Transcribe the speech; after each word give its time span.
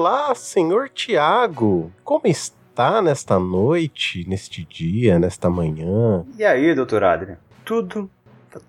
Olá, 0.00 0.34
senhor 0.34 0.88
Tiago. 0.88 1.92
Como 2.02 2.22
está 2.24 3.02
nesta 3.02 3.38
noite, 3.38 4.26
neste 4.26 4.64
dia, 4.64 5.18
nesta 5.18 5.50
manhã? 5.50 6.24
E 6.38 6.42
aí, 6.42 6.74
doutor 6.74 7.04
Adrian? 7.04 7.36
Tudo. 7.66 8.10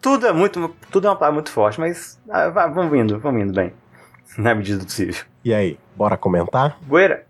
Tudo 0.01 0.27
é 0.27 0.33
muito. 0.33 0.75
Tudo 0.91 1.07
é 1.07 1.09
uma 1.09 1.15
palavra 1.15 1.35
muito 1.35 1.49
forte, 1.49 1.79
mas. 1.79 2.19
Ah, 2.29 2.49
vamos 2.49 2.99
indo, 2.99 3.17
vamos 3.17 3.43
indo 3.43 3.53
bem. 3.53 3.71
Na 4.37 4.53
medida 4.53 4.79
do 4.79 4.83
possível. 4.83 5.23
E 5.41 5.53
aí, 5.53 5.79
bora 5.95 6.17
comentar? 6.17 6.77
Boeira! 6.81 7.25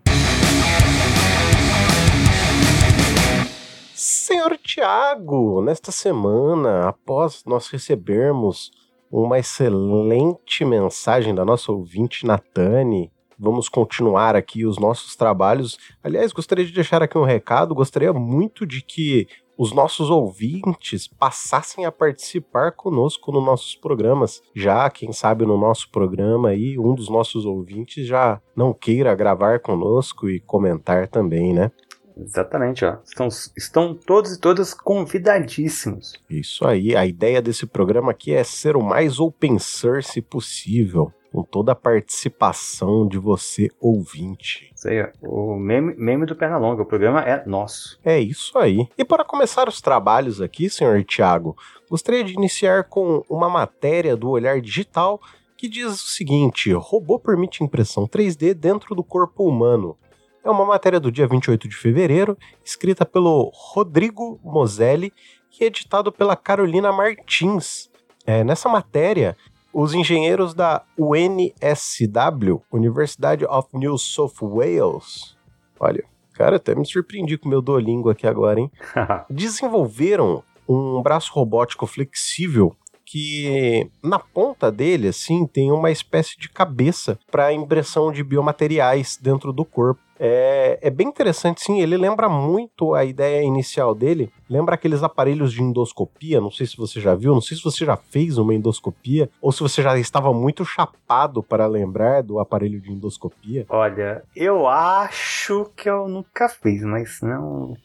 Senhor 3.94 4.58
Tiago, 4.58 5.62
nesta 5.62 5.92
semana, 5.92 6.88
após 6.88 7.44
nós 7.46 7.68
recebermos 7.68 8.72
uma 9.08 9.38
excelente 9.38 10.64
mensagem 10.64 11.32
da 11.32 11.44
nossa 11.44 11.70
ouvinte 11.70 12.26
Natane, 12.26 13.12
vamos 13.42 13.68
continuar 13.68 14.36
aqui 14.36 14.64
os 14.64 14.78
nossos 14.78 15.16
trabalhos. 15.16 15.76
Aliás, 16.02 16.32
gostaria 16.32 16.64
de 16.64 16.72
deixar 16.72 17.02
aqui 17.02 17.18
um 17.18 17.24
recado, 17.24 17.74
gostaria 17.74 18.12
muito 18.12 18.64
de 18.64 18.80
que 18.80 19.26
os 19.58 19.72
nossos 19.72 20.10
ouvintes 20.10 21.06
passassem 21.06 21.84
a 21.84 21.92
participar 21.92 22.72
conosco 22.72 23.32
nos 23.32 23.44
nossos 23.44 23.74
programas. 23.74 24.40
Já, 24.54 24.88
quem 24.88 25.12
sabe, 25.12 25.44
no 25.44 25.58
nosso 25.58 25.90
programa 25.90 26.50
aí, 26.50 26.78
um 26.78 26.94
dos 26.94 27.08
nossos 27.08 27.44
ouvintes 27.44 28.06
já 28.06 28.40
não 28.56 28.72
queira 28.72 29.14
gravar 29.14 29.60
conosco 29.60 30.30
e 30.30 30.40
comentar 30.40 31.08
também, 31.08 31.52
né? 31.52 31.70
Exatamente, 32.16 32.84
ó. 32.84 32.98
Estão, 33.04 33.28
estão 33.56 33.94
todos 33.94 34.32
e 34.32 34.40
todas 34.40 34.74
convidadíssimos. 34.74 36.12
Isso 36.28 36.66
aí. 36.66 36.94
A 36.94 37.06
ideia 37.06 37.42
desse 37.42 37.66
programa 37.66 38.12
aqui 38.12 38.32
é 38.32 38.44
ser 38.44 38.76
o 38.76 38.82
mais 38.82 39.18
open 39.18 39.58
source 39.58 40.20
possível. 40.20 41.12
Com 41.32 41.42
toda 41.42 41.72
a 41.72 41.74
participação 41.74 43.08
de 43.08 43.18
você, 43.18 43.70
ouvinte. 43.80 44.70
Isso 44.74 44.88
aí. 44.88 45.10
O 45.22 45.56
meme, 45.56 45.94
meme 45.96 46.26
do 46.26 46.36
Pernalonga. 46.36 46.82
O 46.82 46.86
programa 46.86 47.20
é 47.22 47.42
nosso. 47.46 47.98
É 48.04 48.20
isso 48.20 48.58
aí. 48.58 48.86
E 48.98 49.04
para 49.04 49.24
começar 49.24 49.66
os 49.68 49.80
trabalhos 49.80 50.42
aqui, 50.42 50.68
senhor 50.68 51.02
Tiago, 51.04 51.56
gostaria 51.88 52.22
de 52.22 52.34
iniciar 52.34 52.84
com 52.84 53.24
uma 53.30 53.48
matéria 53.48 54.14
do 54.14 54.28
Olhar 54.28 54.60
Digital 54.60 55.18
que 55.62 55.68
diz 55.68 55.92
o 55.92 56.08
seguinte: 56.08 56.72
robô 56.72 57.20
permite 57.20 57.62
impressão 57.62 58.08
3D 58.08 58.52
dentro 58.52 58.96
do 58.96 59.04
corpo 59.04 59.44
humano. 59.48 59.96
É 60.44 60.50
uma 60.50 60.66
matéria 60.66 60.98
do 60.98 61.12
dia 61.12 61.24
28 61.24 61.68
de 61.68 61.76
fevereiro, 61.76 62.36
escrita 62.64 63.06
pelo 63.06 63.48
Rodrigo 63.54 64.40
Moselli 64.42 65.12
e 65.60 65.64
editado 65.64 66.10
pela 66.10 66.34
Carolina 66.34 66.90
Martins. 66.90 67.88
É, 68.26 68.42
nessa 68.42 68.68
matéria, 68.68 69.36
os 69.72 69.94
engenheiros 69.94 70.54
da 70.54 70.82
UNSW, 70.98 72.62
University 72.72 73.44
of 73.48 73.68
New 73.72 73.96
South 73.96 74.34
Wales, 74.42 75.36
olha, 75.80 76.04
cara, 76.34 76.56
até 76.56 76.74
me 76.74 76.86
surpreendi 76.86 77.38
com 77.38 77.46
o 77.46 77.50
meu 77.50 77.62
Duolingo 77.62 78.10
aqui 78.10 78.26
agora, 78.26 78.60
hein? 78.60 78.70
desenvolveram 79.30 80.42
um 80.68 81.02
braço 81.02 81.32
robótico 81.32 81.86
flexível 81.86 82.76
que 83.04 83.90
na 84.02 84.18
ponta 84.18 84.72
dele, 84.72 85.08
assim, 85.08 85.46
tem 85.46 85.70
uma 85.70 85.90
espécie 85.90 86.38
de 86.38 86.48
cabeça 86.48 87.18
para 87.30 87.52
impressão 87.52 88.10
de 88.10 88.24
biomateriais 88.24 89.18
dentro 89.20 89.52
do 89.52 89.66
corpo. 89.66 90.00
É, 90.24 90.78
é 90.80 90.88
bem 90.88 91.08
interessante, 91.08 91.60
sim. 91.60 91.80
Ele 91.80 91.96
lembra 91.96 92.28
muito 92.28 92.94
a 92.94 93.04
ideia 93.04 93.42
inicial 93.42 93.92
dele. 93.92 94.32
Lembra 94.48 94.76
aqueles 94.76 95.02
aparelhos 95.02 95.52
de 95.52 95.60
endoscopia. 95.60 96.40
Não 96.40 96.50
sei 96.50 96.64
se 96.64 96.76
você 96.76 97.00
já 97.00 97.12
viu, 97.12 97.34
não 97.34 97.40
sei 97.40 97.56
se 97.56 97.64
você 97.64 97.84
já 97.84 97.96
fez 97.96 98.38
uma 98.38 98.54
endoscopia 98.54 99.28
ou 99.40 99.50
se 99.50 99.60
você 99.60 99.82
já 99.82 99.98
estava 99.98 100.32
muito 100.32 100.64
chapado 100.64 101.42
para 101.42 101.66
lembrar 101.66 102.22
do 102.22 102.38
aparelho 102.38 102.80
de 102.80 102.92
endoscopia. 102.92 103.66
Olha, 103.68 104.22
eu 104.36 104.68
acho 104.68 105.68
que 105.76 105.90
eu 105.90 106.06
nunca 106.06 106.48
fiz, 106.48 106.84
mas 106.84 107.20
não. 107.20 107.76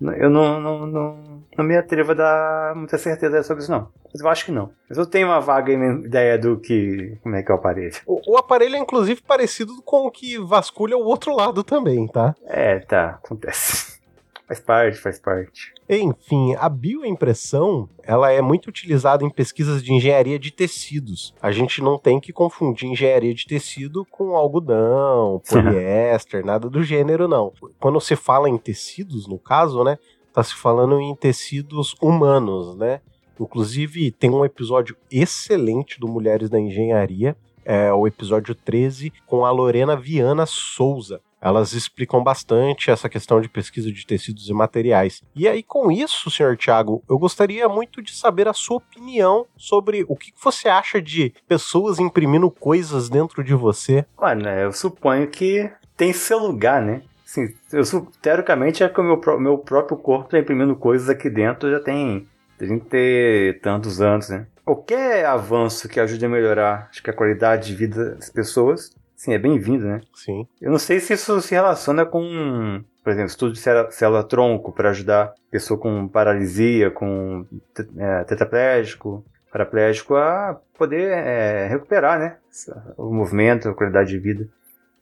Eu 0.00 0.28
não, 0.28 0.60
não, 0.60 0.86
não, 0.86 1.44
não 1.56 1.64
me 1.64 1.76
atrevo 1.76 2.12
a 2.12 2.14
dar 2.14 2.74
muita 2.74 2.98
certeza 2.98 3.42
sobre 3.42 3.62
isso, 3.62 3.72
não. 3.72 3.88
Mas 4.12 4.20
eu 4.20 4.28
acho 4.28 4.44
que 4.44 4.52
não. 4.52 4.70
Mas 4.88 4.98
eu 4.98 5.06
tenho 5.06 5.28
uma 5.28 5.40
vaga 5.40 5.72
ideia 5.72 6.38
do 6.38 6.58
que. 6.58 7.16
Como 7.22 7.34
é 7.36 7.42
que 7.42 7.50
é 7.50 7.54
o 7.54 7.58
aparelho. 7.58 7.94
O, 8.06 8.32
o 8.32 8.36
aparelho 8.36 8.76
é 8.76 8.78
inclusive 8.78 9.22
parecido 9.22 9.82
com 9.82 10.06
o 10.06 10.10
que 10.10 10.38
vasculha 10.38 10.96
o 10.96 11.04
outro 11.04 11.34
lado 11.34 11.62
também, 11.62 12.06
tá? 12.08 12.34
É, 12.44 12.80
tá. 12.80 13.20
Acontece. 13.24 13.94
Faz 14.46 14.60
parte, 14.60 14.98
faz 14.98 15.18
parte. 15.18 15.72
Enfim, 15.88 16.54
a 16.56 16.68
bioimpressão, 16.68 17.88
ela 18.02 18.30
é 18.30 18.42
muito 18.42 18.66
utilizada 18.66 19.24
em 19.24 19.30
pesquisas 19.30 19.82
de 19.82 19.92
engenharia 19.92 20.38
de 20.38 20.50
tecidos. 20.50 21.34
A 21.40 21.50
gente 21.50 21.82
não 21.82 21.98
tem 21.98 22.20
que 22.20 22.32
confundir 22.32 22.88
engenharia 22.88 23.34
de 23.34 23.46
tecido 23.46 24.04
com 24.10 24.36
algodão, 24.36 25.40
poliéster, 25.48 26.44
nada 26.44 26.68
do 26.68 26.82
gênero 26.82 27.26
não. 27.26 27.52
Quando 27.80 28.00
se 28.00 28.16
fala 28.16 28.48
em 28.48 28.58
tecidos, 28.58 29.26
no 29.26 29.38
caso, 29.38 29.82
né, 29.82 29.98
tá 30.32 30.42
se 30.42 30.54
falando 30.54 31.00
em 31.00 31.14
tecidos 31.14 31.94
humanos, 32.02 32.76
né? 32.76 33.00
Inclusive, 33.40 34.10
tem 34.12 34.30
um 34.30 34.44
episódio 34.44 34.96
excelente 35.10 35.98
do 35.98 36.06
Mulheres 36.06 36.50
da 36.50 36.60
Engenharia, 36.60 37.36
é 37.64 37.92
o 37.92 38.06
episódio 38.06 38.54
13, 38.54 39.12
com 39.26 39.44
a 39.44 39.50
Lorena 39.50 39.96
Viana 39.96 40.44
Souza. 40.44 41.20
Elas 41.44 41.74
explicam 41.74 42.24
bastante 42.24 42.90
essa 42.90 43.06
questão 43.06 43.38
de 43.38 43.50
pesquisa 43.50 43.92
de 43.92 44.06
tecidos 44.06 44.48
e 44.48 44.54
materiais. 44.54 45.22
E 45.36 45.46
aí, 45.46 45.62
com 45.62 45.92
isso, 45.92 46.30
senhor 46.30 46.56
Tiago, 46.56 47.04
eu 47.06 47.18
gostaria 47.18 47.68
muito 47.68 48.00
de 48.00 48.16
saber 48.16 48.48
a 48.48 48.54
sua 48.54 48.78
opinião 48.78 49.46
sobre 49.54 50.06
o 50.08 50.16
que 50.16 50.32
você 50.42 50.70
acha 50.70 51.02
de 51.02 51.34
pessoas 51.46 51.98
imprimindo 51.98 52.50
coisas 52.50 53.10
dentro 53.10 53.44
de 53.44 53.54
você. 53.54 54.06
Olha, 54.16 54.58
eu 54.60 54.72
suponho 54.72 55.28
que 55.28 55.70
tem 55.94 56.14
seu 56.14 56.38
lugar, 56.38 56.80
né? 56.80 57.02
Assim, 57.26 57.52
eu, 57.70 57.82
teoricamente 58.22 58.82
é 58.82 58.88
que 58.88 58.98
o 58.98 59.04
meu, 59.04 59.20
meu 59.38 59.58
próprio 59.58 59.98
corpo 59.98 60.24
está 60.24 60.38
imprimindo 60.38 60.74
coisas 60.74 61.10
aqui 61.10 61.28
dentro 61.28 61.70
já 61.70 61.80
tem, 61.80 62.26
tem 62.56 62.78
ter 62.78 63.60
tantos 63.60 64.00
anos, 64.00 64.30
né? 64.30 64.46
Qualquer 64.64 65.26
avanço 65.26 65.90
que 65.90 66.00
ajude 66.00 66.24
a 66.24 66.28
melhorar 66.28 66.88
acho 66.90 67.02
que 67.02 67.10
a 67.10 67.14
qualidade 67.14 67.66
de 67.66 67.76
vida 67.76 68.14
das 68.14 68.30
pessoas 68.30 68.90
Sim, 69.24 69.32
é 69.32 69.38
bem-vindo, 69.38 69.86
né? 69.86 70.02
Sim. 70.14 70.46
Eu 70.60 70.70
não 70.70 70.78
sei 70.78 71.00
se 71.00 71.14
isso 71.14 71.40
se 71.40 71.54
relaciona 71.54 72.04
com, 72.04 72.84
por 73.02 73.10
exemplo, 73.10 73.30
estudo 73.30 73.54
de 73.54 73.58
célula-tronco 73.58 74.70
para 74.70 74.90
ajudar 74.90 75.32
pessoa 75.50 75.80
com 75.80 76.06
paralisia, 76.06 76.90
com 76.90 77.46
é, 77.96 78.24
tetraplégico, 78.24 79.24
paraplégico 79.50 80.14
a 80.14 80.60
poder 80.76 81.10
é, 81.10 81.66
recuperar, 81.68 82.18
né? 82.18 82.36
O 82.98 83.14
movimento, 83.14 83.66
a 83.66 83.74
qualidade 83.74 84.10
de 84.10 84.18
vida 84.18 84.46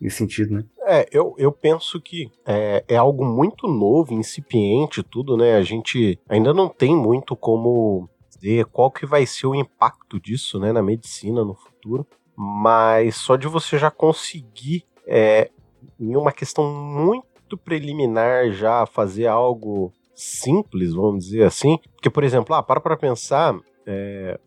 nesse 0.00 0.18
sentido, 0.18 0.54
né? 0.54 0.64
É, 0.82 1.08
eu, 1.10 1.34
eu 1.36 1.50
penso 1.50 2.00
que 2.00 2.30
é, 2.46 2.84
é 2.86 2.96
algo 2.96 3.24
muito 3.24 3.66
novo, 3.66 4.14
incipiente, 4.14 5.02
tudo, 5.02 5.36
né? 5.36 5.56
A 5.56 5.62
gente 5.62 6.16
ainda 6.28 6.54
não 6.54 6.68
tem 6.68 6.94
muito 6.94 7.34
como 7.34 8.08
dizer 8.38 8.66
qual 8.66 8.88
que 8.88 9.04
vai 9.04 9.26
ser 9.26 9.48
o 9.48 9.54
impacto 9.56 10.20
disso, 10.20 10.60
né, 10.60 10.70
na 10.70 10.80
medicina 10.80 11.44
no 11.44 11.56
futuro 11.56 12.06
mas 12.37 13.16
só 13.16 13.37
de 13.37 13.47
você 13.47 13.78
já 13.78 13.91
conseguir, 13.91 14.84
é, 15.06 15.50
em 15.98 16.16
uma 16.16 16.32
questão 16.32 16.72
muito 16.72 17.56
preliminar, 17.56 18.50
já 18.53 18.87
fazer 18.87 19.26
algo 19.26 19.93
simples, 20.15 20.94
vamos 20.94 21.25
dizer 21.25 21.44
assim. 21.44 21.78
Porque, 21.94 22.10
por 22.10 22.25
exemplo, 22.25 22.54
ah, 22.54 22.62
para 22.62 22.81
para 22.81 22.97
pensar, 22.97 23.54
é, 23.87 24.38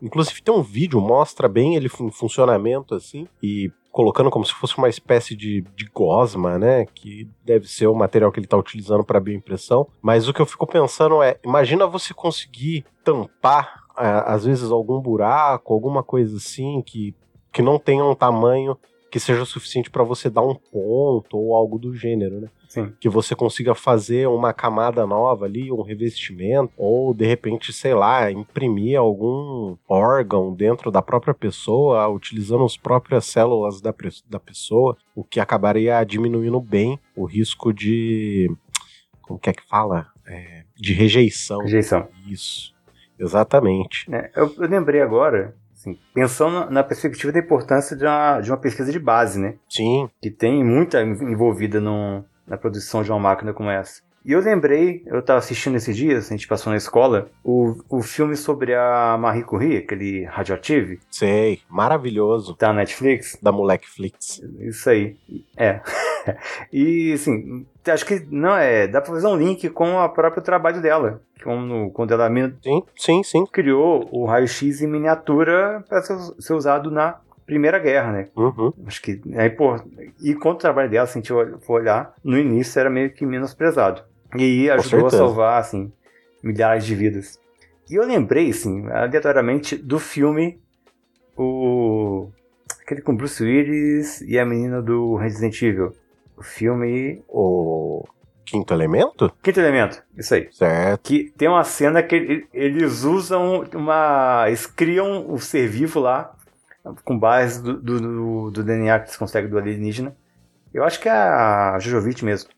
inclusive 0.00 0.42
tem 0.42 0.54
um 0.54 0.62
vídeo, 0.62 1.00
mostra 1.00 1.48
bem 1.48 1.76
ele 1.76 1.90
em 2.00 2.10
funcionamento 2.10 2.94
assim, 2.94 3.26
e 3.42 3.70
colocando 3.92 4.30
como 4.30 4.44
se 4.44 4.54
fosse 4.54 4.76
uma 4.78 4.88
espécie 4.88 5.36
de, 5.36 5.60
de 5.76 5.84
gosma, 5.94 6.58
né? 6.58 6.86
Que 6.86 7.28
deve 7.44 7.68
ser 7.68 7.86
o 7.86 7.94
material 7.94 8.32
que 8.32 8.38
ele 8.38 8.46
está 8.46 8.56
utilizando 8.56 9.04
para 9.04 9.20
bioimpressão. 9.20 9.86
Mas 10.00 10.26
o 10.26 10.32
que 10.32 10.40
eu 10.40 10.46
fico 10.46 10.66
pensando 10.66 11.22
é: 11.22 11.38
imagina 11.44 11.86
você 11.86 12.14
conseguir 12.14 12.84
tampar, 13.04 13.84
é, 13.98 14.24
às 14.26 14.46
vezes, 14.46 14.70
algum 14.70 14.98
buraco, 14.98 15.74
alguma 15.74 16.02
coisa 16.02 16.38
assim, 16.38 16.82
que 16.82 17.14
que 17.52 17.62
não 17.62 17.78
tenha 17.78 18.04
um 18.04 18.14
tamanho 18.14 18.76
que 19.12 19.20
seja 19.20 19.44
suficiente 19.44 19.90
para 19.90 20.02
você 20.02 20.30
dar 20.30 20.40
um 20.40 20.54
ponto 20.54 21.36
ou 21.36 21.54
algo 21.54 21.78
do 21.78 21.94
gênero, 21.94 22.40
né? 22.40 22.48
Sim. 22.66 22.94
Que 22.98 23.10
você 23.10 23.34
consiga 23.34 23.74
fazer 23.74 24.26
uma 24.26 24.54
camada 24.54 25.06
nova 25.06 25.44
ali, 25.44 25.70
um 25.70 25.82
revestimento, 25.82 26.72
ou 26.78 27.12
de 27.12 27.26
repente, 27.26 27.70
sei 27.70 27.92
lá, 27.92 28.32
imprimir 28.32 28.98
algum 28.98 29.76
órgão 29.86 30.54
dentro 30.54 30.90
da 30.90 31.02
própria 31.02 31.34
pessoa, 31.34 32.08
utilizando 32.08 32.64
as 32.64 32.78
próprias 32.78 33.26
células 33.26 33.82
da, 33.82 33.94
da 34.30 34.40
pessoa, 34.40 34.96
o 35.14 35.22
que 35.22 35.38
acabaria 35.38 36.02
diminuindo 36.04 36.58
bem 36.58 36.98
o 37.14 37.26
risco 37.26 37.70
de. 37.70 38.50
Como 39.20 39.38
que 39.38 39.50
é 39.50 39.52
que 39.52 39.68
fala? 39.68 40.06
É, 40.26 40.64
de 40.74 40.94
rejeição. 40.94 41.60
Rejeição. 41.60 42.08
Isso. 42.26 42.72
Exatamente. 43.18 44.06
É, 44.10 44.30
eu, 44.34 44.50
eu 44.56 44.68
lembrei 44.68 45.02
agora 45.02 45.54
Assim, 45.82 45.98
pensando 46.14 46.70
na 46.70 46.84
perspectiva 46.84 47.32
da 47.32 47.40
importância 47.40 47.96
de 47.96 48.04
uma, 48.04 48.40
de 48.40 48.50
uma 48.50 48.56
pesquisa 48.56 48.92
de 48.92 49.00
base, 49.00 49.40
né? 49.40 49.56
Sim. 49.68 50.08
Que 50.20 50.30
tem 50.30 50.64
muita 50.64 51.02
envolvida 51.02 51.80
no, 51.80 52.24
na 52.46 52.56
produção 52.56 53.02
de 53.02 53.10
uma 53.10 53.18
máquina 53.18 53.52
como 53.52 53.68
essa. 53.68 54.00
E 54.24 54.32
eu 54.32 54.40
lembrei, 54.40 55.02
eu 55.06 55.20
tava 55.20 55.40
assistindo 55.40 55.76
esses 55.76 55.96
dias, 55.96 56.26
a 56.26 56.30
gente 56.30 56.46
passou 56.46 56.70
na 56.70 56.76
escola, 56.76 57.28
o, 57.42 57.76
o 57.88 58.02
filme 58.02 58.36
sobre 58.36 58.74
a 58.74 59.16
Marie 59.18 59.42
Curie, 59.42 59.78
aquele 59.78 60.24
Radioactive. 60.24 61.00
Sei, 61.10 61.60
maravilhoso. 61.68 62.54
Tá 62.54 62.68
na 62.68 62.74
Netflix? 62.74 63.36
Da 63.42 63.50
Moleque 63.50 63.88
Flix. 63.88 64.40
Isso 64.60 64.88
aí. 64.88 65.16
É. 65.56 65.80
e, 66.72 67.12
assim, 67.12 67.66
acho 67.86 68.06
que 68.06 68.24
não 68.30 68.56
é. 68.56 68.86
Dá 68.86 69.00
pra 69.00 69.12
fazer 69.12 69.26
um 69.26 69.36
link 69.36 69.68
com 69.70 69.96
o 69.96 70.08
próprio 70.10 70.42
trabalho 70.42 70.80
dela. 70.80 71.20
Como, 71.42 71.90
quando 71.90 72.12
ela 72.12 72.30
sim, 72.62 72.84
sim, 72.96 73.22
sim. 73.24 73.44
criou 73.46 74.08
o 74.12 74.24
raio-x 74.26 74.80
em 74.80 74.86
miniatura 74.86 75.84
para 75.88 76.00
ser, 76.02 76.16
ser 76.38 76.54
usado 76.54 76.88
na 76.88 77.18
Primeira 77.44 77.80
Guerra, 77.80 78.12
né? 78.12 78.28
Uhum. 78.36 78.72
Acho 78.86 79.02
que 79.02 79.20
é 79.32 79.46
importante. 79.46 80.14
E 80.22 80.34
quanto 80.34 80.58
o 80.58 80.60
trabalho 80.60 80.88
dela, 80.88 81.06
se 81.06 81.18
a 81.18 81.20
gente 81.20 81.28
for 81.64 81.80
olhar, 81.80 82.14
no 82.22 82.38
início 82.38 82.78
era 82.78 82.88
meio 82.88 83.10
que 83.10 83.26
menosprezado. 83.26 84.04
E 84.36 84.70
ajudou 84.70 85.06
a 85.06 85.10
salvar, 85.10 85.60
assim, 85.60 85.92
milhares 86.42 86.84
de 86.84 86.94
vidas. 86.94 87.38
E 87.90 87.94
eu 87.94 88.06
lembrei, 88.06 88.50
assim, 88.50 88.88
aleatoriamente, 88.88 89.76
do 89.76 89.98
filme 89.98 90.60
o 91.36 92.30
aquele 92.82 93.00
com 93.00 93.16
Bruce 93.16 93.42
Willis 93.42 94.20
e 94.22 94.38
a 94.38 94.44
menina 94.44 94.82
do 94.82 95.16
Resident 95.16 95.60
Evil. 95.62 95.94
O 96.36 96.42
filme. 96.42 97.22
O 97.28 98.04
Quinto 98.44 98.74
Elemento? 98.74 99.32
Quinto 99.42 99.60
Elemento, 99.60 100.02
isso 100.16 100.34
aí. 100.34 100.48
Certo. 100.52 101.00
Que 101.02 101.32
tem 101.36 101.48
uma 101.48 101.64
cena 101.64 102.02
que 102.02 102.46
eles 102.52 103.04
usam 103.04 103.64
uma. 103.74 104.44
Eles 104.46 104.66
criam 104.66 105.30
o 105.30 105.38
ser 105.38 105.68
vivo 105.68 106.00
lá, 106.00 106.34
com 107.04 107.18
base 107.18 107.62
do, 107.62 107.78
do, 107.80 108.50
do 108.50 108.64
DNA 108.64 108.98
que 109.00 109.06
eles 109.06 109.16
conseguem 109.16 109.50
do 109.50 109.58
alienígena. 109.58 110.16
Eu 110.72 110.84
acho 110.84 111.00
que 111.00 111.08
é 111.08 111.12
a 111.12 111.78
Jojovic 111.78 112.24
mesmo 112.24 112.50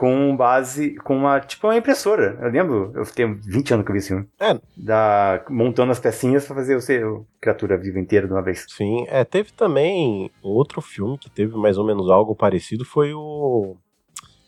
com 0.00 0.34
base, 0.34 0.94
com 1.04 1.14
uma, 1.14 1.38
tipo 1.40 1.66
uma 1.66 1.76
impressora. 1.76 2.38
Eu 2.40 2.50
lembro, 2.50 2.90
eu 2.94 3.04
tenho 3.04 3.38
20 3.44 3.74
anos 3.74 3.84
que 3.84 3.90
eu 3.90 3.92
vi 3.92 3.98
esse 3.98 4.08
filme. 4.08 4.26
É. 4.40 4.58
Da, 4.74 5.44
montando 5.50 5.92
as 5.92 6.00
pecinhas 6.00 6.46
pra 6.46 6.56
fazer 6.56 6.80
seu 6.80 7.26
criatura 7.38 7.76
viva 7.76 8.00
inteira 8.00 8.26
de 8.26 8.32
uma 8.32 8.40
vez. 8.40 8.64
Sim, 8.66 9.04
é, 9.08 9.26
teve 9.26 9.52
também 9.52 10.30
outro 10.42 10.80
filme 10.80 11.18
que 11.18 11.28
teve 11.28 11.54
mais 11.54 11.76
ou 11.76 11.84
menos 11.84 12.10
algo 12.10 12.34
parecido, 12.34 12.82
foi 12.82 13.12
o 13.12 13.76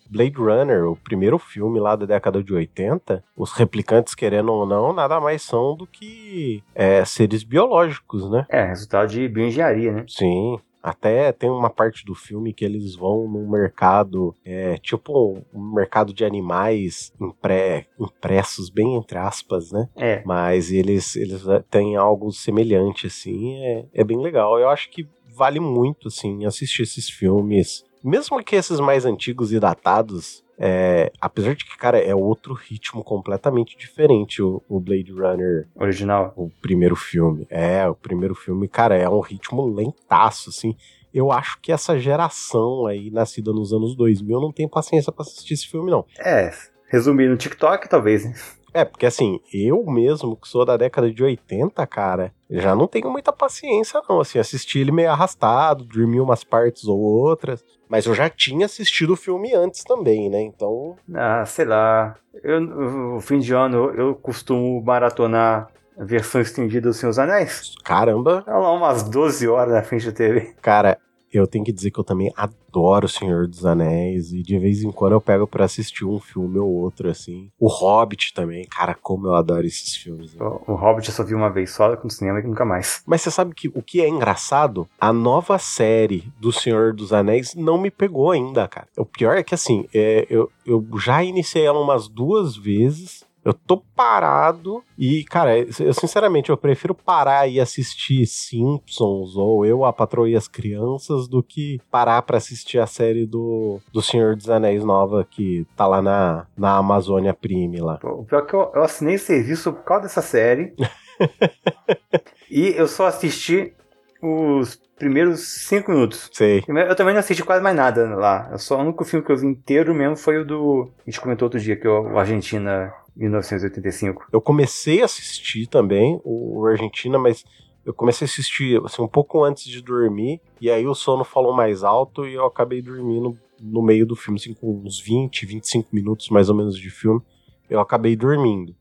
Blade 0.08 0.38
Runner, 0.38 0.86
o 0.86 0.96
primeiro 0.96 1.38
filme 1.38 1.78
lá 1.78 1.96
da 1.96 2.06
década 2.06 2.42
de 2.42 2.54
80, 2.54 3.22
os 3.36 3.52
replicantes, 3.52 4.14
querendo 4.14 4.50
ou 4.50 4.64
não, 4.64 4.90
nada 4.94 5.20
mais 5.20 5.42
são 5.42 5.76
do 5.76 5.86
que 5.86 6.64
é, 6.74 7.04
seres 7.04 7.42
biológicos, 7.42 8.30
né? 8.30 8.46
É, 8.48 8.64
resultado 8.64 9.10
de 9.10 9.28
bioengenharia, 9.28 9.92
né? 9.92 10.04
Sim. 10.08 10.58
Até 10.82 11.30
tem 11.32 11.48
uma 11.48 11.70
parte 11.70 12.04
do 12.04 12.14
filme 12.14 12.52
que 12.52 12.64
eles 12.64 12.96
vão 12.96 13.28
num 13.28 13.48
mercado, 13.48 14.34
é, 14.44 14.76
tipo 14.78 15.38
um 15.54 15.74
mercado 15.74 16.12
de 16.12 16.24
animais 16.24 17.12
impré, 17.20 17.86
impressos, 17.98 18.68
bem 18.68 18.96
entre 18.96 19.18
aspas, 19.18 19.70
né? 19.70 19.88
É. 19.96 20.22
Mas 20.26 20.72
eles, 20.72 21.14
eles 21.14 21.46
é, 21.46 21.62
têm 21.70 21.96
algo 21.96 22.32
semelhante, 22.32 23.06
assim, 23.06 23.54
é, 23.64 23.86
é 23.94 24.04
bem 24.04 24.20
legal. 24.20 24.58
Eu 24.58 24.68
acho 24.68 24.90
que 24.90 25.06
vale 25.34 25.60
muito, 25.60 26.08
assim, 26.08 26.44
assistir 26.44 26.82
esses 26.82 27.08
filmes. 27.08 27.84
Mesmo 28.02 28.42
que 28.42 28.56
esses 28.56 28.80
mais 28.80 29.04
antigos 29.04 29.52
e 29.52 29.60
datados, 29.60 30.42
é, 30.58 31.12
apesar 31.20 31.54
de 31.54 31.64
que, 31.64 31.76
cara, 31.76 31.98
é 31.98 32.14
outro 32.14 32.54
ritmo 32.54 33.02
completamente 33.02 33.76
diferente 33.76 34.42
o, 34.42 34.62
o, 34.68 34.78
Blade 34.80 35.12
Runner. 35.12 35.68
Original. 35.74 36.32
O 36.36 36.50
primeiro 36.60 36.94
filme. 36.96 37.46
É, 37.50 37.88
o 37.88 37.94
primeiro 37.94 38.34
filme, 38.34 38.68
cara, 38.68 38.96
é 38.96 39.08
um 39.08 39.20
ritmo 39.20 39.66
lentaço, 39.66 40.50
assim. 40.50 40.76
Eu 41.12 41.30
acho 41.30 41.60
que 41.60 41.72
essa 41.72 41.98
geração 41.98 42.86
aí, 42.86 43.10
nascida 43.10 43.52
nos 43.52 43.72
anos 43.72 43.94
2000, 43.96 44.40
não 44.40 44.52
tem 44.52 44.68
paciência 44.68 45.12
para 45.12 45.22
assistir 45.22 45.54
esse 45.54 45.68
filme, 45.68 45.90
não. 45.90 46.06
É, 46.18 46.50
resumir 46.88 47.28
no 47.28 47.36
TikTok, 47.36 47.88
talvez, 47.88 48.24
né? 48.24 48.34
É, 48.74 48.84
porque 48.84 49.06
assim, 49.06 49.40
eu 49.52 49.84
mesmo, 49.84 50.36
que 50.36 50.48
sou 50.48 50.64
da 50.64 50.76
década 50.76 51.10
de 51.10 51.22
80, 51.22 51.86
cara, 51.86 52.32
já 52.50 52.74
não 52.74 52.86
tenho 52.86 53.10
muita 53.10 53.32
paciência, 53.32 54.00
não. 54.08 54.20
Assim, 54.20 54.38
assisti 54.38 54.78
ele 54.78 54.92
meio 54.92 55.10
arrastado, 55.10 55.84
dormi 55.84 56.20
umas 56.20 56.42
partes 56.44 56.84
ou 56.84 56.98
outras. 56.98 57.64
Mas 57.88 58.06
eu 58.06 58.14
já 58.14 58.30
tinha 58.30 58.66
assistido 58.66 59.12
o 59.12 59.16
filme 59.16 59.54
antes 59.54 59.84
também, 59.84 60.30
né? 60.30 60.40
Então. 60.40 60.96
Ah, 61.14 61.44
sei 61.44 61.66
lá. 61.66 62.16
Eu, 62.42 62.60
no 62.60 63.20
fim 63.20 63.38
de 63.38 63.52
ano 63.52 63.90
eu 63.94 64.14
costumo 64.14 64.82
maratonar 64.82 65.68
a 65.98 66.04
versão 66.04 66.40
estendida 66.40 66.88
dos 66.88 66.96
Seus 66.96 67.18
Anéis. 67.18 67.74
Caramba! 67.84 68.42
É 68.46 68.50
lá 68.50 68.72
umas 68.72 69.02
12 69.02 69.46
horas 69.46 69.74
na 69.74 69.82
frente 69.82 70.06
da 70.06 70.12
TV. 70.12 70.54
Cara, 70.62 70.98
eu 71.32 71.46
tenho 71.46 71.64
que 71.64 71.72
dizer 71.72 71.90
que 71.90 71.98
eu 71.98 72.04
também 72.04 72.32
adoro 72.36 73.06
O 73.06 73.08
Senhor 73.08 73.46
dos 73.46 73.64
Anéis 73.64 74.32
e 74.32 74.42
de 74.42 74.58
vez 74.58 74.82
em 74.82 74.90
quando 74.90 75.12
eu 75.12 75.20
pego 75.20 75.46
para 75.46 75.64
assistir 75.64 76.04
um 76.04 76.20
filme 76.20 76.58
ou 76.58 76.68
outro 76.68 77.08
assim. 77.08 77.50
O 77.58 77.68
Hobbit 77.68 78.32
também, 78.34 78.64
cara, 78.66 78.94
como 78.94 79.26
eu 79.28 79.34
adoro 79.34 79.66
esses 79.66 79.96
filmes. 79.96 80.34
Né? 80.34 80.44
O, 80.44 80.72
o, 80.72 80.74
Hobbit 80.74 81.08
eu 81.08 81.14
só 81.14 81.24
vi 81.24 81.34
uma 81.34 81.50
vez 81.50 81.70
só 81.70 81.88
no 82.02 82.10
cinema 82.10 82.40
e 82.40 82.42
nunca 82.42 82.64
mais. 82.64 83.02
Mas 83.06 83.22
você 83.22 83.30
sabe 83.30 83.54
que 83.54 83.68
o 83.68 83.82
que 83.82 84.00
é 84.00 84.08
engraçado? 84.08 84.88
A 85.00 85.12
nova 85.12 85.58
série 85.58 86.32
do 86.38 86.52
Senhor 86.52 86.92
dos 86.92 87.12
Anéis 87.12 87.54
não 87.54 87.80
me 87.80 87.90
pegou 87.90 88.30
ainda, 88.30 88.68
cara. 88.68 88.88
O 88.96 89.04
pior 89.04 89.36
é 89.36 89.42
que 89.42 89.54
assim, 89.54 89.86
é, 89.94 90.26
eu, 90.28 90.50
eu 90.66 90.84
já 90.98 91.22
iniciei 91.22 91.64
ela 91.64 91.80
umas 91.80 92.08
duas 92.08 92.56
vezes 92.56 93.24
eu 93.44 93.52
tô 93.52 93.78
parado 93.94 94.82
e, 94.96 95.24
cara, 95.24 95.58
eu 95.58 95.92
sinceramente 95.92 96.50
eu 96.50 96.56
prefiro 96.56 96.94
parar 96.94 97.48
e 97.48 97.60
assistir 97.60 98.24
Simpsons 98.26 99.36
ou 99.36 99.66
Eu, 99.66 99.84
a 99.84 99.92
Patroa 99.92 100.28
e 100.28 100.36
as 100.36 100.46
Crianças 100.46 101.26
do 101.26 101.42
que 101.42 101.80
parar 101.90 102.22
para 102.22 102.36
assistir 102.36 102.78
a 102.78 102.86
série 102.86 103.26
do, 103.26 103.80
do 103.92 104.00
Senhor 104.00 104.36
dos 104.36 104.48
Anéis 104.48 104.84
nova 104.84 105.26
que 105.28 105.66
tá 105.76 105.86
lá 105.86 106.00
na, 106.00 106.46
na 106.56 106.76
Amazônia 106.76 107.34
Prime 107.34 107.80
lá. 107.80 107.98
O 108.02 108.24
pior 108.24 108.42
é 108.42 108.46
que 108.46 108.54
eu, 108.54 108.70
eu 108.74 108.82
assinei 108.82 109.18
serviço 109.18 109.72
por 109.72 109.82
causa 109.82 110.04
dessa 110.04 110.22
série. 110.22 110.74
e 112.50 112.68
eu 112.76 112.86
só 112.86 113.06
assisti 113.06 113.74
os 114.22 114.80
primeiros 114.96 115.40
cinco 115.66 115.90
minutos. 115.90 116.30
Sei. 116.32 116.62
Eu 116.68 116.94
também 116.94 117.12
não 117.12 117.18
assisti 117.18 117.42
quase 117.42 117.60
mais 117.60 117.74
nada 117.74 118.14
lá. 118.14 118.56
Só, 118.56 118.78
o 118.78 118.82
único 118.82 119.04
filme 119.04 119.26
que 119.26 119.32
eu 119.32 119.36
vi 119.36 119.46
inteiro 119.46 119.92
mesmo 119.92 120.16
foi 120.16 120.38
o 120.38 120.44
do. 120.44 120.92
A 121.00 121.10
gente 121.10 121.20
comentou 121.20 121.46
outro 121.46 121.58
dia, 121.58 121.74
que 121.74 121.86
é 121.86 121.90
o 121.90 122.16
Argentina 122.16 122.92
1985. 123.16 124.28
Eu 124.32 124.40
comecei 124.40 125.02
a 125.02 125.04
assistir 125.04 125.66
também 125.66 126.20
o 126.24 126.64
Argentina, 126.66 127.18
mas 127.18 127.44
eu 127.84 127.92
comecei 127.92 128.24
a 128.24 128.28
assistir 128.28 128.80
assim, 128.84 129.02
um 129.02 129.08
pouco 129.08 129.42
antes 129.44 129.64
de 129.64 129.82
dormir, 129.82 130.40
e 130.60 130.70
aí 130.70 130.86
o 130.86 130.94
sono 130.94 131.24
falou 131.24 131.52
mais 131.52 131.82
alto 131.82 132.26
e 132.26 132.34
eu 132.34 132.46
acabei 132.46 132.80
dormindo 132.80 133.36
no 133.60 133.82
meio 133.82 134.06
do 134.06 134.16
filme, 134.16 134.38
assim, 134.40 134.54
com 134.54 134.82
uns 134.84 135.00
20, 135.00 135.46
25 135.46 135.88
minutos 135.92 136.28
mais 136.30 136.48
ou 136.48 136.54
menos 136.54 136.76
de 136.76 136.90
filme, 136.90 137.20
eu 137.68 137.80
acabei 137.80 138.16
dormindo. 138.16 138.74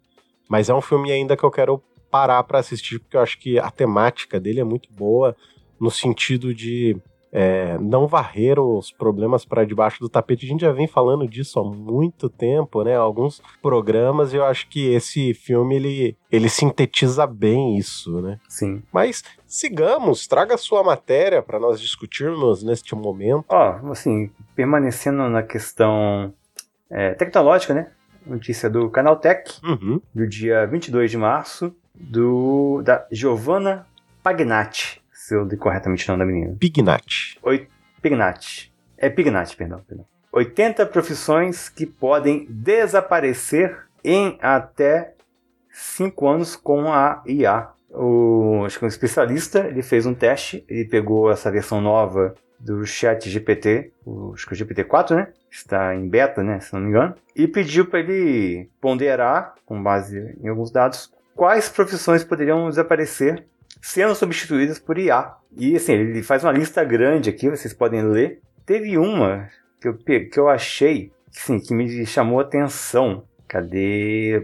Mas 0.49 0.69
é 0.69 0.73
um 0.73 0.81
filme 0.81 1.11
ainda 1.11 1.37
que 1.37 1.43
eu 1.43 1.51
quero 1.51 1.81
parar 2.09 2.43
para 2.43 2.59
assistir, 2.59 2.99
porque 2.99 3.15
eu 3.15 3.21
acho 3.21 3.39
que 3.39 3.57
a 3.57 3.71
temática 3.71 4.39
dele 4.39 4.59
é 4.59 4.63
muito 4.63 4.91
boa, 4.91 5.35
no 5.79 5.89
sentido 5.89 6.53
de 6.53 6.97
é, 7.31 7.77
não 7.79 8.07
varrer 8.07 8.59
os 8.59 8.91
problemas 8.91 9.45
para 9.45 9.63
debaixo 9.63 9.99
do 9.99 10.09
tapete. 10.09 10.45
A 10.45 10.49
gente 10.49 10.61
já 10.61 10.71
vem 10.71 10.87
falando 10.87 11.27
disso 11.27 11.59
há 11.59 11.63
muito 11.63 12.29
tempo, 12.29 12.83
né? 12.83 12.95
Alguns 12.95 13.41
programas, 13.61 14.33
e 14.33 14.37
eu 14.37 14.43
acho 14.43 14.67
que 14.67 14.93
esse 14.93 15.33
filme 15.33 15.75
ele, 15.75 16.17
ele 16.31 16.49
sintetiza 16.49 17.25
bem 17.25 17.77
isso, 17.77 18.21
né? 18.21 18.39
Sim. 18.49 18.83
Mas 18.91 19.23
sigamos, 19.47 20.27
traga 20.27 20.57
sua 20.57 20.83
matéria 20.83 21.41
para 21.41 21.59
nós 21.59 21.79
discutirmos 21.79 22.63
neste 22.63 22.93
momento. 22.93 23.45
Ó, 23.47 23.79
oh, 23.83 23.91
assim, 23.91 24.29
permanecendo 24.55 25.29
na 25.29 25.41
questão 25.41 26.33
é, 26.89 27.13
tecnológica, 27.13 27.73
né? 27.73 27.91
Notícia 28.25 28.69
do 28.69 28.89
Canaltech, 28.89 29.59
uhum. 29.63 29.99
do 30.13 30.27
dia 30.27 30.67
22 30.67 31.09
de 31.09 31.17
março, 31.17 31.75
do 31.95 32.81
da 32.83 33.07
Giovanna 33.11 33.87
Pagnatti 34.21 35.00
se 35.31 35.35
eu 35.35 35.45
li 35.45 35.55
corretamente 35.55 36.09
o 36.09 36.11
nome 36.11 36.25
da 36.25 36.31
menina. 36.31 36.57
Pignat. 36.59 37.39
Oi, 37.41 37.67
Pignat. 38.01 38.69
É 38.97 39.09
Pignat, 39.09 39.55
perdão, 39.55 39.79
perdão. 39.87 40.05
80 40.33 40.85
profissões 40.87 41.69
que 41.69 41.85
podem 41.85 42.45
desaparecer 42.49 43.77
em 44.03 44.37
até 44.41 45.13
5 45.71 46.27
anos 46.27 46.55
com 46.57 46.91
a 46.91 47.23
IA. 47.25 47.69
O, 47.89 48.63
acho 48.65 48.77
que 48.77 48.83
um 48.83 48.89
especialista 48.89 49.59
ele 49.59 49.81
fez 49.81 50.05
um 50.05 50.13
teste, 50.13 50.65
ele 50.67 50.85
pegou 50.85 51.31
essa 51.31 51.49
versão 51.49 51.79
nova 51.79 52.35
do 52.59 52.85
chat 52.85 53.29
GPT, 53.29 53.91
o, 54.05 54.33
acho 54.33 54.45
que 54.45 54.53
o 54.53 54.57
GPT-4, 54.57 55.15
né? 55.15 55.27
Está 55.49 55.95
em 55.95 56.09
beta, 56.09 56.43
né? 56.43 56.59
Se 56.59 56.73
não 56.73 56.81
me 56.81 56.89
engano. 56.89 57.15
E 57.33 57.47
pediu 57.47 57.85
para 57.85 57.99
ele 57.99 58.69
ponderar, 58.81 59.55
com 59.65 59.81
base 59.81 60.35
em 60.41 60.49
alguns 60.49 60.71
dados, 60.71 61.11
quais 61.35 61.69
profissões 61.69 62.23
poderiam 62.23 62.69
desaparecer 62.69 63.45
sendo 63.81 64.15
substituídas 64.15 64.79
por 64.79 64.97
IA. 64.97 65.33
E 65.57 65.75
assim, 65.75 65.93
ele 65.93 66.23
faz 66.23 66.43
uma 66.43 66.51
lista 66.51 66.83
grande 66.83 67.29
aqui, 67.29 67.49
vocês 67.49 67.73
podem 67.73 68.03
ler. 68.03 68.41
Teve 68.65 68.97
uma 68.97 69.49
que 69.81 69.87
eu, 69.87 69.97
que 69.97 70.39
eu 70.39 70.47
achei 70.47 71.11
assim, 71.35 71.59
que 71.59 71.73
me 71.73 72.05
chamou 72.05 72.39
a 72.39 72.43
atenção. 72.43 73.23
Cadê? 73.47 74.41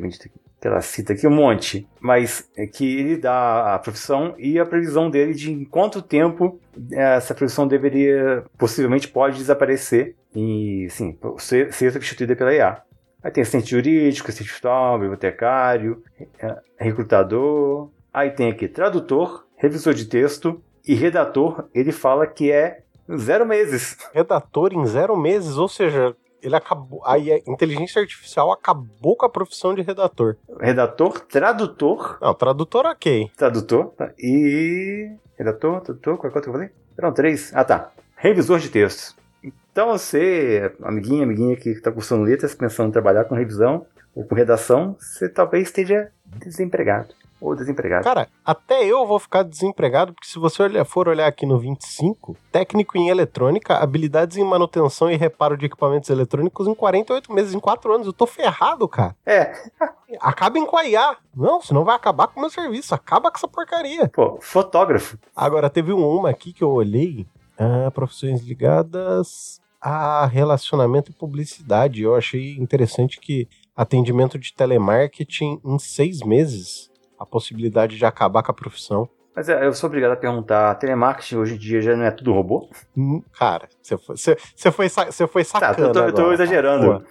Ela 0.62 0.82
cita 0.82 1.14
aqui 1.14 1.26
um 1.26 1.32
monte, 1.32 1.88
mas 2.00 2.50
é 2.58 2.66
que 2.66 3.00
ele 3.00 3.16
dá 3.16 3.76
a 3.76 3.80
profissão 3.80 4.36
e 4.38 4.60
a 4.60 4.66
previsão 4.66 5.10
dele 5.10 5.34
de 5.34 5.52
em 5.52 5.64
quanto 5.64 6.02
tempo 6.02 6.60
é, 6.92 7.16
essa 7.16 7.34
profissão 7.34 7.68
deveria, 7.68 8.44
possivelmente 8.58 9.08
pode 9.08 9.38
desaparecer 9.38 10.16
e, 10.36 10.88
sim, 10.90 11.18
ser, 11.38 11.72
ser 11.72 11.94
substituída 11.94 12.36
pela 12.36 12.54
IA. 12.54 12.82
Aí 13.24 13.32
tem 13.32 13.44
assistente 13.44 13.70
jurídico, 13.70 14.28
assistente 14.28 14.52
fiscal, 14.52 15.00
bibliotecário, 15.00 16.04
é, 16.40 16.58
recrutador. 16.78 17.90
Aí 18.18 18.32
tem 18.32 18.50
aqui 18.50 18.68
tradutor, 18.68 19.46
revisor 19.58 19.94
de 19.94 20.06
texto 20.06 20.60
e 20.84 20.96
redator. 20.96 21.66
Ele 21.72 21.92
fala 21.92 22.26
que 22.26 22.52
é 22.52 22.80
zero 23.16 23.46
meses. 23.46 23.96
Redator 24.12 24.74
em 24.74 24.84
zero 24.88 25.16
meses, 25.16 25.56
ou 25.56 25.68
seja, 25.68 26.16
ele 26.42 26.56
acabou. 26.56 27.00
Aí 27.06 27.32
a 27.32 27.38
inteligência 27.46 28.02
artificial 28.02 28.52
acabou 28.52 29.16
com 29.16 29.28
a 29.28 29.30
profissão 29.30 29.76
de 29.76 29.84
redator. 29.84 30.36
Redator, 30.60 31.20
tradutor. 31.20 32.18
Não, 32.20 32.34
tradutor 32.34 32.88
ok. 32.88 33.30
Tradutor. 33.38 33.90
Tá. 33.96 34.12
E. 34.18 35.12
Redator, 35.38 35.82
tradutor, 35.82 36.18
qual 36.18 36.32
é 36.32 36.42
que 36.42 36.50
eu 36.50 36.54
falei? 36.54 36.70
Eram 36.98 37.14
três. 37.14 37.52
Ah 37.54 37.64
tá. 37.64 37.92
Revisor 38.16 38.58
de 38.58 38.70
textos. 38.70 39.16
Então 39.44 39.90
você, 39.90 40.74
amiguinha, 40.82 41.24
amiguinha 41.24 41.56
que 41.56 41.70
está 41.70 41.92
cursando 41.92 42.24
letras, 42.24 42.56
pensando 42.56 42.90
em 42.90 42.94
trabalhar 42.94 43.26
com 43.26 43.36
revisão 43.36 43.86
ou 44.16 44.26
com 44.26 44.34
redação, 44.34 44.96
você 45.00 45.30
talvez 45.30 45.68
esteja 45.68 46.10
desempregado 46.26 47.14
ou 47.40 47.56
desempregado. 47.56 48.04
Cara, 48.04 48.28
até 48.46 48.86
eu 48.86 49.06
vou 49.06 49.20
ficar 49.20 49.44
desempregado, 49.44 50.14
porque 50.14 50.28
se 50.28 50.40
você 50.40 50.84
for 50.86 51.08
olhar 51.08 51.28
aqui 51.28 51.46
no 51.46 51.60
25, 51.60 52.36
técnico 52.52 52.98
em 52.98 53.10
eletrônica, 53.10 53.76
habilidades 53.76 54.38
em 54.38 54.44
manutenção 54.44 55.10
e 55.12 55.16
reparo 55.16 55.58
de 55.58 55.66
equipamentos 55.66 56.10
eletrônicos 56.10 56.68
em 56.68 56.74
48 56.74 57.32
meses, 57.32 57.54
em 57.54 57.60
4 57.60 57.94
anos. 57.94 58.08
Eu 58.08 58.14
tô 58.14 58.26
ferrado, 58.26 58.88
cara. 58.88 59.16
É. 59.26 59.54
Acabem 60.20 60.66
com 60.66 60.78
a 60.78 60.86
IA. 60.86 61.18
Não, 61.36 61.62
senão 61.62 61.84
vai 61.84 61.96
acabar 61.96 62.28
com 62.28 62.40
o 62.40 62.42
meu 62.42 62.50
serviço. 62.50 62.96
Acaba 62.96 63.30
com 63.30 63.38
essa 63.38 63.48
porcaria. 63.48 64.08
Pô, 64.10 64.40
fotógrafo. 64.42 65.18
Agora, 65.36 65.70
teve 65.70 65.92
uma 65.92 66.30
aqui 66.30 66.54
que 66.54 66.64
eu 66.64 66.72
olhei. 66.72 67.28
Ah, 67.60 67.92
profissões 67.92 68.42
ligadas 68.42 69.60
a 69.82 70.26
relacionamento 70.26 71.12
e 71.12 71.14
publicidade. 71.14 72.02
Eu 72.02 72.16
achei 72.16 72.58
interessante 72.58 73.20
que 73.20 73.48
atendimento 73.76 74.40
de 74.40 74.54
telemarketing 74.54 75.62
em 75.64 75.80
seis 75.80 76.22
meses 76.22 76.87
a 77.18 77.26
possibilidade 77.26 77.98
de 77.98 78.06
acabar 78.06 78.44
com 78.44 78.52
a 78.52 78.56
profissão. 78.56 79.10
Mas 79.36 79.50
é, 79.50 79.66
eu 79.66 79.74
sou 79.74 79.88
obrigado 79.88 80.14
a 80.14 80.16
perguntar, 80.16 80.74
telemarketing 80.76 81.36
hoje 81.36 81.56
em 81.56 81.58
dia 81.58 81.80
já 81.80 81.96
não 81.96 82.06
é 82.06 82.12
tudo 82.12 82.34
robô? 82.34 82.68
Hum, 82.98 83.22
cara, 83.38 83.70
você 83.82 83.96
foi, 83.96 84.18
você, 84.18 84.38
você 84.56 84.72
foi, 84.72 84.90
você 84.90 85.28
foi 85.28 85.44
sacana 85.44 85.76
Tá, 85.76 85.82
eu 85.82 85.92
tô, 85.92 86.00
eu 86.00 86.14
tô 86.14 86.22
agora, 86.22 86.34
exagerando. 86.34 87.06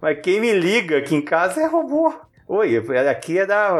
Mas 0.00 0.20
quem 0.20 0.40
me 0.40 0.52
liga 0.52 0.98
aqui 0.98 1.16
em 1.16 1.22
casa 1.22 1.60
é 1.60 1.66
robô. 1.66 2.12
Oi, 2.46 2.82
aqui 3.10 3.38
é 3.38 3.44
da 3.44 3.74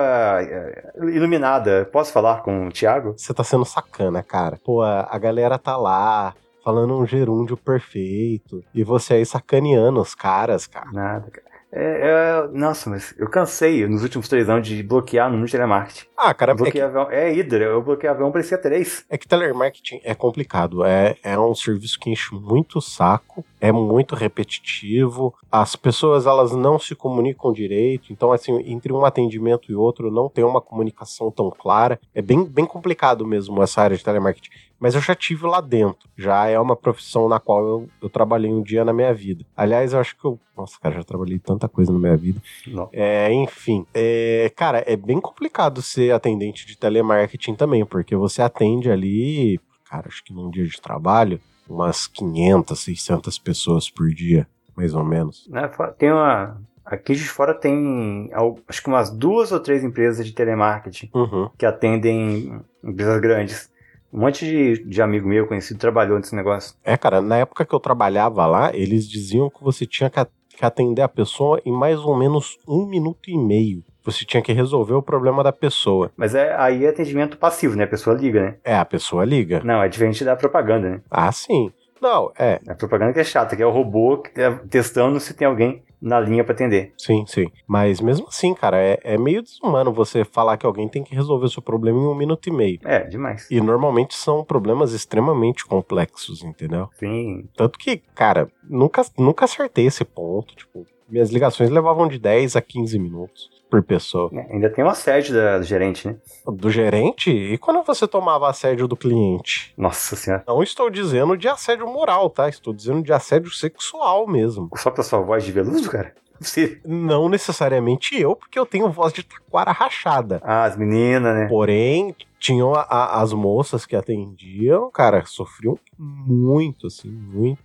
uh, 0.98 1.08
Iluminada. 1.08 1.88
Posso 1.90 2.12
falar 2.12 2.42
com 2.42 2.66
o 2.66 2.70
Thiago? 2.72 3.14
Você 3.16 3.32
tá 3.32 3.42
sendo 3.42 3.64
sacana, 3.64 4.22
cara. 4.22 4.58
Pô, 4.62 4.82
a, 4.82 5.08
a 5.10 5.16
galera 5.16 5.56
tá 5.56 5.76
lá 5.76 6.34
falando 6.62 6.98
um 6.98 7.06
gerúndio 7.06 7.56
perfeito 7.56 8.62
e 8.74 8.84
você 8.84 9.14
aí 9.14 9.24
sacaneando 9.24 10.00
os 10.00 10.14
caras, 10.14 10.66
cara. 10.66 10.90
Nada, 10.92 11.30
cara. 11.30 11.48
É, 11.70 11.82
é, 11.82 12.48
nossa, 12.48 12.88
mas 12.88 13.14
eu 13.18 13.28
cansei 13.28 13.86
nos 13.86 14.02
últimos 14.02 14.28
três 14.28 14.48
anos 14.48 14.66
de 14.66 14.82
bloquear 14.82 15.30
no 15.30 15.46
telemarketing. 15.46 16.06
Ah, 16.16 16.32
cara, 16.32 16.52
é 16.52 16.70
que. 16.70 16.80
É 16.80 17.30
Hydra, 17.30 17.64
eu 17.64 17.82
bloqueei 17.82 18.10
avião, 18.10 18.32
parecia 18.32 18.56
três. 18.56 19.04
é 19.08 19.18
que 19.18 19.28
telemarketing 19.28 20.00
é 20.02 20.14
complicado. 20.14 20.84
É, 20.84 21.16
é 21.22 21.38
um 21.38 21.54
serviço 21.54 21.98
que 22.00 22.10
enche 22.10 22.34
muito 22.34 22.78
o 22.78 22.82
saco, 22.82 23.44
é 23.60 23.72
muito 23.72 24.14
repetitivo, 24.14 25.34
as 25.50 25.76
pessoas 25.76 26.26
elas 26.26 26.52
não 26.52 26.78
se 26.78 26.94
comunicam 26.94 27.52
direito, 27.52 28.12
então 28.12 28.32
assim, 28.32 28.58
entre 28.66 28.92
um 28.92 29.04
atendimento 29.04 29.70
e 29.70 29.74
outro 29.74 30.10
não 30.10 30.28
tem 30.28 30.44
uma 30.44 30.60
comunicação 30.60 31.30
tão 31.30 31.50
clara. 31.50 32.00
É 32.14 32.22
bem, 32.22 32.44
bem 32.44 32.64
complicado 32.64 33.26
mesmo 33.26 33.62
essa 33.62 33.82
área 33.82 33.96
de 33.96 34.04
telemarketing. 34.04 34.50
Mas 34.80 34.94
eu 34.94 35.00
já 35.00 35.14
tive 35.14 35.44
lá 35.46 35.60
dentro. 35.60 36.08
Já 36.16 36.46
é 36.46 36.58
uma 36.58 36.76
profissão 36.76 37.28
na 37.28 37.40
qual 37.40 37.66
eu, 37.66 37.88
eu 38.00 38.08
trabalhei 38.08 38.50
um 38.50 38.62
dia 38.62 38.84
na 38.84 38.92
minha 38.92 39.12
vida. 39.12 39.44
Aliás, 39.56 39.92
eu 39.92 39.98
acho 39.98 40.16
que 40.16 40.24
eu. 40.24 40.38
Nossa, 40.56 40.78
cara, 40.80 40.96
já 40.96 41.02
trabalhei 41.02 41.38
tanta 41.38 41.68
coisa 41.68 41.92
na 41.92 41.98
minha 41.98 42.16
vida. 42.16 42.40
Não. 42.66 42.88
É, 42.92 43.32
enfim. 43.32 43.84
É, 43.92 44.50
cara, 44.54 44.84
é 44.86 44.96
bem 44.96 45.20
complicado 45.20 45.82
ser 45.82 46.12
atendente 46.12 46.64
de 46.64 46.76
telemarketing 46.76 47.54
também, 47.54 47.84
porque 47.84 48.14
você 48.14 48.40
atende 48.40 48.90
ali, 48.90 49.60
cara, 49.84 50.06
acho 50.08 50.22
que 50.22 50.32
num 50.32 50.48
dia 50.50 50.64
de 50.64 50.80
trabalho, 50.80 51.40
umas 51.68 52.06
500, 52.06 52.78
600 52.78 53.38
pessoas 53.38 53.90
por 53.90 54.08
dia, 54.10 54.46
mais 54.76 54.94
ou 54.94 55.04
menos. 55.04 55.46
Né, 55.48 55.68
Tem 55.98 56.10
uma. 56.12 56.60
Aqui 56.84 57.14
de 57.14 57.28
fora 57.28 57.52
tem 57.52 58.30
acho 58.66 58.82
que 58.82 58.88
umas 58.88 59.10
duas 59.10 59.52
ou 59.52 59.60
três 59.60 59.84
empresas 59.84 60.24
de 60.24 60.32
telemarketing 60.32 61.10
Uhum. 61.14 61.50
que 61.58 61.66
atendem 61.66 62.60
empresas 62.82 63.20
grandes. 63.20 63.70
Um 64.10 64.20
monte 64.20 64.46
de, 64.46 64.84
de 64.84 65.02
amigo 65.02 65.28
meu 65.28 65.46
conhecido 65.46 65.78
trabalhou 65.78 66.16
nesse 66.16 66.34
negócio. 66.34 66.74
É, 66.82 66.96
cara, 66.96 67.20
na 67.20 67.36
época 67.36 67.66
que 67.66 67.74
eu 67.74 67.78
trabalhava 67.80 68.46
lá, 68.46 68.74
eles 68.74 69.06
diziam 69.06 69.50
que 69.50 69.62
você 69.62 69.84
tinha 69.84 70.08
que 70.08 70.18
atender 70.64 71.02
a 71.02 71.08
pessoa 71.08 71.60
em 71.62 71.70
mais 71.72 71.98
ou 72.00 72.16
menos 72.16 72.56
um 72.66 72.86
minuto 72.86 73.28
e 73.28 73.36
meio. 73.36 73.84
Você 74.08 74.24
tinha 74.24 74.42
que 74.42 74.52
resolver 74.54 74.94
o 74.94 75.02
problema 75.02 75.42
da 75.44 75.52
pessoa. 75.52 76.10
Mas 76.16 76.34
é, 76.34 76.54
aí 76.56 76.86
é 76.86 76.88
atendimento 76.88 77.36
passivo, 77.36 77.76
né? 77.76 77.84
A 77.84 77.88
pessoa 77.88 78.16
liga, 78.16 78.42
né? 78.42 78.54
É, 78.64 78.74
a 78.74 78.84
pessoa 78.84 79.22
liga. 79.22 79.60
Não, 79.62 79.82
é 79.82 79.88
diferente 79.88 80.24
da 80.24 80.34
propaganda, 80.34 80.88
né? 80.88 81.00
Ah, 81.10 81.30
sim. 81.30 81.70
Não, 82.00 82.32
é, 82.38 82.58
A 82.66 82.74
propaganda 82.74 83.12
que 83.12 83.20
é 83.20 83.24
chata, 83.24 83.54
que 83.54 83.62
é 83.62 83.66
o 83.66 83.70
robô 83.70 84.18
que 84.18 84.30
tá 84.30 84.60
testando 84.70 85.18
se 85.20 85.34
tem 85.34 85.46
alguém 85.46 85.82
na 86.00 86.20
linha 86.20 86.44
pra 86.44 86.54
atender. 86.54 86.94
sim, 86.96 87.24
sim. 87.26 87.46
Mas 87.66 88.00
mesmo 88.00 88.28
assim, 88.28 88.54
cara, 88.54 88.78
é, 88.78 89.00
é 89.02 89.18
meio 89.18 89.42
desumano 89.42 89.92
você 89.92 90.24
falar 90.24 90.56
que 90.56 90.64
alguém 90.64 90.88
tem 90.88 91.02
que 91.02 91.12
resolver 91.14 91.46
o 91.46 91.50
seu 91.50 91.60
problema 91.60 91.98
em 91.98 92.06
um 92.06 92.14
minuto 92.14 92.48
e 92.48 92.52
meio. 92.52 92.78
É, 92.84 93.00
demais. 93.00 93.50
E 93.50 93.60
normalmente 93.60 94.14
são 94.14 94.44
problemas 94.44 94.92
extremamente 94.92 95.66
complexos, 95.66 96.42
entendeu? 96.44 96.88
Sim. 96.94 97.48
Tanto 97.56 97.76
que, 97.78 97.96
cara, 98.14 98.48
nunca, 98.62 99.02
nunca 99.18 99.44
acertei 99.44 99.86
esse 99.86 100.04
ponto. 100.04 100.54
Tipo, 100.54 100.86
minhas 101.08 101.30
ligações 101.30 101.70
levavam 101.70 102.06
de 102.08 102.18
10 102.18 102.56
a 102.56 102.60
15 102.60 102.98
minutos 102.98 103.48
por 103.70 103.82
pessoa. 103.82 104.30
É, 104.32 104.54
ainda 104.54 104.70
tem 104.70 104.82
o 104.84 104.88
assédio 104.88 105.34
da, 105.34 105.58
do 105.58 105.64
gerente, 105.64 106.08
né? 106.08 106.16
Do 106.46 106.70
gerente? 106.70 107.30
E 107.30 107.58
quando 107.58 107.82
você 107.84 108.06
tomava 108.08 108.48
assédio 108.48 108.88
do 108.88 108.96
cliente? 108.96 109.72
Nossa 109.76 110.16
senhora. 110.16 110.42
Não 110.46 110.62
estou 110.62 110.88
dizendo 110.88 111.36
de 111.36 111.48
assédio 111.48 111.86
moral, 111.86 112.30
tá? 112.30 112.48
Estou 112.48 112.72
dizendo 112.72 113.02
de 113.02 113.12
assédio 113.12 113.50
sexual 113.52 114.26
mesmo. 114.26 114.70
Só 114.76 114.90
pela 114.90 115.02
sua 115.04 115.20
voz 115.20 115.44
de 115.44 115.52
veludo, 115.52 115.88
cara? 115.90 116.14
Você... 116.40 116.80
Não 116.84 117.28
necessariamente 117.28 118.18
eu, 118.18 118.36
porque 118.36 118.58
eu 118.58 118.64
tenho 118.64 118.90
voz 118.90 119.12
de 119.12 119.22
taquara 119.24 119.72
rachada. 119.72 120.40
Ah, 120.44 120.64
as 120.64 120.76
meninas, 120.76 121.34
né? 121.34 121.46
Porém, 121.48 122.14
tinham 122.38 122.74
a- 122.74 122.86
a- 122.88 123.20
as 123.20 123.32
moças 123.32 123.84
que 123.84 123.96
atendiam, 123.96 124.88
cara, 124.90 125.24
sofriam 125.26 125.76
muito, 125.98 126.86
assim, 126.86 127.10
muito. 127.10 127.60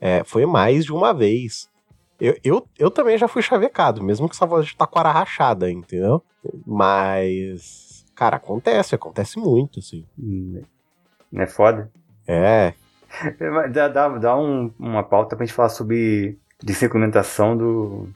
É, 0.00 0.24
foi 0.24 0.44
mais 0.46 0.84
de 0.84 0.92
uma 0.92 1.14
vez. 1.14 1.70
Eu, 2.24 2.36
eu, 2.44 2.68
eu 2.78 2.88
também 2.90 3.18
já 3.18 3.26
fui 3.26 3.42
chavecado, 3.42 4.00
mesmo 4.02 4.28
com 4.28 4.32
essa 4.34 4.46
voz 4.46 4.66
de 4.66 4.76
taquara 4.76 5.10
rachada, 5.10 5.68
entendeu? 5.68 6.22
Mas, 6.64 8.04
cara, 8.14 8.36
acontece, 8.36 8.94
acontece 8.94 9.38
muito, 9.40 9.80
assim. 9.80 10.04
Hum, 10.18 10.62
Não 11.32 11.42
é 11.42 11.46
foda? 11.46 11.90
É, 12.26 12.74
É, 13.40 13.68
Dá, 13.68 13.88
dá, 13.88 14.08
dá 14.08 14.36
um- 14.38 14.72
uma 14.78 15.02
pauta 15.02 15.34
pra 15.36 15.44
gente 15.44 15.54
falar 15.54 15.68
sobre 15.68 16.38
desimplementação 16.62 17.56
do 17.56 18.08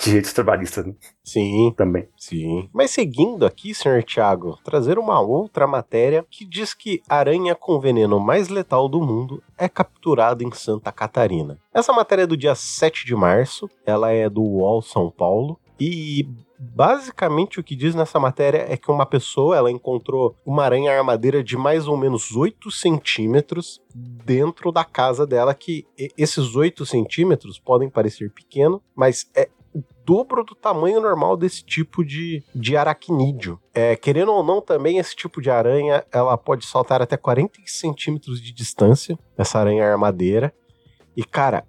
direitos 0.00 0.32
trabalhistas 0.32 0.86
né? 0.86 0.94
sim, 1.22 1.72
também. 1.76 2.08
sim. 2.16 2.68
Mas 2.72 2.90
seguindo 2.90 3.44
aqui, 3.44 3.74
senhor 3.74 4.02
Thiago, 4.02 4.58
trazer 4.64 4.98
uma 4.98 5.20
outra 5.20 5.66
matéria 5.66 6.24
que 6.30 6.44
diz 6.44 6.74
que 6.74 7.02
a 7.08 7.16
aranha 7.16 7.54
com 7.54 7.78
veneno 7.78 8.18
mais 8.18 8.48
letal 8.48 8.88
do 8.88 9.00
mundo 9.00 9.42
é 9.58 9.68
capturada 9.68 10.42
em 10.42 10.50
Santa 10.52 10.90
Catarina. 10.90 11.58
Essa 11.72 11.92
matéria 11.92 12.22
é 12.22 12.26
do 12.26 12.36
dia 12.36 12.54
7 12.54 13.06
de 13.06 13.14
março, 13.14 13.68
ela 13.84 14.10
é 14.10 14.28
do 14.28 14.42
UOL 14.42 14.82
São 14.82 15.10
Paulo 15.10 15.58
e 15.78 16.28
basicamente 16.58 17.58
o 17.58 17.64
que 17.64 17.74
diz 17.74 17.94
nessa 17.94 18.20
matéria 18.20 18.66
é 18.68 18.76
que 18.76 18.90
uma 18.90 19.06
pessoa 19.06 19.56
ela 19.56 19.70
encontrou 19.70 20.36
uma 20.44 20.62
aranha 20.62 20.92
armadeira 20.92 21.42
de 21.42 21.56
mais 21.56 21.88
ou 21.88 21.96
menos 21.96 22.36
8 22.36 22.70
centímetros 22.70 23.80
dentro 23.94 24.70
da 24.70 24.84
casa 24.84 25.26
dela, 25.26 25.54
que 25.54 25.86
esses 26.18 26.54
8 26.54 26.84
centímetros 26.84 27.58
podem 27.58 27.88
parecer 27.88 28.30
pequeno, 28.30 28.82
mas 28.94 29.30
é 29.34 29.48
dobro 30.10 30.42
do 30.42 30.56
tamanho 30.56 31.00
normal 31.00 31.36
desse 31.36 31.64
tipo 31.64 32.04
de, 32.04 32.42
de 32.52 32.76
aracnídeo. 32.76 33.60
É, 33.72 33.94
querendo 33.94 34.32
ou 34.32 34.42
não, 34.42 34.60
também 34.60 34.98
esse 34.98 35.14
tipo 35.14 35.40
de 35.40 35.48
aranha 35.50 36.04
ela 36.12 36.36
pode 36.36 36.66
saltar 36.66 37.00
até 37.00 37.16
40 37.16 37.60
centímetros 37.66 38.40
de 38.42 38.52
distância, 38.52 39.16
essa 39.38 39.60
aranha 39.60 39.86
armadeira. 39.88 40.52
E, 41.16 41.22
cara, 41.22 41.64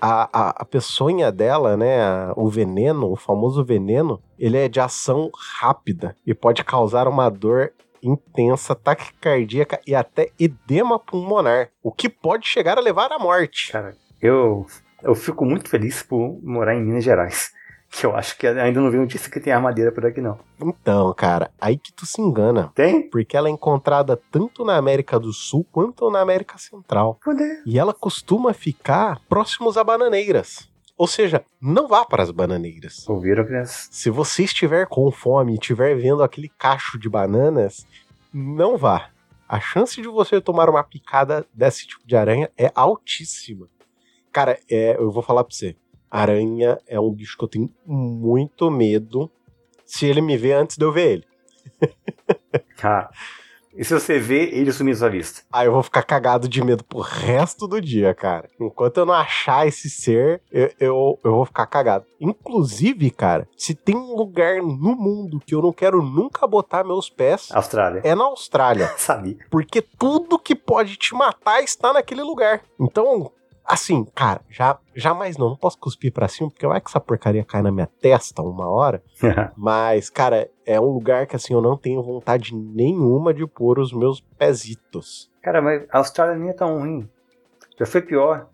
a, 0.00 0.28
a, 0.32 0.50
a 0.62 0.64
peçonha 0.64 1.32
dela, 1.32 1.76
né, 1.76 2.00
a- 2.00 2.32
o 2.36 2.48
veneno, 2.48 3.10
o 3.10 3.16
famoso 3.16 3.64
veneno, 3.64 4.22
ele 4.38 4.56
é 4.56 4.68
de 4.68 4.78
ação 4.78 5.28
rápida 5.58 6.14
e 6.24 6.32
pode 6.32 6.62
causar 6.62 7.08
uma 7.08 7.28
dor 7.28 7.72
intensa, 8.00 8.74
taquicardíaca 8.74 9.80
e 9.86 9.94
até 9.96 10.30
edema 10.38 10.96
pulmonar, 10.98 11.70
o 11.82 11.90
que 11.90 12.08
pode 12.08 12.46
chegar 12.46 12.78
a 12.78 12.80
levar 12.80 13.10
à 13.12 13.18
morte. 13.18 13.72
Cara, 13.72 13.94
eu, 14.22 14.64
eu 15.02 15.14
fico 15.14 15.44
muito 15.44 15.68
feliz 15.68 16.02
por 16.04 16.38
morar 16.42 16.74
em 16.76 16.82
Minas 16.82 17.04
Gerais. 17.04 17.52
Que 17.90 18.06
eu 18.06 18.14
acho 18.14 18.38
que 18.38 18.46
ainda 18.46 18.80
não 18.80 18.90
vi 18.90 18.98
notícia 18.98 19.30
que 19.30 19.40
tem 19.40 19.52
armadeira 19.52 19.90
por 19.90 20.06
aqui, 20.06 20.20
não. 20.20 20.38
Então, 20.62 21.12
cara, 21.12 21.50
aí 21.60 21.76
que 21.76 21.92
tu 21.92 22.06
se 22.06 22.20
engana. 22.20 22.70
Tem? 22.74 23.08
porque 23.10 23.36
ela 23.36 23.48
é 23.48 23.50
encontrada 23.50 24.16
tanto 24.30 24.64
na 24.64 24.76
América 24.76 25.18
do 25.18 25.32
Sul 25.32 25.66
quanto 25.72 26.08
na 26.10 26.20
América 26.20 26.56
Central. 26.56 27.18
Poder. 27.22 27.62
E 27.66 27.78
ela 27.78 27.92
costuma 27.92 28.54
ficar 28.54 29.20
próximos 29.28 29.76
a 29.76 29.82
bananeiras. 29.82 30.70
Ou 30.96 31.06
seja, 31.06 31.42
não 31.60 31.88
vá 31.88 32.04
para 32.04 32.22
as 32.22 32.30
bananeiras. 32.30 33.08
Ouviram, 33.08 33.44
crianças? 33.44 33.88
Se 33.90 34.10
você 34.10 34.44
estiver 34.44 34.86
com 34.86 35.10
fome 35.10 35.52
e 35.52 35.54
estiver 35.54 35.96
vendo 35.96 36.22
aquele 36.22 36.48
cacho 36.48 36.98
de 36.98 37.08
bananas, 37.08 37.86
não 38.32 38.76
vá. 38.76 39.08
A 39.48 39.58
chance 39.58 40.00
de 40.00 40.06
você 40.06 40.40
tomar 40.40 40.68
uma 40.68 40.84
picada 40.84 41.44
desse 41.52 41.86
tipo 41.86 42.06
de 42.06 42.14
aranha 42.14 42.50
é 42.56 42.70
altíssima. 42.74 43.66
Cara, 44.30 44.58
é, 44.70 44.96
eu 44.96 45.10
vou 45.10 45.22
falar 45.22 45.42
pra 45.42 45.54
você. 45.54 45.74
Aranha 46.10 46.78
é 46.86 46.98
um 46.98 47.12
bicho 47.12 47.36
que 47.38 47.44
eu 47.44 47.48
tenho 47.48 47.70
muito 47.86 48.70
medo 48.70 49.30
se 49.84 50.06
ele 50.06 50.20
me 50.20 50.36
ver 50.36 50.54
antes 50.54 50.76
de 50.76 50.84
eu 50.84 50.92
ver 50.92 51.10
ele. 51.12 51.24
Ah. 52.82 53.10
E 53.72 53.84
se 53.84 53.94
você 53.94 54.18
vê 54.18 54.50
ele 54.52 54.72
sumir 54.72 54.96
sua 54.96 55.08
vista? 55.08 55.42
Aí 55.52 55.66
eu 55.66 55.72
vou 55.72 55.82
ficar 55.82 56.02
cagado 56.02 56.48
de 56.48 56.62
medo 56.62 56.82
pro 56.82 57.00
resto 57.00 57.68
do 57.68 57.80
dia, 57.80 58.12
cara. 58.12 58.48
Enquanto 58.60 58.98
eu 58.98 59.06
não 59.06 59.14
achar 59.14 59.66
esse 59.66 59.88
ser, 59.88 60.42
eu, 60.50 60.70
eu, 60.80 61.18
eu, 61.22 61.30
vou 61.32 61.46
ficar 61.46 61.66
cagado. 61.66 62.04
Inclusive, 62.20 63.10
cara, 63.10 63.46
se 63.56 63.74
tem 63.74 63.96
um 63.96 64.16
lugar 64.16 64.56
no 64.56 64.96
mundo 64.96 65.40
que 65.40 65.54
eu 65.54 65.62
não 65.62 65.72
quero 65.72 66.02
nunca 66.02 66.46
botar 66.48 66.82
meus 66.82 67.08
pés. 67.08 67.48
Austrália. 67.52 68.00
É 68.02 68.14
na 68.14 68.24
Austrália. 68.24 68.92
Sabia. 68.98 69.36
Porque 69.48 69.80
tudo 69.80 70.38
que 70.38 70.56
pode 70.56 70.96
te 70.96 71.14
matar 71.14 71.62
está 71.62 71.92
naquele 71.92 72.22
lugar. 72.22 72.62
Então, 72.78 73.30
Assim, 73.64 74.04
cara, 74.14 74.40
já, 74.48 74.78
jamais 74.94 75.36
não. 75.36 75.50
Não 75.50 75.56
posso 75.56 75.78
cuspir 75.78 76.12
pra 76.12 76.28
cima, 76.28 76.50
porque 76.50 76.66
vai 76.66 76.80
que 76.80 76.88
essa 76.88 77.00
porcaria 77.00 77.44
cai 77.44 77.62
na 77.62 77.70
minha 77.70 77.88
testa 78.00 78.42
uma 78.42 78.68
hora. 78.68 79.02
Mas, 79.56 80.10
cara, 80.10 80.48
é 80.66 80.80
um 80.80 80.92
lugar 80.92 81.26
que, 81.26 81.36
assim, 81.36 81.54
eu 81.54 81.60
não 81.60 81.76
tenho 81.76 82.02
vontade 82.02 82.54
nenhuma 82.54 83.32
de 83.32 83.46
pôr 83.46 83.78
os 83.78 83.92
meus 83.92 84.20
pezitos. 84.38 85.30
Cara, 85.42 85.62
mas 85.62 85.84
a 85.90 85.98
Austrália 85.98 86.36
nem 86.36 86.50
é 86.50 86.52
tão 86.52 86.78
ruim. 86.78 87.08
Já 87.78 87.86
foi 87.86 88.02
pior. 88.02 88.46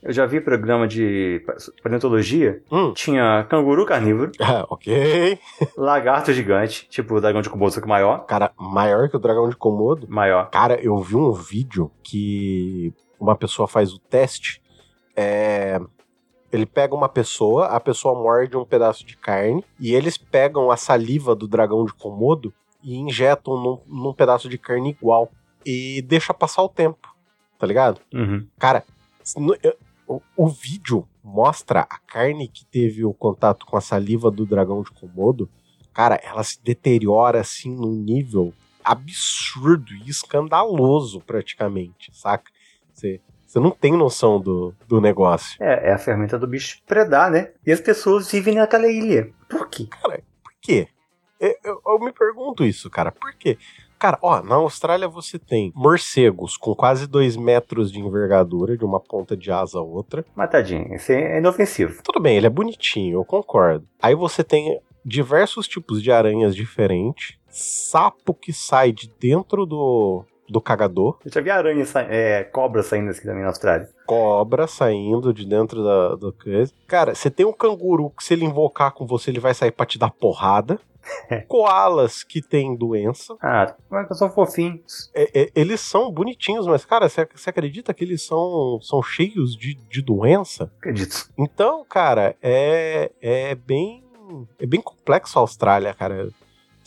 Eu 0.00 0.12
já 0.12 0.24
vi 0.24 0.40
programa 0.40 0.86
de 0.86 1.44
paleontologia. 1.82 2.62
Hum. 2.70 2.92
Tinha 2.94 3.44
canguru 3.48 3.84
carnívoro. 3.84 4.30
Ah, 4.40 4.64
ok. 4.70 5.38
lagarto 5.76 6.32
gigante, 6.32 6.88
tipo 6.88 7.16
o 7.16 7.20
dragão 7.20 7.42
de 7.42 7.50
Komodo, 7.50 7.72
só 7.72 7.80
que 7.80 7.88
maior. 7.88 8.24
Cara, 8.26 8.52
maior 8.56 9.08
que 9.08 9.16
o 9.16 9.18
dragão 9.18 9.48
de 9.48 9.56
Komodo? 9.56 10.06
Maior. 10.08 10.48
Cara, 10.50 10.80
eu 10.80 10.96
vi 10.98 11.16
um 11.16 11.32
vídeo 11.32 11.90
que 12.02 12.94
uma 13.18 13.36
pessoa 13.36 13.66
faz 13.66 13.92
o 13.92 13.98
teste, 13.98 14.62
é, 15.16 15.80
ele 16.52 16.64
pega 16.64 16.94
uma 16.94 17.08
pessoa, 17.08 17.66
a 17.66 17.80
pessoa 17.80 18.14
morde 18.14 18.56
um 18.56 18.64
pedaço 18.64 19.04
de 19.04 19.16
carne 19.16 19.64
e 19.78 19.94
eles 19.94 20.16
pegam 20.16 20.70
a 20.70 20.76
saliva 20.76 21.34
do 21.34 21.46
dragão 21.46 21.84
de 21.84 21.92
Komodo 21.92 22.52
e 22.82 22.96
injetam 22.96 23.56
num, 23.56 23.80
num 23.86 24.14
pedaço 24.14 24.48
de 24.48 24.56
carne 24.56 24.90
igual 24.90 25.30
e 25.66 26.00
deixa 26.02 26.32
passar 26.32 26.62
o 26.62 26.68
tempo, 26.68 27.14
tá 27.58 27.66
ligado? 27.66 28.00
Uhum. 28.14 28.46
Cara, 28.58 28.84
no, 29.36 29.54
eu, 29.62 29.76
o, 30.06 30.22
o, 30.36 30.48
vídeo 30.48 31.06
mostra 31.22 31.80
a 31.80 31.98
carne 31.98 32.48
que 32.48 32.64
teve 32.64 33.04
o 33.04 33.12
contato 33.12 33.66
com 33.66 33.76
a 33.76 33.80
saliva 33.80 34.30
do 34.30 34.46
dragão 34.46 34.82
de 34.82 34.90
Komodo, 34.92 35.50
cara, 35.92 36.18
ela 36.22 36.42
se 36.42 36.62
deteriora 36.62 37.40
assim 37.40 37.74
num 37.74 37.92
nível 37.92 38.54
absurdo 38.82 39.92
e 39.92 40.08
escandaloso 40.08 41.20
praticamente, 41.20 42.10
saca? 42.14 42.50
Você, 42.98 43.20
você 43.46 43.60
não 43.60 43.70
tem 43.70 43.96
noção 43.96 44.40
do, 44.40 44.74
do 44.88 45.00
negócio. 45.00 45.56
É, 45.62 45.90
é 45.90 45.92
a 45.92 45.98
ferramenta 45.98 46.36
do 46.36 46.48
bicho 46.48 46.82
predar, 46.84 47.30
né? 47.30 47.52
E 47.64 47.70
as 47.70 47.80
pessoas 47.80 48.30
vivem 48.30 48.56
naquela 48.56 48.88
ilha. 48.88 49.30
Por 49.48 49.68
quê? 49.68 49.86
Cara, 49.86 50.20
por 50.42 50.52
quê? 50.60 50.88
Eu, 51.38 51.54
eu, 51.64 51.80
eu 51.86 51.98
me 52.00 52.12
pergunto 52.12 52.64
isso, 52.64 52.90
cara. 52.90 53.12
Por 53.12 53.32
quê? 53.34 53.56
Cara, 54.00 54.18
ó, 54.20 54.42
na 54.42 54.56
Austrália 54.56 55.08
você 55.08 55.38
tem 55.38 55.72
morcegos 55.76 56.56
com 56.56 56.74
quase 56.74 57.06
dois 57.06 57.36
metros 57.36 57.92
de 57.92 58.00
envergadura, 58.00 58.76
de 58.76 58.84
uma 58.84 58.98
ponta 58.98 59.36
de 59.36 59.50
asa 59.50 59.78
a 59.78 59.82
outra. 59.82 60.24
Matadinho, 60.34 60.92
esse 60.94 61.12
é 61.14 61.38
inofensivo. 61.38 62.02
Tudo 62.02 62.20
bem, 62.20 62.36
ele 62.36 62.46
é 62.46 62.50
bonitinho, 62.50 63.18
eu 63.18 63.24
concordo. 63.24 63.86
Aí 64.02 64.14
você 64.14 64.42
tem 64.42 64.80
diversos 65.04 65.68
tipos 65.68 66.02
de 66.02 66.10
aranhas 66.10 66.54
diferentes, 66.54 67.38
sapo 67.48 68.34
que 68.34 68.52
sai 68.52 68.92
de 68.92 69.10
dentro 69.18 69.66
do, 69.66 70.24
do 70.48 70.60
cagador. 70.60 71.18
Eu 71.24 71.30
já 71.30 71.40
vi 71.40 71.50
aranha, 71.50 71.84
sa 71.84 72.00
é, 72.02 72.44
cobra 72.44 72.82
saindo 72.82 73.10
aqui 73.10 73.22
também 73.22 73.42
na 73.42 73.48
Austrália. 73.48 73.88
Cobra 74.06 74.66
saindo 74.66 75.32
de 75.32 75.46
dentro 75.46 75.84
da, 75.84 76.14
do 76.14 76.32
coisa. 76.32 76.72
Cara, 76.86 77.14
você 77.14 77.30
tem 77.30 77.44
um 77.44 77.52
canguru 77.52 78.10
que 78.10 78.24
se 78.24 78.34
ele 78.34 78.44
invocar 78.44 78.92
com 78.92 79.06
você, 79.06 79.30
ele 79.30 79.40
vai 79.40 79.54
sair 79.54 79.70
pra 79.70 79.86
te 79.86 79.98
dar 79.98 80.10
porrada. 80.10 80.80
Koalas 81.48 82.22
que 82.22 82.42
tem 82.42 82.76
doença. 82.76 83.34
Ah, 83.40 83.74
mas 83.90 84.08
que 84.08 84.14
são 84.14 84.30
fofinhos. 84.30 85.10
É, 85.14 85.42
é, 85.42 85.50
eles 85.54 85.80
são 85.80 86.10
bonitinhos, 86.10 86.66
mas, 86.66 86.84
cara, 86.84 87.08
você 87.08 87.26
acredita 87.46 87.94
que 87.94 88.04
eles 88.04 88.22
são, 88.22 88.78
são 88.82 89.02
cheios 89.02 89.56
de, 89.56 89.74
de 89.74 90.02
doença? 90.02 90.70
Acredito. 90.78 91.30
Então, 91.36 91.84
cara, 91.88 92.36
é, 92.42 93.10
é 93.20 93.54
bem. 93.54 94.04
É 94.58 94.66
bem 94.66 94.80
complexo 94.82 95.38
a 95.38 95.42
Austrália, 95.42 95.94
cara 95.94 96.28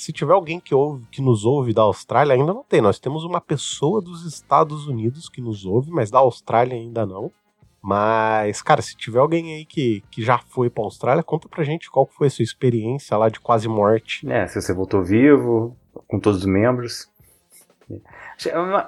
se 0.01 0.11
tiver 0.11 0.33
alguém 0.33 0.59
que, 0.59 0.73
ouve, 0.73 1.05
que 1.11 1.21
nos 1.21 1.45
ouve 1.45 1.73
da 1.73 1.83
Austrália, 1.83 2.33
ainda 2.33 2.53
não 2.53 2.63
tem. 2.63 2.81
Nós 2.81 2.99
temos 2.99 3.23
uma 3.23 3.39
pessoa 3.39 4.01
dos 4.01 4.25
Estados 4.25 4.87
Unidos 4.87 5.29
que 5.29 5.39
nos 5.39 5.63
ouve, 5.63 5.91
mas 5.91 6.09
da 6.09 6.17
Austrália 6.17 6.75
ainda 6.75 7.05
não. 7.05 7.31
Mas, 7.79 8.63
cara, 8.63 8.81
se 8.81 8.95
tiver 8.95 9.19
alguém 9.19 9.53
aí 9.53 9.65
que, 9.65 10.03
que 10.09 10.23
já 10.23 10.39
foi 10.39 10.71
pra 10.71 10.83
Austrália, 10.83 11.21
conta 11.21 11.47
pra 11.47 11.63
gente 11.63 11.89
qual 11.89 12.07
foi 12.07 12.27
a 12.27 12.29
sua 12.31 12.41
experiência 12.41 13.15
lá 13.15 13.29
de 13.29 13.39
quase 13.39 13.67
morte. 13.67 14.27
É, 14.27 14.47
se 14.47 14.59
você 14.59 14.73
voltou 14.73 15.03
vivo, 15.03 15.77
com 16.07 16.19
todos 16.19 16.39
os 16.39 16.45
membros. 16.45 17.07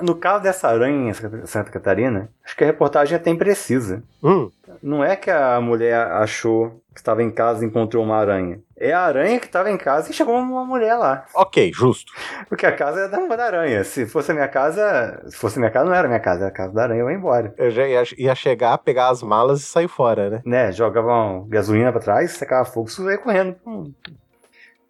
No 0.01 0.15
caso 0.15 0.43
dessa 0.43 0.67
aranha 0.67 1.11
em 1.11 1.45
Santa 1.45 1.69
Catarina, 1.69 2.31
acho 2.43 2.55
que 2.55 2.63
a 2.63 2.67
reportagem 2.67 3.13
é 3.13 3.17
até 3.19 3.29
imprecisa. 3.29 4.03
Hum. 4.23 4.49
Não 4.83 5.01
é 5.01 5.15
que 5.15 5.31
a 5.31 5.61
mulher 5.61 5.95
achou 5.95 6.83
que 6.93 6.99
estava 6.99 7.23
em 7.23 7.31
casa 7.31 7.63
e 7.63 7.67
encontrou 7.67 8.03
uma 8.03 8.17
aranha. 8.17 8.59
É 8.77 8.91
a 8.91 8.99
aranha 8.99 9.39
que 9.39 9.45
estava 9.45 9.71
em 9.71 9.77
casa 9.77 10.11
e 10.11 10.13
chegou 10.13 10.35
uma 10.35 10.65
mulher 10.65 10.95
lá. 10.95 11.25
Ok, 11.33 11.71
justo. 11.73 12.11
Porque 12.49 12.65
a 12.65 12.75
casa 12.75 12.99
é 12.99 13.07
da, 13.07 13.17
da 13.33 13.45
aranha. 13.45 13.85
Se 13.85 14.05
fosse 14.05 14.31
a 14.31 14.33
minha 14.33 14.47
casa, 14.49 15.23
se 15.29 15.37
fosse 15.37 15.57
a 15.57 15.61
minha 15.61 15.71
casa, 15.71 15.85
não 15.85 15.93
era 15.93 16.05
a 16.05 16.09
minha 16.09 16.19
casa, 16.19 16.41
era 16.41 16.49
a 16.49 16.53
casa 16.53 16.73
da 16.73 16.83
aranha, 16.83 16.99
eu 16.99 17.09
ia 17.09 17.15
embora. 17.15 17.53
Eu 17.57 17.71
já 17.71 17.87
ia, 17.87 18.03
ia 18.17 18.35
chegar, 18.35 18.77
pegar 18.79 19.07
as 19.07 19.23
malas 19.23 19.61
e 19.61 19.63
sair 19.63 19.87
fora, 19.87 20.29
né? 20.29 20.41
Né, 20.45 20.71
jogava 20.73 21.45
gasolina 21.47 21.89
pra 21.93 22.01
trás, 22.01 22.31
secava 22.31 22.65
fogo, 22.65 22.89
e 22.89 23.11
ia 23.11 23.17
correndo. 23.17 23.55
Hum, 23.65 23.93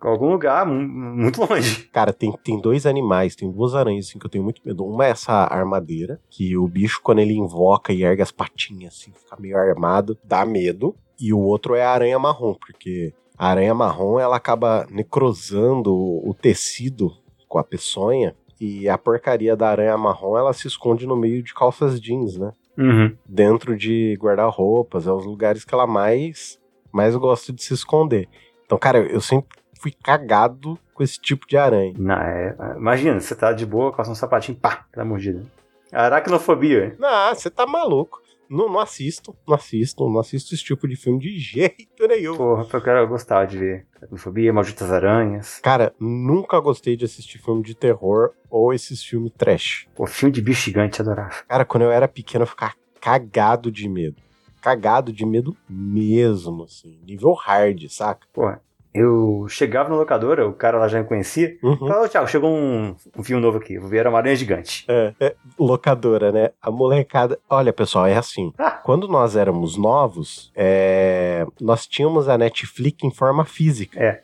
algum 0.10 0.32
lugar 0.32 0.66
muito 0.66 1.42
longe. 1.42 1.86
Cara, 1.92 2.12
tem, 2.12 2.32
tem 2.44 2.60
dois 2.60 2.86
animais, 2.86 3.36
tem 3.36 3.52
duas 3.52 3.76
aranhas 3.76 4.08
assim 4.08 4.20
que 4.20 4.26
eu 4.26 4.30
tenho 4.30 4.44
muito 4.44 4.62
medo. 4.66 4.86
Uma 4.86 5.06
é 5.06 5.10
essa 5.10 5.34
armadeira, 5.34 6.20
que 6.30 6.58
o 6.58 6.68
bicho, 6.68 7.02
quando 7.02 7.20
ele 7.20 7.34
invoca 7.34 7.94
e 7.94 8.04
ergue 8.04 8.22
as 8.22 8.32
patinhas 8.32 8.94
assim, 8.94 9.12
fica 9.12 9.36
meio 9.40 9.58
armado, 9.58 10.18
dá 10.24 10.46
medo. 10.46 10.96
E 11.20 11.34
o 11.34 11.40
outro 11.40 11.76
é 11.76 11.84
a 11.84 11.92
aranha 11.92 12.20
marrom, 12.20 12.54
porque 12.54 13.14
a 13.38 13.48
aranha 13.48 13.74
marrom 13.74 14.20
ela 14.20 14.36
acaba 14.36 14.86
necrosando 14.90 15.94
o 15.94 16.34
tecido 16.34 17.12
com 17.48 17.58
a 17.58 17.64
peçonha. 17.64 18.36
E 18.60 18.88
a 18.88 18.98
porcaria 18.98 19.56
da 19.56 19.70
aranha 19.70 19.98
marrom 19.98 20.38
ela 20.38 20.54
se 20.54 20.68
esconde 20.68 21.06
no 21.06 21.16
meio 21.16 21.44
de 21.44 21.54
calças 21.54 22.00
jeans, 22.00 22.38
né? 22.38 22.52
Uhum. 22.78 23.16
Dentro 23.28 23.76
de 23.78 24.18
guarda-roupas, 24.20 25.06
é 25.06 25.12
os 25.12 25.26
lugares 25.26 25.64
que 25.64 25.74
ela 25.74 25.86
mais, 25.86 26.60
mais 26.92 27.16
gosta 27.16 27.54
de 27.54 27.64
se 27.64 27.74
esconder. 27.74 28.28
Então, 28.66 28.78
cara, 28.78 29.00
eu 29.00 29.22
sempre 29.22 29.63
fui 29.84 29.92
cagado 29.92 30.80
com 30.94 31.04
esse 31.04 31.20
tipo 31.20 31.46
de 31.46 31.58
aranha. 31.58 31.94
Não, 31.98 32.16
é, 32.16 32.56
imagina, 32.78 33.20
você 33.20 33.36
tá 33.36 33.52
de 33.52 33.66
boa, 33.66 33.92
calça 33.92 34.10
um 34.10 34.16
sapatinho, 34.16 34.58
pá, 34.58 34.86
tá 34.94 35.04
mordida. 35.04 35.44
Aracnofobia. 35.92 36.96
Não, 36.98 37.36
você 37.36 37.50
tá 37.50 37.68
maluco. 37.68 38.22
Não, 38.50 38.70
não 38.70 38.80
assisto, 38.80 39.36
não 39.46 39.56
assisto, 39.56 40.10
não 40.10 40.20
assisto 40.20 40.54
esse 40.54 40.64
tipo 40.64 40.88
de 40.88 40.96
filme 40.96 41.20
de 41.20 41.38
jeito 41.38 42.08
nenhum. 42.08 42.38
Porra, 42.38 42.66
eu 42.72 42.82
quero 42.82 43.08
gostar 43.08 43.46
de 43.46 43.58
ver. 43.58 43.86
Aracnofobia, 43.98 44.54
Malditas 44.54 44.90
Aranhas. 44.90 45.60
Cara, 45.60 45.94
nunca 46.00 46.60
gostei 46.62 46.96
de 46.96 47.04
assistir 47.04 47.40
filme 47.40 47.62
de 47.62 47.76
terror 47.76 48.32
ou 48.50 48.74
esses 48.74 49.04
filmes 49.04 49.34
trash. 49.38 49.88
O 49.98 50.08
filme 50.08 50.32
de 50.32 50.42
bicho 50.42 50.66
gigante, 50.66 51.02
adorava. 51.02 51.44
Cara, 51.48 51.66
quando 51.66 51.84
eu 51.84 51.92
era 51.92 52.08
pequeno 52.08 52.44
eu 52.44 52.48
ficava 52.48 52.74
cagado 53.02 53.70
de 53.70 53.90
medo. 53.90 54.22
Cagado 54.62 55.12
de 55.12 55.26
medo 55.26 55.58
mesmo, 55.68 56.64
assim. 56.64 57.00
Nível 57.06 57.34
hard, 57.34 57.90
saca? 57.90 58.26
Porra, 58.32 58.62
eu 58.94 59.46
chegava 59.50 59.90
na 59.90 59.96
locadora, 59.96 60.48
o 60.48 60.54
cara 60.54 60.78
lá 60.78 60.88
já 60.88 61.00
me 61.00 61.08
conhecia. 61.08 61.58
Uhum. 61.64 61.78
Falava, 61.78 62.08
Thiago, 62.08 62.28
chegou 62.28 62.50
um, 62.52 62.96
um 63.18 63.24
filme 63.24 63.42
novo 63.42 63.58
aqui. 63.58 63.80
Vou 63.80 63.90
ver, 63.90 64.00
era 64.00 64.10
uma 64.10 64.20
aranha 64.20 64.36
gigante. 64.36 64.86
É, 64.88 65.14
é, 65.20 65.36
locadora, 65.58 66.32
né? 66.32 66.52
A 66.62 66.70
molecada. 66.70 67.40
Olha, 67.50 67.74
pessoal, 67.74 68.06
é 68.06 68.16
assim. 68.16 68.54
Ah. 68.58 68.72
Quando 68.72 69.08
nós 69.08 69.36
éramos 69.36 69.78
novos, 69.78 70.52
é... 70.56 71.46
nós 71.60 71.88
tínhamos 71.88 72.30
a 72.30 72.38
Netflix 72.38 73.04
em 73.04 73.12
forma 73.12 73.46
física. 73.46 74.00
É. 74.00 74.22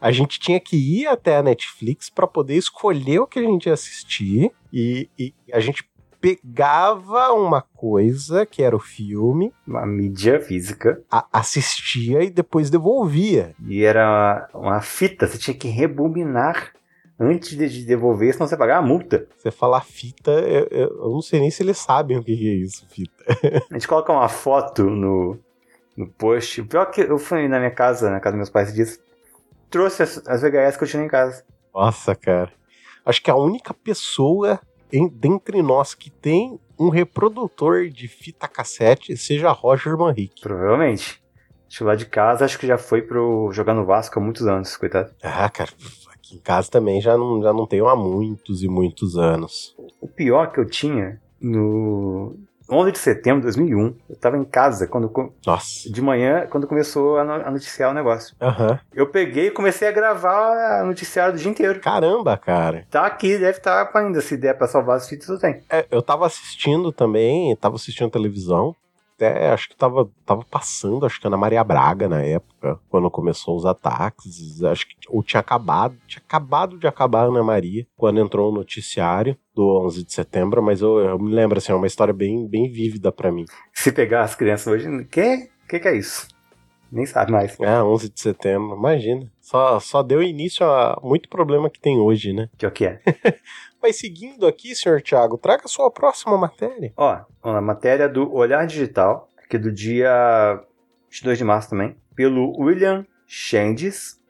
A, 0.00 0.08
a 0.08 0.12
gente 0.12 0.38
tinha 0.38 0.60
que 0.60 0.76
ir 0.76 1.06
até 1.06 1.36
a 1.36 1.42
Netflix 1.42 2.10
para 2.10 2.26
poder 2.26 2.56
escolher 2.56 3.20
o 3.20 3.26
que 3.26 3.38
a 3.38 3.42
gente 3.42 3.66
ia 3.66 3.72
assistir. 3.72 4.52
E, 4.70 5.08
e 5.18 5.32
a 5.50 5.60
gente 5.60 5.82
pegava 6.20 7.32
uma 7.32 7.62
coisa, 7.62 8.44
que 8.44 8.62
era 8.62 8.74
o 8.74 8.80
filme, 8.80 9.52
uma 9.66 9.86
mídia 9.86 10.40
física, 10.40 11.02
assistia 11.32 12.22
e 12.22 12.30
depois 12.30 12.70
devolvia. 12.70 13.54
E 13.66 13.84
era 13.84 14.48
uma 14.52 14.80
fita, 14.80 15.26
você 15.26 15.38
tinha 15.38 15.56
que 15.56 15.68
rebobinar 15.68 16.72
antes 17.18 17.56
de 17.56 17.84
devolver, 17.84 18.32
senão 18.32 18.46
você 18.46 18.56
pagar 18.56 18.78
a 18.78 18.82
multa. 18.82 19.26
Você 19.36 19.50
falar 19.50 19.80
fita, 19.82 20.30
eu, 20.30 20.68
eu, 20.70 21.10
não 21.10 21.20
sei 21.20 21.40
nem 21.40 21.50
se 21.50 21.62
eles 21.62 21.78
sabem 21.78 22.16
o 22.16 22.22
que 22.22 22.32
é 22.32 22.54
isso, 22.54 22.86
fita. 22.88 23.24
a 23.70 23.74
gente 23.74 23.88
coloca 23.88 24.12
uma 24.12 24.28
foto 24.28 24.84
no, 24.84 25.38
no 25.96 26.08
post. 26.08 26.60
O 26.60 26.66
pior 26.66 26.86
que 26.86 27.00
eu 27.00 27.18
fui 27.18 27.48
na 27.48 27.58
minha 27.58 27.72
casa, 27.72 28.10
na 28.10 28.20
casa 28.20 28.32
dos 28.32 28.38
meus 28.38 28.50
pais, 28.50 28.70
e 28.70 28.74
disse, 28.74 29.00
trouxe 29.68 30.02
as, 30.02 30.22
as 30.26 30.42
VHS 30.42 30.76
que 30.76 30.84
eu 30.84 30.88
tinha 30.88 31.02
em 31.02 31.08
casa. 31.08 31.44
Nossa, 31.74 32.14
cara. 32.14 32.52
Acho 33.04 33.22
que 33.22 33.30
a 33.30 33.36
única 33.36 33.72
pessoa 33.72 34.60
em, 34.92 35.08
dentre 35.08 35.62
nós 35.62 35.94
que 35.94 36.10
tem 36.10 36.58
um 36.78 36.88
reprodutor 36.88 37.88
de 37.88 38.06
fita 38.06 38.46
cassete 38.46 39.16
seja 39.16 39.50
Roger 39.50 39.96
Manrique. 39.96 40.40
Provavelmente. 40.42 41.22
Acho 41.70 41.84
lá 41.84 41.94
de 41.94 42.06
casa, 42.06 42.44
acho 42.44 42.58
que 42.58 42.66
já 42.66 42.78
foi 42.78 43.02
pro 43.02 43.50
jogar 43.52 43.74
no 43.74 43.84
Vasco 43.84 44.18
há 44.18 44.22
muitos 44.22 44.46
anos, 44.46 44.74
coitado. 44.76 45.12
Ah, 45.22 45.50
cara, 45.50 45.70
aqui 46.10 46.36
em 46.36 46.38
casa 46.38 46.70
também 46.70 47.00
já 47.00 47.16
não, 47.16 47.42
já 47.42 47.52
não 47.52 47.66
tenho 47.66 47.86
há 47.86 47.94
muitos 47.94 48.62
e 48.62 48.68
muitos 48.68 49.18
anos. 49.18 49.76
O 50.00 50.08
pior 50.08 50.50
que 50.50 50.58
eu 50.58 50.64
tinha 50.64 51.20
no 51.38 52.38
11 52.70 52.92
de 52.92 52.98
setembro 52.98 53.40
de 53.40 53.46
2001, 53.46 53.94
eu 54.10 54.16
tava 54.16 54.36
em 54.36 54.44
casa 54.44 54.86
quando 54.86 55.10
Nossa. 55.46 55.90
de 55.90 56.02
manhã, 56.02 56.46
quando 56.50 56.66
começou 56.66 57.18
a, 57.18 57.24
no- 57.24 57.32
a 57.46 57.50
noticiar 57.50 57.90
o 57.90 57.94
negócio. 57.94 58.36
Aham. 58.40 58.78
Eu 58.94 59.06
peguei 59.06 59.46
e 59.46 59.50
comecei 59.50 59.88
a 59.88 59.92
gravar 59.92 60.80
a 60.80 60.84
noticiário 60.84 61.32
do 61.32 61.38
dia 61.38 61.50
inteiro. 61.50 61.80
Caramba, 61.80 62.36
cara. 62.36 62.84
Tá 62.90 63.06
aqui, 63.06 63.38
deve 63.38 63.58
estar 63.58 63.90
ainda. 63.94 64.20
Se 64.20 64.36
der 64.36 64.54
pra 64.56 64.66
salvar 64.66 64.96
as 64.98 65.08
fitas, 65.08 65.28
eu 65.28 65.38
tenho. 65.38 65.60
É, 65.70 65.86
eu 65.90 66.02
tava 66.02 66.26
assistindo 66.26 66.92
também, 66.92 67.54
tava 67.56 67.76
assistindo 67.76 68.10
televisão. 68.10 68.74
Até 69.18 69.50
acho 69.50 69.68
que 69.68 69.76
tava, 69.76 70.08
tava 70.24 70.44
passando, 70.48 71.04
acho 71.04 71.20
que 71.20 71.26
Ana 71.26 71.36
Maria 71.36 71.64
Braga 71.64 72.08
na 72.08 72.22
época, 72.22 72.78
quando 72.88 73.10
começou 73.10 73.56
os 73.56 73.66
ataques. 73.66 74.62
Acho 74.62 74.86
que 74.86 74.94
ou 75.08 75.24
tinha 75.24 75.40
acabado, 75.40 75.96
tinha 76.06 76.22
acabado 76.24 76.78
de 76.78 76.86
acabar 76.86 77.22
a 77.22 77.26
Ana 77.26 77.42
Maria, 77.42 77.84
quando 77.96 78.20
entrou 78.20 78.50
o 78.50 78.54
noticiário 78.54 79.36
do 79.52 79.84
11 79.86 80.04
de 80.04 80.12
setembro, 80.12 80.62
mas 80.62 80.80
eu, 80.80 81.00
eu 81.00 81.18
me 81.18 81.34
lembro, 81.34 81.58
assim, 81.58 81.72
é 81.72 81.74
uma 81.74 81.86
história 81.86 82.14
bem, 82.14 82.46
bem 82.46 82.70
vívida 82.70 83.10
pra 83.10 83.32
mim. 83.32 83.44
Se 83.74 83.90
pegar 83.90 84.22
as 84.22 84.36
crianças 84.36 84.66
hoje, 84.68 85.04
que 85.06 85.48
que, 85.68 85.78
que 85.78 85.88
é 85.88 85.96
isso? 85.96 86.26
Nem 86.90 87.04
sabe 87.04 87.30
mais. 87.30 87.60
É, 87.60 87.82
11 87.82 88.08
de 88.08 88.18
setembro, 88.18 88.74
imagina. 88.74 89.30
Só, 89.38 89.78
só 89.78 90.02
deu 90.02 90.22
início 90.22 90.64
a 90.64 90.98
muito 91.02 91.28
problema 91.28 91.68
que 91.68 91.78
tem 91.78 91.98
hoje, 91.98 92.32
né? 92.32 92.48
Que 92.56 92.64
é 92.64 92.68
o 92.68 92.72
que 92.72 92.86
é. 92.86 93.00
Mas 93.82 93.98
seguindo 93.98 94.46
aqui, 94.46 94.74
senhor 94.74 95.00
Thiago, 95.02 95.38
traga 95.38 95.62
a 95.64 95.68
sua 95.68 95.90
próxima 95.90 96.36
matéria. 96.36 96.92
Ó, 96.96 97.20
a 97.42 97.60
matéria 97.60 98.08
do 98.08 98.32
Olhar 98.32 98.66
Digital, 98.66 99.28
aqui 99.44 99.56
do 99.58 99.70
dia 99.72 100.60
22 101.10 101.38
de 101.38 101.44
março 101.44 101.70
também, 101.70 101.96
pelo 102.14 102.52
William 102.60 103.06
Chendes, 103.26 104.20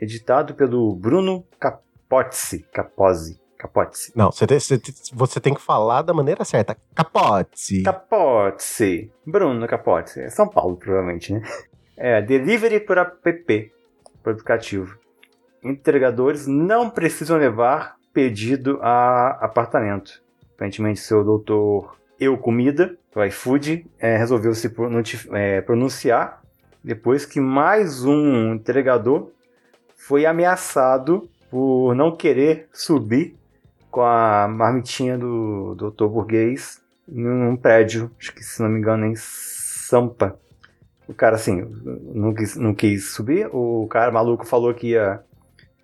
editado 0.00 0.54
pelo 0.54 0.94
Bruno 0.94 1.44
Capozzi. 1.60 2.64
Capozzi. 2.72 3.40
Capozzi. 3.56 4.12
Não, 4.14 4.30
você 4.30 4.46
tem, 4.46 4.60
você 4.60 4.78
tem- 4.78 4.94
você 5.12 5.40
tem 5.40 5.52
que 5.54 5.60
falar 5.60 6.02
da 6.02 6.14
maneira 6.14 6.44
certa. 6.44 6.76
Capote. 6.94 7.82
Capozzi. 7.82 9.10
Bruno 9.26 9.66
Capozzi. 9.66 10.20
É 10.20 10.30
São 10.30 10.48
Paulo, 10.48 10.76
provavelmente, 10.76 11.32
né? 11.32 11.42
É, 11.96 12.22
delivery 12.22 12.78
por 12.78 12.98
app, 12.98 13.72
por 14.22 14.32
aplicativo. 14.32 14.96
Entregadores 15.62 16.46
não 16.46 16.88
precisam 16.88 17.36
levar 17.36 17.96
pedido 18.18 18.80
a 18.82 19.38
apartamento. 19.40 20.20
Aparentemente, 20.56 20.98
seu 20.98 21.22
doutor 21.22 21.96
Eu 22.18 22.36
Comida, 22.36 22.96
do 23.14 23.24
iFood, 23.26 23.86
é, 23.96 24.16
resolveu 24.16 24.52
se 24.56 24.68
é, 25.34 25.60
pronunciar 25.60 26.42
depois 26.82 27.24
que 27.24 27.38
mais 27.38 28.04
um 28.04 28.54
entregador 28.54 29.30
foi 29.96 30.26
ameaçado 30.26 31.30
por 31.48 31.94
não 31.94 32.16
querer 32.16 32.68
subir 32.72 33.36
com 33.88 34.02
a 34.02 34.48
marmitinha 34.48 35.16
do 35.16 35.76
doutor 35.76 36.08
burguês 36.08 36.82
num 37.06 37.56
prédio, 37.56 38.10
acho 38.18 38.34
que 38.34 38.42
se 38.42 38.60
não 38.60 38.68
me 38.68 38.80
engano 38.80 39.06
em 39.06 39.14
Sampa. 39.14 40.36
O 41.06 41.14
cara 41.14 41.36
assim, 41.36 41.64
não 42.12 42.34
quis, 42.34 42.56
não 42.56 42.74
quis 42.74 43.12
subir, 43.12 43.48
o 43.52 43.86
cara 43.86 44.10
maluco 44.10 44.44
falou 44.44 44.74
que 44.74 44.88
ia 44.88 45.22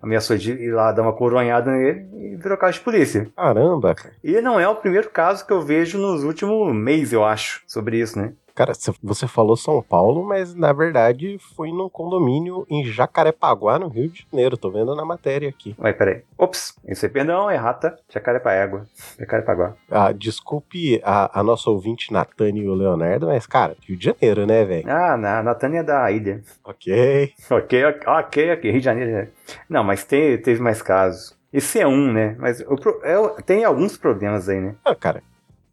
ameaçou 0.01 0.37
de 0.37 0.51
ir 0.51 0.71
lá 0.71 0.91
dar 0.91 1.01
uma 1.01 1.13
coronhada 1.13 1.71
nele 1.71 2.05
e 2.13 2.35
virou 2.35 2.57
caso 2.57 2.73
de 2.73 2.79
polícia. 2.81 3.27
Caramba, 3.35 3.95
cara. 3.95 4.13
E 4.23 4.39
não 4.41 4.59
é 4.59 4.67
o 4.67 4.75
primeiro 4.75 5.09
caso 5.09 5.45
que 5.45 5.53
eu 5.53 5.61
vejo 5.61 5.97
nos 5.97 6.23
últimos 6.23 6.73
meses, 6.73 7.13
eu 7.13 7.23
acho, 7.23 7.63
sobre 7.67 7.99
isso, 7.99 8.19
né? 8.19 8.33
Cara, 8.55 8.73
cê- 8.73 8.93
você 9.03 9.27
falou 9.27 9.57
São 9.57 9.81
Paulo, 9.83 10.23
mas 10.23 10.55
na 10.55 10.71
verdade 10.71 11.37
foi 11.55 11.71
num 11.73 11.89
condomínio 11.89 12.65
em 12.69 12.85
Jacarepaguá, 12.85 13.77
no 13.77 13.89
Rio 13.89 14.09
de 14.09 14.25
Janeiro. 14.31 14.55
Tô 14.57 14.71
vendo 14.71 14.95
na 14.95 15.03
matéria 15.03 15.49
aqui. 15.49 15.75
Ué, 15.77 15.91
peraí. 15.91 16.23
Ops, 16.37 16.73
isso 16.87 17.05
aí, 17.05 17.11
perdão, 17.11 17.51
errata. 17.51 17.97
Jacarepaégua. 18.09 18.85
Jacarepaguá. 19.19 19.73
Ah, 19.91 20.11
desculpe 20.13 21.01
a, 21.03 21.39
a 21.39 21.43
nossa 21.43 21.69
ouvinte 21.69 22.13
Natane 22.13 22.61
e 22.61 22.69
o 22.69 22.73
Leonardo, 22.73 23.27
mas, 23.27 23.45
cara, 23.45 23.75
Rio 23.85 23.97
de 23.97 24.05
Janeiro, 24.05 24.45
né, 24.45 24.63
velho? 24.63 24.89
Ah, 24.89 25.17
na 25.17 25.43
Natânia 25.43 25.79
é 25.79 25.83
da 25.83 26.09
ilha. 26.11 26.41
Ok. 26.63 27.33
Ok, 27.51 27.85
ok, 27.85 28.07
ok, 28.07 28.53
ok, 28.53 28.71
Rio 28.71 28.79
de 28.79 28.85
Janeiro. 28.85 29.11
né? 29.11 29.27
Não, 29.69 29.83
mas 29.83 30.03
teve 30.05 30.59
mais 30.61 30.81
casos. 30.81 31.35
Esse 31.51 31.79
é 31.79 31.87
um, 31.87 32.11
né? 32.11 32.35
Mas 32.39 32.61
o 32.61 32.75
pro- 32.75 32.99
é 33.03 33.41
tem 33.43 33.63
alguns 33.65 33.97
problemas 33.97 34.47
aí, 34.49 34.59
né? 34.59 34.75
Ah, 34.83 34.95
cara, 34.95 35.21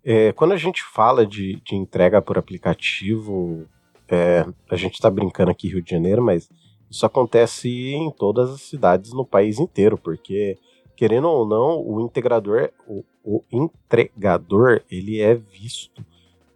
é, 0.05 0.33
quando 0.33 0.53
a 0.53 0.57
gente 0.57 0.83
fala 0.83 1.27
de, 1.27 1.61
de 1.65 1.77
entrega 1.77 2.21
por 2.21 2.37
aplicativo, 2.37 3.67
é, 4.09 4.45
a 4.71 4.77
gente 4.77 5.01
tá 5.01 5.11
brincando 5.11 5.51
aqui 5.51 5.69
Rio 5.69 5.83
de 5.83 5.91
Janeiro, 5.91 6.23
mas 6.23 6.51
isso 6.91 7.07
acontece 7.07 7.69
em 7.69 8.11
todas 8.11 8.51
as 8.51 8.63
cidades 8.63 9.13
no 9.13 9.25
país 9.25 9.59
inteiro, 9.59 9.97
porque, 9.97 10.59
querendo 10.97 11.29
ou 11.29 11.47
não, 11.47 11.81
o 11.81 12.01
integrador, 12.01 12.71
o, 12.87 13.05
o 13.25 13.43
entregador, 13.51 14.83
ele 14.91 15.21
é 15.21 15.35
visto 15.35 16.05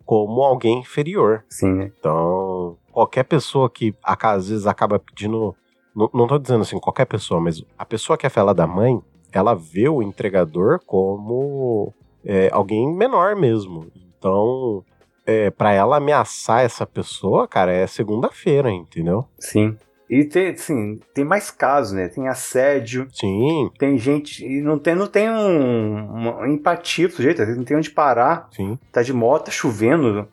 como 0.04 0.42
alguém 0.42 0.80
inferior. 0.80 1.44
Sim? 1.48 1.82
Então, 1.82 2.76
qualquer 2.92 3.24
pessoa 3.24 3.70
que 3.70 3.94
às 4.02 4.48
vezes 4.48 4.66
acaba 4.66 4.98
pedindo. 4.98 5.54
Não, 5.94 6.10
não 6.12 6.26
tô 6.26 6.38
dizendo 6.38 6.60
assim, 6.60 6.78
qualquer 6.78 7.06
pessoa, 7.06 7.40
mas 7.40 7.64
a 7.78 7.84
pessoa 7.84 8.18
que 8.18 8.26
é 8.26 8.30
fela 8.30 8.54
da 8.54 8.66
mãe, 8.66 9.00
ela 9.32 9.54
vê 9.54 9.88
o 9.88 10.02
entregador 10.02 10.78
como 10.86 11.94
é, 12.26 12.50
alguém 12.52 12.92
menor 12.92 13.36
mesmo. 13.36 13.86
Então, 14.18 14.84
é, 15.24 15.50
para 15.50 15.72
ela 15.72 15.96
ameaçar 15.98 16.62
essa 16.64 16.84
pessoa, 16.84 17.46
cara, 17.46 17.72
é 17.72 17.86
segunda-feira, 17.86 18.70
entendeu? 18.70 19.24
Sim. 19.38 19.76
E 20.08 20.24
tem, 20.24 20.50
assim, 20.50 21.00
tem 21.12 21.24
mais 21.24 21.50
casos, 21.50 21.92
né? 21.92 22.08
Tem 22.08 22.28
assédio, 22.28 23.08
Sim, 23.12 23.70
tem 23.76 23.98
gente. 23.98 24.44
E 24.44 24.60
não 24.60 24.78
tem, 24.78 24.94
não 24.94 25.08
tem 25.08 25.28
um, 25.28 26.04
uma 26.14 26.48
empatia 26.48 27.08
pro 27.08 27.16
sujeito, 27.16 27.44
não 27.44 27.64
tem 27.64 27.76
onde 27.76 27.90
parar, 27.90 28.48
sim. 28.52 28.78
tá 28.92 29.02
de 29.02 29.12
moto, 29.12 29.46
tá 29.46 29.50
chovendo. 29.50 30.28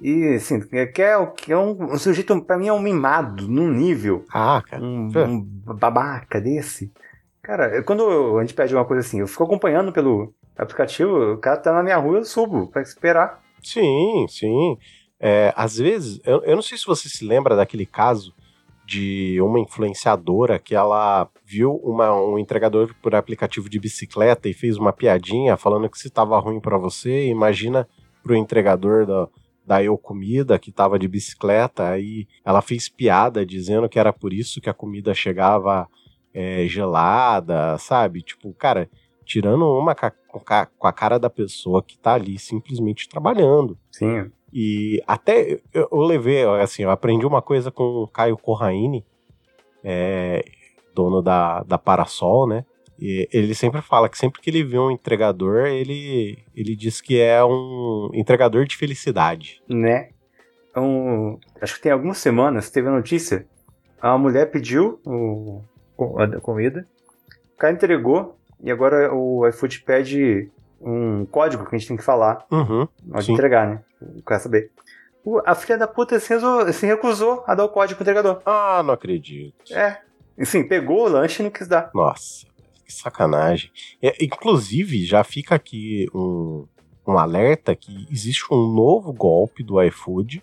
E, 0.00 0.34
assim, 0.34 0.60
é, 0.72 0.86
que 0.86 1.00
é, 1.00 1.26
que 1.26 1.52
é 1.52 1.56
um, 1.56 1.92
um 1.92 1.98
sujeito, 1.98 2.40
pra 2.42 2.58
mim, 2.58 2.66
é 2.66 2.72
um 2.72 2.80
mimado, 2.80 3.46
num 3.46 3.70
nível. 3.70 4.24
Ah, 4.32 4.60
cara. 4.68 4.82
um, 4.82 5.08
É. 5.14 5.24
um 5.24 5.40
babaca 5.40 6.40
desse. 6.40 6.90
Cara, 7.40 7.80
quando 7.84 8.36
a 8.38 8.40
gente 8.40 8.54
pede 8.54 8.74
uma 8.74 8.84
coisa 8.84 9.06
assim, 9.06 9.20
eu 9.20 9.28
fico 9.28 9.44
acompanhando 9.44 9.92
pelo 9.92 10.34
aplicativo, 10.56 11.32
o 11.32 11.38
cara 11.38 11.56
tá 11.56 11.72
na 11.72 11.82
minha 11.82 11.96
rua, 11.96 12.18
eu 12.18 12.24
subo 12.24 12.66
pra 12.68 12.82
esperar. 12.82 13.42
Sim, 13.62 14.26
sim. 14.28 14.76
É, 15.20 15.52
às 15.56 15.76
vezes, 15.78 16.20
eu, 16.24 16.42
eu 16.44 16.54
não 16.56 16.62
sei 16.62 16.76
se 16.76 16.84
você 16.86 17.08
se 17.08 17.24
lembra 17.24 17.54
daquele 17.56 17.86
caso 17.86 18.34
de 18.84 19.40
uma 19.40 19.60
influenciadora 19.60 20.58
que 20.58 20.74
ela 20.74 21.28
viu 21.44 21.76
uma- 21.84 22.12
um 22.14 22.36
entregador 22.38 22.92
por 23.00 23.14
aplicativo 23.14 23.68
de 23.68 23.78
bicicleta 23.78 24.48
e 24.48 24.52
fez 24.52 24.76
uma 24.76 24.92
piadinha 24.92 25.56
falando 25.56 25.88
que 25.88 25.98
se 25.98 26.10
tava 26.10 26.38
ruim 26.40 26.60
pra 26.60 26.76
você, 26.76 27.28
imagina 27.28 27.88
pro 28.22 28.34
entregador 28.34 29.06
da, 29.06 29.28
da 29.64 29.82
Eu 29.82 29.96
Comida 29.96 30.58
que 30.58 30.72
tava 30.72 30.98
de 30.98 31.06
bicicleta, 31.06 31.88
aí 31.88 32.26
ela 32.44 32.60
fez 32.60 32.88
piada 32.88 33.46
dizendo 33.46 33.88
que 33.88 33.98
era 33.98 34.12
por 34.12 34.32
isso 34.32 34.60
que 34.60 34.68
a 34.68 34.74
comida 34.74 35.14
chegava 35.14 35.88
é, 36.34 36.66
gelada, 36.66 37.78
sabe? 37.78 38.20
Tipo, 38.22 38.52
cara, 38.52 38.90
tirando 39.24 39.66
uma 39.66 39.94
com 39.94 40.86
a 40.86 40.92
cara 40.92 41.18
da 41.18 41.30
pessoa 41.30 41.82
que 41.82 41.98
tá 41.98 42.14
ali 42.14 42.38
simplesmente 42.38 43.08
trabalhando. 43.08 43.78
Sim, 43.90 44.30
E 44.52 45.02
até 45.06 45.60
eu, 45.72 45.88
eu 45.90 46.00
levei, 46.00 46.44
assim, 46.60 46.82
eu 46.82 46.90
aprendi 46.90 47.24
uma 47.24 47.40
coisa 47.40 47.70
com 47.70 47.84
o 47.84 48.08
Caio 48.08 48.36
Corraine, 48.36 49.04
é, 49.82 50.44
dono 50.94 51.22
da, 51.22 51.62
da 51.62 51.78
Parasol, 51.78 52.46
né? 52.46 52.64
E 52.98 53.28
ele 53.32 53.54
sempre 53.54 53.80
fala 53.82 54.08
que 54.08 54.16
sempre 54.16 54.40
que 54.40 54.48
ele 54.48 54.62
vê 54.62 54.78
um 54.78 54.90
entregador, 54.90 55.66
ele, 55.66 56.38
ele 56.54 56.76
diz 56.76 57.00
que 57.00 57.18
é 57.20 57.42
um 57.44 58.10
entregador 58.14 58.64
de 58.64 58.76
felicidade. 58.76 59.60
né? 59.68 60.10
Um, 60.76 61.38
acho 61.60 61.76
que 61.76 61.82
tem 61.82 61.92
algumas 61.92 62.18
semanas 62.18 62.70
teve 62.70 62.88
a 62.88 62.92
notícia. 62.92 63.46
A 64.00 64.16
mulher 64.16 64.50
pediu 64.50 65.00
o, 65.04 65.62
a 66.18 66.40
comida, 66.40 66.86
o 67.54 67.58
cara 67.58 67.74
entregou, 67.74 68.38
e 68.62 68.70
agora 68.70 69.12
o 69.14 69.46
iFood 69.48 69.80
pede 69.82 70.50
um 70.80 71.24
código 71.26 71.64
que 71.66 71.74
a 71.74 71.78
gente 71.78 71.88
tem 71.88 71.96
que 71.96 72.02
falar 72.02 72.44
Uhum, 72.50 72.86
na 73.04 73.14
hora 73.14 73.20
de 73.20 73.26
Sim. 73.26 73.32
entregar, 73.34 73.66
né? 73.68 73.82
O 74.16 74.22
cara 74.22 74.40
saber. 74.40 74.70
A 75.46 75.54
filha 75.54 75.78
da 75.78 75.86
puta 75.86 76.18
se, 76.18 76.28
resol- 76.34 76.72
se 76.72 76.84
recusou 76.86 77.44
a 77.46 77.54
dar 77.54 77.64
o 77.64 77.68
código 77.68 77.96
pro 77.98 78.02
entregador. 78.04 78.42
Ah, 78.44 78.82
não 78.84 78.94
acredito. 78.94 79.72
É. 79.72 80.00
Sim, 80.44 80.66
pegou 80.66 81.04
o 81.06 81.08
lanche 81.08 81.40
e 81.40 81.44
não 81.44 81.50
quis 81.50 81.68
dar. 81.68 81.90
Nossa, 81.94 82.46
que 82.84 82.92
sacanagem. 82.92 83.70
É, 84.02 84.16
inclusive, 84.24 85.04
já 85.04 85.22
fica 85.22 85.54
aqui 85.54 86.08
um, 86.12 86.66
um 87.06 87.16
alerta 87.18 87.76
que 87.76 88.06
existe 88.10 88.44
um 88.52 88.66
novo 88.66 89.12
golpe 89.12 89.62
do 89.62 89.80
iFood 89.82 90.42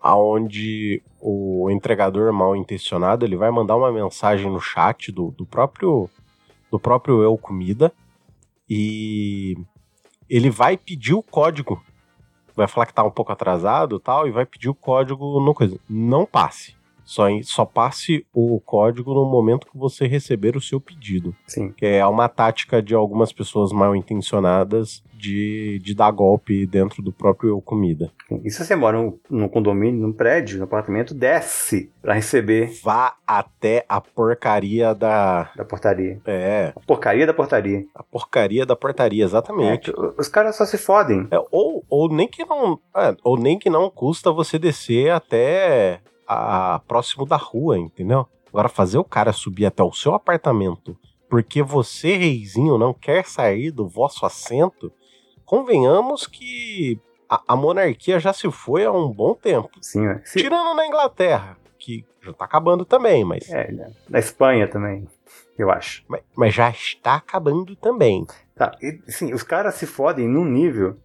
aonde 0.00 1.02
o 1.20 1.68
entregador 1.70 2.32
mal 2.32 2.56
intencionado 2.56 3.24
ele 3.24 3.36
vai 3.36 3.50
mandar 3.50 3.76
uma 3.76 3.92
mensagem 3.92 4.50
no 4.50 4.60
chat 4.60 5.12
do, 5.12 5.30
do 5.30 5.44
próprio 5.44 6.08
do 6.70 6.78
próprio 6.78 7.22
Eu 7.22 7.36
Comida 7.36 7.92
e 8.68 9.56
ele 10.28 10.48
vai 10.48 10.76
pedir 10.76 11.14
o 11.14 11.22
código. 11.22 11.82
Vai 12.54 12.68
falar 12.68 12.86
que 12.86 12.94
tá 12.94 13.02
um 13.02 13.10
pouco 13.10 13.32
atrasado 13.32 13.98
tal, 13.98 14.28
e 14.28 14.30
vai 14.30 14.46
pedir 14.46 14.68
o 14.68 14.74
código 14.74 15.40
no 15.40 15.54
coisa. 15.54 15.78
Não 15.88 16.24
passe. 16.24 16.76
Só, 17.04 17.26
só 17.42 17.64
passe 17.64 18.24
o 18.32 18.60
código 18.60 19.12
no 19.12 19.24
momento 19.24 19.66
que 19.66 19.76
você 19.76 20.06
receber 20.06 20.56
o 20.56 20.60
seu 20.60 20.80
pedido. 20.80 21.34
Sim. 21.46 21.72
Que 21.72 21.86
é 21.86 22.06
uma 22.06 22.28
tática 22.28 22.80
de 22.80 22.94
algumas 22.94 23.32
pessoas 23.32 23.72
mal 23.72 23.96
intencionadas 23.96 25.02
de, 25.20 25.78
de 25.82 25.94
dar 25.94 26.10
golpe 26.10 26.66
dentro 26.66 27.02
do 27.02 27.12
próprio 27.12 27.60
Comida. 27.60 28.10
E 28.42 28.50
se 28.50 28.64
você 28.64 28.74
mora 28.74 28.96
num, 28.96 29.18
num 29.28 29.48
condomínio, 29.48 30.00
num 30.00 30.12
prédio, 30.12 30.58
num 30.58 30.64
apartamento, 30.64 31.14
desce 31.14 31.92
para 32.00 32.14
receber. 32.14 32.72
Vá 32.82 33.14
até 33.26 33.84
a 33.88 34.00
porcaria 34.00 34.94
da. 34.94 35.50
Da 35.54 35.64
portaria. 35.64 36.20
É. 36.24 36.72
A 36.74 36.80
porcaria 36.80 37.26
da 37.26 37.34
portaria. 37.34 37.84
A 37.94 38.02
porcaria 38.02 38.64
da 38.64 38.74
portaria, 38.74 39.24
exatamente. 39.24 39.90
É, 39.90 39.94
os 40.18 40.28
caras 40.28 40.56
só 40.56 40.64
se 40.64 40.78
fodem. 40.78 41.28
É, 41.30 41.38
ou, 41.50 41.84
ou 41.88 42.08
nem 42.08 42.26
que 42.26 42.44
não. 42.44 42.78
É, 42.96 43.14
ou 43.22 43.38
nem 43.38 43.58
que 43.58 43.68
não 43.68 43.90
custa 43.90 44.32
você 44.32 44.58
descer 44.58 45.10
até 45.10 46.00
a, 46.26 46.80
próximo 46.88 47.26
da 47.26 47.36
rua, 47.36 47.78
entendeu? 47.78 48.26
Agora, 48.48 48.68
fazer 48.68 48.98
o 48.98 49.04
cara 49.04 49.32
subir 49.32 49.66
até 49.66 49.82
o 49.82 49.92
seu 49.92 50.12
apartamento 50.14 50.96
porque 51.30 51.62
você, 51.62 52.16
reizinho, 52.16 52.76
não 52.76 52.92
quer 52.92 53.24
sair 53.24 53.70
do 53.70 53.86
vosso 53.86 54.26
assento, 54.26 54.92
convenhamos 55.50 56.28
que 56.28 57.00
a, 57.28 57.42
a 57.48 57.56
monarquia 57.56 58.20
já 58.20 58.32
se 58.32 58.48
foi 58.52 58.84
há 58.84 58.92
um 58.92 59.12
bom 59.12 59.34
tempo. 59.34 59.68
Sim, 59.82 60.06
se... 60.22 60.38
Tirando 60.38 60.76
na 60.76 60.86
Inglaterra, 60.86 61.56
que 61.76 62.06
já 62.22 62.32
tá 62.32 62.44
acabando 62.44 62.84
também, 62.84 63.24
mas. 63.24 63.50
É, 63.50 63.68
na 64.08 64.20
Espanha 64.20 64.68
também, 64.68 65.08
eu 65.58 65.68
acho. 65.68 66.04
Mas, 66.06 66.22
mas 66.36 66.54
já 66.54 66.70
está 66.70 67.16
acabando 67.16 67.74
também. 67.74 68.24
Tá, 68.54 68.78
e, 68.80 69.00
sim, 69.08 69.34
os 69.34 69.42
caras 69.42 69.74
se 69.74 69.86
fodem 69.86 70.28
num 70.28 70.44
nível 70.44 70.96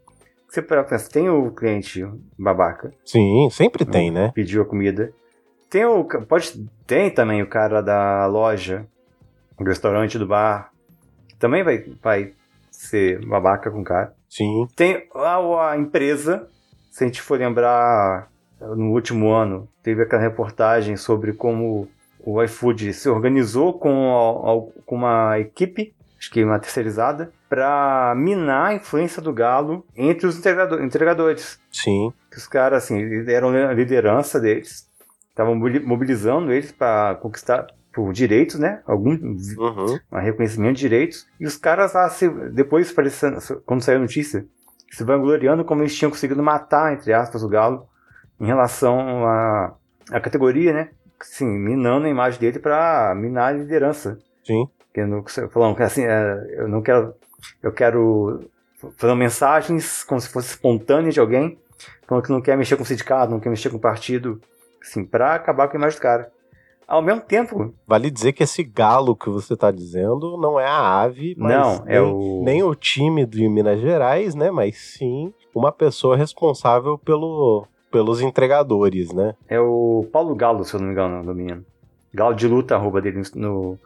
você 0.48 0.62
pensa, 0.62 1.10
tem 1.12 1.28
o 1.28 1.52
cliente 1.52 2.08
babaca. 2.38 2.94
Sim, 3.04 3.50
sempre 3.50 3.84
tem, 3.84 4.12
né? 4.12 4.32
Pediu 4.34 4.62
a 4.62 4.66
comida. 4.66 5.12
Tem 5.72 5.84
o. 5.86 6.06
Pode, 6.06 6.70
tem 6.86 7.10
também 7.10 7.42
o 7.42 7.50
cara 7.50 7.82
da 7.82 8.28
loja, 8.28 8.86
do 9.60 9.66
restaurante, 9.66 10.20
do 10.20 10.28
bar. 10.28 10.72
Que 11.28 11.36
também 11.36 11.64
vai, 11.64 11.84
vai 12.02 12.34
ser 12.72 13.26
babaca 13.26 13.72
com 13.72 13.82
o 13.82 13.84
cara. 13.84 14.14
Sim. 14.36 14.68
Tem 14.76 15.08
a, 15.16 15.72
a 15.72 15.78
empresa, 15.78 16.50
se 16.92 17.06
a 17.06 17.08
gente 17.08 17.22
for 17.22 17.40
lembrar, 17.40 18.30
no 18.60 18.92
último 18.92 19.32
ano, 19.32 19.70
teve 19.82 20.02
aquela 20.02 20.22
reportagem 20.22 20.98
sobre 20.98 21.32
como 21.32 21.88
o 22.20 22.44
iFood 22.44 22.92
se 22.94 23.08
organizou 23.08 23.80
com 23.80 24.74
uma 24.88 25.40
equipe, 25.40 25.96
acho 26.20 26.30
que 26.32 26.44
uma 26.44 26.60
terceirizada, 26.60 27.32
para 27.48 28.14
minar 28.18 28.72
a 28.72 28.74
influência 28.74 29.22
do 29.22 29.32
Galo 29.32 29.86
entre 29.96 30.28
os 30.28 30.38
entregadores. 30.82 31.58
Sim. 31.72 32.12
Que 32.30 32.38
os 32.38 32.48
caras, 32.48 32.84
assim, 32.84 33.00
eram 33.30 33.52
a 33.52 33.72
liderança 33.72 34.38
deles, 34.38 34.90
estavam 35.30 35.56
mobilizando 35.56 36.52
eles 36.52 36.74
para 36.74 37.16
conquistar 37.16 37.68
por 37.96 38.12
direitos, 38.12 38.60
né? 38.60 38.82
Algum 38.86 39.12
uhum. 39.12 40.00
um 40.12 40.18
reconhecimento 40.20 40.76
de 40.76 40.82
direitos. 40.82 41.26
E 41.40 41.46
os 41.46 41.56
caras 41.56 41.94
lá, 41.94 42.10
se, 42.10 42.28
depois, 42.52 42.94
quando 43.66 43.82
saiu 43.82 44.00
a 44.00 44.02
notícia, 44.02 44.46
se 44.92 45.04
vangloriando 45.06 45.64
como 45.64 45.82
eles 45.82 45.96
tinham 45.96 46.12
conseguido 46.12 46.44
matar, 46.44 46.94
entre 46.94 47.14
aspas, 47.14 47.42
o 47.42 47.48
Galo 47.48 47.88
em 48.38 48.46
relação 48.46 49.26
à, 49.26 49.74
à 50.12 50.20
categoria, 50.20 50.74
né? 50.74 50.90
Sim, 51.22 51.58
minando 51.58 52.06
a 52.06 52.10
imagem 52.10 52.40
dele 52.40 52.60
para 52.60 53.16
minar 53.16 53.54
a 53.54 53.58
liderança. 53.58 54.20
Sim. 54.44 54.68
Que 54.94 55.06
não, 55.06 55.24
falando 55.50 55.76
que 55.76 55.84
assim, 55.84 56.04
é, 56.04 56.56
eu 56.58 56.68
não 56.68 56.82
quero 56.82 57.14
eu 57.64 57.72
quero 57.72 58.50
fazer 58.98 59.16
mensagens 59.16 60.04
como 60.04 60.20
se 60.20 60.28
fosse 60.28 60.50
espontânea 60.50 61.12
de 61.12 61.20
alguém, 61.20 61.58
falando 62.06 62.24
que 62.26 62.32
não 62.32 62.42
quer 62.42 62.58
mexer 62.58 62.76
com 62.76 62.84
o 62.84 62.86
sindicato, 62.86 63.32
não 63.32 63.40
quer 63.40 63.50
mexer 63.50 63.70
com 63.70 63.78
o 63.78 63.82
partido, 63.82 64.42
assim, 64.82 65.06
pra 65.06 65.36
acabar 65.36 65.68
com 65.68 65.78
a 65.78 65.80
imagem 65.80 65.98
do 65.98 66.02
cara. 66.02 66.32
Ao 66.88 67.02
mesmo 67.02 67.22
tempo. 67.22 67.74
Vale 67.88 68.12
dizer 68.12 68.34
que 68.34 68.44
esse 68.44 68.64
galo 68.64 69.16
que 69.16 69.30
você 69.30 69.56
tá 69.56 69.72
dizendo 69.72 70.38
não 70.38 70.60
é 70.60 70.68
a 70.68 71.02
ave, 71.02 71.36
mas 71.38 71.52
não, 71.56 71.88
é 71.88 72.00
nem, 72.00 72.02
o... 72.02 72.44
nem 72.44 72.64
o 72.64 72.76
time 72.76 73.26
de 73.26 73.48
Minas 73.50 73.80
Gerais, 73.82 74.36
né? 74.36 74.52
Mas 74.52 74.78
sim 74.78 75.34
uma 75.54 75.72
pessoa 75.72 76.18
responsável 76.18 76.98
pelo, 76.98 77.66
pelos 77.90 78.22
entregadores, 78.22 79.14
né? 79.14 79.36
É 79.48 79.60
o 79.60 80.06
Paulo 80.12 80.36
Galo, 80.36 80.66
se 80.66 80.74
eu 80.74 80.80
não 80.80 80.88
me 80.88 80.94
engano, 80.94 81.24
do 81.24 81.34
menino. 81.34 81.66
Galo 82.14 82.36
de 82.36 82.48
luta, 82.48 82.76
arroba 82.76 83.02
dele 83.02 83.24
no, 83.36 83.80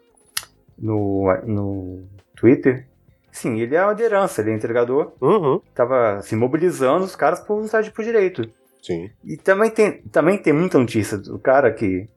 no, 0.77 1.41
no 1.45 2.03
Twitter. 2.35 2.88
Sim, 3.31 3.59
ele 3.59 3.75
é 3.75 3.83
uma 3.83 3.91
liderança, 3.91 4.41
ele 4.41 4.51
é 4.51 4.55
entregador. 4.55 5.12
Uhum. 5.21 5.62
Tava 5.73 6.21
se 6.21 6.35
mobilizando 6.35 7.05
os 7.05 7.15
caras 7.15 7.39
por 7.39 7.62
vontade 7.62 7.91
por 7.91 8.03
direito. 8.03 8.49
Sim. 8.81 9.09
E 9.23 9.38
também 9.38 9.69
tem, 9.69 10.01
também 10.03 10.38
tem 10.38 10.53
muita 10.53 10.79
notícia 10.79 11.17
do 11.17 11.38
cara 11.38 11.71
que. 11.71 12.09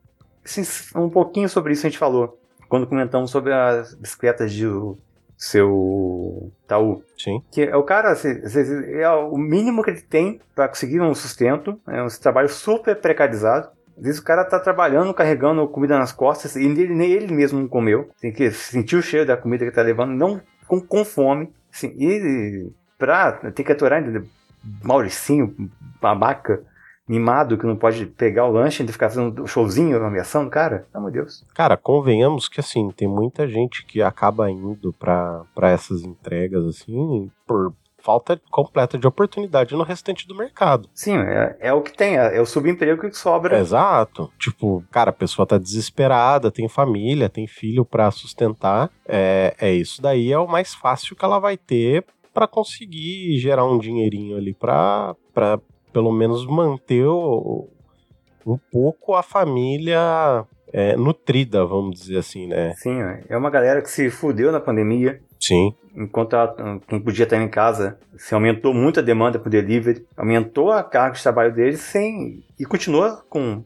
Um 0.94 1.08
pouquinho 1.08 1.48
sobre 1.48 1.72
isso 1.72 1.86
a 1.86 1.90
gente 1.90 1.98
falou. 1.98 2.38
Quando 2.68 2.86
comentamos 2.86 3.30
sobre 3.30 3.52
as 3.52 3.94
bicicletas 3.94 4.52
de 4.52 4.66
seu 5.36 6.52
Taú. 6.66 7.02
Sim. 7.18 7.42
Que 7.50 7.62
é 7.62 7.76
o 7.76 7.82
cara, 7.82 8.12
assim, 8.12 8.28
é 8.94 9.08
o 9.10 9.36
mínimo 9.36 9.82
que 9.82 9.90
ele 9.90 10.00
tem 10.00 10.40
para 10.54 10.68
conseguir 10.68 11.00
um 11.00 11.14
sustento. 11.14 11.80
É 11.88 12.02
um 12.02 12.06
trabalho 12.06 12.48
super 12.48 12.94
precarizado. 12.96 13.68
Às 13.96 14.04
vezes 14.04 14.20
o 14.20 14.24
cara 14.24 14.44
tá 14.44 14.58
trabalhando, 14.58 15.12
carregando 15.12 15.68
comida 15.68 15.98
nas 15.98 16.12
costas 16.12 16.56
e 16.56 16.64
ele, 16.64 16.94
nem 16.94 17.10
ele 17.10 17.32
mesmo 17.34 17.60
não 17.60 17.68
comeu. 17.68 18.08
Tem 18.20 18.32
que 18.32 18.50
sentir 18.52 18.96
o 18.96 19.02
cheiro 19.02 19.26
da 19.26 19.36
comida 19.36 19.64
que 19.64 19.70
tá 19.70 19.82
levando, 19.82 20.12
não 20.12 20.40
com, 20.66 20.80
com 20.80 21.04
fome. 21.04 21.52
Assim, 21.72 21.94
e 21.98 22.70
pra 22.96 23.32
ter 23.32 23.64
que 23.64 23.72
aturar 23.72 24.02
Mauricinho, 24.82 25.54
babaca, 26.00 26.62
mimado, 27.12 27.58
que 27.58 27.66
não 27.66 27.76
pode 27.76 28.06
pegar 28.06 28.46
o 28.46 28.52
lanche 28.52 28.82
e 28.82 28.88
ficar 28.88 29.10
fazendo 29.10 29.46
showzinho, 29.46 30.02
ameaçando, 30.02 30.48
cara, 30.48 30.86
pelo 30.90 31.02
amor 31.02 31.12
de 31.12 31.18
Deus. 31.18 31.44
Cara, 31.54 31.76
convenhamos 31.76 32.48
que 32.48 32.58
assim, 32.58 32.90
tem 32.90 33.06
muita 33.06 33.46
gente 33.46 33.84
que 33.84 34.00
acaba 34.00 34.50
indo 34.50 34.94
para 34.94 35.44
essas 35.70 36.02
entregas, 36.02 36.64
assim, 36.64 37.30
por 37.46 37.74
falta 37.98 38.40
completa 38.50 38.98
de 38.98 39.06
oportunidade 39.06 39.76
no 39.76 39.84
restante 39.84 40.26
do 40.26 40.34
mercado. 40.34 40.88
Sim, 40.92 41.18
é, 41.18 41.56
é 41.60 41.72
o 41.72 41.82
que 41.82 41.92
tem, 41.92 42.18
é, 42.18 42.36
é 42.36 42.40
o 42.40 42.46
subemprego 42.46 43.08
que 43.08 43.16
sobra. 43.16 43.58
Exato. 43.58 44.32
Tipo, 44.38 44.82
cara, 44.90 45.10
a 45.10 45.12
pessoa 45.12 45.46
tá 45.46 45.58
desesperada, 45.58 46.50
tem 46.50 46.68
família, 46.68 47.28
tem 47.28 47.46
filho 47.46 47.84
para 47.84 48.10
sustentar. 48.10 48.90
É, 49.06 49.54
é 49.60 49.72
isso 49.72 50.00
daí 50.02 50.32
é 50.32 50.38
o 50.38 50.48
mais 50.48 50.74
fácil 50.74 51.14
que 51.14 51.24
ela 51.24 51.38
vai 51.38 51.56
ter 51.56 52.04
para 52.34 52.48
conseguir 52.48 53.38
gerar 53.38 53.64
um 53.66 53.78
dinheirinho 53.78 54.36
ali 54.36 54.54
para 54.54 55.14
para 55.32 55.58
pelo 55.92 56.12
menos 56.12 56.46
manter 56.46 57.06
o, 57.06 57.68
um 58.46 58.58
pouco 58.70 59.14
a 59.14 59.22
família 59.22 60.44
é, 60.72 60.96
nutrida, 60.96 61.64
vamos 61.64 62.00
dizer 62.00 62.18
assim, 62.18 62.46
né? 62.46 62.72
Sim, 62.76 62.98
é 63.28 63.36
uma 63.36 63.50
galera 63.50 63.82
que 63.82 63.90
se 63.90 64.10
fudeu 64.10 64.50
na 64.50 64.60
pandemia, 64.60 65.20
Sim. 65.42 65.74
Enquanto 65.94 66.34
a, 66.34 66.54
quem 66.86 67.00
podia 67.00 67.24
estar 67.24 67.36
em 67.36 67.48
casa, 67.48 67.98
se 68.16 68.32
aumentou 68.32 68.72
muito 68.72 69.00
a 69.00 69.02
demanda 69.02 69.40
por 69.40 69.50
delivery, 69.50 70.06
aumentou 70.16 70.70
a 70.70 70.84
carga 70.84 71.16
de 71.16 71.22
trabalho 71.22 71.52
deles 71.52 71.80
sem 71.80 72.44
e 72.58 72.64
continua 72.64 73.24
com, 73.28 73.64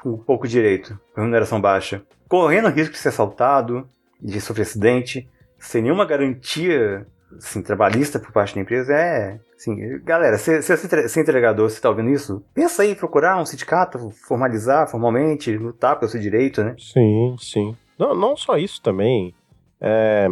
com 0.00 0.16
pouco 0.16 0.48
direito, 0.48 0.98
com 1.14 1.20
remuneração 1.20 1.60
baixa, 1.60 2.02
correndo 2.26 2.68
o 2.68 2.70
risco 2.70 2.94
de 2.94 2.98
ser 2.98 3.10
assaltado, 3.10 3.86
de 4.20 4.40
sofrer 4.40 4.62
acidente, 4.62 5.28
sem 5.58 5.82
nenhuma 5.82 6.06
garantia 6.06 7.06
assim, 7.38 7.62
trabalhista 7.62 8.18
por 8.18 8.32
parte 8.32 8.54
da 8.54 8.60
empresa, 8.60 8.94
é. 8.94 9.40
Assim, 9.56 9.98
galera, 10.02 10.38
se, 10.38 10.60
você 10.60 11.18
é 11.18 11.22
entregador, 11.22 11.68
você 11.68 11.76
está 11.76 11.88
ouvindo 11.88 12.10
isso, 12.10 12.44
pensa 12.52 12.82
aí, 12.82 12.94
procurar 12.94 13.40
um 13.40 13.46
sindicato, 13.46 14.10
formalizar 14.26 14.90
formalmente, 14.90 15.56
lutar 15.56 15.98
pelo 15.98 16.10
seu 16.10 16.20
direito, 16.20 16.62
né? 16.62 16.74
Sim, 16.78 17.36
sim. 17.38 17.76
Não, 17.98 18.14
não 18.14 18.36
só 18.36 18.56
isso 18.56 18.82
também. 18.82 19.34
É, 19.80 20.28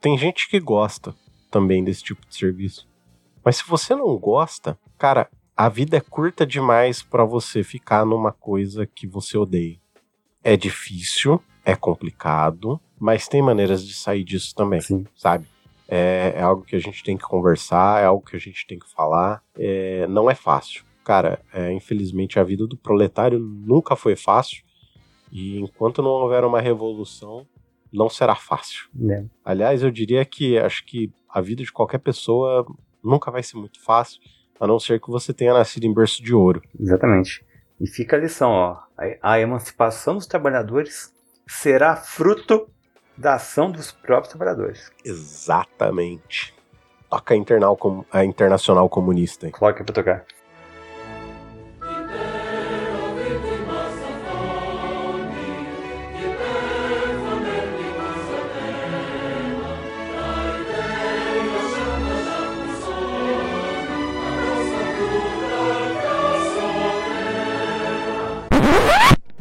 tem 0.00 0.16
gente 0.18 0.48
que 0.48 0.60
gosta 0.60 1.14
também 1.50 1.82
desse 1.82 2.02
tipo 2.02 2.26
de 2.26 2.36
serviço. 2.36 2.86
Mas 3.44 3.56
se 3.56 3.64
você 3.66 3.94
não 3.94 4.16
gosta, 4.18 4.78
cara, 4.98 5.28
a 5.56 5.68
vida 5.68 5.96
é 5.96 6.00
curta 6.00 6.46
demais 6.46 7.02
para 7.02 7.24
você 7.24 7.62
ficar 7.64 8.04
numa 8.04 8.32
coisa 8.32 8.86
que 8.86 9.06
você 9.06 9.36
odeia. 9.36 9.76
É 10.44 10.56
difícil, 10.56 11.42
é 11.64 11.74
complicado, 11.74 12.80
mas 12.98 13.26
tem 13.28 13.42
maneiras 13.42 13.84
de 13.84 13.94
sair 13.94 14.24
disso 14.24 14.54
também, 14.54 14.80
Sim. 14.80 15.06
sabe? 15.16 15.46
É, 15.88 16.34
é, 16.36 16.42
algo 16.42 16.62
que 16.62 16.76
a 16.76 16.78
gente 16.78 17.02
tem 17.02 17.16
que 17.16 17.24
conversar, 17.24 18.02
é 18.02 18.04
algo 18.04 18.24
que 18.24 18.36
a 18.36 18.38
gente 18.38 18.66
tem 18.66 18.78
que 18.78 18.90
falar. 18.92 19.42
É, 19.56 20.06
não 20.06 20.30
é 20.30 20.34
fácil. 20.34 20.84
Cara, 21.02 21.40
é, 21.52 21.72
infelizmente 21.72 22.38
a 22.38 22.44
vida 22.44 22.66
do 22.66 22.76
proletário 22.76 23.38
nunca 23.38 23.96
foi 23.96 24.14
fácil. 24.14 24.62
E 25.32 25.58
enquanto 25.58 26.02
não 26.02 26.10
houver 26.10 26.44
uma 26.44 26.60
revolução, 26.60 27.46
não 27.92 28.10
será 28.10 28.34
fácil. 28.34 28.88
É. 29.10 29.24
Aliás, 29.44 29.82
eu 29.82 29.90
diria 29.90 30.24
que 30.24 30.58
acho 30.58 30.84
que 30.84 31.10
a 31.28 31.40
vida 31.40 31.62
de 31.62 31.72
qualquer 31.72 31.98
pessoa 31.98 32.66
nunca 33.02 33.30
vai 33.30 33.42
ser 33.42 33.56
muito 33.56 33.82
fácil, 33.82 34.20
a 34.60 34.66
não 34.66 34.78
ser 34.78 35.00
que 35.00 35.10
você 35.10 35.32
tenha 35.32 35.54
nascido 35.54 35.84
em 35.84 35.94
berço 35.94 36.22
de 36.22 36.34
ouro. 36.34 36.60
Exatamente. 36.78 37.44
E 37.80 37.86
fica 37.86 38.16
a 38.16 38.18
lição, 38.18 38.50
ó. 38.50 38.76
A 39.22 39.40
emancipação 39.40 40.14
dos 40.16 40.26
trabalhadores 40.26 41.14
será 41.46 41.96
fruto 41.96 42.68
da 43.18 43.34
ação 43.34 43.70
dos 43.70 43.90
próprios 43.90 44.28
trabalhadores. 44.28 44.92
Exatamente. 45.04 46.54
Toca 47.10 47.34
a, 47.34 47.36
internal, 47.36 48.06
a 48.12 48.24
Internacional 48.24 48.88
Comunista. 48.88 49.50
Coloca 49.50 49.82
pra 49.82 49.94
tocar. 49.94 50.24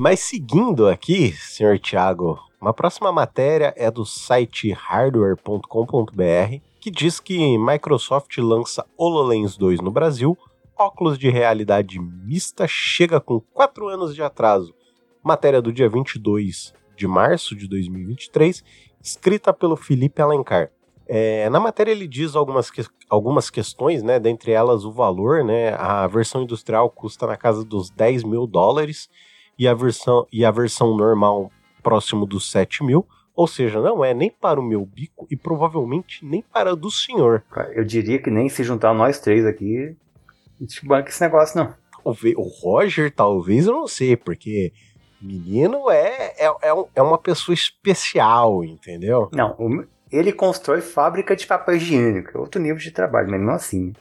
Mas 0.10 0.22
seguindo 0.22 0.88
aqui, 0.88 1.34
senhor 1.34 1.78
Tiago, 1.80 2.40
uma 2.62 2.74
próxima 2.74 3.12
matéria 3.12 3.74
é 3.76 3.92
do 3.92 4.06
site 4.06 4.72
hardware.com.br 4.72 6.62
que 6.80 6.90
diz 6.90 7.20
que 7.20 7.58
Microsoft 7.58 8.38
lança 8.38 8.86
HoloLens 8.98 9.58
2 9.58 9.82
no 9.82 9.92
Brasil, 9.92 10.38
óculos 10.80 11.18
de 11.20 11.30
realidade 11.30 12.00
mista 12.00 12.66
chega 12.70 13.20
com 13.20 13.42
4 13.54 13.90
anos 13.90 14.16
de 14.16 14.24
atraso. 14.24 14.74
Matéria 15.22 15.62
do 15.62 15.74
dia 15.74 15.90
22 15.90 16.74
de 16.96 17.06
março 17.06 17.54
de 17.54 17.68
2023, 17.68 18.64
escrita 19.04 19.52
pelo 19.52 19.76
Felipe 19.76 20.22
Alencar. 20.22 20.72
É, 21.06 21.50
na 21.50 21.60
matéria 21.60 21.92
ele 21.92 22.08
diz 22.08 22.34
algumas, 22.34 22.72
que, 22.72 22.82
algumas 23.10 23.50
questões, 23.50 24.02
né, 24.02 24.22
dentre 24.22 24.54
elas 24.54 24.86
o 24.86 24.92
valor, 24.94 25.44
né, 25.44 25.74
a 25.74 26.08
versão 26.08 26.44
industrial 26.44 26.90
custa 26.90 27.28
na 27.28 27.36
casa 27.36 27.66
dos 27.66 27.90
10 27.90 28.24
mil 28.24 28.48
dólares, 28.48 29.10
e 29.58 29.68
a 29.68 29.74
versão, 29.74 30.28
e 30.32 30.46
a 30.46 30.52
versão 30.52 30.96
normal 30.96 31.52
próximo 31.82 32.26
dos 32.26 32.52
7 32.52 32.84
mil. 32.84 33.06
Ou 33.36 33.48
seja, 33.48 33.80
não 33.80 34.04
é 34.04 34.14
nem 34.14 34.32
para 34.32 34.60
o 34.60 34.64
meu 34.64 34.84
bico 34.84 35.28
e 35.30 35.36
provavelmente 35.36 36.26
nem 36.26 36.42
para 36.42 36.74
o 36.74 36.76
do 36.76 36.90
senhor. 36.90 37.44
Eu 37.74 37.86
diria 37.86 38.20
que 38.20 38.32
nem 38.32 38.50
se 38.50 38.64
juntar 38.64 38.94
nós 38.96 39.20
três 39.20 39.46
aqui, 39.46 39.96
a 40.60 40.64
gente 40.64 40.86
banca 40.86 41.10
esse 41.10 41.22
negócio, 41.22 41.58
não. 41.58 41.74
O 42.04 42.42
Roger, 42.62 43.14
talvez, 43.14 43.68
eu 43.68 43.74
não 43.74 43.88
sei, 43.88 44.16
porque 44.16 44.72
menino 45.22 45.90
é, 45.90 46.34
é, 46.38 46.48
é, 46.48 46.86
é 46.96 47.02
uma 47.02 47.18
pessoa 47.18 47.54
especial, 47.54 48.64
entendeu? 48.64 49.30
Não, 49.34 49.56
ele 50.12 50.32
constrói 50.32 50.82
fábrica 50.82 51.36
de 51.36 51.46
papel 51.46 51.76
higiênico, 51.76 52.38
é 52.38 52.40
outro 52.40 52.62
nível 52.62 52.78
de 52.78 52.92
trabalho, 52.92 53.30
mas 53.30 53.42
não 53.42 53.54
assim. 53.54 53.94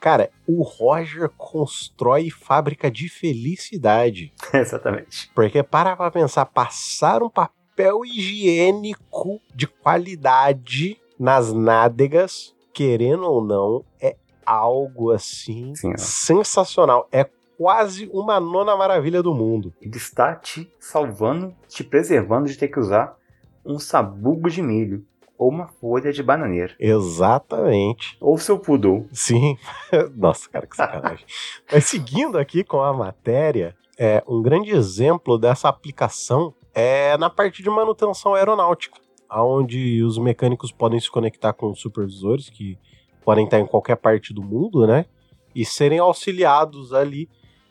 Cara, 0.00 0.30
o 0.46 0.62
Roger 0.62 1.28
constrói 1.36 2.30
fábrica 2.30 2.90
de 2.90 3.08
felicidade. 3.08 4.32
Exatamente. 4.52 5.30
Porque 5.34 5.62
para 5.62 5.96
pra 5.96 6.10
pensar, 6.10 6.46
passar 6.46 7.22
um 7.22 7.30
papel 7.30 8.04
higiênico 8.04 9.40
de 9.54 9.66
qualidade 9.66 10.98
nas 11.18 11.52
nádegas, 11.52 12.54
querendo 12.72 13.24
ou 13.24 13.44
não, 13.44 13.84
é 14.00 14.16
algo 14.44 15.12
assim 15.12 15.74
Sim, 15.74 15.96
sensacional. 15.96 17.08
É 17.12 17.28
quase 17.56 18.10
uma 18.12 18.40
nona 18.40 18.76
maravilha 18.76 19.22
do 19.22 19.32
mundo. 19.32 19.72
Ele 19.80 19.96
está 19.96 20.34
te 20.34 20.68
salvando, 20.80 21.54
te 21.68 21.84
preservando 21.84 22.48
de 22.48 22.56
ter 22.56 22.68
que 22.68 22.80
usar 22.80 23.16
um 23.64 23.78
sabugo 23.78 24.50
de 24.50 24.62
milho 24.62 25.04
ou 25.42 25.48
uma 25.48 25.66
folha 25.66 26.12
de 26.12 26.22
bananeira. 26.22 26.74
Exatamente. 26.78 28.16
Ou 28.20 28.38
seu 28.38 28.58
poodle. 28.58 29.08
Sim. 29.12 29.56
Nossa, 30.14 30.48
cara, 30.48 30.66
que 30.66 30.76
sacanagem. 30.76 31.26
Mas 31.70 31.84
seguindo 31.86 32.38
aqui 32.38 32.62
com 32.62 32.80
a 32.80 32.92
matéria, 32.92 33.76
é, 33.98 34.22
um 34.28 34.40
grande 34.40 34.70
exemplo 34.70 35.36
dessa 35.36 35.68
aplicação 35.68 36.54
é 36.74 37.16
na 37.18 37.28
parte 37.28 37.62
de 37.62 37.68
manutenção 37.68 38.34
aeronáutica, 38.34 38.98
onde 39.30 40.02
os 40.02 40.16
mecânicos 40.16 40.70
podem 40.70 41.00
se 41.00 41.10
conectar 41.10 41.52
com 41.52 41.74
supervisores 41.74 42.48
que 42.48 42.78
podem 43.24 43.44
estar 43.44 43.58
em 43.58 43.66
qualquer 43.66 43.96
parte 43.96 44.32
do 44.32 44.42
mundo, 44.42 44.86
né? 44.86 45.06
E 45.54 45.64
serem 45.64 45.98
auxiliados 45.98 46.94
ali 46.94 47.28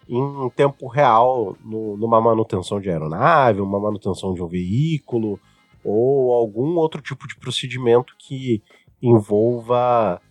em 0.08 0.50
tempo 0.50 0.88
real 0.88 1.56
no, 1.64 1.96
numa 1.96 2.20
manutenção 2.20 2.82
de 2.82 2.90
aeronave, 2.90 3.62
uma 3.62 3.80
manutenção 3.80 4.34
de 4.34 4.44
um 4.44 4.48
veículo, 4.48 5.40
ou 5.84 6.34
algum 6.34 6.78
outro 6.78 7.02
tipo 7.02 7.28
de 7.28 7.36
procedimento 7.36 8.14
que 8.18 8.62
envolva 9.02 10.22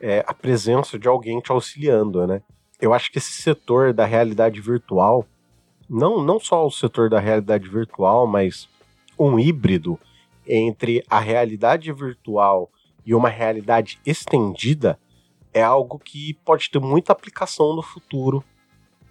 é, 0.00 0.24
a 0.26 0.32
presença 0.32 0.98
de 0.98 1.08
alguém 1.08 1.40
te 1.40 1.50
auxiliando, 1.50 2.26
né? 2.26 2.42
Eu 2.80 2.94
acho 2.94 3.10
que 3.12 3.18
esse 3.18 3.32
setor 3.32 3.92
da 3.92 4.06
realidade 4.06 4.60
virtual, 4.60 5.26
não, 5.88 6.22
não 6.22 6.40
só 6.40 6.66
o 6.66 6.70
setor 6.70 7.10
da 7.10 7.20
realidade 7.20 7.68
virtual, 7.68 8.26
mas 8.26 8.68
um 9.18 9.38
híbrido 9.38 9.98
entre 10.46 11.04
a 11.10 11.20
realidade 11.20 11.92
virtual 11.92 12.70
e 13.04 13.14
uma 13.14 13.28
realidade 13.28 14.00
estendida 14.06 14.98
é 15.52 15.62
algo 15.62 15.98
que 15.98 16.34
pode 16.44 16.70
ter 16.70 16.78
muita 16.78 17.12
aplicação 17.12 17.74
no 17.74 17.82
futuro 17.82 18.42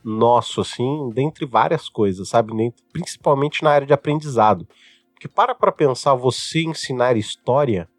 nosso, 0.04 0.62
assim, 0.62 1.10
dentre 1.14 1.46
várias 1.46 1.90
coisas, 1.90 2.30
sabe? 2.30 2.54
Principalmente 2.92 3.64
na 3.64 3.72
área 3.72 3.86
de 3.86 3.94
aprendizado. 3.94 4.68
Porque 5.20 5.28
para 5.28 5.54
para 5.54 5.70
pensar 5.70 6.14
você 6.14 6.62
ensinar 6.62 7.18
história 7.18 7.90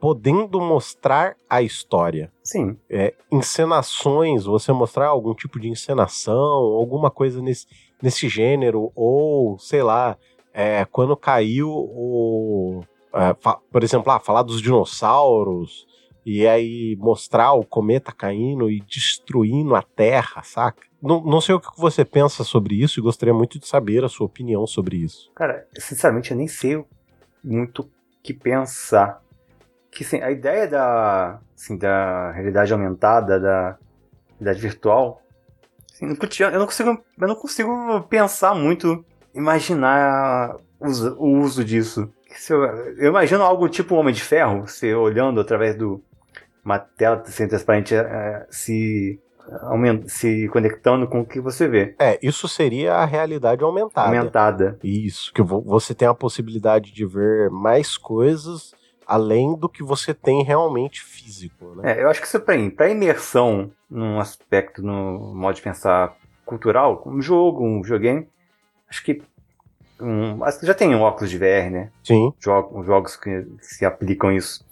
podendo 0.00 0.60
mostrar 0.60 1.36
a 1.48 1.62
história. 1.62 2.32
Sim. 2.42 2.76
É, 2.88 3.14
encenações, 3.30 4.46
você 4.46 4.72
mostrar 4.72 5.06
algum 5.06 5.32
tipo 5.32 5.60
de 5.60 5.68
encenação, 5.68 6.34
alguma 6.36 7.08
coisa 7.08 7.40
nesse, 7.40 7.66
nesse 8.02 8.28
gênero, 8.28 8.90
ou 8.96 9.58
sei 9.60 9.82
lá, 9.82 10.16
é, 10.52 10.84
quando 10.86 11.16
caiu 11.16 11.70
o. 11.70 12.82
É, 13.14 13.32
por 13.70 13.84
exemplo, 13.84 14.10
ah, 14.10 14.18
falar 14.18 14.42
dos 14.42 14.60
dinossauros, 14.60 15.86
e 16.24 16.46
aí 16.46 16.96
mostrar 16.98 17.52
o 17.52 17.64
cometa 17.64 18.12
caindo 18.12 18.70
e 18.70 18.80
destruindo 18.80 19.74
a 19.74 19.82
Terra, 19.82 20.42
saca? 20.42 20.82
Não, 21.02 21.22
não 21.22 21.40
sei 21.40 21.54
o 21.54 21.60
que 21.60 21.68
você 21.78 22.04
pensa 22.04 22.44
sobre 22.44 22.74
isso 22.74 23.00
e 23.00 23.02
gostaria 23.02 23.32
muito 23.32 23.58
de 23.58 23.66
saber 23.66 24.04
a 24.04 24.08
sua 24.08 24.26
opinião 24.26 24.66
sobre 24.66 24.96
isso. 24.96 25.30
Cara, 25.34 25.66
sinceramente 25.78 26.30
eu 26.30 26.36
nem 26.36 26.46
sei 26.46 26.84
muito 27.42 27.82
o 27.82 27.90
que 28.22 28.34
pensar. 28.34 29.22
Que 29.90 30.04
assim, 30.04 30.20
a 30.20 30.30
ideia 30.30 30.68
da, 30.68 31.40
assim, 31.56 31.76
da 31.76 32.30
realidade 32.32 32.72
aumentada, 32.72 33.40
da 33.40 33.78
realidade 34.38 34.60
virtual, 34.60 35.22
assim, 35.90 36.04
eu 36.04 36.10
não 36.10 36.16
consigo, 36.66 37.04
eu 37.18 37.28
não 37.28 37.34
consigo 37.34 38.00
pensar 38.02 38.54
muito, 38.54 39.04
imaginar 39.34 40.56
o 41.18 41.38
uso 41.38 41.64
disso. 41.64 42.12
Eu, 42.48 43.08
imagino 43.08 43.42
algo 43.42 43.68
tipo 43.68 43.94
um 43.94 43.98
Homem 43.98 44.14
de 44.14 44.22
Ferro, 44.22 44.66
você 44.66 44.94
olhando 44.94 45.40
através 45.40 45.76
do 45.76 46.02
uma 46.64 46.78
tela 46.78 47.16
transparente 47.16 47.94
é, 47.94 48.46
se 48.50 49.20
se 50.06 50.48
conectando 50.48 51.08
com 51.08 51.20
o 51.20 51.26
que 51.26 51.40
você 51.40 51.66
vê. 51.66 51.94
É, 51.98 52.18
isso 52.22 52.46
seria 52.46 52.94
a 52.94 53.04
realidade 53.04 53.64
aumentada. 53.64 54.06
Aumentada. 54.06 54.78
Isso, 54.82 55.32
que 55.32 55.42
você 55.42 55.92
tem 55.92 56.06
a 56.06 56.14
possibilidade 56.14 56.92
de 56.92 57.04
ver 57.04 57.50
mais 57.50 57.96
coisas 57.96 58.72
além 59.06 59.56
do 59.56 59.68
que 59.68 59.82
você 59.82 60.14
tem 60.14 60.44
realmente 60.44 61.02
físico, 61.02 61.74
né? 61.74 61.94
É, 61.98 62.02
eu 62.04 62.08
acho 62.08 62.20
que 62.20 62.28
isso 62.28 62.36
é 62.36 62.70
para 62.70 62.88
imersão 62.88 63.72
num 63.90 64.20
aspecto, 64.20 64.82
no 64.82 65.34
modo 65.34 65.56
de 65.56 65.62
pensar 65.62 66.16
cultural, 66.46 67.02
um 67.04 67.20
jogo, 67.20 67.64
um 67.64 67.82
videogame, 67.82 68.28
acho 68.88 69.02
que 69.02 69.20
um, 70.00 70.38
já 70.62 70.74
tem 70.74 70.94
óculos 70.94 71.28
de 71.28 71.36
VR, 71.36 71.70
né? 71.70 71.90
Sim. 72.04 72.32
Jogos, 72.38 73.16
que 73.16 73.46
se 73.60 73.84
aplicam 73.84 74.30
isso. 74.32 74.64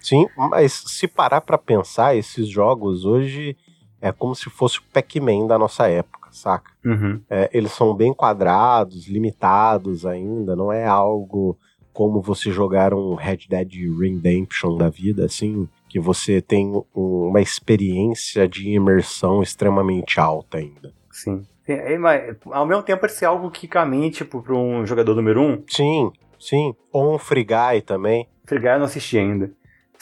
Sim, 0.00 0.26
mas 0.36 0.72
se 0.86 1.06
parar 1.06 1.40
para 1.40 1.56
pensar, 1.56 2.16
esses 2.16 2.48
jogos 2.48 3.04
hoje 3.04 3.56
é 4.00 4.10
como 4.10 4.34
se 4.34 4.50
fosse 4.50 4.78
o 4.78 4.82
Pac-Man 4.92 5.46
da 5.46 5.58
nossa 5.58 5.88
época, 5.88 6.28
saca? 6.32 6.72
Uhum. 6.84 7.20
É, 7.30 7.48
eles 7.52 7.72
são 7.72 7.94
bem 7.94 8.12
quadrados, 8.12 9.06
limitados 9.06 10.04
ainda, 10.04 10.56
não 10.56 10.72
é 10.72 10.84
algo 10.84 11.56
como 11.92 12.20
você 12.20 12.50
jogar 12.50 12.94
um 12.94 13.14
Red 13.14 13.40
Dead 13.48 13.72
Redemption 13.98 14.76
da 14.76 14.88
vida, 14.88 15.26
assim, 15.26 15.68
que 15.88 16.00
você 16.00 16.40
tem 16.40 16.68
um, 16.68 16.84
uma 16.94 17.40
experiência 17.40 18.48
de 18.48 18.70
imersão 18.70 19.42
extremamente 19.42 20.18
alta 20.18 20.58
ainda. 20.58 20.92
Sim. 21.10 21.46
É, 21.68 21.96
mas, 21.98 22.36
ao 22.50 22.66
mesmo 22.66 22.82
tempo, 22.82 23.02
pode 23.02 23.12
ser 23.12 23.26
algo 23.26 23.50
que 23.50 23.68
caminhe, 23.68 24.10
tipo, 24.10 24.42
para 24.42 24.54
um 24.54 24.84
jogador 24.84 25.14
número 25.14 25.40
um. 25.40 25.62
Sim, 25.68 26.10
sim. 26.40 26.74
Ou 26.90 27.14
um 27.14 27.18
Free 27.18 27.44
Guy 27.44 27.82
também. 27.84 28.26
Free 28.46 28.58
Guy 28.58 28.70
eu 28.70 28.78
não 28.78 28.86
assisti 28.86 29.18
ainda. 29.18 29.52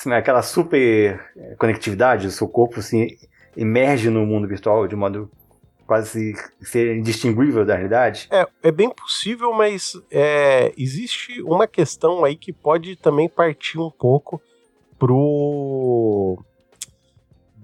Assim, 0.01 0.13
aquela 0.13 0.41
super 0.41 1.21
conectividade, 1.59 2.27
o 2.27 2.31
seu 2.31 2.49
corpo, 2.49 2.81
assim, 2.81 3.19
emerge 3.55 4.09
no 4.09 4.25
mundo 4.25 4.49
virtual 4.49 4.89
de 4.89 4.97
modo 4.97 5.31
quase 5.87 6.35
ser 6.63 6.97
indistinguível 6.97 7.67
da 7.67 7.75
realidade? 7.75 8.27
É, 8.33 8.47
é 8.63 8.73
bem 8.73 8.89
possível, 8.89 9.53
mas 9.53 9.93
é, 10.11 10.73
existe 10.79 11.43
uma 11.43 11.67
questão 11.67 12.25
aí 12.25 12.35
que 12.35 12.51
pode 12.51 12.97
também 12.97 13.29
partir 13.29 13.79
um 13.79 13.91
pouco 13.91 14.41
pro 14.99 16.43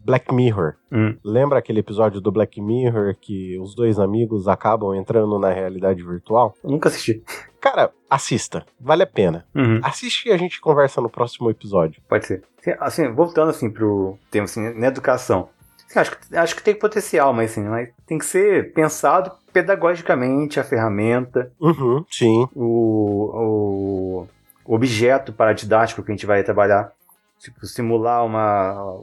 Black 0.05 0.35
Mirror. 0.35 0.75
Hum. 0.93 1.17
Lembra 1.25 1.59
aquele 1.59 1.81
episódio 1.81 2.21
do 2.21 2.31
Black 2.31 2.61
Mirror 2.61 3.17
que 3.19 3.59
os 3.59 3.75
dois 3.75 3.99
amigos 3.99 4.47
acabam 4.47 4.95
entrando 4.95 5.39
na 5.39 5.51
realidade 5.51 6.03
virtual? 6.03 6.55
Eu 6.63 6.71
nunca 6.71 6.91
assisti. 6.91 7.23
Cara, 7.67 7.93
assista. 8.09 8.65
Vale 8.81 9.03
a 9.03 9.07
pena. 9.09 9.45
Uhum. 9.53 9.81
Assiste 9.83 10.29
e 10.29 10.33
a 10.33 10.37
gente 10.37 10.61
conversa 10.61 11.01
no 11.01 11.11
próximo 11.11 11.51
episódio. 11.51 12.01
Pode 12.09 12.25
ser. 12.25 12.45
Assim, 12.79 13.13
voltando 13.13 13.51
assim 13.51 13.69
pro 13.69 14.17
tema 14.31 14.45
assim, 14.45 14.73
na 14.79 14.87
educação. 14.87 15.49
Assim, 15.91 15.99
acho, 15.99 16.17
que, 16.17 16.37
acho 16.37 16.55
que 16.55 16.63
tem 16.63 16.77
potencial, 16.77 17.33
mas 17.33 17.51
assim, 17.51 17.65
mas 17.65 17.89
tem 18.07 18.19
que 18.19 18.25
ser 18.25 18.73
pensado 18.73 19.33
pedagogicamente 19.53 20.61
a 20.61 20.65
ferramenta, 20.65 21.53
Uhum, 21.61 22.05
sim. 22.09 22.47
o, 22.55 24.27
o 24.65 24.75
objeto 24.75 25.33
paradidático 25.33 26.05
que 26.05 26.13
a 26.13 26.15
gente 26.15 26.27
vai 26.27 26.45
trabalhar. 26.45 26.93
Tipo, 27.41 27.67
simular 27.67 28.25
uma, 28.25 29.01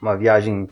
uma 0.00 0.16
viagem 0.16 0.68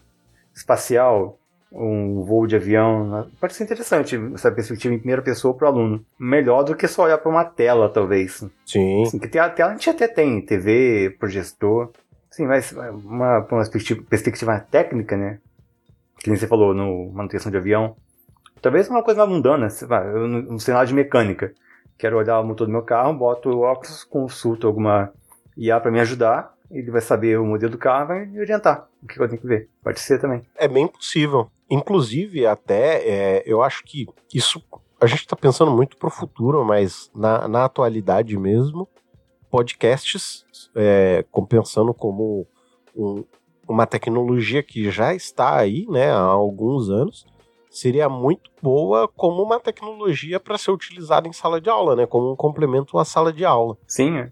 espacial, 0.54 1.36
um 1.74 2.22
voo 2.22 2.46
de 2.46 2.56
avião. 2.56 3.08
né? 3.08 3.26
Pode 3.40 3.54
ser 3.54 3.64
interessante 3.64 4.16
essa 4.34 4.50
perspectiva 4.50 4.94
em 4.94 4.98
primeira 4.98 5.22
pessoa 5.22 5.54
para 5.54 5.66
o 5.66 5.68
aluno. 5.68 6.04
Melhor 6.18 6.62
do 6.62 6.76
que 6.76 6.86
só 6.86 7.02
olhar 7.04 7.18
para 7.18 7.30
uma 7.30 7.44
tela, 7.44 7.88
talvez. 7.88 8.44
Sim. 8.64 9.02
Assim, 9.02 9.18
que 9.18 9.28
tem 9.28 9.40
a 9.40 9.50
tela 9.50 9.70
a 9.70 9.74
gente 9.74 9.90
até 9.90 10.06
tem, 10.06 10.40
TV, 10.40 11.16
projetor. 11.18 11.90
Sim, 12.30 12.46
mas 12.46 12.72
uma, 12.72 13.40
uma 13.40 13.42
perspectiva, 13.42 14.02
perspectiva 14.08 14.58
técnica, 14.60 15.16
né? 15.16 15.38
Que 16.18 16.30
nem 16.30 16.38
você 16.38 16.46
falou, 16.46 16.72
no 16.72 17.10
manutenção 17.12 17.50
de 17.50 17.58
avião. 17.58 17.96
Talvez 18.62 18.88
uma 18.88 19.02
coisa 19.02 19.18
mais 19.18 19.30
mundana, 19.30 19.68
sei 19.68 19.86
eu 19.86 20.26
no, 20.26 20.42
no 20.42 20.60
cenário 20.60 20.88
de 20.88 20.94
mecânica. 20.94 21.52
Quero 21.98 22.16
olhar 22.16 22.40
o 22.40 22.44
motor 22.44 22.66
do 22.66 22.72
meu 22.72 22.82
carro, 22.82 23.12
boto 23.12 23.50
o 23.50 23.60
óculos, 23.60 24.04
consulto 24.04 24.66
alguma 24.66 25.12
IA 25.56 25.78
para 25.78 25.90
me 25.90 26.00
ajudar. 26.00 26.53
Ele 26.70 26.90
vai 26.90 27.00
saber 27.00 27.38
o 27.38 27.44
modelo 27.44 27.72
do 27.72 27.78
carro 27.78 28.04
e 28.04 28.06
vai 28.08 28.26
me 28.26 28.40
orientar 28.40 28.88
o 29.02 29.06
que 29.06 29.20
eu 29.20 29.28
tenho 29.28 29.40
que 29.40 29.46
ver. 29.46 29.68
Pode 29.82 30.00
ser 30.00 30.20
também. 30.20 30.42
É 30.56 30.66
bem 30.66 30.86
possível. 30.88 31.50
Inclusive, 31.70 32.46
até, 32.46 33.06
é, 33.08 33.42
eu 33.46 33.62
acho 33.62 33.82
que 33.84 34.06
isso. 34.32 34.62
A 35.00 35.06
gente 35.06 35.20
está 35.20 35.36
pensando 35.36 35.70
muito 35.70 35.96
pro 35.96 36.10
futuro, 36.10 36.64
mas 36.64 37.10
na, 37.14 37.46
na 37.48 37.64
atualidade 37.64 38.36
mesmo, 38.38 38.88
podcasts 39.50 40.44
é, 40.74 41.24
com- 41.30 41.44
pensando 41.44 41.92
como 41.94 42.46
um- 42.96 43.24
uma 43.68 43.86
tecnologia 43.86 44.62
que 44.62 44.90
já 44.90 45.14
está 45.14 45.56
aí 45.56 45.86
né, 45.88 46.10
há 46.10 46.18
alguns 46.18 46.90
anos, 46.90 47.24
seria 47.70 48.08
muito 48.08 48.50
boa 48.62 49.08
como 49.08 49.42
uma 49.42 49.58
tecnologia 49.60 50.38
para 50.40 50.58
ser 50.58 50.70
utilizada 50.70 51.26
em 51.28 51.32
sala 51.32 51.60
de 51.60 51.70
aula, 51.70 51.96
né, 51.96 52.06
como 52.06 52.32
um 52.32 52.36
complemento 52.36 52.98
à 52.98 53.04
sala 53.04 53.32
de 53.32 53.44
aula. 53.44 53.76
Sim, 53.86 54.26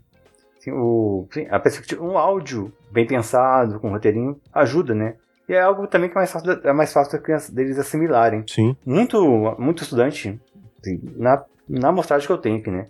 é. 0.62 0.64
Sim, 0.64 0.72
o, 0.72 1.26
sim, 1.32 1.46
a 1.50 1.58
perspectiva, 1.58 2.02
um 2.04 2.16
áudio 2.16 2.72
bem 2.90 3.06
pensado, 3.06 3.80
com 3.80 3.88
um 3.88 3.92
roteirinho, 3.92 4.40
ajuda, 4.52 4.94
né? 4.94 5.14
E 5.48 5.54
é 5.54 5.60
algo 5.60 5.86
também 5.86 6.08
que 6.08 6.14
é 6.16 6.20
mais 6.20 6.30
fácil, 6.30 6.52
é 6.52 6.72
mais 6.72 6.92
fácil 6.92 7.20
criança- 7.20 7.52
deles 7.52 7.78
assimilarem. 7.78 8.44
Sim. 8.48 8.76
muito, 8.86 9.20
muito 9.58 9.82
estudante, 9.82 10.40
assim, 10.80 11.00
na, 11.16 11.44
na 11.68 11.88
amostragem 11.88 12.26
que 12.26 12.32
eu 12.32 12.38
tenho 12.38 12.58
aqui, 12.58 12.70
né? 12.70 12.86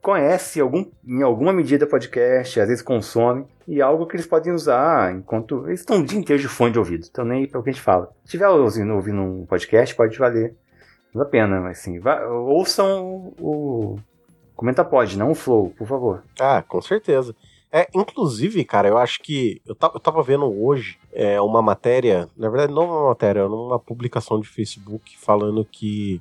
Conhece 0.00 0.60
algum, 0.60 0.86
em 1.04 1.22
alguma 1.24 1.52
medida 1.52 1.84
podcast, 1.86 2.60
às 2.60 2.68
vezes 2.68 2.82
consome, 2.82 3.44
e 3.66 3.80
é 3.80 3.82
algo 3.82 4.06
que 4.06 4.14
eles 4.14 4.26
podem 4.28 4.52
usar 4.52 5.12
enquanto. 5.12 5.66
Eles 5.66 5.80
estão 5.80 5.98
o 5.98 6.04
dia 6.04 6.18
inteiro 6.18 6.40
de 6.40 6.46
fone 6.48 6.70
de 6.72 6.78
ouvido, 6.78 7.04
então 7.10 7.24
nem 7.24 7.48
para 7.48 7.58
o 7.58 7.62
que 7.64 7.70
a 7.70 7.72
gente 7.72 7.82
fala. 7.82 8.06
Se 8.20 8.26
estiver 8.26 8.48
ouvindo, 8.48 8.94
ouvindo 8.94 9.20
um 9.20 9.44
podcast, 9.44 9.94
pode 9.96 10.16
valer. 10.16 10.54
Vale 11.12 11.26
a 11.26 11.30
pena, 11.30 11.60
mas 11.60 11.80
assim, 11.80 11.98
vá- 11.98 12.24
ouçam 12.26 13.32
o. 13.40 13.96
Comenta 14.58 14.84
pode, 14.84 15.16
não 15.16 15.30
o 15.30 15.36
flow, 15.36 15.70
por 15.78 15.86
favor. 15.86 16.24
Ah, 16.40 16.64
com 16.66 16.82
certeza. 16.82 17.32
É, 17.70 17.86
inclusive, 17.94 18.64
cara, 18.64 18.88
eu 18.88 18.98
acho 18.98 19.20
que. 19.20 19.62
Eu 19.64 19.76
eu 19.80 20.00
tava 20.00 20.20
vendo 20.20 20.46
hoje 20.46 20.98
é, 21.12 21.40
uma 21.40 21.62
matéria, 21.62 22.28
na 22.36 22.48
verdade, 22.48 22.72
não 22.72 22.86
uma 22.86 23.08
matéria, 23.10 23.46
uma 23.46 23.78
publicação 23.78 24.40
de 24.40 24.48
Facebook 24.48 25.16
falando 25.16 25.64
que 25.64 26.20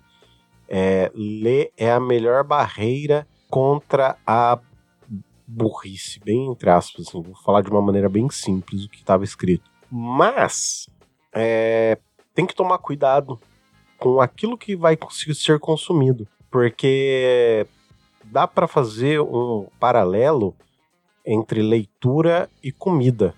é, 0.70 1.12
ler 1.16 1.72
é 1.76 1.92
a 1.92 2.00
melhor 2.00 2.44
barreira 2.44 3.28
contra 3.50 4.16
a 4.24 4.60
burrice, 5.48 6.20
bem 6.20 6.52
entre 6.52 6.70
aspas, 6.70 7.08
assim, 7.08 7.20
vou 7.20 7.34
falar 7.44 7.64
de 7.64 7.72
uma 7.72 7.82
maneira 7.82 8.08
bem 8.08 8.30
simples 8.30 8.86
o 8.86 8.90
que 8.90 8.98
estava 8.98 9.24
escrito. 9.24 9.68
Mas 9.90 10.88
é, 11.34 11.98
tem 12.36 12.46
que 12.46 12.54
tomar 12.54 12.78
cuidado 12.78 13.40
com 13.98 14.22
aquilo 14.22 14.56
que 14.56 14.76
vai 14.76 14.96
ser 15.34 15.58
consumido, 15.58 16.28
porque 16.52 17.66
dá 18.32 18.48
para 18.48 18.68
fazer 18.68 19.20
um 19.22 19.68
paralelo 19.80 20.56
entre 21.26 21.62
leitura 21.62 22.50
e 22.64 22.72
comida. 22.72 23.34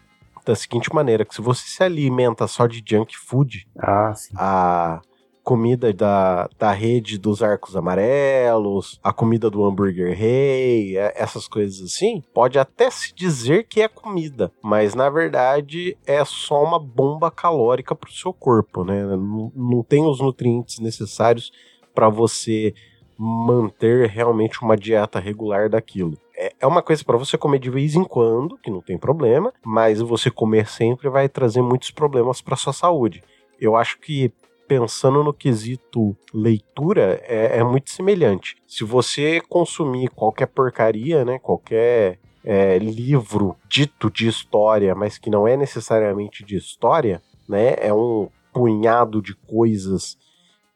Da 0.45 0.55
seguinte 0.55 0.93
maneira, 0.93 1.25
que 1.25 1.35
se 1.35 1.41
você 1.41 1.67
se 1.67 1.83
alimenta 1.83 2.47
só 2.47 2.65
de 2.65 2.83
junk 2.87 3.15
food, 3.17 3.67
Ah, 3.77 4.13
a 4.35 5.01
comida 5.43 5.91
da, 5.91 6.47
da 6.59 6.71
rede 6.71 7.17
dos 7.17 7.41
arcos 7.41 7.75
amarelos, 7.75 8.99
a 9.03 9.11
comida 9.11 9.49
do 9.49 9.65
hambúrguer 9.65 10.15
rei, 10.15 10.97
é- 10.97 11.13
essas 11.15 11.47
coisas 11.47 11.81
assim, 11.81 12.21
pode 12.33 12.59
até 12.59 12.89
se 12.91 13.13
dizer 13.15 13.65
que 13.67 13.81
é 13.81 13.87
comida, 13.87 14.51
mas 14.61 14.93
na 14.93 15.09
verdade 15.09 15.97
é 16.05 16.23
só 16.23 16.63
uma 16.63 16.79
bomba 16.79 17.31
calórica 17.31 17.95
para 17.95 18.09
o 18.09 18.13
seu 18.13 18.31
corpo, 18.31 18.83
né? 18.83 19.03
Não, 19.03 19.51
não 19.55 19.83
tem 19.83 20.05
os 20.05 20.19
nutrientes 20.19 20.79
necessários 20.79 21.51
para 21.95 22.09
você 22.09 22.73
manter 23.21 24.07
realmente 24.07 24.61
uma 24.61 24.77
dieta 24.77 25.19
regular 25.19 25.69
daquilo. 25.69 26.17
É 26.35 26.49
é 26.59 26.67
uma 26.67 26.81
coisa 26.81 27.03
para 27.03 27.17
você 27.17 27.37
comer 27.37 27.59
de 27.59 27.69
vez 27.69 27.95
em 27.95 28.03
quando, 28.03 28.57
que 28.57 28.69
não 28.69 28.81
tem 28.81 28.97
problema, 28.97 29.53
mas 29.63 30.01
você 30.01 30.29
comer 30.29 30.67
sempre 30.67 31.09
vai 31.09 31.29
trazer 31.29 31.61
muitos 31.61 31.89
problemas 31.91 32.41
para 32.41 32.55
sua 32.55 32.73
saúde. 32.73 33.23
Eu 33.59 33.75
acho 33.75 33.97
que 33.99 34.31
pensando 34.67 35.23
no 35.23 35.33
quesito 35.33 36.15
leitura, 36.33 37.19
é, 37.23 37.57
é 37.57 37.63
muito 37.63 37.89
semelhante. 37.89 38.57
Se 38.67 38.83
você 38.83 39.41
consumir 39.41 40.09
qualquer 40.09 40.45
porcaria, 40.47 41.25
né, 41.25 41.39
qualquer 41.39 42.19
é, 42.43 42.77
livro 42.77 43.55
dito 43.67 44.11
de 44.11 44.27
história, 44.27 44.93
mas 44.93 45.17
que 45.17 45.29
não 45.29 45.47
é 45.47 45.57
necessariamente 45.57 46.43
de 46.43 46.55
história, 46.55 47.21
né, 47.47 47.75
é 47.79 47.91
um 47.91 48.29
punhado 48.53 49.21
de 49.21 49.33
coisas 49.33 50.17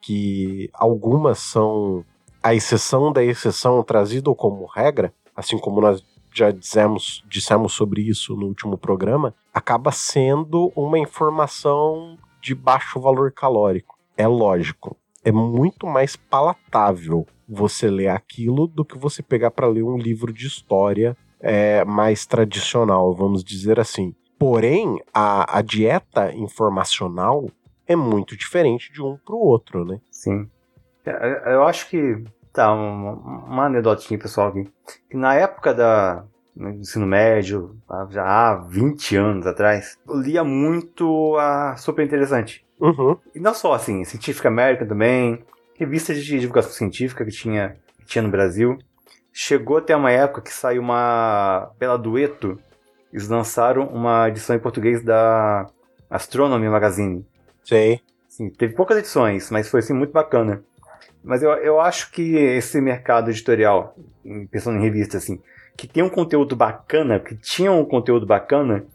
que 0.01 0.69
algumas 0.73 1.39
são 1.39 2.03
a 2.43 2.53
exceção 2.53 3.11
da 3.13 3.23
exceção 3.23 3.81
trazido 3.81 4.35
como 4.35 4.65
regra, 4.65 5.13
assim 5.33 5.57
como 5.57 5.79
nós 5.79 6.03
já 6.33 6.51
dissemos, 6.51 7.23
dissemos 7.29 7.73
sobre 7.73 8.01
isso 8.01 8.35
no 8.35 8.47
último 8.47 8.77
programa, 8.77 9.33
acaba 9.53 9.91
sendo 9.91 10.71
uma 10.75 10.99
informação 10.99 12.17
de 12.41 12.53
baixo 12.53 12.99
valor 12.99 13.31
calórico. 13.31 13.97
É 14.17 14.27
lógico, 14.27 14.97
é 15.23 15.31
muito 15.31 15.87
mais 15.87 16.15
palatável 16.17 17.25
você 17.47 17.89
ler 17.89 18.09
aquilo 18.09 18.67
do 18.67 18.83
que 18.83 18.97
você 18.97 19.23
pegar 19.23 19.51
para 19.51 19.67
ler 19.67 19.83
um 19.83 19.97
livro 19.97 20.33
de 20.33 20.47
história 20.47 21.15
é, 21.39 21.85
mais 21.85 22.25
tradicional, 22.25 23.13
vamos 23.13 23.43
dizer 23.43 23.79
assim. 23.79 24.13
Porém, 24.37 25.01
a, 25.13 25.59
a 25.59 25.61
dieta 25.61 26.33
informacional 26.33 27.49
é 27.87 27.95
muito 27.95 28.35
diferente 28.35 28.91
de 28.91 29.01
um 29.01 29.17
para 29.17 29.35
o 29.35 29.39
outro, 29.39 29.85
né? 29.85 30.01
Sim. 30.11 30.49
É, 31.05 31.53
Eu 31.53 31.63
acho 31.63 31.89
que. 31.89 32.23
Tá, 32.51 32.71
uma, 32.71 33.13
uma 33.13 33.65
anedotinha 33.65 34.19
pessoal 34.19 34.49
aqui. 34.49 34.69
Que 35.09 35.17
na 35.17 35.33
época 35.33 35.73
da, 35.73 36.23
no 36.55 36.69
ensino 36.69 37.05
médio, 37.05 37.75
já 38.09 38.23
há 38.23 38.55
20 38.55 39.15
anos 39.15 39.47
atrás, 39.47 39.97
eu 40.07 40.19
lia 40.19 40.43
muito 40.43 41.35
a 41.37 41.75
Super 41.77 42.05
Interessante. 42.05 42.63
Uhum. 42.79 43.17
E 43.33 43.39
não 43.39 43.53
só 43.53 43.73
assim, 43.73 44.03
Científica 44.03 44.49
América 44.49 44.85
também, 44.85 45.43
revistas 45.75 46.23
de 46.23 46.39
divulgação 46.39 46.71
científica 46.71 47.25
que 47.25 47.31
tinha, 47.31 47.77
que 47.99 48.05
tinha 48.05 48.21
no 48.21 48.29
Brasil. 48.29 48.77
Chegou 49.31 49.77
até 49.77 49.95
uma 49.95 50.11
época 50.11 50.41
que 50.41 50.53
saiu 50.53 50.81
uma. 50.81 51.71
pela 51.79 51.97
Dueto, 51.97 52.59
eles 53.11 53.27
lançaram 53.27 53.87
uma 53.87 54.29
edição 54.29 54.55
em 54.55 54.59
português 54.59 55.03
da 55.03 55.67
Astronomy 56.09 56.69
Magazine. 56.69 57.25
Sei. 57.63 57.99
Sim, 58.27 58.49
teve 58.49 58.75
poucas 58.75 58.97
edições, 58.97 59.49
mas 59.49 59.69
foi 59.69 59.79
assim, 59.79 59.93
muito 59.93 60.11
bacana. 60.11 60.63
Mas 61.23 61.41
eu, 61.41 61.51
eu 61.51 61.79
acho 61.79 62.11
que 62.11 62.35
esse 62.35 62.81
mercado 62.81 63.29
editorial, 63.29 63.95
pensando 64.51 64.77
em 64.77 64.81
revista, 64.81 65.17
assim, 65.17 65.41
que 65.77 65.87
tem 65.87 66.03
um 66.03 66.09
conteúdo 66.09 66.55
bacana, 66.55 67.19
que 67.19 67.35
tinha 67.35 67.71
um 67.71 67.85
conteúdo 67.85 68.25
bacana, 68.25 68.85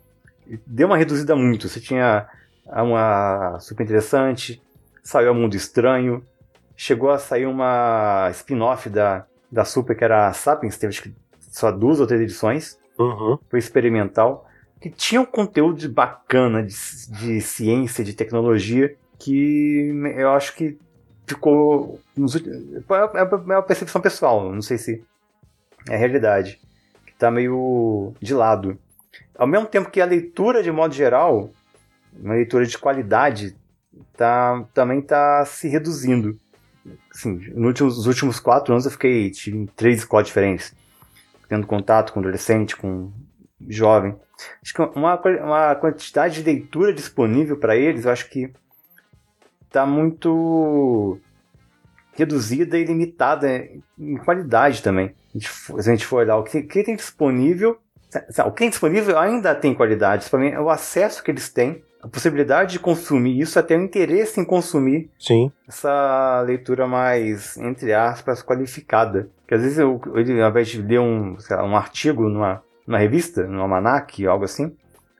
deu 0.67 0.87
uma 0.87 0.97
reduzida 0.97 1.35
muito. 1.35 1.69
Você 1.69 1.81
tinha 1.81 2.29
uma 2.67 3.59
super 3.61 3.83
interessante, 3.83 4.63
saiu 5.03 5.31
a 5.31 5.35
Mundo 5.35 5.55
Estranho, 5.57 6.23
chegou 6.77 7.11
a 7.11 7.19
sair 7.19 7.47
uma 7.47 8.29
spin-off 8.33 8.89
da, 8.91 9.25
da 9.51 9.65
Super, 9.65 9.97
que 9.97 10.05
era 10.05 10.29
a 10.29 10.33
Sapiens, 10.33 10.77
teve 10.77 10.91
acho 10.91 11.03
que 11.03 11.15
só 11.51 11.73
duas 11.73 11.99
ou 11.99 12.07
três 12.07 12.23
edições 12.23 12.79
Uhum. 12.99 13.39
foi 13.49 13.61
experimental, 13.61 14.45
que 14.81 14.91
tinha 14.91 15.21
um 15.21 15.25
conteúdo 15.25 15.89
bacana 15.89 16.63
de, 16.65 16.75
de 17.11 17.41
ciência, 17.41 18.05
de 18.05 18.13
tecnologia, 18.13 18.97
que 19.19 19.93
eu 20.17 20.31
acho 20.31 20.55
que 20.57 20.77
ficou. 21.29 22.01
nos 22.17 22.35
últimos- 22.35 22.75
É 23.15 23.19
é 23.21 23.23
uma 23.23 23.63
percepção 23.63 24.01
pessoal, 24.01 24.53
não 24.53 24.63
sei 24.63 24.79
se 24.79 25.05
é 25.89 25.95
a 25.95 25.99
realidade, 25.99 26.61
que 27.07 27.13
tá 27.15 27.31
meio 27.31 28.13
de 28.21 28.35
lado. 28.35 28.79
Ao 29.37 29.47
mesmo 29.47 29.67
tempo 29.67 29.91
que 29.91 30.01
a 30.01 30.05
leitura, 30.05 30.63
de 30.63 30.71
modo 30.73 30.93
geral, 30.95 31.51
uma 32.13 32.35
leitura 32.35 32.67
de 32.67 32.77
qualidade 32.77 33.57
tá, 34.17 34.65
também 34.75 34.99
está 34.99 35.45
se 35.45 35.69
reduzindo. 35.69 36.37
Assim, 37.11 37.35
nos 37.55 37.67
últimos, 37.67 38.07
últimos 38.07 38.41
quatro 38.41 38.73
anos 38.73 38.85
eu 38.85 38.91
fiquei 38.91 39.31
em 39.49 39.67
três 39.67 39.99
escolas 39.99 40.27
diferentes, 40.27 40.75
tendo 41.49 41.67
contato 41.67 42.13
com 42.13 42.21
adolescente, 42.21 42.77
com 42.77 43.13
jovem. 43.69 44.17
Acho 44.63 44.75
que 44.75 44.83
uma, 44.99 45.21
uma 45.43 45.75
quantidade 45.75 46.37
de 46.37 46.43
leitura 46.43 46.93
disponível 46.93 47.57
para 47.57 47.77
eles, 47.77 48.05
eu 48.05 48.11
acho 48.11 48.29
que 48.31 48.51
está 49.69 49.87
muito 49.87 51.19
reduzida 52.15 52.77
e 52.77 52.85
limitada 52.85 53.69
em 53.99 54.17
qualidade 54.17 54.83
também. 54.83 55.15
Se 55.39 55.73
a 55.79 55.83
gente 55.83 56.05
for 56.05 56.17
olhar 56.17 56.37
o 56.37 56.43
que, 56.43 56.63
que 56.63 56.83
tem 56.83 56.97
disponível, 56.97 57.79
o 58.45 58.51
que 58.51 58.59
tem 58.59 58.71
disponível 58.71 59.17
ainda 59.19 59.55
tem 59.55 59.75
qualidade. 59.75 60.29
Para 60.29 60.41
mim, 60.41 60.49
é 60.49 60.59
o 60.59 60.71
acesso 60.71 61.23
que 61.23 61.31
eles 61.31 61.49
têm, 61.49 61.83
a 62.03 62.09
possibilidade 62.09 62.73
de 62.73 62.79
consumir 62.79 63.39
isso, 63.39 63.59
até 63.59 63.77
o 63.77 63.83
interesse 63.83 64.41
em 64.41 64.45
consumir 64.45 65.11
Sim. 65.19 65.53
essa 65.69 66.43
leitura 66.47 66.87
mais, 66.87 67.57
entre 67.59 67.93
aspas, 67.93 68.43
qualificada. 68.43 69.29
Que 69.47 69.55
às 69.55 69.63
vezes 69.63 69.79
eu, 69.79 70.01
ele, 70.15 70.41
ao 70.41 70.51
invés 70.51 70.69
de 70.69 70.81
ler 70.81 71.01
um, 71.01 71.37
lá, 71.51 71.65
um 71.65 71.77
artigo 71.77 72.29
numa, 72.29 72.63
numa 72.87 72.99
revista, 72.99 73.45
num 73.47 73.61
almanac, 73.61 74.27
algo 74.27 74.45
assim, 74.45 74.75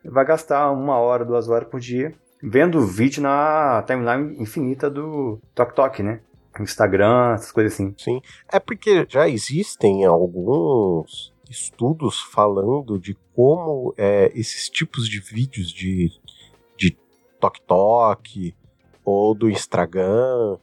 vai 0.05 0.25
gastar 0.25 0.71
uma 0.71 0.97
hora, 0.99 1.25
duas 1.25 1.49
horas 1.49 1.69
por 1.69 1.79
dia 1.79 2.15
vendo 2.43 2.81
vídeo 2.87 3.23
na 3.23 3.83
timeline 3.87 4.37
infinita 4.41 4.89
do 4.91 5.39
Tok 5.55 5.75
Tok, 5.75 6.03
né? 6.03 6.21
Instagram, 6.61 7.35
essas 7.35 7.53
coisas 7.53 7.75
assim. 7.75 7.95
Sim. 7.97 8.21
É 8.51 8.59
porque 8.59 9.07
já 9.09 9.29
existem 9.29 10.05
alguns 10.05 11.33
estudos 11.49 12.21
falando 12.21 12.99
de 12.99 13.17
como 13.35 13.95
é, 13.97 14.31
esses 14.35 14.69
tipos 14.69 15.09
de 15.09 15.21
vídeos 15.21 15.73
de, 15.73 16.11
de 16.77 16.97
Tok 17.41 17.61
Tok 17.63 18.55
ou 19.05 19.35
do 19.35 19.49
Instagram, 19.49 20.59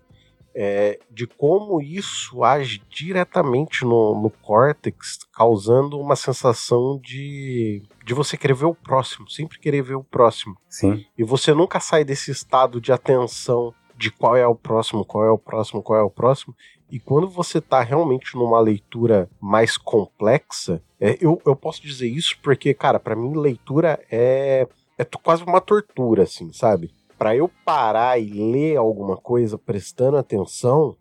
é, 0.56 0.98
de 1.12 1.28
como 1.28 1.82
isso 1.82 2.42
age 2.44 2.82
diretamente 2.90 3.84
no, 3.84 4.20
no 4.20 4.30
córtex, 4.30 5.20
causando 5.34 6.00
uma 6.00 6.16
sensação 6.16 6.98
de, 7.04 7.84
de 8.06 8.14
você 8.14 8.38
querer 8.38 8.54
ver 8.54 8.66
o 8.66 8.74
próximo, 8.74 9.30
sempre 9.30 9.60
querer 9.60 9.82
ver 9.82 9.96
o 9.96 10.04
próximo. 10.04 10.56
Sim. 10.70 11.06
E 11.18 11.24
você 11.24 11.54
nunca 11.54 11.82
sai 11.82 12.06
desse 12.06 12.32
estado 12.32 12.80
de 12.80 12.94
atenção 12.94 13.74
de 13.98 14.10
qual 14.10 14.36
é 14.36 14.48
o 14.48 14.56
próximo, 14.56 15.04
qual 15.04 15.26
é 15.26 15.30
o 15.30 15.38
próximo, 15.38 15.84
qual 15.84 16.00
é 16.00 16.04
o 16.04 16.10
próximo. 16.10 16.56
E 16.90 17.00
quando 17.00 17.28
você 17.28 17.58
está 17.58 17.82
realmente 17.82 18.36
numa 18.36 18.60
leitura 18.60 19.30
mais 19.42 19.76
complexa, 19.76 20.82
é, 21.00 21.18
eu, 21.20 21.42
eu 21.46 21.56
posso 21.56 21.82
dizer 21.82 22.08
isso 22.08 22.38
porque, 22.42 22.74
cara, 22.74 23.00
para 23.00 23.16
mim 23.16 23.36
leitura 23.36 24.00
é, 24.10 24.68
é 24.98 25.06
quase 25.22 25.44
uma 25.44 25.60
tortura, 25.60 26.24
assim, 26.24 26.54
sabe? 26.54 26.92
Para 27.18 27.36
eu 27.36 27.50
parar 27.64 28.20
e 28.20 28.30
ler 28.30 28.78
alguma 28.78 29.16
coisa 29.16 29.58
prestando 29.58 30.18
atenção, 30.18 30.96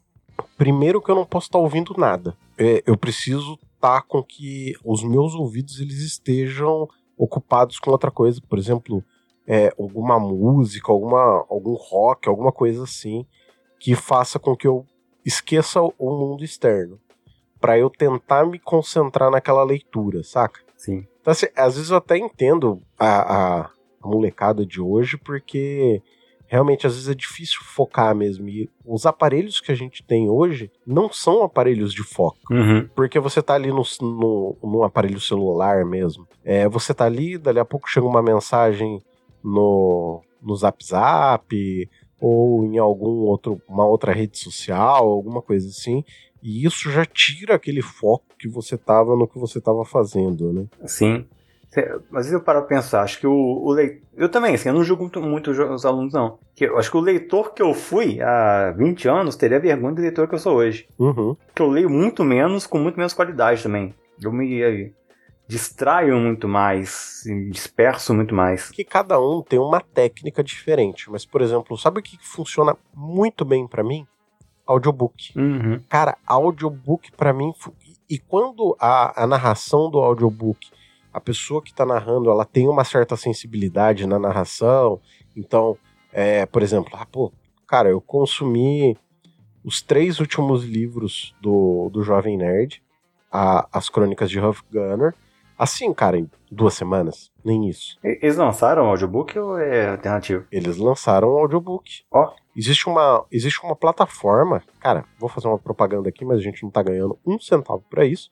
primeiro 0.56 1.02
que 1.02 1.10
eu 1.10 1.14
não 1.14 1.26
posso 1.26 1.46
estar 1.46 1.58
tá 1.58 1.62
ouvindo 1.62 1.94
nada. 1.96 2.36
É, 2.56 2.82
eu 2.86 2.96
preciso 2.96 3.54
estar 3.74 4.00
tá 4.00 4.02
com 4.02 4.22
que 4.22 4.74
os 4.84 5.02
meus 5.02 5.34
ouvidos 5.34 5.80
eles 5.80 5.98
estejam 5.98 6.88
ocupados 7.16 7.78
com 7.78 7.90
outra 7.90 8.10
coisa. 8.10 8.40
Por 8.48 8.58
exemplo, 8.58 9.02
é, 9.46 9.72
alguma 9.78 10.18
música, 10.18 10.90
alguma, 10.90 11.44
algum 11.48 11.74
rock, 11.74 12.28
alguma 12.28 12.52
coisa 12.52 12.84
assim, 12.84 13.26
que 13.78 13.94
faça 13.94 14.38
com 14.38 14.56
que 14.56 14.66
eu 14.66 14.86
esqueça 15.24 15.80
o 15.82 16.10
mundo 16.10 16.44
externo. 16.44 17.00
para 17.60 17.78
eu 17.78 17.88
tentar 17.88 18.44
me 18.44 18.58
concentrar 18.58 19.30
naquela 19.30 19.64
leitura, 19.64 20.22
saca? 20.22 20.60
Sim. 20.76 21.06
Então, 21.18 21.32
assim, 21.32 21.46
às 21.56 21.76
vezes 21.76 21.90
eu 21.90 21.96
até 21.96 22.18
entendo 22.18 22.82
a, 22.98 23.62
a, 23.62 23.70
a 24.04 24.08
molecada 24.08 24.64
de 24.64 24.80
hoje, 24.80 25.16
porque 25.16 26.02
realmente 26.46 26.86
às 26.86 26.94
vezes 26.94 27.08
é 27.08 27.14
difícil 27.14 27.60
focar 27.62 28.14
mesmo. 28.14 28.48
E 28.48 28.70
os 28.84 29.06
aparelhos 29.06 29.60
que 29.60 29.72
a 29.72 29.74
gente 29.74 30.02
tem 30.02 30.28
hoje 30.28 30.70
não 30.86 31.12
são 31.12 31.42
aparelhos 31.42 31.92
de 31.92 32.02
foco. 32.02 32.38
Uhum. 32.50 32.88
Porque 32.94 33.18
você 33.18 33.42
tá 33.42 33.54
ali 33.54 33.70
no, 33.70 33.82
no, 34.00 34.56
no 34.62 34.82
aparelho 34.84 35.20
celular 35.20 35.84
mesmo. 35.84 36.26
É, 36.44 36.68
você 36.68 36.92
tá 36.92 37.06
ali, 37.06 37.38
dali 37.38 37.58
a 37.58 37.64
pouco 37.64 37.88
chega 37.88 38.06
uma 38.06 38.22
mensagem 38.22 39.02
no, 39.42 40.22
no 40.42 40.54
Zap 40.54 40.84
Zap 40.84 41.88
ou 42.20 42.64
em 42.64 42.78
algum 42.78 43.26
outro 43.26 43.60
uma 43.68 43.84
outra 43.86 44.12
rede 44.12 44.38
social, 44.38 45.08
alguma 45.08 45.42
coisa 45.42 45.68
assim, 45.68 46.02
e 46.42 46.64
isso 46.64 46.90
já 46.90 47.04
tira 47.04 47.54
aquele 47.54 47.82
foco 47.82 48.24
que 48.38 48.48
você 48.48 48.76
tava 48.76 49.16
no 49.16 49.26
que 49.26 49.38
você 49.38 49.60
tava 49.60 49.84
fazendo, 49.84 50.52
né? 50.52 50.66
Sim. 50.86 51.26
Mas 52.10 52.32
eu 52.32 52.40
paro 52.40 52.60
pra 52.60 52.76
pensar, 52.76 53.02
acho 53.02 53.18
que 53.18 53.26
o, 53.26 53.32
o 53.32 53.72
leitor. 53.72 54.02
Eu 54.16 54.28
também, 54.28 54.54
assim, 54.54 54.68
eu 54.68 54.74
não 54.74 54.84
julgo 54.84 55.02
muito, 55.02 55.20
muito 55.20 55.50
os 55.50 55.84
alunos, 55.84 56.12
não. 56.12 56.38
Que 56.54 56.66
eu 56.66 56.78
acho 56.78 56.90
que 56.90 56.96
o 56.96 57.00
leitor 57.00 57.52
que 57.52 57.62
eu 57.62 57.74
fui 57.74 58.20
há 58.20 58.72
20 58.76 59.08
anos 59.08 59.36
teria 59.36 59.58
vergonha 59.58 59.94
do 59.94 60.02
leitor 60.02 60.28
que 60.28 60.34
eu 60.34 60.38
sou 60.38 60.56
hoje. 60.56 60.86
Uhum. 60.98 61.36
Que 61.54 61.62
eu 61.62 61.68
leio 61.68 61.90
muito 61.90 62.22
menos, 62.22 62.66
com 62.66 62.78
muito 62.78 62.96
menos 62.96 63.12
qualidade 63.12 63.62
também. 63.62 63.94
Eu 64.22 64.32
me 64.32 64.92
distraio 65.46 66.16
muito 66.16 66.48
mais, 66.48 67.22
disperso 67.50 68.14
muito 68.14 68.34
mais. 68.34 68.70
Que 68.70 68.84
cada 68.84 69.20
um 69.20 69.42
tem 69.42 69.58
uma 69.58 69.80
técnica 69.80 70.42
diferente, 70.42 71.10
mas 71.10 71.26
por 71.26 71.42
exemplo, 71.42 71.76
sabe 71.76 72.00
o 72.00 72.02
que 72.02 72.16
funciona 72.20 72.76
muito 72.94 73.44
bem 73.44 73.66
para 73.66 73.84
mim? 73.84 74.06
Audiobook. 74.66 75.38
Uhum. 75.38 75.80
Cara, 75.88 76.16
audiobook 76.26 77.12
para 77.12 77.32
mim 77.32 77.52
e 78.08 78.18
quando 78.18 78.76
a, 78.80 79.24
a 79.24 79.26
narração 79.26 79.90
do 79.90 79.98
audiobook, 79.98 80.70
a 81.14 81.20
pessoa 81.20 81.62
que 81.62 81.72
tá 81.72 81.86
narrando, 81.86 82.28
ela 82.28 82.44
tem 82.44 82.68
uma 82.68 82.84
certa 82.84 83.16
sensibilidade 83.16 84.06
na 84.06 84.18
narração, 84.18 85.00
então, 85.36 85.78
é, 86.12 86.44
por 86.44 86.62
exemplo, 86.62 86.90
ah, 86.94 87.06
pô, 87.06 87.32
cara, 87.66 87.88
eu 87.88 88.00
consumi 88.00 88.96
os 89.64 89.80
três 89.80 90.20
últimos 90.20 90.64
livros 90.64 91.34
do, 91.40 91.88
do 91.90 92.02
Jovem 92.02 92.36
Nerd, 92.36 92.82
a, 93.32 93.66
as 93.72 93.88
Crônicas 93.88 94.30
de 94.30 94.38
Huff 94.38 94.62
Gunner, 94.70 95.14
Assim, 95.56 95.92
cara, 95.94 96.18
em 96.18 96.28
duas 96.50 96.74
semanas, 96.74 97.30
nem 97.44 97.68
isso. 97.68 97.96
Eles 98.02 98.36
lançaram 98.36 98.84
o 98.84 98.86
audiobook 98.86 99.38
ou 99.38 99.56
é 99.56 99.88
alternativo? 99.88 100.44
Eles 100.50 100.76
lançaram 100.78 101.28
o 101.28 101.38
audiobook. 101.38 102.02
Ó. 102.10 102.24
Oh. 102.26 102.44
Existe 102.56 102.88
uma, 102.88 103.24
existe 103.32 103.64
uma 103.64 103.74
plataforma, 103.74 104.62
cara, 104.78 105.04
vou 105.18 105.28
fazer 105.28 105.48
uma 105.48 105.58
propaganda 105.58 106.08
aqui, 106.08 106.24
mas 106.24 106.38
a 106.38 106.42
gente 106.42 106.62
não 106.62 106.70
tá 106.70 106.82
ganhando 106.82 107.18
um 107.26 107.38
centavo 107.38 107.84
para 107.90 108.04
isso, 108.04 108.30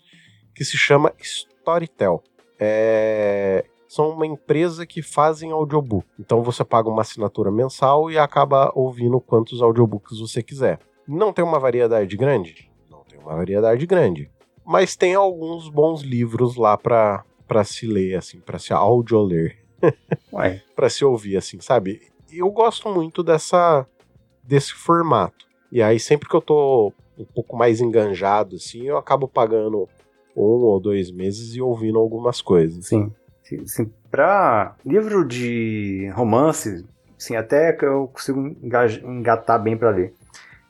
que 0.54 0.64
se 0.64 0.76
chama 0.76 1.12
Storytel. 1.18 2.22
É, 2.64 3.64
são 3.88 4.10
uma 4.10 4.26
empresa 4.26 4.86
que 4.86 5.02
fazem 5.02 5.50
audiobook. 5.50 6.06
Então 6.18 6.42
você 6.42 6.64
paga 6.64 6.88
uma 6.88 7.02
assinatura 7.02 7.50
mensal 7.50 8.10
e 8.10 8.18
acaba 8.18 8.70
ouvindo 8.74 9.20
quantos 9.20 9.60
audiobooks 9.60 10.20
você 10.20 10.42
quiser. 10.42 10.78
Não 11.06 11.32
tem 11.32 11.44
uma 11.44 11.58
variedade 11.58 12.16
grande? 12.16 12.70
Não 12.88 13.02
tem 13.04 13.18
uma 13.18 13.34
variedade 13.34 13.84
grande 13.86 14.30
mas 14.64 14.96
tem 14.96 15.14
alguns 15.14 15.68
bons 15.68 16.02
livros 16.02 16.56
lá 16.56 16.76
para 16.76 17.24
para 17.46 17.64
se 17.64 17.86
ler 17.86 18.14
assim, 18.14 18.40
para 18.40 18.58
se 18.58 18.72
audioler. 18.72 19.58
para 20.74 20.88
se 20.88 21.04
ouvir 21.04 21.36
assim, 21.36 21.60
sabe? 21.60 22.00
Eu 22.30 22.50
gosto 22.50 22.88
muito 22.88 23.22
dessa 23.22 23.86
desse 24.42 24.72
formato. 24.72 25.46
E 25.70 25.82
aí 25.82 25.98
sempre 26.00 26.28
que 26.28 26.34
eu 26.34 26.40
tô 26.40 26.92
um 27.18 27.24
pouco 27.24 27.56
mais 27.56 27.80
enganjado 27.80 28.56
assim, 28.56 28.84
eu 28.84 28.96
acabo 28.96 29.28
pagando 29.28 29.88
um 30.36 30.64
ou 30.64 30.80
dois 30.80 31.10
meses 31.10 31.54
e 31.54 31.60
ouvindo 31.60 31.98
algumas 31.98 32.40
coisas. 32.40 32.86
Sim. 32.86 33.12
Sim, 33.66 33.90
para 34.10 34.74
livro 34.84 35.26
de 35.26 36.10
romance, 36.14 36.86
sim, 37.18 37.36
até 37.36 37.72
que 37.72 37.84
eu 37.84 38.08
consigo 38.08 38.40
engatar 38.62 39.62
bem 39.62 39.76
para 39.76 39.90
ler. 39.90 40.14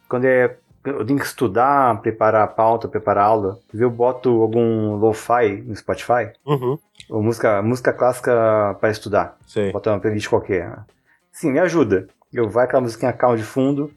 Quando 0.09 0.25
é 0.25 0.57
eu 0.85 1.05
tenho 1.07 1.19
que 1.19 1.25
estudar, 1.25 2.01
preparar 2.01 2.43
a 2.43 2.47
pauta, 2.47 2.89
preparar 2.89 3.25
a 3.25 3.29
aula, 3.29 3.59
eu 3.73 3.91
boto 3.91 4.43
algum 4.43 4.97
lo-fi 4.97 5.63
no 5.65 5.77
Spotify, 5.77 6.33
uhum. 6.45 6.77
ou 7.09 7.23
música, 7.23 7.63
música 7.63 7.93
clássica 7.93 8.77
para 8.81 8.91
estudar. 8.91 9.39
Sei. 9.47 9.71
Botar 9.71 9.93
uma 9.93 10.01
playlist 10.01 10.29
qualquer. 10.29 10.77
Sim, 11.31 11.53
me 11.53 11.61
ajuda. 11.61 12.09
Eu 12.33 12.49
vai 12.49 12.65
aquela 12.65 12.81
musiquinha 12.81 13.13
calma 13.13 13.37
de 13.37 13.45
fundo, 13.45 13.93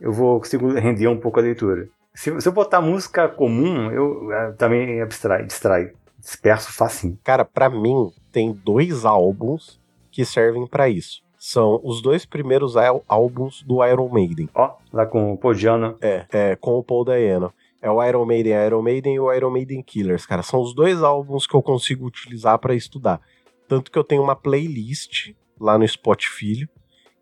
eu 0.00 0.12
vou 0.12 0.38
consigo 0.38 0.72
render 0.72 1.08
um 1.08 1.18
pouco 1.18 1.38
a 1.38 1.42
leitura. 1.42 1.88
Se, 2.20 2.38
se 2.38 2.46
eu 2.46 2.52
botar 2.52 2.82
música 2.82 3.28
comum, 3.28 3.90
eu, 3.90 4.24
eu 4.24 4.32
eh, 4.32 4.52
também 4.52 5.00
abstrai, 5.00 5.42
distrai, 5.46 5.92
disperso 6.18 6.70
facinho. 6.70 7.18
Cara, 7.24 7.46
para 7.46 7.70
mim 7.70 8.12
tem 8.30 8.52
dois 8.52 9.06
álbuns 9.06 9.80
que 10.10 10.22
servem 10.24 10.66
para 10.66 10.86
isso 10.88 11.22
são 11.40 11.80
os 11.82 12.02
dois 12.02 12.26
primeiros 12.26 12.74
álbuns 13.08 13.62
do 13.62 13.82
Iron 13.82 14.10
Maiden. 14.10 14.50
Ó, 14.54 14.66
oh, 14.66 14.96
lá 14.96 15.06
com 15.06 15.32
o 15.32 15.38
Paul 15.38 15.54
Diano. 15.54 15.96
É, 16.02 16.26
é, 16.30 16.56
com 16.56 16.78
o 16.78 16.84
Paul 16.84 17.02
Dayano. 17.02 17.50
É 17.80 17.90
o 17.90 18.04
Iron 18.04 18.26
Maiden, 18.26 18.52
Iron 18.66 18.82
Maiden 18.82 19.14
e 19.14 19.20
o 19.20 19.32
Iron 19.32 19.50
Maiden 19.50 19.82
Killers, 19.82 20.26
cara. 20.26 20.42
São 20.42 20.60
os 20.60 20.74
dois 20.74 21.02
álbuns 21.02 21.46
que 21.46 21.56
eu 21.56 21.62
consigo 21.62 22.04
utilizar 22.04 22.58
para 22.58 22.74
estudar. 22.74 23.22
Tanto 23.66 23.90
que 23.90 23.98
eu 23.98 24.04
tenho 24.04 24.22
uma 24.22 24.36
playlist 24.36 25.32
lá 25.58 25.78
no 25.78 25.88
Spotify 25.88 26.68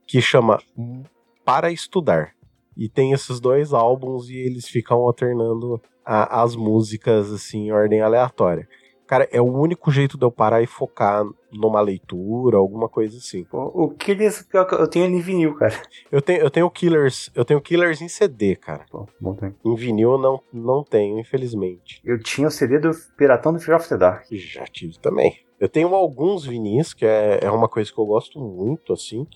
que 0.05 0.21
chama 0.21 0.59
Para 1.45 1.71
Estudar. 1.71 2.35
E 2.79 2.89
tem 2.89 3.12
esses 3.12 3.41
dois 3.41 3.74
álbuns 3.74 4.31
e 4.31 4.37
eles 4.37 4.68
ficam 4.68 4.99
alternando 4.99 5.83
a, 6.05 6.43
as 6.43 6.55
músicas 6.55 7.33
assim 7.33 7.66
em 7.66 7.72
ordem 7.72 8.01
aleatória. 8.01 8.68
Cara, 9.09 9.26
é 9.33 9.41
o 9.41 9.51
único 9.51 9.91
jeito 9.91 10.18
de 10.18 10.24
eu 10.24 10.31
parar 10.31 10.61
e 10.61 10.66
focar 10.66 11.24
numa 11.51 11.81
leitura, 11.81 12.59
alguma 12.59 12.91
coisa 12.91 13.16
assim. 13.16 13.47
O, 13.51 13.85
o 13.85 13.91
Killers, 13.91 14.47
eu 14.53 14.87
tenho 14.87 15.07
ele 15.07 15.16
em 15.16 15.20
vinil, 15.20 15.55
cara. 15.55 15.74
Eu 16.12 16.20
tenho, 16.20 16.41
eu 16.41 16.51
tenho 16.51 16.70
Killers, 16.70 17.31
eu 17.35 17.43
tenho 17.43 17.61
Killers 17.61 18.03
em 18.03 18.09
CD, 18.09 18.55
cara. 18.55 18.85
Pô, 18.91 19.09
bom 19.18 19.35
também. 19.35 19.57
Em 19.64 19.74
vinil 19.74 20.12
eu 20.12 20.18
não, 20.18 20.41
não 20.53 20.85
tenho, 20.85 21.18
infelizmente. 21.18 22.03
Eu 22.05 22.22
tinha 22.22 22.49
o 22.49 22.51
CD 22.51 22.79
do 22.79 22.91
Piratão 23.16 23.55
do 23.55 23.59
Fear 23.59 23.81
of 23.81 23.89
the 23.89 23.97
Dark. 23.97 24.26
Já 24.31 24.64
tive 24.64 24.99
também. 24.99 25.39
Eu 25.59 25.70
tenho 25.70 25.95
alguns 25.95 26.45
vinis, 26.45 26.93
que 26.93 27.07
é, 27.07 27.41
é 27.43 27.51
uma 27.51 27.66
coisa 27.66 27.91
que 27.91 27.99
eu 27.99 28.07
gosto 28.07 28.39
muito, 28.39 28.93
assim, 28.93 29.26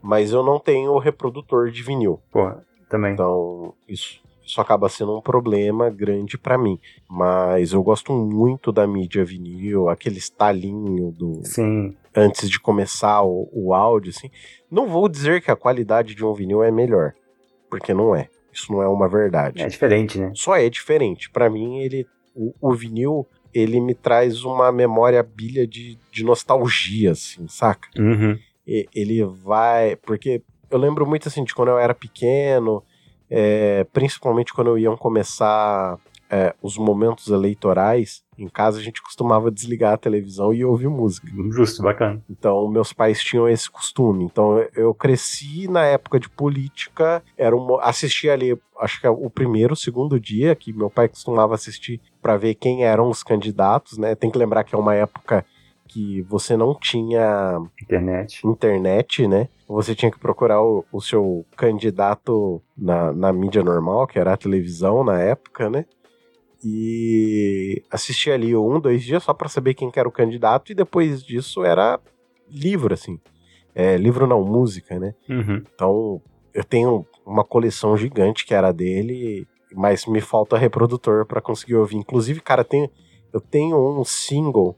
mas 0.00 0.32
eu 0.32 0.44
não 0.44 0.60
tenho 0.60 0.92
o 0.92 1.00
reprodutor 1.00 1.68
de 1.72 1.82
vinil. 1.82 2.20
Pô, 2.30 2.48
também. 2.88 3.12
Então, 3.12 3.74
isso 3.88 4.20
isso 4.46 4.60
acaba 4.60 4.88
sendo 4.88 5.18
um 5.18 5.20
problema 5.20 5.90
grande 5.90 6.38
para 6.38 6.56
mim. 6.56 6.78
Mas 7.08 7.72
eu 7.72 7.82
gosto 7.82 8.12
muito 8.12 8.70
da 8.70 8.86
mídia 8.86 9.24
vinil, 9.24 9.88
aquele 9.88 10.18
estalinho 10.18 11.10
do. 11.10 11.40
Sim. 11.44 11.96
Antes 12.14 12.48
de 12.48 12.60
começar 12.60 13.22
o, 13.22 13.48
o 13.52 13.74
áudio, 13.74 14.10
assim. 14.16 14.30
Não 14.70 14.86
vou 14.86 15.08
dizer 15.08 15.42
que 15.42 15.50
a 15.50 15.56
qualidade 15.56 16.14
de 16.14 16.24
um 16.24 16.32
vinil 16.32 16.62
é 16.62 16.70
melhor, 16.70 17.12
porque 17.68 17.92
não 17.92 18.14
é. 18.14 18.28
Isso 18.52 18.72
não 18.72 18.80
é 18.80 18.88
uma 18.88 19.08
verdade. 19.08 19.60
É 19.60 19.66
diferente, 19.66 20.18
né? 20.18 20.30
Só 20.34 20.56
é 20.56 20.70
diferente. 20.70 21.28
Para 21.28 21.50
mim, 21.50 21.80
ele, 21.80 22.06
o, 22.34 22.54
o, 22.58 22.72
vinil, 22.72 23.26
ele 23.52 23.80
me 23.80 23.94
traz 23.94 24.44
uma 24.44 24.72
memória 24.72 25.22
bilha 25.22 25.66
de, 25.66 25.98
de 26.10 26.24
nostalgia, 26.24 27.10
assim, 27.10 27.46
saca? 27.48 27.88
Uhum. 27.98 28.38
E, 28.66 28.88
ele 28.94 29.22
vai. 29.24 29.96
Porque 29.96 30.40
eu 30.76 30.80
lembro 30.80 31.06
muito 31.06 31.28
assim 31.28 31.42
de 31.42 31.54
quando 31.54 31.68
eu 31.68 31.78
era 31.78 31.94
pequeno 31.94 32.82
é, 33.30 33.84
principalmente 33.92 34.52
quando 34.52 34.78
iam 34.78 34.96
começar 34.96 35.98
é, 36.28 36.54
os 36.60 36.76
momentos 36.76 37.28
eleitorais, 37.28 38.22
em 38.36 38.48
casa 38.48 38.78
a 38.78 38.82
gente 38.82 39.00
costumava 39.00 39.50
desligar 39.50 39.94
a 39.94 39.96
televisão 39.96 40.52
e 40.52 40.64
ouvir 40.64 40.88
música. 40.88 41.28
Justo, 41.50 41.82
bacana. 41.82 42.22
Então, 42.28 42.68
meus 42.68 42.92
pais 42.92 43.22
tinham 43.22 43.48
esse 43.48 43.70
costume. 43.70 44.24
Então, 44.24 44.58
eu 44.74 44.92
cresci 44.92 45.68
na 45.68 45.84
época 45.84 46.18
de 46.18 46.28
política, 46.28 47.22
era 47.36 47.56
um, 47.56 47.78
assisti 47.80 48.28
ali, 48.28 48.58
acho 48.80 49.00
que 49.00 49.06
é 49.06 49.10
o 49.10 49.30
primeiro, 49.30 49.74
o 49.74 49.76
segundo 49.76 50.18
dia 50.18 50.54
que 50.54 50.72
meu 50.72 50.90
pai 50.90 51.08
costumava 51.08 51.54
assistir 51.54 52.00
para 52.20 52.36
ver 52.36 52.54
quem 52.54 52.84
eram 52.84 53.08
os 53.08 53.22
candidatos, 53.22 53.96
né? 53.96 54.14
Tem 54.14 54.30
que 54.30 54.38
lembrar 54.38 54.64
que 54.64 54.74
é 54.74 54.78
uma 54.78 54.94
época 54.94 55.44
que 55.96 56.20
você 56.20 56.58
não 56.58 56.78
tinha 56.78 57.58
internet, 57.82 58.46
internet 58.46 59.26
né? 59.26 59.48
Você 59.66 59.94
tinha 59.94 60.10
que 60.10 60.18
procurar 60.18 60.62
o, 60.62 60.84
o 60.92 61.00
seu 61.00 61.46
candidato 61.56 62.60
na, 62.76 63.14
na 63.14 63.32
mídia 63.32 63.62
normal, 63.62 64.06
que 64.06 64.18
era 64.18 64.34
a 64.34 64.36
televisão 64.36 65.02
na 65.02 65.18
época, 65.18 65.70
né? 65.70 65.86
E 66.62 67.82
assistir 67.90 68.30
ali 68.30 68.54
um, 68.54 68.78
dois 68.78 69.02
dias 69.02 69.22
só 69.22 69.32
para 69.32 69.48
saber 69.48 69.72
quem 69.72 69.90
que 69.90 69.98
era 69.98 70.06
o 70.06 70.12
candidato, 70.12 70.70
e 70.70 70.74
depois 70.74 71.24
disso 71.24 71.64
era 71.64 71.98
livro, 72.46 72.92
assim. 72.92 73.18
É, 73.74 73.96
livro 73.96 74.26
não, 74.26 74.44
música, 74.44 74.98
né? 74.98 75.14
Uhum. 75.26 75.62
Então, 75.74 76.20
eu 76.52 76.62
tenho 76.62 77.06
uma 77.24 77.42
coleção 77.42 77.96
gigante 77.96 78.44
que 78.44 78.52
era 78.52 78.70
dele, 78.70 79.48
mas 79.74 80.04
me 80.04 80.20
falta 80.20 80.58
reprodutor 80.58 81.24
para 81.24 81.40
conseguir 81.40 81.76
ouvir. 81.76 81.96
Inclusive, 81.96 82.42
cara, 82.42 82.62
tem, 82.62 82.90
eu 83.32 83.40
tenho 83.40 83.98
um 83.98 84.04
single 84.04 84.76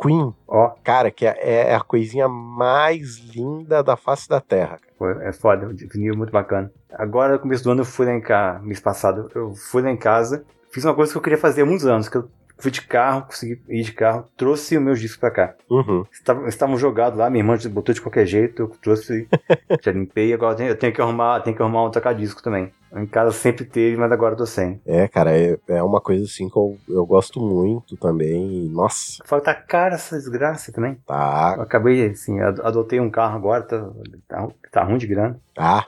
Queen, 0.00 0.34
ó, 0.48 0.70
cara, 0.82 1.10
que 1.10 1.26
é, 1.26 1.36
é, 1.40 1.74
a 1.74 1.80
coisinha 1.80 2.26
mais 2.26 3.18
linda 3.18 3.82
da 3.82 3.96
face 3.96 4.28
da 4.28 4.40
Terra. 4.40 4.78
É 5.20 5.32
foda, 5.32 5.66
o 5.66 5.74
vinil 5.74 6.14
é 6.14 6.16
muito 6.16 6.32
bacana. 6.32 6.72
Agora, 6.92 7.34
no 7.34 7.38
começo 7.38 7.62
do 7.64 7.70
ano, 7.70 7.82
eu 7.82 7.84
fui 7.84 8.06
lá 8.06 8.12
em 8.12 8.20
casa, 8.20 8.60
mês 8.60 8.80
passado, 8.80 9.30
eu 9.34 9.54
fui 9.54 9.82
lá 9.82 9.90
em 9.90 9.96
casa, 9.96 10.44
fiz 10.70 10.84
uma 10.84 10.94
coisa 10.94 11.12
que 11.12 11.18
eu 11.18 11.22
queria 11.22 11.38
fazer 11.38 11.62
há 11.62 11.66
muitos 11.66 11.86
anos, 11.86 12.08
que 12.08 12.16
eu 12.16 12.30
fui 12.60 12.70
de 12.70 12.82
carro, 12.82 13.22
consegui 13.22 13.60
ir 13.68 13.82
de 13.82 13.92
carro, 13.92 14.24
trouxe 14.36 14.76
os 14.76 14.82
meus 14.82 15.00
discos 15.00 15.18
pra 15.18 15.30
cá. 15.30 15.54
Uhum. 15.68 16.04
Estavam, 16.12 16.46
estavam 16.46 16.76
jogados 16.76 17.18
lá, 17.18 17.30
minha 17.30 17.42
irmã 17.42 17.56
botou 17.70 17.94
de 17.94 18.00
qualquer 18.00 18.26
jeito, 18.26 18.62
eu 18.62 18.68
trouxe, 18.68 19.28
já 19.82 19.92
limpei, 19.92 20.32
agora 20.32 20.52
eu 20.52 20.56
tenho, 20.56 20.68
eu 20.70 20.76
tenho 20.76 20.92
que 20.92 21.00
arrumar, 21.00 21.40
tenho 21.40 21.56
que 21.56 21.62
arrumar 21.62 21.84
um 21.84 21.90
toca-disco 21.90 22.42
também. 22.42 22.72
Em 22.94 23.06
casa 23.06 23.30
sempre 23.30 23.64
teve, 23.64 23.96
mas 23.96 24.10
agora 24.10 24.34
eu 24.34 24.38
tô 24.38 24.46
sem. 24.46 24.80
É, 24.84 25.06
cara, 25.06 25.36
é, 25.36 25.56
é 25.68 25.82
uma 25.82 26.00
coisa 26.00 26.24
assim 26.24 26.48
que 26.48 26.56
eu, 26.56 26.76
eu 26.88 27.06
gosto 27.06 27.40
muito 27.40 27.96
também. 27.96 28.68
Nossa. 28.68 29.22
Falta 29.24 29.54
tá 29.54 29.54
cara 29.54 29.94
essa 29.94 30.16
desgraça 30.16 30.72
também. 30.72 30.96
Tá. 31.06 31.54
Eu 31.56 31.62
acabei, 31.62 32.06
assim, 32.06 32.40
adotei 32.40 32.98
um 32.98 33.08
carro 33.08 33.36
agora, 33.36 33.62
tá, 33.62 33.88
tá, 34.26 34.48
tá 34.72 34.82
ruim 34.82 34.98
de 34.98 35.06
grana. 35.06 35.40
Ah, 35.56 35.86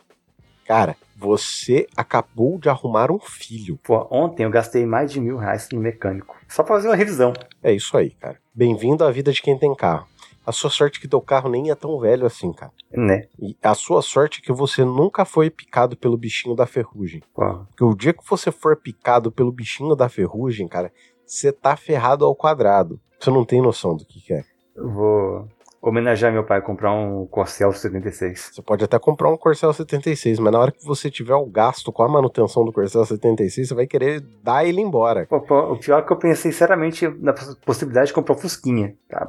cara, 0.65 0.95
você 1.23 1.87
acabou 1.97 2.59
de 2.59 2.69
arrumar 2.69 3.13
um 3.13 3.21
filho. 3.21 3.79
Pô, 3.85 4.09
ontem 4.11 4.43
eu 4.43 4.51
gastei 4.51 4.85
mais 4.85 5.13
de 5.13 5.21
mil 5.21 5.37
reais 5.37 5.69
no 5.73 5.81
mecânico. 5.81 6.37
Só 6.49 6.65
pra 6.65 6.75
fazer 6.75 6.89
uma 6.89 6.97
revisão. 6.97 7.33
É 7.63 7.73
isso 7.73 7.97
aí, 7.97 8.11
cara. 8.11 8.39
Bem-vindo 8.53 9.05
à 9.05 9.11
vida 9.13 9.31
de 9.31 9.41
quem 9.41 9.57
tem 9.57 9.73
carro. 9.73 10.07
A 10.45 10.51
sua 10.51 10.69
sorte 10.69 10.99
é 10.99 11.01
que 11.01 11.07
teu 11.07 11.21
carro 11.21 11.49
nem 11.49 11.71
é 11.71 11.75
tão 11.77 12.01
velho 12.01 12.27
assim, 12.27 12.53
cara. 12.53 12.73
Né? 12.91 13.29
E 13.39 13.57
a 13.63 13.73
sua 13.75 14.03
sorte 14.03 14.41
é 14.41 14.45
que 14.45 14.53
você 14.53 14.85
nunca 14.85 15.25
foi 15.25 15.49
picado 15.49 15.97
pelo 15.97 16.17
bichinho 16.17 16.57
da 16.57 16.67
ferrugem. 16.67 17.23
Porque 17.33 17.85
o 17.85 17.95
dia 17.95 18.13
que 18.13 18.29
você 18.29 18.51
for 18.51 18.75
picado 18.77 19.31
pelo 19.31 19.53
bichinho 19.53 19.95
da 19.95 20.09
ferrugem, 20.09 20.67
cara, 20.67 20.93
você 21.25 21.53
tá 21.53 21.77
ferrado 21.77 22.25
ao 22.25 22.35
quadrado. 22.35 23.01
Você 23.21 23.31
não 23.31 23.45
tem 23.45 23.63
noção 23.63 23.97
do 23.97 24.05
que, 24.05 24.21
que 24.21 24.35
é. 24.35 24.43
Eu 24.75 24.91
vou 24.91 25.49
homenagear 25.83 26.33
meu 26.33 26.45
pai 26.45 26.63
comprar 26.63 26.93
um 26.93 27.27
Corcel 27.27 27.73
76. 27.73 28.53
Você 28.55 28.63
pode 28.63 28.85
até 28.85 28.99
comprar 29.01 29.29
um 29.29 29.37
Corcel 29.37 29.73
76, 29.73 30.39
mas 30.39 30.53
na 30.53 30.61
hora 30.61 30.71
que 30.71 30.85
você 30.85 31.11
tiver 31.11 31.35
o 31.35 31.45
gasto 31.45 31.91
com 31.91 32.05
a 32.05 32.09
manutenção 32.09 32.65
do 32.65 32.73
Corcel 32.73 33.05
76, 33.05 33.69
você 33.69 33.75
vai 33.75 33.87
querer 33.87 34.21
dar 34.43 34.65
ele 34.65 34.81
embora. 34.81 35.27
Pô, 35.27 35.39
o 35.39 35.77
pior 35.77 35.99
é 35.99 36.03
que 36.03 36.13
eu 36.13 36.17
pensei 36.17 36.53
seriamente 36.53 37.09
na 37.21 37.33
possibilidade 37.67 38.07
de 38.07 38.13
comprar 38.13 38.37
um 38.37 38.39
Fusquinha. 38.39 38.95
Tá? 39.09 39.29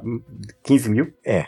15 0.63 0.89
mil? 0.91 1.11
É, 1.25 1.47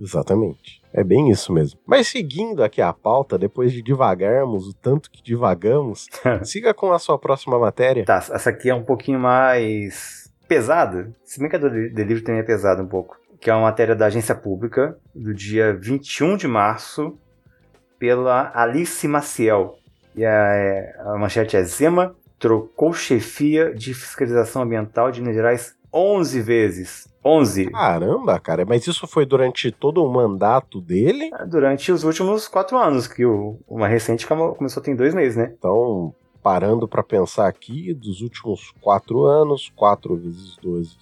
exatamente. 0.00 0.82
É 0.92 1.04
bem 1.04 1.30
isso 1.30 1.52
mesmo. 1.52 1.78
Mas 1.86 2.08
seguindo 2.08 2.64
aqui 2.64 2.82
a 2.82 2.92
pauta, 2.92 3.38
depois 3.38 3.72
de 3.72 3.82
divagarmos 3.82 4.66
o 4.66 4.74
tanto 4.74 5.10
que 5.10 5.22
divagamos, 5.22 6.08
siga 6.42 6.74
com 6.74 6.92
a 6.92 6.98
sua 6.98 7.18
próxima 7.18 7.56
matéria. 7.56 8.04
Tá, 8.04 8.16
essa 8.16 8.50
aqui 8.50 8.68
é 8.68 8.74
um 8.74 8.84
pouquinho 8.84 9.20
mais 9.20 10.24
pesada. 10.48 11.12
Se 11.24 11.38
bem 11.38 11.48
que 11.48 11.56
a 11.56 11.58
do 11.58 11.68
livro 11.68 12.24
também 12.24 12.40
é 12.40 12.44
pesada 12.44 12.82
um 12.82 12.88
pouco 12.88 13.16
que 13.44 13.50
é 13.50 13.54
uma 13.54 13.64
matéria 13.64 13.94
da 13.94 14.06
agência 14.06 14.34
pública, 14.34 14.96
do 15.14 15.34
dia 15.34 15.76
21 15.78 16.38
de 16.38 16.48
março, 16.48 17.18
pela 17.98 18.50
Alice 18.54 19.06
Maciel. 19.06 19.76
E 20.16 20.24
a, 20.24 21.12
a 21.12 21.18
manchete 21.18 21.54
é 21.54 21.62
Zema 21.62 22.16
trocou 22.38 22.94
chefia 22.94 23.74
de 23.74 23.92
fiscalização 23.92 24.62
ambiental 24.62 25.10
de 25.10 25.20
Minas 25.20 25.36
Gerais 25.36 25.76
11 25.92 26.40
vezes. 26.40 27.06
11. 27.22 27.66
Caramba, 27.66 28.40
cara, 28.40 28.64
mas 28.64 28.86
isso 28.86 29.06
foi 29.06 29.26
durante 29.26 29.70
todo 29.70 30.02
o 30.02 30.10
mandato 30.10 30.80
dele? 30.80 31.30
É, 31.38 31.44
durante 31.44 31.92
os 31.92 32.02
últimos 32.02 32.48
quatro 32.48 32.78
anos, 32.78 33.06
que 33.06 33.26
o, 33.26 33.58
uma 33.68 33.86
recente 33.86 34.26
começou 34.26 34.82
tem 34.82 34.96
dois 34.96 35.14
meses, 35.14 35.36
né? 35.36 35.52
Então, 35.58 36.14
parando 36.42 36.88
para 36.88 37.02
pensar 37.02 37.46
aqui, 37.46 37.92
dos 37.92 38.22
últimos 38.22 38.72
quatro 38.80 39.26
anos, 39.26 39.70
4 39.76 40.16
vezes 40.16 40.56
12 40.62 40.96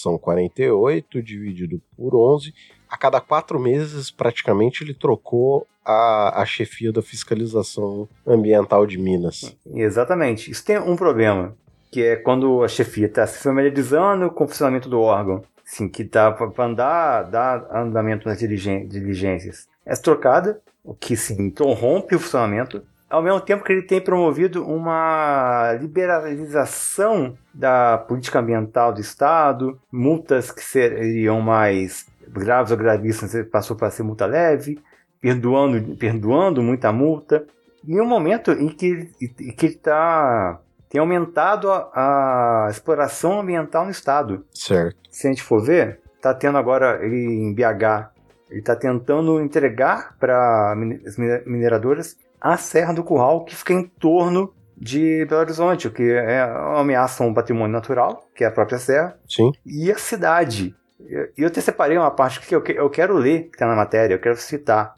são 0.00 0.18
48 0.18 1.22
dividido 1.22 1.80
por 1.96 2.14
11. 2.14 2.54
A 2.88 2.96
cada 2.96 3.20
quatro 3.20 3.58
meses, 3.58 4.10
praticamente, 4.10 4.82
ele 4.82 4.94
trocou 4.94 5.66
a, 5.84 6.42
a 6.42 6.44
chefia 6.46 6.92
da 6.92 7.02
fiscalização 7.02 8.08
ambiental 8.26 8.86
de 8.86 8.98
Minas. 8.98 9.56
Exatamente. 9.74 10.50
Isso 10.50 10.64
tem 10.64 10.78
um 10.78 10.96
problema, 10.96 11.56
que 11.90 12.02
é 12.02 12.16
quando 12.16 12.62
a 12.62 12.68
chefia 12.68 13.06
está 13.06 13.26
se 13.26 13.42
familiarizando 13.42 14.30
com 14.30 14.44
o 14.44 14.48
funcionamento 14.48 14.88
do 14.88 15.00
órgão, 15.00 15.42
assim, 15.66 15.88
que 15.88 16.02
está 16.02 16.30
para 16.30 16.64
andar, 16.64 17.22
dar 17.24 17.66
andamento 17.74 18.28
nas 18.28 18.38
diligências. 18.38 19.66
É 19.84 19.94
trocada, 19.96 20.60
o 20.84 20.94
que 20.94 21.16
se 21.16 21.32
interrompe 21.34 22.14
o 22.14 22.20
funcionamento, 22.20 22.82
ao 23.08 23.22
mesmo 23.22 23.40
tempo 23.40 23.64
que 23.64 23.72
ele 23.72 23.82
tem 23.82 24.00
promovido 24.00 24.66
uma 24.66 25.72
liberalização 25.80 27.36
da 27.54 27.98
política 27.98 28.40
ambiental 28.40 28.92
do 28.92 29.00
Estado, 29.00 29.80
multas 29.90 30.50
que 30.50 30.62
seriam 30.62 31.40
mais 31.40 32.06
graves 32.28 32.70
ou 32.70 32.76
gravíssimas 32.76 33.34
passou 33.50 33.76
para 33.76 33.90
ser 33.90 34.02
multa 34.02 34.26
leve, 34.26 34.78
perdoando, 35.20 35.96
perdoando 35.96 36.62
muita 36.62 36.92
multa. 36.92 37.46
Em 37.86 38.00
um 38.00 38.06
momento 38.06 38.52
em 38.52 38.68
que, 38.68 39.10
em 39.20 39.52
que 39.52 39.66
ele 39.66 39.74
está 39.74 40.60
tem 40.90 41.00
aumentado 41.00 41.70
a, 41.70 42.66
a, 42.66 42.70
exploração 42.70 43.40
ambiental 43.40 43.84
no 43.84 43.90
estado. 43.90 44.44
Certo. 44.54 44.96
Se 45.10 45.26
a 45.26 45.30
gente 45.30 45.42
for 45.42 45.62
ver, 45.62 46.00
está 46.16 46.32
tendo 46.32 46.56
agora 46.56 47.04
ele 47.04 47.26
em 47.26 47.54
BH, 47.54 48.10
ele 48.50 48.60
está 48.60 48.74
tentando 48.74 49.38
entregar 49.38 50.16
para 50.18 50.74
as 51.06 51.18
mineradoras 51.46 52.16
a 52.40 52.56
Serra 52.56 52.92
do 52.92 53.04
Curral, 53.04 53.44
que 53.44 53.54
fica 53.54 53.72
em 53.72 53.84
torno 53.84 54.52
de 54.76 55.24
Belo 55.26 55.40
Horizonte, 55.40 55.88
o 55.88 55.90
que 55.90 56.02
é 56.02 56.44
uma 56.44 56.80
ameaça 56.80 57.24
a 57.24 57.26
um 57.26 57.34
patrimônio 57.34 57.72
natural, 57.72 58.24
que 58.34 58.44
é 58.44 58.46
a 58.46 58.50
própria 58.50 58.78
serra, 58.78 59.18
Sim. 59.28 59.50
e 59.66 59.90
a 59.90 59.98
cidade. 59.98 60.74
E 61.00 61.42
eu 61.42 61.50
te 61.50 61.60
separei 61.60 61.96
uma 61.96 62.10
parte 62.10 62.40
que 62.40 62.54
eu 62.54 62.90
quero 62.90 63.14
ler, 63.14 63.44
que 63.44 63.56
está 63.56 63.66
na 63.66 63.74
matéria, 63.74 64.14
eu 64.14 64.20
quero 64.20 64.36
citar. 64.36 64.94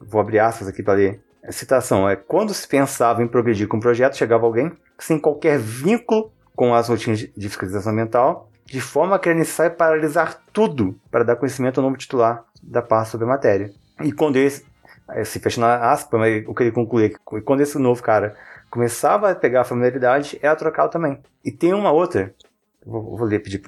Vou 0.00 0.20
abrir 0.20 0.38
aspas 0.38 0.68
aqui 0.68 0.82
para 0.82 0.94
ler. 0.94 1.20
A 1.46 1.52
citação 1.52 2.08
é: 2.08 2.16
Quando 2.16 2.54
se 2.54 2.66
pensava 2.66 3.22
em 3.22 3.28
progredir 3.28 3.68
com 3.68 3.76
o 3.76 3.80
projeto, 3.80 4.16
chegava 4.16 4.46
alguém 4.46 4.72
sem 4.98 5.18
qualquer 5.18 5.58
vínculo 5.58 6.32
com 6.54 6.74
as 6.74 6.88
rotinas 6.88 7.18
de 7.18 7.48
fiscalização 7.48 7.92
ambiental, 7.92 8.50
de 8.64 8.80
forma 8.80 9.18
que 9.18 9.28
era 9.28 9.38
necessário 9.38 9.76
paralisar 9.76 10.40
tudo 10.52 10.98
para 11.10 11.24
dar 11.24 11.36
conhecimento 11.36 11.78
ao 11.78 11.84
novo 11.84 11.96
titular 11.96 12.44
da 12.62 12.80
pasta 12.80 13.12
sobre 13.12 13.26
a 13.26 13.30
matéria. 13.30 13.70
E 14.02 14.12
quando 14.12 14.36
esse, 14.36 14.64
se 15.24 15.38
fechando 15.38 15.66
a 15.66 15.92
aspa, 15.92 16.18
mas 16.18 16.44
o 16.46 16.54
que 16.54 16.62
ele 16.62 16.72
conclui 16.72 17.06
é 17.06 17.08
que 17.10 17.40
quando 17.42 17.60
esse 17.60 17.78
novo 17.78 18.02
cara 18.02 18.36
começava 18.70 19.30
a 19.30 19.34
pegar 19.34 19.60
a 19.60 19.64
familiaridade, 19.64 20.38
era 20.42 20.56
trocá-lo 20.56 20.90
também. 20.90 21.22
E 21.44 21.52
tem 21.52 21.72
uma 21.74 21.92
outra, 21.92 22.34
vou, 22.84 23.16
vou 23.16 23.26
ler, 23.26 23.40
pedir 23.40 23.62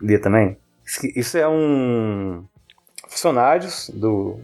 ler 0.00 0.20
também. 0.20 0.58
Isso 1.16 1.36
é 1.36 1.48
um 1.48 2.46
funcionários 3.08 3.90
do, 3.90 4.40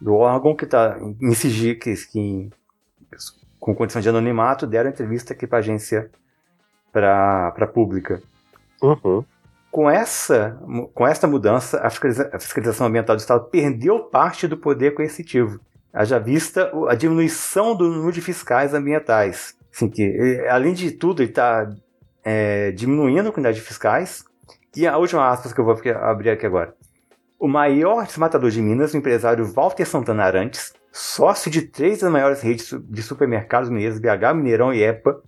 do 0.00 0.14
órgão 0.14 0.56
que 0.56 0.64
está 0.64 0.98
em 1.20 1.34
sigilo, 1.34 1.78
que, 1.78 1.94
que, 1.94 2.50
com 3.60 3.74
condição 3.74 4.02
de 4.02 4.08
anonimato, 4.08 4.66
deram 4.66 4.90
entrevista 4.90 5.32
aqui 5.32 5.46
para 5.46 5.58
a 5.58 5.60
agência 5.60 6.10
para 6.90 7.66
pública. 7.72 8.22
Uhum. 8.82 9.24
Com 9.72 9.90
essa, 9.90 10.60
com 10.92 11.08
esta 11.08 11.26
mudança, 11.26 11.80
a 11.82 11.88
fiscalização 12.38 12.86
ambiental 12.86 13.16
do 13.16 13.20
Estado 13.20 13.48
perdeu 13.48 14.00
parte 14.00 14.46
do 14.46 14.58
poder 14.58 14.92
coercitivo. 14.92 15.58
Haja 15.90 16.18
vista 16.18 16.70
a 16.90 16.94
diminuição 16.94 17.74
do 17.74 17.88
número 17.88 18.12
de 18.12 18.20
fiscais 18.20 18.74
ambientais. 18.74 19.56
Assim, 19.74 19.88
que, 19.88 20.46
além 20.50 20.74
de 20.74 20.90
tudo, 20.90 21.22
ele 21.22 21.30
está 21.30 21.74
é, 22.22 22.70
diminuindo 22.72 23.30
a 23.30 23.32
quantidade 23.32 23.56
de 23.56 23.64
fiscais. 23.64 24.22
E 24.76 24.86
a 24.86 24.98
última 24.98 25.26
aspas 25.26 25.54
que 25.54 25.60
eu 25.60 25.64
vou 25.64 25.74
abrir 26.02 26.28
aqui 26.28 26.44
agora. 26.44 26.74
O 27.38 27.48
maior 27.48 28.04
desmatador 28.06 28.50
de 28.50 28.60
Minas, 28.60 28.92
o 28.92 28.98
empresário 28.98 29.46
Walter 29.54 29.86
Santana 29.86 30.24
Arantes, 30.24 30.74
sócio 30.92 31.50
de 31.50 31.62
três 31.62 32.00
das 32.00 32.12
maiores 32.12 32.42
redes 32.42 32.78
de 32.90 33.02
supermercados 33.02 33.70
mineiros, 33.70 33.98
BH, 33.98 34.34
Mineirão 34.34 34.74
e 34.74 34.82
EPA, 34.82 35.22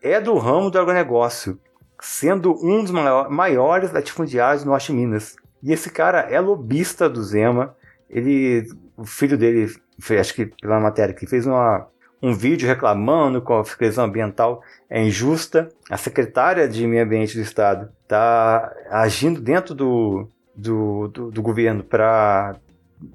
é 0.00 0.20
do 0.20 0.38
ramo 0.38 0.70
do 0.70 0.78
agronegócio, 0.78 1.58
sendo 2.00 2.54
um 2.64 2.82
dos 2.82 2.90
maiores 2.90 3.92
latifundiários 3.92 4.64
do 4.64 4.70
Norte 4.70 4.92
de 4.92 4.98
Minas. 4.98 5.36
E 5.62 5.72
esse 5.72 5.90
cara 5.90 6.20
é 6.20 6.40
lobista 6.40 7.08
do 7.08 7.22
Zema. 7.22 7.76
Ele, 8.08 8.66
o 8.96 9.04
filho 9.04 9.36
dele, 9.36 9.72
acho 10.18 10.34
que 10.34 10.46
pela 10.46 10.80
matéria 10.80 11.14
que 11.14 11.26
fez 11.26 11.46
uma, 11.46 11.86
um 12.22 12.32
vídeo 12.32 12.66
reclamando 12.66 13.40
com 13.42 13.58
a 13.58 13.64
fiscalização 13.64 14.04
ambiental 14.04 14.62
é 14.88 15.02
injusta. 15.02 15.68
A 15.90 15.96
secretária 15.96 16.68
de 16.68 16.86
Meio 16.86 17.04
Ambiente 17.04 17.36
do 17.36 17.42
Estado 17.42 17.90
está 18.02 18.72
agindo 18.90 19.40
dentro 19.40 19.74
do, 19.74 20.28
do, 20.54 21.08
do, 21.08 21.30
do 21.30 21.42
governo 21.42 21.82
para 21.82 22.56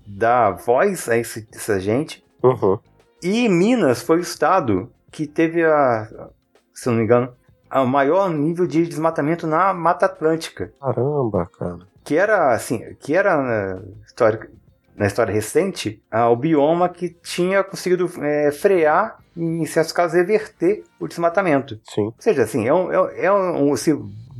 dar 0.06 0.52
voz 0.52 1.10
a 1.10 1.18
esse, 1.18 1.48
essa 1.54 1.80
gente. 1.80 2.24
Uhum. 2.42 2.80
E 3.22 3.50
Minas 3.50 4.02
foi 4.02 4.18
o 4.18 4.22
estado 4.22 4.92
que 5.12 5.26
teve 5.26 5.64
a, 5.64 6.30
se 6.74 6.88
não 6.88 6.96
me 6.96 7.04
engano, 7.04 7.34
o 7.80 7.88
maior 7.88 8.30
nível 8.30 8.66
de 8.66 8.86
desmatamento 8.86 9.46
na 9.46 9.74
Mata 9.74 10.06
Atlântica. 10.06 10.72
Caramba, 10.80 11.50
cara. 11.58 11.80
Que 12.04 12.16
era, 12.16 12.54
assim, 12.54 12.96
que 13.00 13.16
era 13.16 13.36
na 13.36 13.82
história, 14.06 14.50
na 14.96 15.08
história 15.08 15.34
recente, 15.34 16.02
o 16.32 16.36
bioma 16.36 16.88
que 16.88 17.10
tinha 17.10 17.64
conseguido 17.64 18.10
é, 18.22 18.52
frear 18.52 19.18
e, 19.36 19.44
em 19.44 19.66
certos 19.66 19.92
casos, 19.92 20.16
reverter 20.16 20.84
o 21.00 21.08
desmatamento. 21.08 21.80
Sim. 21.84 22.06
Ou 22.06 22.16
seja, 22.20 22.44
assim, 22.44 22.68
é 22.68 22.74
um, 22.74 22.92
é, 22.92 23.26
é 23.26 23.32
um 23.32 23.74
esse 23.74 23.94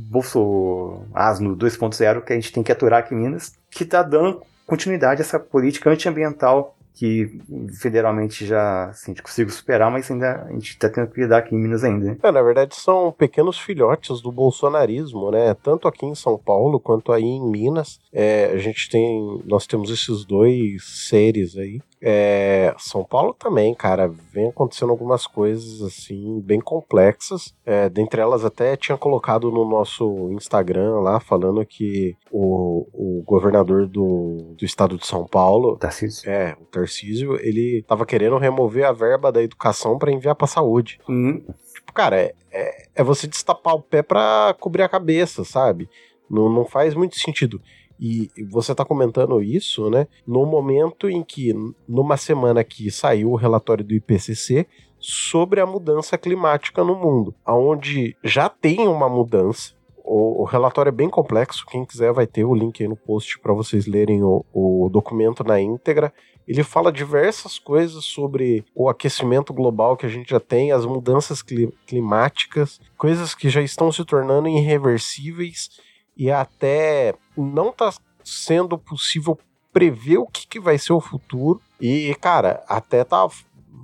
Bolso 0.08 1.02
Asno 1.12 1.56
2.0 1.56 2.22
que 2.22 2.32
a 2.32 2.36
gente 2.36 2.52
tem 2.52 2.62
que 2.62 2.70
aturar 2.70 3.00
aqui 3.00 3.14
em 3.14 3.18
Minas, 3.18 3.54
que 3.70 3.82
está 3.82 4.02
dando 4.02 4.42
continuidade 4.66 5.20
a 5.20 5.24
essa 5.24 5.38
política 5.38 5.90
antiambiental 5.90 6.75
que 6.96 7.38
federalmente 7.78 8.46
já 8.46 8.86
assim, 8.86 9.12
a 9.12 9.14
gente 9.14 9.22
conseguiu 9.22 9.52
superar, 9.52 9.90
mas 9.90 10.10
ainda 10.10 10.46
a 10.48 10.52
gente 10.52 10.70
está 10.70 10.88
tendo 10.88 11.08
que 11.08 11.20
lidar 11.20 11.38
aqui 11.38 11.54
em 11.54 11.58
Minas 11.58 11.84
ainda. 11.84 12.06
Né? 12.06 12.16
É, 12.22 12.32
na 12.32 12.42
verdade, 12.42 12.74
são 12.74 13.12
pequenos 13.12 13.58
filhotes 13.58 14.22
do 14.22 14.32
bolsonarismo, 14.32 15.30
né? 15.30 15.54
Tanto 15.62 15.86
aqui 15.86 16.06
em 16.06 16.14
São 16.14 16.38
Paulo 16.38 16.80
quanto 16.80 17.12
aí 17.12 17.22
em 17.22 17.50
Minas. 17.50 18.00
É, 18.10 18.46
a 18.46 18.56
gente 18.56 18.88
tem. 18.88 19.42
Nós 19.44 19.66
temos 19.66 19.90
esses 19.90 20.24
dois 20.24 20.82
seres 20.84 21.56
aí. 21.58 21.82
É, 22.00 22.74
São 22.78 23.04
Paulo 23.04 23.34
também, 23.34 23.74
cara, 23.74 24.08
vem 24.08 24.48
acontecendo 24.48 24.90
algumas 24.90 25.26
coisas 25.26 25.80
assim 25.82 26.40
bem 26.40 26.60
complexas. 26.60 27.54
É, 27.64 27.88
dentre 27.88 28.20
elas 28.20 28.44
até 28.44 28.76
tinha 28.76 28.98
colocado 28.98 29.50
no 29.50 29.68
nosso 29.68 30.30
Instagram 30.32 31.00
lá 31.00 31.18
falando 31.20 31.64
que 31.64 32.14
o, 32.30 32.86
o 32.92 33.22
governador 33.24 33.86
do, 33.86 34.54
do 34.58 34.64
estado 34.64 34.98
de 34.98 35.06
São 35.06 35.26
Paulo, 35.26 35.76
Tarcísio. 35.76 36.30
é, 36.30 36.56
o 36.60 36.64
Tarcísio, 36.66 37.36
ele 37.40 37.84
tava 37.86 38.04
querendo 38.04 38.38
remover 38.38 38.84
a 38.84 38.92
verba 38.92 39.32
da 39.32 39.42
educação 39.42 39.98
para 39.98 40.12
enviar 40.12 40.34
para 40.34 40.46
saúde. 40.46 40.98
Hum. 41.08 41.42
Tipo, 41.74 41.92
cara, 41.92 42.20
é, 42.20 42.34
é, 42.52 42.88
é 42.96 43.02
você 43.02 43.26
destapar 43.26 43.74
o 43.74 43.82
pé 43.82 44.02
para 44.02 44.54
cobrir 44.60 44.82
a 44.82 44.88
cabeça, 44.88 45.44
sabe? 45.44 45.88
Não, 46.28 46.48
não 46.48 46.64
faz 46.64 46.94
muito 46.94 47.18
sentido. 47.18 47.60
E 47.98 48.30
você 48.50 48.72
está 48.72 48.84
comentando 48.84 49.42
isso, 49.42 49.88
né? 49.90 50.06
No 50.26 50.44
momento 50.44 51.08
em 51.08 51.22
que, 51.22 51.54
numa 51.88 52.16
semana 52.16 52.62
que 52.62 52.90
saiu 52.90 53.30
o 53.30 53.36
relatório 53.36 53.84
do 53.84 53.94
IPCC 53.94 54.66
sobre 54.98 55.60
a 55.60 55.66
mudança 55.66 56.18
climática 56.18 56.82
no 56.82 56.94
mundo, 56.94 57.34
onde 57.46 58.16
já 58.22 58.48
tem 58.48 58.86
uma 58.86 59.08
mudança. 59.08 59.74
O, 60.04 60.42
o 60.42 60.44
relatório 60.44 60.90
é 60.90 60.92
bem 60.92 61.08
complexo. 61.08 61.66
Quem 61.66 61.84
quiser 61.84 62.12
vai 62.12 62.26
ter 62.26 62.44
o 62.44 62.54
link 62.54 62.80
aí 62.80 62.88
no 62.88 62.96
post 62.96 63.38
para 63.40 63.52
vocês 63.52 63.86
lerem 63.86 64.22
o, 64.22 64.44
o 64.52 64.88
documento 64.88 65.42
na 65.42 65.60
íntegra. 65.60 66.12
Ele 66.46 66.62
fala 66.62 66.92
diversas 66.92 67.58
coisas 67.58 68.04
sobre 68.04 68.64
o 68.72 68.88
aquecimento 68.88 69.52
global 69.52 69.96
que 69.96 70.06
a 70.06 70.08
gente 70.08 70.30
já 70.30 70.38
tem, 70.38 70.70
as 70.70 70.86
mudanças 70.86 71.42
climáticas, 71.86 72.80
coisas 72.96 73.34
que 73.34 73.48
já 73.48 73.60
estão 73.60 73.90
se 73.90 74.04
tornando 74.04 74.48
irreversíveis 74.48 75.70
e 76.16 76.30
até 76.30 77.14
não 77.36 77.72
tá 77.72 77.92
sendo 78.24 78.76
possível 78.78 79.38
prever 79.72 80.18
o 80.18 80.26
que, 80.26 80.46
que 80.46 80.60
vai 80.60 80.78
ser 80.78 80.92
o 80.92 81.00
futuro. 81.00 81.60
E, 81.80 82.14
cara, 82.20 82.62
até 82.68 83.04
tá. 83.04 83.26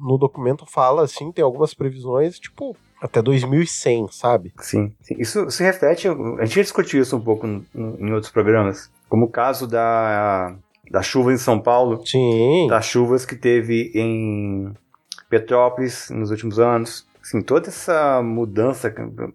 No 0.01 0.19
documento 0.19 0.67
fala 0.67 1.05
assim, 1.05 1.31
tem 1.31 1.45
algumas 1.45 1.75
previsões, 1.75 2.39
tipo, 2.39 2.77
até 3.01 3.23
2100, 3.23 4.09
sabe? 4.11 4.53
Sim, 4.59 4.93
sim. 5.01 5.15
Isso 5.19 5.49
se 5.51 5.63
reflete. 5.63 6.09
A 6.09 6.45
gente 6.45 6.57
já 6.57 6.63
discutiu 6.63 7.01
isso 7.03 7.17
um 7.17 7.21
pouco 7.21 7.47
em 7.47 8.13
outros 8.13 8.33
programas. 8.33 8.91
Como 9.09 9.27
o 9.27 9.31
caso 9.31 9.67
da, 9.67 10.57
da 10.91 11.03
chuva 11.03 11.33
em 11.33 11.37
São 11.37 11.61
Paulo. 11.61 12.05
Sim. 12.07 12.67
Das 12.69 12.87
chuvas 12.87 13.25
que 13.25 13.35
teve 13.35 13.91
em 13.95 14.73
Petrópolis 15.29 16.11
nos 16.11 16.31
últimos 16.31 16.59
anos. 16.59 17.07
Assim, 17.23 17.41
toda 17.41 17.69
essa 17.69 18.21
mudança 18.23 18.93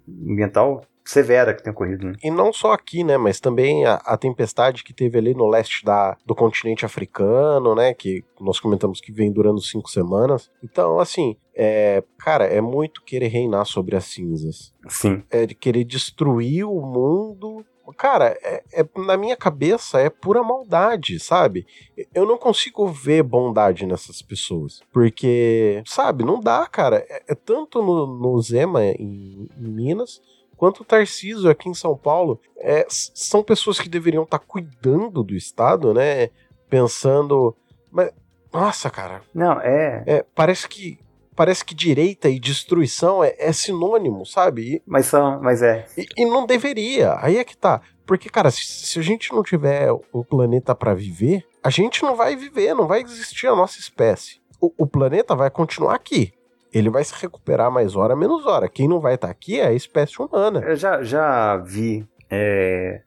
ambiental 0.08 0.84
severa 1.10 1.54
que 1.54 1.64
tem 1.64 1.72
ocorrido. 1.72 2.08
Né? 2.08 2.14
E 2.24 2.30
não 2.30 2.52
só 2.52 2.74
aqui, 2.74 3.04
né, 3.04 3.18
mas 3.18 3.40
também 3.40 3.86
a, 3.86 3.96
a, 3.96 4.18
tempestade 4.18 4.84
que 4.84 4.94
teve 4.94 5.18
ali 5.18 5.34
no 5.34 5.48
leste 5.48 5.86
da, 5.86 6.18
do 6.26 6.36
continente 6.36 6.86
africano, 6.86 7.74
né, 7.74 7.94
que 7.94 8.24
nós 8.40 8.60
comentamos 8.60 9.00
que 9.00 9.12
vem 9.12 9.32
durando 9.32 9.62
cinco 9.62 9.90
semanas. 9.90 10.52
Então, 10.64 11.00
assim, 11.00 11.38
é, 11.56 12.04
cara, 12.20 12.46
é 12.46 12.62
muito 12.62 13.04
querer 13.04 13.28
reinar 13.28 13.66
sobre 13.66 13.96
as 13.96 14.06
cinzas. 14.06 14.74
Sim. 14.88 15.24
É 15.30 15.46
de 15.46 15.56
querer 15.56 15.84
destruir 15.84 16.66
o 16.66 16.82
mundo 16.82 17.66
cara, 17.96 18.38
é, 18.44 18.64
é, 18.74 18.86
na 18.98 19.16
minha 19.16 19.36
cabeça 19.36 20.00
é 20.00 20.10
pura 20.10 20.44
maldade, 20.44 21.20
sabe? 21.20 21.66
Eu 22.14 22.26
não 22.26 22.38
consigo 22.38 22.88
ver 22.88 23.24
bondade 23.24 23.86
nessas 23.86 24.22
pessoas. 24.22 24.82
Porque, 24.92 25.82
sabe, 25.86 26.24
não 26.24 26.40
dá, 26.40 26.66
cara. 26.68 27.06
É, 27.10 27.24
é 27.30 27.36
tanto 27.36 27.82
no, 27.82 28.08
no 28.08 28.42
Zema 28.42 28.84
em, 28.84 29.48
em 29.58 29.68
Minas, 29.68 30.22
quanto 30.58 30.82
o 30.82 30.86
Tarcísio 30.86 31.50
aqui 31.50 31.70
em 31.70 31.74
São 31.74 31.96
Paulo, 31.96 32.42
é, 32.58 32.86
são 32.90 33.44
pessoas 33.44 33.80
que 33.80 33.88
deveriam 33.88 34.24
estar 34.24 34.40
tá 34.40 34.46
cuidando 34.46 35.24
do 35.24 35.36
Estado, 35.36 35.94
né? 35.94 36.30
Pensando. 36.70 37.56
Mas, 37.92 38.12
nossa, 38.52 38.90
cara. 38.90 39.22
Não, 39.34 39.62
é... 39.62 40.04
é. 40.06 40.26
Parece 40.36 40.68
que. 40.68 41.00
Parece 41.36 41.64
que 41.64 41.76
direita 41.76 42.28
e 42.30 42.40
destruição 42.40 43.24
é, 43.24 43.36
é 43.38 43.54
sinônimo, 43.54 44.26
sabe? 44.26 44.78
E, 44.78 44.84
mas 44.88 45.06
são, 45.06 45.40
mas 45.40 45.62
é. 45.62 45.86
E, 45.96 46.08
e, 46.18 46.26
não 46.26 46.48
deveria. 46.48 47.16
Aí 47.20 47.38
é 47.38 47.44
que 47.44 47.56
tá. 47.56 47.80
Porque, 48.08 48.28
cara, 48.28 48.50
se, 48.50 48.66
se 48.66 48.98
a 48.98 49.04
gente 49.04 49.32
não 49.32 49.44
tiver 49.44 49.92
o 50.12 50.26
planeta 50.26 50.74
para 50.74 50.96
viver, 50.96 51.46
a 51.64 51.70
gente 51.70 52.02
não 52.02 52.16
vai 52.16 52.36
viver, 52.36 52.74
não 52.74 52.88
vai 52.88 53.04
existir 53.04 53.46
a 53.46 53.56
nossa 53.56 53.80
espécie. 53.80 54.42
O, 54.60 54.74
o 54.80 54.88
planeta 54.88 55.36
vai 55.36 55.52
continuar 55.52 55.94
aqui 55.94 56.34
ele 56.78 56.90
vai 56.90 57.04
se 57.04 57.14
recuperar 57.20 57.72
mais 57.72 57.96
hora, 57.96 58.16
menos 58.16 58.46
hora. 58.46 58.70
Quem 58.70 58.88
não 58.88 59.00
vai 59.00 59.16
estar 59.16 59.28
tá 59.28 59.32
aqui 59.32 59.60
é 59.60 59.68
a 59.68 59.74
espécie 59.74 60.22
humana. 60.22 60.60
Eu 60.60 60.76
já, 60.76 61.04
já 61.04 61.58
vi 61.58 62.08
é, 62.30 63.02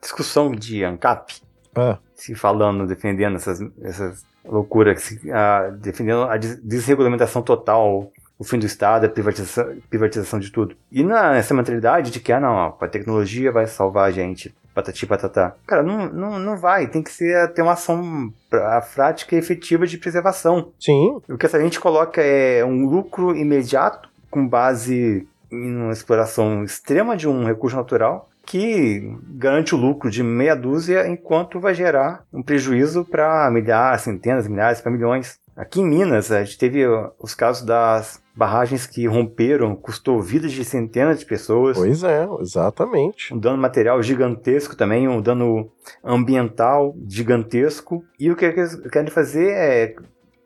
discussão 0.00 0.52
de 0.52 0.84
ANCAP 0.84 1.34
ah. 1.74 1.98
se 2.14 2.34
falando, 2.34 2.86
defendendo 2.86 3.36
essas, 3.36 3.60
essas 3.82 4.24
loucuras, 4.44 5.02
se, 5.02 5.30
a, 5.30 5.70
defendendo 5.70 6.22
a 6.22 6.36
desregulamentação 6.36 7.42
total, 7.42 8.10
o 8.38 8.44
fim 8.44 8.58
do 8.58 8.66
Estado, 8.66 9.06
a 9.06 9.08
privatização, 9.08 9.76
privatização 9.90 10.38
de 10.38 10.50
tudo. 10.50 10.76
E 10.90 11.02
nessa 11.02 11.54
mentalidade 11.54 12.10
de 12.10 12.20
que, 12.20 12.32
ah, 12.32 12.40
não, 12.40 12.76
a 12.80 12.88
tecnologia 12.88 13.50
vai 13.50 13.66
salvar 13.66 14.08
a 14.08 14.10
gente 14.10 14.54
patati 14.78 15.06
patatá. 15.06 15.54
Cara, 15.66 15.82
não, 15.82 16.06
não, 16.06 16.38
não 16.38 16.56
vai. 16.56 16.86
Tem 16.86 17.02
que 17.02 17.10
ser, 17.10 17.52
ter 17.52 17.62
uma 17.62 17.72
ação 17.72 18.32
a 18.52 18.80
prática 18.80 19.34
e 19.34 19.38
efetiva 19.38 19.86
de 19.86 19.98
preservação. 19.98 20.72
Sim. 20.78 21.20
O 21.28 21.36
que 21.36 21.46
a 21.46 21.60
gente 21.60 21.80
coloca 21.80 22.22
é 22.22 22.64
um 22.64 22.86
lucro 22.86 23.36
imediato 23.36 24.08
com 24.30 24.46
base 24.46 25.26
em 25.50 25.76
uma 25.76 25.92
exploração 25.92 26.62
extrema 26.62 27.16
de 27.16 27.26
um 27.26 27.44
recurso 27.44 27.76
natural 27.76 28.28
que 28.44 29.14
garante 29.28 29.74
o 29.74 29.78
lucro 29.78 30.10
de 30.10 30.22
meia 30.22 30.54
dúzia 30.54 31.06
enquanto 31.06 31.60
vai 31.60 31.74
gerar 31.74 32.24
um 32.32 32.42
prejuízo 32.42 33.04
para 33.04 33.50
milhares, 33.50 34.02
centenas, 34.02 34.48
milhares, 34.48 34.80
para 34.80 34.90
milhões. 34.92 35.38
Aqui 35.54 35.80
em 35.80 35.86
Minas, 35.86 36.30
a 36.32 36.42
gente 36.42 36.56
teve 36.56 36.82
os 37.18 37.34
casos 37.34 37.66
das 37.66 38.22
barragens 38.38 38.86
que 38.86 39.06
romperam, 39.08 39.74
custou 39.74 40.22
vidas 40.22 40.52
de 40.52 40.64
centenas 40.64 41.18
de 41.18 41.26
pessoas. 41.26 41.76
Pois 41.76 42.04
é, 42.04 42.26
exatamente. 42.40 43.34
Um 43.34 43.38
dano 43.38 43.58
material 43.58 44.00
gigantesco 44.00 44.76
também, 44.76 45.08
um 45.08 45.20
dano 45.20 45.70
ambiental 46.04 46.94
gigantesco. 47.08 48.04
E 48.18 48.30
o 48.30 48.36
que 48.36 48.44
eles 48.44 48.76
querem 48.90 49.10
fazer 49.10 49.50
é 49.50 49.96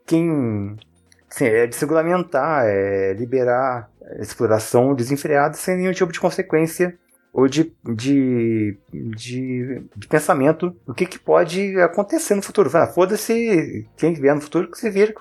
quem 0.07 0.75
Sim, 1.29 1.45
é 1.45 1.65
desregulamentar, 1.65 2.65
é 2.67 3.13
liberar 3.13 3.89
exploração 4.19 4.93
desenfreada 4.93 5.55
sem 5.55 5.77
nenhum 5.77 5.91
tipo 5.91 6.11
de 6.11 6.19
consequência 6.19 6.95
ou 7.33 7.47
de, 7.47 7.73
de, 7.83 8.77
de, 8.91 9.83
de 9.97 10.07
pensamento 10.07 10.69
do 10.85 10.93
que, 10.93 11.07
que 11.07 11.17
pode 11.17 11.79
acontecer 11.81 12.35
no 12.35 12.43
futuro. 12.43 12.69
Ah, 12.77 12.85
Foda-se 12.85 13.87
quem 13.97 14.13
vier 14.13 14.35
no 14.35 14.41
futuro 14.41 14.69
que 14.69 14.77
se 14.77 14.91
vira 14.91 15.11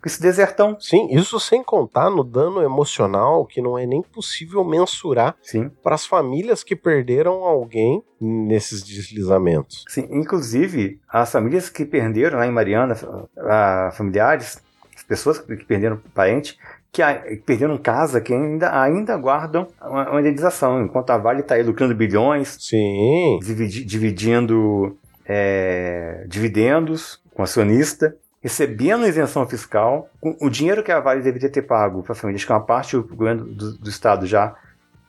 com 0.00 0.06
esse 0.06 0.20
desertão. 0.20 0.76
Sim, 0.80 1.08
isso 1.10 1.38
sem 1.40 1.62
contar 1.62 2.10
no 2.10 2.24
dano 2.24 2.62
emocional 2.62 3.46
que 3.46 3.60
não 3.60 3.78
é 3.78 3.86
nem 3.86 4.02
possível 4.02 4.64
mensurar 4.64 5.36
para 5.82 5.94
as 5.94 6.06
famílias 6.06 6.62
que 6.62 6.76
perderam 6.76 7.44
alguém 7.44 8.02
nesses 8.20 8.82
deslizamentos. 8.82 9.84
Sim, 9.88 10.08
inclusive 10.10 11.00
as 11.08 11.30
famílias 11.30 11.70
que 11.70 11.84
perderam 11.84 12.38
lá 12.38 12.46
em 12.46 12.50
Mariana, 12.50 12.96
a, 13.38 13.90
familiares, 13.92 14.62
as 14.96 15.02
pessoas 15.02 15.38
que 15.38 15.64
perderam 15.64 16.00
parente, 16.14 16.58
que 16.90 17.02
perderam 17.44 17.76
casa, 17.78 18.20
que 18.20 18.32
ainda, 18.32 18.80
ainda 18.80 19.16
guardam 19.16 19.68
uma, 19.80 20.10
uma 20.10 20.20
indenização, 20.20 20.82
enquanto 20.82 21.10
a 21.10 21.18
Vale 21.18 21.40
está 21.40 21.54
aí 21.54 21.62
lucrando 21.62 21.94
bilhões, 21.94 22.56
Sim. 22.58 23.38
Dividi, 23.42 23.84
dividindo 23.84 24.96
é, 25.26 26.24
dividendos 26.26 27.22
com 27.34 27.42
acionista, 27.42 28.16
recebendo 28.48 29.06
isenção 29.06 29.46
fiscal, 29.46 30.08
o 30.22 30.48
dinheiro 30.48 30.82
que 30.82 30.90
a 30.90 31.00
Vale 31.00 31.22
deveria 31.22 31.50
ter 31.50 31.62
pago 31.62 32.02
para 32.02 32.12
a 32.12 32.16
família, 32.16 32.36
acho 32.36 32.46
que 32.46 32.52
uma 32.52 32.64
parte 32.64 32.96
o 32.96 33.02
governo 33.02 33.44
do, 33.44 33.78
do 33.78 33.90
estado 33.90 34.26
já 34.26 34.56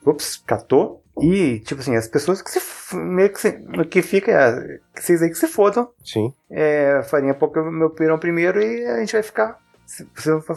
ups, 0.05 0.43
catou, 0.45 1.01
e, 1.21 1.59
tipo 1.59 1.81
assim, 1.81 1.95
as 1.95 2.07
pessoas 2.07 2.41
que 2.41 2.49
se 2.49 2.95
meio 2.95 3.29
que, 3.29 3.39
se, 3.39 3.51
que 3.89 4.01
fica, 4.01 4.31
é, 4.31 4.79
que 4.95 5.03
vocês 5.03 5.21
aí 5.21 5.29
que 5.29 5.35
se 5.35 5.47
fodam. 5.47 5.89
Sim. 6.03 6.33
É, 6.49 7.01
farinha 7.03 7.33
pouco 7.33 7.61
meu 7.63 7.89
pirão 7.89 8.17
primeiro 8.17 8.61
e 8.61 8.85
a 8.85 8.99
gente 8.99 9.13
vai 9.13 9.23
ficar 9.23 9.59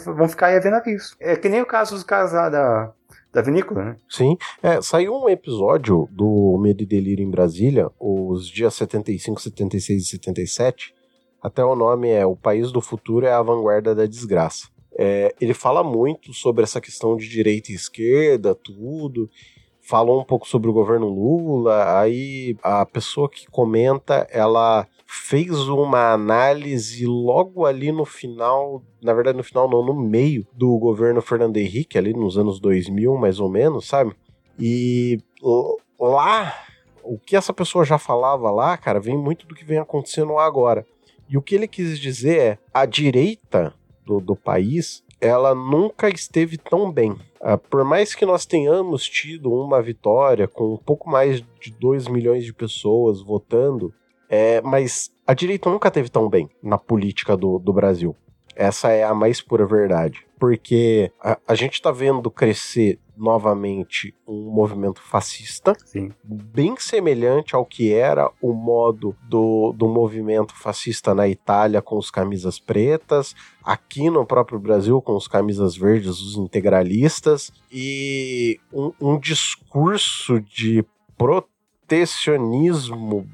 vão 0.05 0.29
ficar 0.29 0.47
aí 0.47 0.57
a 0.57 0.59
ver 0.59 0.69
navios. 0.69 1.15
É 1.19 1.35
que 1.35 1.49
nem 1.49 1.61
o 1.61 1.65
caso 1.65 1.95
dos 1.95 2.03
caras 2.03 2.33
lá 2.33 2.49
da, 2.49 2.91
da 3.33 3.41
vinícola, 3.41 3.83
né? 3.83 3.95
Sim. 4.09 4.37
É, 4.61 4.81
saiu 4.81 5.13
um 5.13 5.27
episódio 5.27 6.07
do 6.11 6.57
Medo 6.61 6.83
e 6.83 6.85
Delírio 6.85 7.25
em 7.25 7.31
Brasília, 7.31 7.89
os 7.99 8.47
dias 8.47 8.75
75, 8.75 9.41
76 9.41 10.01
e 10.01 10.05
77. 10.05 10.93
Até 11.43 11.63
o 11.63 11.75
nome 11.75 12.09
é 12.09 12.25
O 12.25 12.37
País 12.37 12.71
do 12.71 12.79
Futuro 12.79 13.25
é 13.25 13.33
a 13.33 13.41
Vanguarda 13.41 13.93
da 13.93 14.05
Desgraça. 14.05 14.69
É, 14.97 15.35
ele 15.41 15.53
fala 15.53 15.83
muito 15.83 16.33
sobre 16.33 16.63
essa 16.63 16.79
questão 16.79 17.17
de 17.17 17.27
direita 17.27 17.69
e 17.69 17.75
esquerda, 17.75 18.55
tudo. 18.55 19.29
Falou 19.81 20.21
um 20.21 20.23
pouco 20.23 20.47
sobre 20.47 20.69
o 20.69 20.73
governo 20.73 21.07
Lula. 21.09 21.99
Aí 21.99 22.55
a 22.63 22.85
pessoa 22.85 23.29
que 23.29 23.45
comenta, 23.51 24.25
ela 24.31 24.87
fez 25.05 25.67
uma 25.67 26.13
análise 26.13 27.05
logo 27.05 27.65
ali 27.65 27.91
no 27.91 28.05
final, 28.05 28.81
na 29.01 29.13
verdade 29.13 29.37
no 29.37 29.43
final 29.43 29.69
não, 29.69 29.85
no 29.85 29.93
meio 29.93 30.47
do 30.53 30.77
governo 30.77 31.21
Fernando 31.21 31.57
Henrique, 31.57 31.97
ali 31.97 32.13
nos 32.13 32.37
anos 32.37 32.57
2000 32.59 33.17
mais 33.17 33.39
ou 33.41 33.49
menos, 33.49 33.85
sabe? 33.85 34.15
E 34.57 35.19
lá, 35.99 36.55
o 37.03 37.19
que 37.19 37.35
essa 37.35 37.53
pessoa 37.53 37.83
já 37.83 37.97
falava 37.97 38.49
lá, 38.49 38.77
cara, 38.77 38.99
vem 38.99 39.17
muito 39.17 39.45
do 39.45 39.53
que 39.53 39.65
vem 39.65 39.77
acontecendo 39.77 40.37
agora. 40.37 40.85
E 41.29 41.37
o 41.37 41.41
que 41.41 41.55
ele 41.55 41.67
quis 41.67 41.99
dizer 41.99 42.39
é, 42.39 42.57
a 42.73 42.85
direita 42.85 43.73
do, 44.05 44.19
do 44.19 44.35
país, 44.35 45.03
ela 45.19 45.55
nunca 45.55 46.09
esteve 46.09 46.57
tão 46.57 46.91
bem. 46.91 47.11
Uh, 47.41 47.57
por 47.69 47.83
mais 47.83 48.13
que 48.13 48.25
nós 48.25 48.45
tenhamos 48.45 49.05
tido 49.05 49.51
uma 49.53 49.81
vitória 49.81 50.47
com 50.47 50.73
um 50.73 50.77
pouco 50.77 51.09
mais 51.09 51.43
de 51.59 51.71
2 51.79 52.07
milhões 52.07 52.45
de 52.45 52.53
pessoas 52.53 53.21
votando, 53.21 53.93
é, 54.29 54.61
mas 54.61 55.11
a 55.27 55.33
direita 55.33 55.69
nunca 55.69 55.91
teve 55.91 56.09
tão 56.09 56.29
bem 56.29 56.49
na 56.61 56.77
política 56.77 57.37
do, 57.37 57.59
do 57.59 57.71
Brasil. 57.71 58.15
Essa 58.55 58.91
é 58.91 59.03
a 59.03 59.13
mais 59.13 59.41
pura 59.41 59.65
verdade. 59.65 60.25
Porque 60.39 61.11
a, 61.21 61.37
a 61.47 61.55
gente 61.55 61.73
está 61.73 61.91
vendo 61.91 62.29
crescer 62.29 62.99
novamente 63.15 64.15
um 64.27 64.51
movimento 64.51 65.01
fascista, 65.01 65.75
Sim. 65.85 66.11
bem 66.23 66.75
semelhante 66.77 67.55
ao 67.55 67.65
que 67.65 67.93
era 67.93 68.29
o 68.41 68.53
modo 68.53 69.15
do, 69.23 69.73
do 69.73 69.87
movimento 69.87 70.55
fascista 70.55 71.13
na 71.13 71.27
Itália 71.27 71.79
com 71.81 71.97
os 71.97 72.09
camisas 72.09 72.59
pretas, 72.59 73.35
aqui 73.63 74.09
no 74.09 74.25
próprio 74.25 74.59
Brasil 74.59 74.99
com 75.01 75.15
os 75.15 75.27
camisas 75.27 75.77
verdes, 75.77 76.19
os 76.19 76.35
integralistas, 76.35 77.51
e 77.71 78.59
um, 78.71 78.91
um 78.99 79.19
discurso 79.19 80.41
de 80.41 80.83
protecionismo 81.17 83.29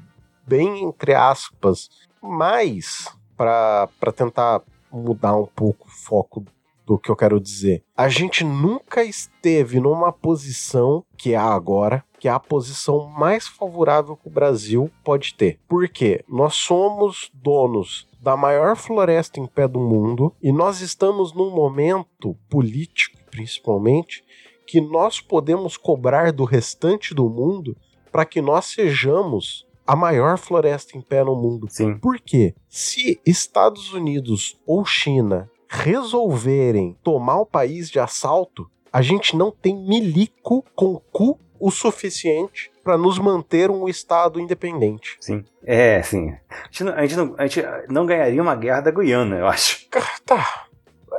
bem 0.46 0.82
entre 0.82 1.14
aspas, 1.14 1.88
mas 2.20 3.08
para 3.36 3.88
tentar 4.14 4.60
mudar 4.92 5.36
um 5.36 5.46
pouco 5.46 5.86
o 5.86 5.90
foco 5.90 6.44
do 6.90 6.98
que 6.98 7.08
eu 7.08 7.14
quero 7.14 7.38
dizer. 7.38 7.84
A 7.96 8.08
gente 8.08 8.42
nunca 8.42 9.04
esteve 9.04 9.78
numa 9.78 10.12
posição 10.12 11.04
que 11.16 11.34
é 11.34 11.36
agora, 11.36 12.04
que 12.18 12.26
é 12.26 12.32
a 12.32 12.40
posição 12.40 13.06
mais 13.06 13.46
favorável 13.46 14.16
que 14.16 14.26
o 14.26 14.32
Brasil 14.32 14.90
pode 15.04 15.34
ter. 15.34 15.60
Por 15.68 15.88
quê? 15.88 16.24
Nós 16.28 16.54
somos 16.54 17.30
donos 17.32 18.08
da 18.20 18.36
maior 18.36 18.74
floresta 18.74 19.38
em 19.38 19.46
pé 19.46 19.68
do 19.68 19.78
mundo 19.78 20.34
e 20.42 20.50
nós 20.50 20.80
estamos 20.80 21.32
num 21.32 21.52
momento 21.52 22.36
político, 22.48 23.16
principalmente, 23.30 24.24
que 24.66 24.80
nós 24.80 25.20
podemos 25.20 25.76
cobrar 25.76 26.32
do 26.32 26.42
restante 26.42 27.14
do 27.14 27.30
mundo 27.30 27.76
para 28.10 28.24
que 28.24 28.42
nós 28.42 28.64
sejamos 28.64 29.64
a 29.86 29.96
maior 29.96 30.38
floresta 30.38 30.96
em 30.96 31.00
pé 31.00 31.24
no 31.24 31.34
mundo. 31.34 31.66
Sim. 31.68 31.98
Por 31.98 32.20
quê? 32.20 32.54
Se 32.68 33.20
Estados 33.26 33.92
Unidos 33.92 34.56
ou 34.64 34.84
China 34.84 35.49
resolverem 35.70 36.96
tomar 37.00 37.38
o 37.38 37.46
país 37.46 37.88
de 37.88 38.00
assalto, 38.00 38.68
a 38.92 39.00
gente 39.00 39.36
não 39.36 39.52
tem 39.52 39.76
milico 39.76 40.64
com 40.74 41.00
cu 41.12 41.38
o 41.60 41.70
suficiente 41.70 42.72
para 42.82 42.98
nos 42.98 43.20
manter 43.20 43.70
um 43.70 43.88
Estado 43.88 44.40
independente. 44.40 45.16
Sim. 45.20 45.44
É, 45.64 46.02
sim. 46.02 46.34
A 46.50 46.64
gente, 46.70 46.84
não, 46.84 46.92
a, 46.92 47.06
gente 47.06 47.16
não, 47.16 47.34
a 47.38 47.46
gente 47.46 47.62
não 47.88 48.06
ganharia 48.06 48.42
uma 48.42 48.56
guerra 48.56 48.80
da 48.80 48.90
Guiana, 48.90 49.36
eu 49.36 49.46
acho. 49.46 49.86
Tá. 50.26 50.66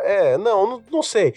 É, 0.03 0.37
não, 0.37 0.67
não, 0.67 0.83
não, 0.91 1.03
sei. 1.03 1.33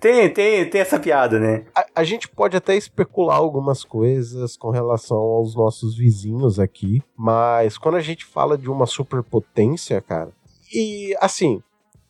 Tem, 0.00 0.28
tem, 0.28 0.68
tem 0.68 0.80
essa 0.80 0.98
piada, 0.98 1.38
né? 1.38 1.64
A, 1.74 1.86
a, 1.96 2.04
gente 2.04 2.28
pode 2.28 2.56
até 2.56 2.74
especular 2.74 3.36
algumas 3.36 3.84
coisas 3.84 4.56
com 4.56 4.70
relação 4.70 5.18
aos 5.18 5.54
nossos 5.54 5.96
vizinhos 5.96 6.58
aqui, 6.58 7.02
mas 7.16 7.78
quando 7.78 7.94
a 7.94 8.00
gente 8.00 8.24
fala 8.24 8.58
de 8.58 8.68
uma 8.68 8.86
superpotência, 8.86 10.00
cara, 10.00 10.32
e 10.72 11.14
assim, 11.20 11.62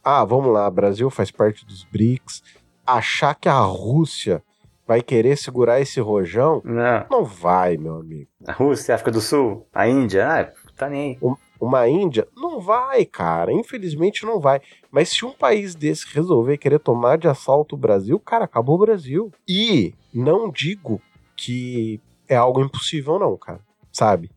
ah, 0.08 0.24
vamos 0.24 0.52
lá, 0.52 0.70
Brasil 0.70 1.10
faz 1.10 1.30
parte 1.30 1.66
dos 1.66 1.84
BRICS, 1.84 2.42
achar 2.86 3.34
que 3.34 3.48
a 3.48 3.58
Rússia 3.60 4.42
vai 4.86 5.02
querer 5.02 5.36
segurar 5.36 5.80
esse 5.80 6.00
rojão, 6.00 6.62
não, 6.64 7.06
não 7.10 7.24
vai, 7.24 7.76
meu 7.76 7.96
amigo. 7.96 8.30
A 8.46 8.52
Rússia, 8.52 8.94
a 8.94 8.96
África 8.96 9.10
do 9.10 9.20
Sul, 9.20 9.66
a 9.72 9.86
Índia, 9.86 10.26
ah, 10.26 10.52
tá 10.76 10.88
nem 10.88 11.18
aí 11.22 11.36
uma 11.60 11.88
Índia? 11.88 12.26
Não 12.36 12.60
vai, 12.60 13.04
cara. 13.04 13.52
Infelizmente 13.52 14.24
não 14.24 14.40
vai. 14.40 14.60
Mas 14.90 15.10
se 15.10 15.24
um 15.24 15.32
país 15.32 15.74
desse 15.74 16.06
resolver 16.14 16.58
querer 16.58 16.78
tomar 16.78 17.18
de 17.18 17.28
assalto 17.28 17.74
o 17.74 17.78
Brasil, 17.78 18.18
cara, 18.20 18.44
acabou 18.44 18.76
o 18.76 18.86
Brasil. 18.86 19.32
E 19.46 19.94
não 20.14 20.50
digo 20.50 21.00
que 21.36 22.00
é 22.28 22.36
algo 22.36 22.62
impossível, 22.62 23.18
não, 23.18 23.36
cara. 23.36 23.60
Sabe? 23.92 24.30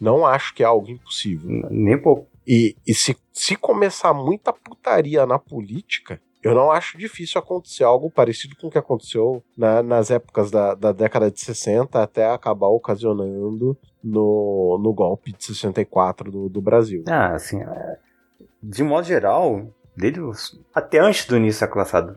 Não 0.00 0.26
acho 0.26 0.54
que 0.54 0.62
é 0.62 0.66
algo 0.66 0.90
impossível. 0.90 1.68
Nem 1.70 2.00
pouco. 2.00 2.27
E, 2.48 2.74
e 2.86 2.94
se, 2.94 3.14
se 3.30 3.54
começar 3.56 4.14
muita 4.14 4.54
putaria 4.54 5.26
na 5.26 5.38
política, 5.38 6.18
eu 6.42 6.54
não 6.54 6.70
acho 6.70 6.96
difícil 6.96 7.38
acontecer 7.38 7.84
algo 7.84 8.10
parecido 8.10 8.56
com 8.56 8.68
o 8.68 8.70
que 8.70 8.78
aconteceu 8.78 9.42
na, 9.54 9.82
nas 9.82 10.10
épocas 10.10 10.50
da, 10.50 10.74
da 10.74 10.92
década 10.92 11.30
de 11.30 11.38
60 11.38 12.02
até 12.02 12.26
acabar 12.30 12.68
ocasionando 12.68 13.76
no, 14.02 14.80
no 14.82 14.92
golpe 14.94 15.32
de 15.32 15.44
64 15.44 16.30
do, 16.30 16.48
do 16.48 16.62
Brasil. 16.62 17.04
Ah, 17.06 17.34
assim, 17.34 17.60
é, 17.60 17.98
de 18.62 18.82
modo 18.82 19.06
geral, 19.06 19.66
desde 19.94 20.20
até 20.74 21.00
antes 21.00 21.26
do 21.26 21.36
início 21.36 21.58
do 21.58 21.60
século 21.60 21.84
passado, 21.84 22.16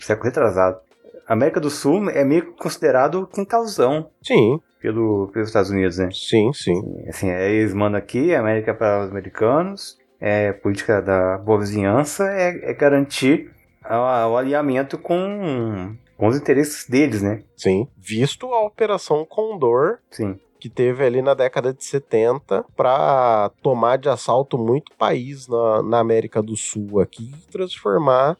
século 0.00 0.26
retrasado, 0.26 0.78
a 1.26 1.32
América 1.32 1.58
do 1.58 1.70
Sul 1.70 2.10
é 2.10 2.22
meio 2.22 2.52
considerado 2.54 3.26
quintalzão. 3.28 4.10
Sim. 4.22 4.60
Pelo, 4.84 5.28
pelos 5.32 5.48
Estados 5.48 5.70
Unidos, 5.70 5.96
né? 5.96 6.10
Sim, 6.12 6.52
sim. 6.52 6.78
Assim, 7.08 7.30
assim 7.30 7.30
eles 7.30 7.72
mandam 7.72 7.98
aqui, 7.98 8.34
a 8.34 8.40
América 8.40 8.72
é 8.72 8.74
para 8.74 9.04
os 9.06 9.10
americanos, 9.10 9.98
é, 10.20 10.52
política 10.52 11.00
da 11.00 11.38
boa 11.38 11.60
vizinhança 11.60 12.24
é, 12.24 12.70
é 12.70 12.74
garantir 12.74 13.50
o, 13.82 14.36
alinhamento 14.36 14.98
com, 14.98 15.16
com 15.16 15.96
com 16.18 16.28
os 16.28 16.36
interesses 16.36 16.86
deles, 16.86 17.22
né? 17.22 17.42
Sim. 17.56 17.88
Visto 17.96 18.52
a 18.52 18.62
Operação 18.62 19.24
Condor, 19.24 20.00
Sim. 20.10 20.38
que 20.60 20.68
teve 20.68 21.02
ali 21.02 21.22
na 21.22 21.32
década 21.32 21.72
de 21.72 21.82
70 21.82 22.62
para 22.76 23.50
tomar 23.62 23.96
de 23.96 24.10
assalto 24.10 24.58
muito 24.58 24.92
país 24.98 25.48
na, 25.48 25.82
na 25.82 25.98
América 25.98 26.42
do 26.42 26.56
Sul 26.56 27.00
aqui 27.00 27.32
e 27.32 27.50
transformar 27.50 28.36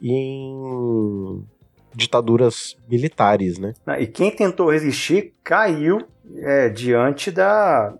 em 0.00 1.44
ditaduras 1.94 2.76
militares, 2.88 3.58
né? 3.58 3.74
Ah, 3.86 4.00
E 4.00 4.06
quem 4.06 4.30
tentou 4.30 4.70
resistir 4.70 5.34
caiu 5.42 6.02
é, 6.36 6.68
diante 6.68 7.30
da, 7.30 7.94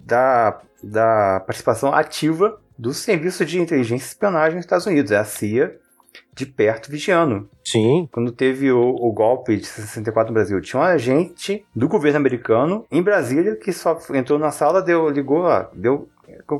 da, 0.00 0.60
da 0.82 1.40
participação 1.46 1.92
ativa 1.92 2.58
do 2.78 2.92
Serviço 2.92 3.44
de 3.44 3.60
Inteligência 3.60 4.04
e 4.04 4.08
Espionagem 4.08 4.56
dos 4.56 4.64
Estados 4.64 4.86
Unidos, 4.86 5.12
é 5.12 5.16
a 5.16 5.24
CIA, 5.24 5.78
de 6.32 6.46
perto 6.46 6.90
vigiando. 6.90 7.48
Sim, 7.64 8.08
Quando 8.12 8.32
teve 8.32 8.70
o, 8.70 8.80
o 8.80 9.12
golpe 9.12 9.56
de 9.56 9.66
64 9.66 10.28
no 10.30 10.34
Brasil, 10.34 10.60
tinha 10.60 10.80
um 10.80 10.84
agente 10.84 11.64
do 11.74 11.88
governo 11.88 12.18
americano 12.18 12.84
em 12.90 13.02
Brasília 13.02 13.56
que 13.56 13.72
só 13.72 13.98
entrou 14.12 14.38
na 14.38 14.50
sala, 14.50 14.82
deu, 14.82 15.08
ligou, 15.08 15.44
deu, 15.72 16.08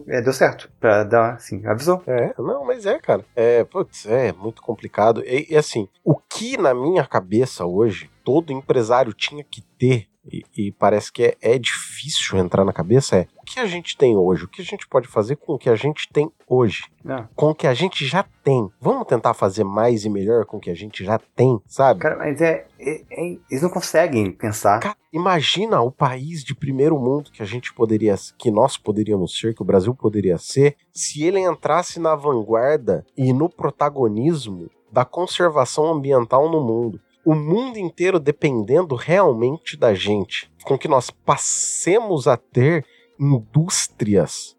é, 0.08 0.20
deu 0.20 0.32
certo. 0.32 0.70
Pra 0.80 1.04
dar, 1.04 1.34
assim, 1.34 1.66
avisou. 1.66 2.02
É, 2.06 2.34
não, 2.38 2.64
mas 2.64 2.86
é, 2.86 2.98
cara. 2.98 3.24
É, 3.34 3.64
putz, 3.64 4.06
é 4.06 4.32
muito 4.32 4.62
complicado. 4.62 5.22
E, 5.24 5.52
e, 5.52 5.56
assim, 5.56 5.88
o 6.02 6.16
que 6.16 6.56
na 6.56 6.74
minha 6.74 7.06
cabeça 7.06 7.64
hoje 7.66 8.10
todo 8.24 8.52
empresário 8.52 9.12
tinha 9.12 9.44
que 9.44 9.62
ter, 9.78 10.08
e, 10.30 10.42
e 10.56 10.72
parece 10.72 11.12
que 11.12 11.22
é, 11.24 11.36
é 11.40 11.58
difícil 11.58 12.38
entrar 12.38 12.64
na 12.64 12.72
cabeça, 12.72 13.16
é 13.16 13.26
o 13.40 13.44
que 13.44 13.60
a 13.60 13.66
gente 13.66 13.96
tem 13.96 14.16
hoje? 14.16 14.44
O 14.44 14.48
que 14.48 14.62
a 14.62 14.64
gente 14.64 14.88
pode 14.88 15.06
fazer 15.06 15.36
com 15.36 15.52
o 15.54 15.58
que 15.58 15.68
a 15.68 15.76
gente 15.76 16.08
tem 16.10 16.30
hoje? 16.48 16.84
Não. 17.04 17.28
Com 17.36 17.50
o 17.50 17.54
que 17.54 17.66
a 17.66 17.74
gente 17.74 18.06
já 18.06 18.24
tem. 18.42 18.68
Vamos 18.80 19.06
tentar 19.06 19.34
fazer 19.34 19.64
mais 19.64 20.04
e 20.04 20.10
melhor 20.10 20.46
com 20.46 20.56
o 20.56 20.60
que 20.60 20.70
a 20.70 20.74
gente 20.74 21.04
já 21.04 21.18
tem, 21.18 21.60
sabe? 21.66 22.00
Cara, 22.00 22.16
mas 22.16 22.40
é, 22.40 22.66
é- 22.80 23.02
é- 23.10 23.38
Eles 23.50 23.62
não 23.62 23.68
conseguem 23.70 24.30
pensar. 24.32 24.80
Cara, 24.80 24.96
imagina 25.12 25.80
o 25.82 25.92
país 25.92 26.42
de 26.42 26.54
primeiro 26.54 26.98
mundo 26.98 27.30
que 27.30 27.42
a 27.42 27.46
gente 27.46 27.72
poderia, 27.74 28.14
que 28.38 28.50
nós 28.50 28.76
poderíamos 28.78 29.38
ser, 29.38 29.54
que 29.54 29.62
o 29.62 29.66
Brasil 29.66 29.94
poderia 29.94 30.38
ser, 30.38 30.76
se 30.92 31.22
ele 31.22 31.40
entrasse 31.40 32.00
na 32.00 32.14
vanguarda 32.14 33.04
e 33.16 33.32
no 33.32 33.48
protagonismo 33.48 34.70
da 34.90 35.04
conservação 35.04 35.86
ambiental 35.92 36.50
no 36.50 36.60
mundo. 36.60 37.00
O 37.24 37.34
mundo 37.34 37.78
inteiro 37.78 38.20
dependendo 38.20 38.94
realmente 38.94 39.76
da 39.76 39.94
gente, 39.94 40.50
com 40.64 40.76
que 40.76 40.88
nós 40.88 41.10
passemos 41.10 42.26
a 42.28 42.36
ter 42.36 42.84
indústrias, 43.18 44.56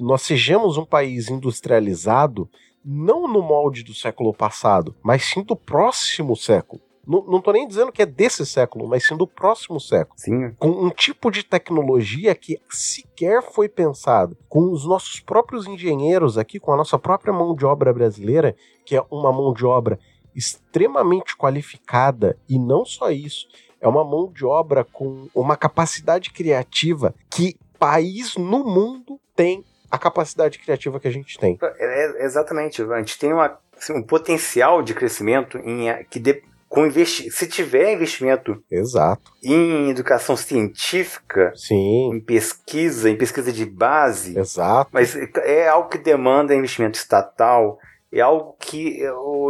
nós 0.00 0.22
sejamos 0.22 0.78
um 0.78 0.84
país 0.84 1.28
industrializado 1.28 2.48
não 2.84 3.26
no 3.26 3.42
molde 3.42 3.82
do 3.82 3.92
século 3.92 4.32
passado, 4.32 4.94
mas 5.02 5.24
sim 5.24 5.42
do 5.42 5.56
próximo 5.56 6.36
século. 6.36 6.80
Não, 7.06 7.40
tô 7.40 7.52
nem 7.52 7.68
dizendo 7.68 7.92
que 7.92 8.02
é 8.02 8.06
desse 8.06 8.44
século, 8.44 8.88
mas 8.88 9.06
sim 9.06 9.16
do 9.16 9.28
próximo 9.28 9.78
século. 9.78 10.18
Sim, 10.18 10.52
Com 10.58 10.70
um 10.70 10.90
tipo 10.90 11.30
de 11.30 11.44
tecnologia 11.44 12.34
que 12.34 12.60
sequer 12.68 13.42
foi 13.42 13.68
pensado. 13.68 14.36
Com 14.48 14.72
os 14.72 14.84
nossos 14.84 15.20
próprios 15.20 15.68
engenheiros 15.68 16.36
aqui, 16.36 16.58
com 16.58 16.72
a 16.72 16.76
nossa 16.76 16.98
própria 16.98 17.32
mão 17.32 17.54
de 17.54 17.64
obra 17.64 17.92
brasileira, 17.92 18.56
que 18.84 18.96
é 18.96 19.04
uma 19.08 19.32
mão 19.32 19.52
de 19.52 19.64
obra 19.64 20.00
extremamente 20.36 21.36
qualificada, 21.36 22.36
e 22.48 22.58
não 22.58 22.84
só 22.84 23.10
isso, 23.10 23.46
é 23.80 23.88
uma 23.88 24.04
mão 24.04 24.30
de 24.32 24.44
obra 24.44 24.84
com 24.84 25.28
uma 25.34 25.56
capacidade 25.56 26.30
criativa 26.30 27.14
que 27.30 27.56
país 27.78 28.36
no 28.36 28.64
mundo 28.64 29.18
tem 29.34 29.64
a 29.90 29.98
capacidade 29.98 30.58
criativa 30.58 30.98
que 31.00 31.08
a 31.08 31.12
gente 31.12 31.38
tem. 31.38 31.58
É, 31.62 32.22
é- 32.22 32.24
exatamente. 32.24 32.82
A 32.82 32.98
gente 32.98 33.18
tem 33.18 33.32
uma, 33.32 33.58
assim, 33.76 33.92
um 33.94 34.02
potencial 34.02 34.82
de 34.82 34.94
crescimento 34.94 35.58
em, 35.58 35.88
a- 35.90 36.02
que 36.04 36.18
de- 36.18 36.42
com 36.68 36.84
investi 36.86 37.30
se 37.30 37.46
tiver 37.46 37.92
investimento 37.92 38.60
Exato. 38.70 39.30
em 39.42 39.88
educação 39.90 40.36
científica, 40.36 41.52
Sim, 41.54 42.10
em 42.14 42.20
pesquisa, 42.20 43.08
em 43.08 43.16
pesquisa 43.16 43.52
de 43.52 43.64
base, 43.64 44.36
exato. 44.38 44.90
mas 44.92 45.14
é 45.44 45.68
algo 45.68 45.88
que 45.88 45.98
demanda 45.98 46.54
investimento 46.54 46.98
estatal, 46.98 47.78
é 48.18 48.22
algo 48.22 48.56
que 48.58 49.00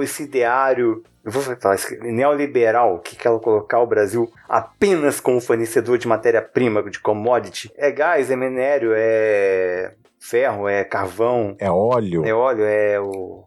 esse 0.03 0.25
ideário, 0.25 1.03
eu 1.25 1.31
vou 1.33 1.43
falar, 1.43 1.77
neoliberal, 2.03 2.99
que 3.01 3.17
quer 3.17 3.31
colocar 3.41 3.81
o 3.81 3.87
Brasil 3.87 4.31
apenas 4.49 5.21
como 5.21 5.41
fornecedor 5.41 5.99
de 5.99 6.09
matéria-prima, 6.09 6.83
de 6.91 7.01
commodity, 7.01 7.71
é 7.77 7.91
gás, 7.91 8.31
é 8.31 8.37
minério, 8.37 8.93
é 8.95 9.95
ferro, 10.19 10.69
é 10.69 10.85
carvão, 10.85 11.57
É 11.59 11.71
óleo. 11.71 12.25
é 12.25 12.35
óleo, 12.35 12.65
é 12.65 13.01
o. 13.01 13.45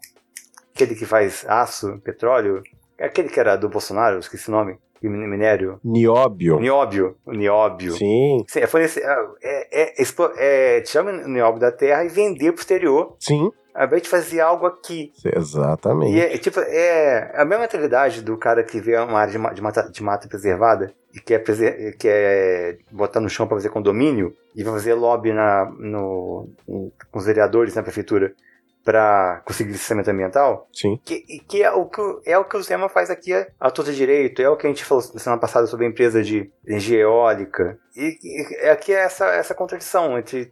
aquele 0.74 0.96
que 0.96 1.06
faz 1.06 1.46
aço, 1.48 2.00
petróleo. 2.04 2.62
É 2.98 3.06
aquele 3.06 3.30
que 3.30 3.40
era 3.40 3.56
do 3.56 3.70
Bolsonaro, 3.70 4.20
esqueci 4.20 4.50
o 4.50 4.52
nome. 4.52 4.78
Min- 5.08 5.28
Minério. 5.28 5.80
Nióbio. 5.84 6.60
Nióbio. 6.60 7.16
Nióbio. 7.28 7.93
Sim, 7.93 8.43
Sim, 8.47 8.60
é, 8.60 8.68
fornecer, 8.68 9.04
é, 9.41 9.82
é, 9.84 10.02
explo- 10.02 10.34
é, 10.38 10.82
tirar 10.82 11.06
o 11.06 11.28
nióbio 11.28 11.60
da 11.62 11.72
terra 11.72 12.04
e 12.04 12.10
vender 12.10 12.52
pro 12.52 12.62
exterior, 12.62 13.16
sim, 13.20 13.52
ao 13.74 13.86
invés 13.86 14.02
de 14.02 14.10
fazer 14.10 14.41
algo 14.41 14.66
aqui. 14.66 15.12
exatamente. 15.24 16.14
E 16.16 16.20
é, 16.22 16.38
tipo, 16.38 16.60
é 16.60 17.32
a 17.36 17.45
mesma 17.45 17.62
mentalidade 17.62 18.22
do 18.22 18.38
cara 18.38 18.64
que 18.64 18.80
vê 18.82 18.97
uma 18.97 19.20
área 19.20 19.32
de, 19.32 19.56
de 19.56 19.62
mata, 19.62 19.89
de 19.89 20.04
mata 20.04 20.28
preservada 20.28 20.93
e 21.14 21.20
quer, 21.20 21.39
preser- 21.39 21.95
quer 21.97 22.78
botar 22.91 23.20
no 23.20 23.30
chão 23.30 23.47
para 23.47 23.58
fazer 23.58 23.70
condomínio 23.70 24.36
e 24.56 24.64
vai 24.64 24.74
fazer 24.74 24.93
lobby 24.95 25.32
na, 25.32 25.66
no- 25.80 26.50
com 26.68 27.20
os 27.20 27.26
vereadores 27.26 27.74
na 27.76 27.84
prefeitura 27.84 28.34
para 28.90 29.44
conseguir 29.46 29.72
licenciamento 29.74 30.10
ambiental, 30.10 30.68
Sim, 30.74 31.00
que, 31.06 31.22
que 31.48 31.62
é 31.62 31.70
o 31.72 31.86
que 31.86 32.02
o- 32.02 32.20
é 32.26 32.36
o 32.40 32.44
que 32.44 32.58
o 32.58 32.64
Zema 32.64 32.90
faz 32.90 33.12
aqui 33.12 33.32
a 33.60 33.70
todo 33.70 33.94
direito, 33.94 34.42
é 34.42 34.50
o 34.50 34.58
que 34.58 34.66
a 34.66 34.70
gente 34.70 34.84
falou 34.84 35.04
na 35.14 35.20
semana 35.20 35.40
passada 35.40 35.68
sobre 35.68 35.86
a 35.86 35.90
empresa 35.90 36.24
de 36.24 36.50
energia 36.66 36.98
eólica. 37.02 37.78
E, 37.96 38.18
e 38.24 38.56
é 38.66 38.72
aqui 38.72 38.92
é 38.92 39.02
essa, 39.02 39.28
essa 39.28 39.54
contradição 39.54 40.18
entre 40.18 40.52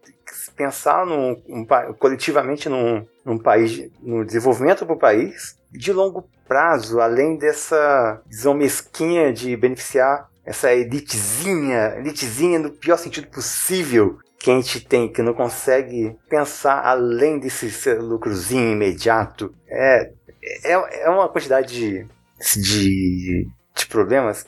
pensar 0.56 1.04
num, 1.04 1.42
um 1.50 1.66
coletivamente 1.98 2.70
num, 2.70 3.04
num 3.26 3.40
país, 3.40 3.90
no 4.04 4.24
desenvolvimento 4.24 4.86
do 4.86 4.96
país, 4.96 5.58
de 5.72 5.92
longo 5.92 6.30
prazo, 6.48 7.00
além 7.00 7.38
dessa 7.40 8.22
visão 8.28 8.54
mesquinha 8.54 9.34
de 9.34 9.58
beneficiar 9.58 10.30
essa 10.46 10.72
elitezinha, 10.72 11.96
elitezinha 11.98 12.60
no 12.60 12.70
pior 12.70 12.98
sentido 12.98 13.28
possível 13.30 14.20
que 14.40 14.52
a 14.52 14.56
gente 14.56 14.82
tem, 14.82 15.12
que 15.12 15.22
não 15.22 15.34
consegue 15.34 16.16
pensar 16.30 16.82
além 16.86 17.40
desse 17.40 17.72
seu 17.72 18.02
lucrozinho 18.02 18.72
imediato. 18.72 19.54
É, 19.68 20.12
é, 20.64 21.04
é 21.04 21.10
uma 21.10 21.28
quantidade 21.28 21.74
de, 21.74 22.08
de, 22.62 23.48
de 23.76 23.86
problemas 23.88 24.46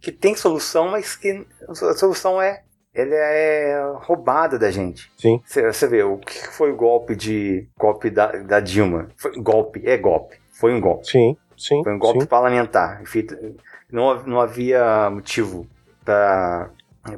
que 0.00 0.12
tem 0.12 0.34
solução, 0.34 0.88
mas 0.88 1.16
que 1.16 1.46
a 1.68 1.74
solução 1.94 2.40
é 2.40 2.62
ela 2.92 3.14
é 3.14 3.92
roubada 4.02 4.58
da 4.58 4.70
gente. 4.70 5.10
sim, 5.46 5.62
Você 5.64 5.86
vê, 5.86 6.02
o 6.02 6.18
que 6.18 6.48
foi 6.48 6.72
o 6.72 6.76
golpe 6.76 7.14
de 7.14 7.68
golpe 7.78 8.10
da, 8.10 8.32
da 8.32 8.60
Dilma? 8.60 9.08
Foi 9.16 9.32
golpe, 9.36 9.82
é 9.84 9.96
golpe. 9.96 10.36
Foi 10.52 10.74
um 10.74 10.80
golpe. 10.80 11.06
sim, 11.06 11.36
sim. 11.56 11.82
Foi 11.84 11.94
um 11.94 11.98
golpe 11.98 12.20
sim. 12.20 12.26
parlamentar. 12.26 13.02
Não, 13.90 14.22
não 14.24 14.40
havia 14.40 15.08
motivo 15.10 15.66
para 16.04 16.70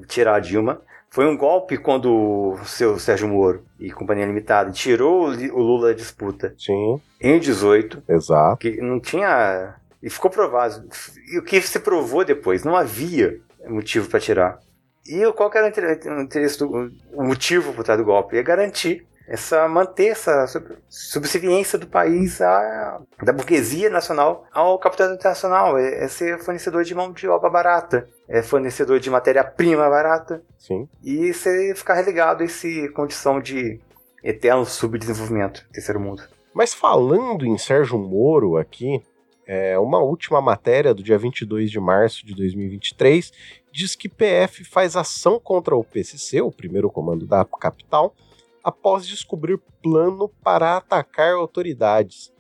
tirar 0.07 0.37
a 0.37 0.41
Dilma. 0.41 0.81
Foi 1.13 1.27
um 1.27 1.37
golpe 1.37 1.77
quando 1.77 2.11
o 2.11 2.65
seu 2.65 2.99
Sérgio 2.99 3.29
Moro 3.29 3.63
e 3.79 3.91
Companhia 3.91 4.25
Limitada 4.25 4.71
tirou 4.71 5.27
o 5.27 5.61
Lula 5.61 5.89
da 5.89 5.93
disputa 5.93 6.55
Sim, 6.59 6.99
em 7.21 7.39
18, 7.39 8.03
exato. 8.09 8.57
que 8.57 8.81
não 8.81 8.99
tinha. 8.99 9.75
E 10.03 10.09
ficou 10.09 10.31
provado. 10.31 10.89
E 11.31 11.39
o 11.39 11.45
que 11.45 11.61
se 11.61 11.79
provou 11.81 12.25
depois? 12.25 12.65
Não 12.65 12.75
havia 12.75 13.39
motivo 13.69 14.09
para 14.09 14.21
tirar. 14.21 14.59
E 15.07 15.31
qual 15.33 15.51
que 15.51 15.59
era 15.59 15.67
o 15.67 16.23
interesse 16.23 16.59
do 16.59 16.91
o 17.13 17.23
motivo 17.23 17.75
por 17.75 17.85
trás 17.85 18.01
do 18.01 18.07
golpe? 18.07 18.39
É 18.39 18.43
garantir 18.43 19.07
essa 19.33 19.67
manter 19.67 20.09
essa 20.09 20.47
sub- 20.47 20.77
subserviência 20.91 21.79
do 21.79 21.87
país 21.87 22.39
à, 22.43 23.01
da 23.23 23.33
burguesia 23.33 23.89
nacional 23.89 24.45
ao 24.53 24.79
capital 24.79 25.15
internacional. 25.15 25.79
É, 25.79 26.05
é 26.05 26.09
ser 26.09 26.39
fornecedor 26.39 26.85
de 26.85 26.95
mão 26.95 27.13
de 27.13 27.27
obra 27.27 27.49
barata, 27.49 28.07
é 28.29 28.43
fornecedor 28.43 29.01
de 29.01 29.09
matéria-prima 29.09 29.89
barata 29.89 30.43
Sim, 30.59 30.87
e 31.03 31.33
você 31.33 31.75
ficar 31.75 31.95
relegado 31.95 32.43
a 32.43 32.45
essa 32.45 32.69
condição 32.95 33.41
de 33.41 33.81
eterno 34.23 34.67
subdesenvolvimento 34.67 35.65
terceiro 35.73 35.99
mundo. 35.99 36.23
Mas 36.53 36.75
falando 36.75 37.47
em 37.47 37.57
Sérgio 37.57 37.99
Moro 37.99 38.59
aqui, 38.59 39.03
é, 39.47 39.79
uma 39.79 40.01
última 40.01 40.43
matéria 40.43 40.93
do 40.93 41.03
dia 41.03 41.17
22 41.17 41.71
de 41.71 41.81
março 41.81 42.27
de 42.27 42.35
2023 42.35 43.33
diz 43.73 43.95
que 43.95 44.11
PF 44.11 44.63
faz 44.63 44.95
ação 44.95 45.41
contra 45.41 45.75
o 45.75 45.83
PCC, 45.83 46.43
o 46.43 46.53
primeiro 46.53 46.91
comando 46.91 47.27
da 47.27 47.47
capital, 47.47 48.15
após 48.63 49.07
descobrir 49.07 49.59
plano 49.83 50.29
para 50.43 50.77
atacar 50.77 51.35
autoridades. 51.35 52.33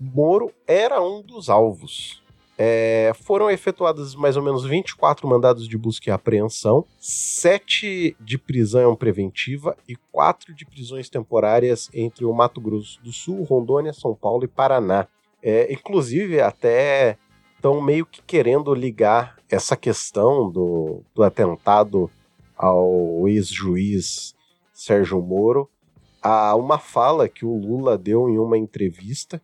Moro 0.00 0.52
era 0.66 1.02
um 1.02 1.20
dos 1.22 1.48
alvos. 1.48 2.22
É, 2.60 3.12
foram 3.22 3.48
efetuados 3.48 4.16
mais 4.16 4.36
ou 4.36 4.42
menos 4.42 4.64
24 4.64 5.28
mandados 5.28 5.68
de 5.68 5.78
busca 5.78 6.10
e 6.10 6.12
apreensão, 6.12 6.84
7 6.98 8.16
de 8.18 8.36
prisão 8.36 8.96
preventiva 8.96 9.76
e 9.88 9.94
4 10.10 10.52
de 10.52 10.66
prisões 10.66 11.08
temporárias 11.08 11.88
entre 11.94 12.24
o 12.24 12.32
Mato 12.32 12.60
Grosso 12.60 13.00
do 13.00 13.12
Sul, 13.12 13.44
Rondônia, 13.44 13.92
São 13.92 14.12
Paulo 14.12 14.44
e 14.44 14.48
Paraná. 14.48 15.06
É, 15.40 15.72
inclusive, 15.72 16.40
até 16.40 17.16
estão 17.54 17.80
meio 17.80 18.04
que 18.04 18.22
querendo 18.22 18.74
ligar 18.74 19.36
essa 19.48 19.76
questão 19.76 20.50
do, 20.50 21.02
do 21.14 21.22
atentado 21.22 22.10
ao 22.56 23.28
ex-juiz 23.28 24.34
Sérgio 24.78 25.20
Moro 25.20 25.68
a 26.22 26.54
uma 26.54 26.78
fala 26.78 27.28
que 27.28 27.44
o 27.44 27.56
Lula 27.56 27.98
deu 27.98 28.28
em 28.28 28.38
uma 28.38 28.56
entrevista 28.56 29.42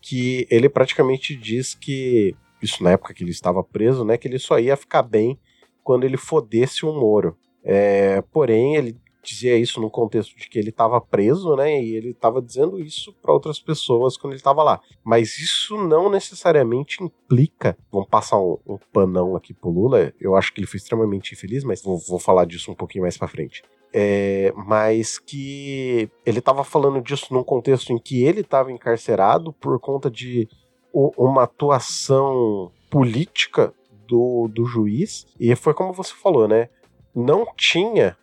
que 0.00 0.44
ele 0.50 0.68
praticamente 0.68 1.36
diz 1.36 1.72
que 1.72 2.34
isso 2.60 2.82
na 2.82 2.90
época 2.90 3.14
que 3.14 3.22
ele 3.22 3.30
estava 3.30 3.62
preso, 3.62 4.04
né, 4.04 4.16
que 4.16 4.26
ele 4.26 4.40
só 4.40 4.58
ia 4.58 4.76
ficar 4.76 5.02
bem 5.02 5.38
quando 5.84 6.02
ele 6.02 6.16
fodesse 6.16 6.84
o 6.84 6.92
Moro. 6.92 7.36
É, 7.62 8.20
porém, 8.32 8.74
ele 8.74 8.96
dizia 9.22 9.56
isso 9.56 9.80
no 9.80 9.88
contexto 9.88 10.36
de 10.36 10.48
que 10.48 10.58
ele 10.58 10.70
estava 10.70 11.00
preso, 11.00 11.54
né? 11.54 11.80
E 11.80 11.94
ele 11.94 12.10
estava 12.10 12.42
dizendo 12.42 12.80
isso 12.80 13.12
para 13.22 13.32
outras 13.32 13.60
pessoas 13.60 14.16
quando 14.16 14.32
ele 14.32 14.40
estava 14.40 14.64
lá. 14.64 14.80
Mas 15.04 15.38
isso 15.38 15.76
não 15.76 16.10
necessariamente 16.10 17.02
implica. 17.02 17.78
Vamos 17.90 18.08
passar 18.08 18.40
um, 18.40 18.58
um, 18.66 18.78
panão 18.92 19.36
aqui 19.36 19.54
pro 19.54 19.70
Lula. 19.70 20.12
Eu 20.20 20.34
acho 20.34 20.52
que 20.52 20.60
ele 20.60 20.66
foi 20.66 20.78
extremamente 20.78 21.34
infeliz, 21.34 21.62
mas 21.62 21.80
vou, 21.82 21.98
vou 21.98 22.18
falar 22.18 22.44
disso 22.44 22.72
um 22.72 22.74
pouquinho 22.74 23.02
mais 23.02 23.16
para 23.16 23.28
frente. 23.28 23.62
É, 23.94 24.52
mas 24.56 25.18
que 25.18 26.08
ele 26.24 26.38
estava 26.38 26.64
falando 26.64 27.00
disso 27.02 27.32
num 27.32 27.44
contexto 27.44 27.92
em 27.92 27.98
que 27.98 28.24
ele 28.24 28.40
estava 28.40 28.72
encarcerado 28.72 29.52
por 29.52 29.78
conta 29.78 30.10
de 30.10 30.48
uma 30.92 31.44
atuação 31.44 32.70
política 32.90 33.72
do, 34.06 34.48
do 34.48 34.64
juiz. 34.64 35.26
E 35.38 35.54
foi 35.56 35.74
como 35.74 35.92
você 35.92 36.14
falou, 36.14 36.48
né? 36.48 36.68
Não 37.14 37.46
tinha 37.56 38.16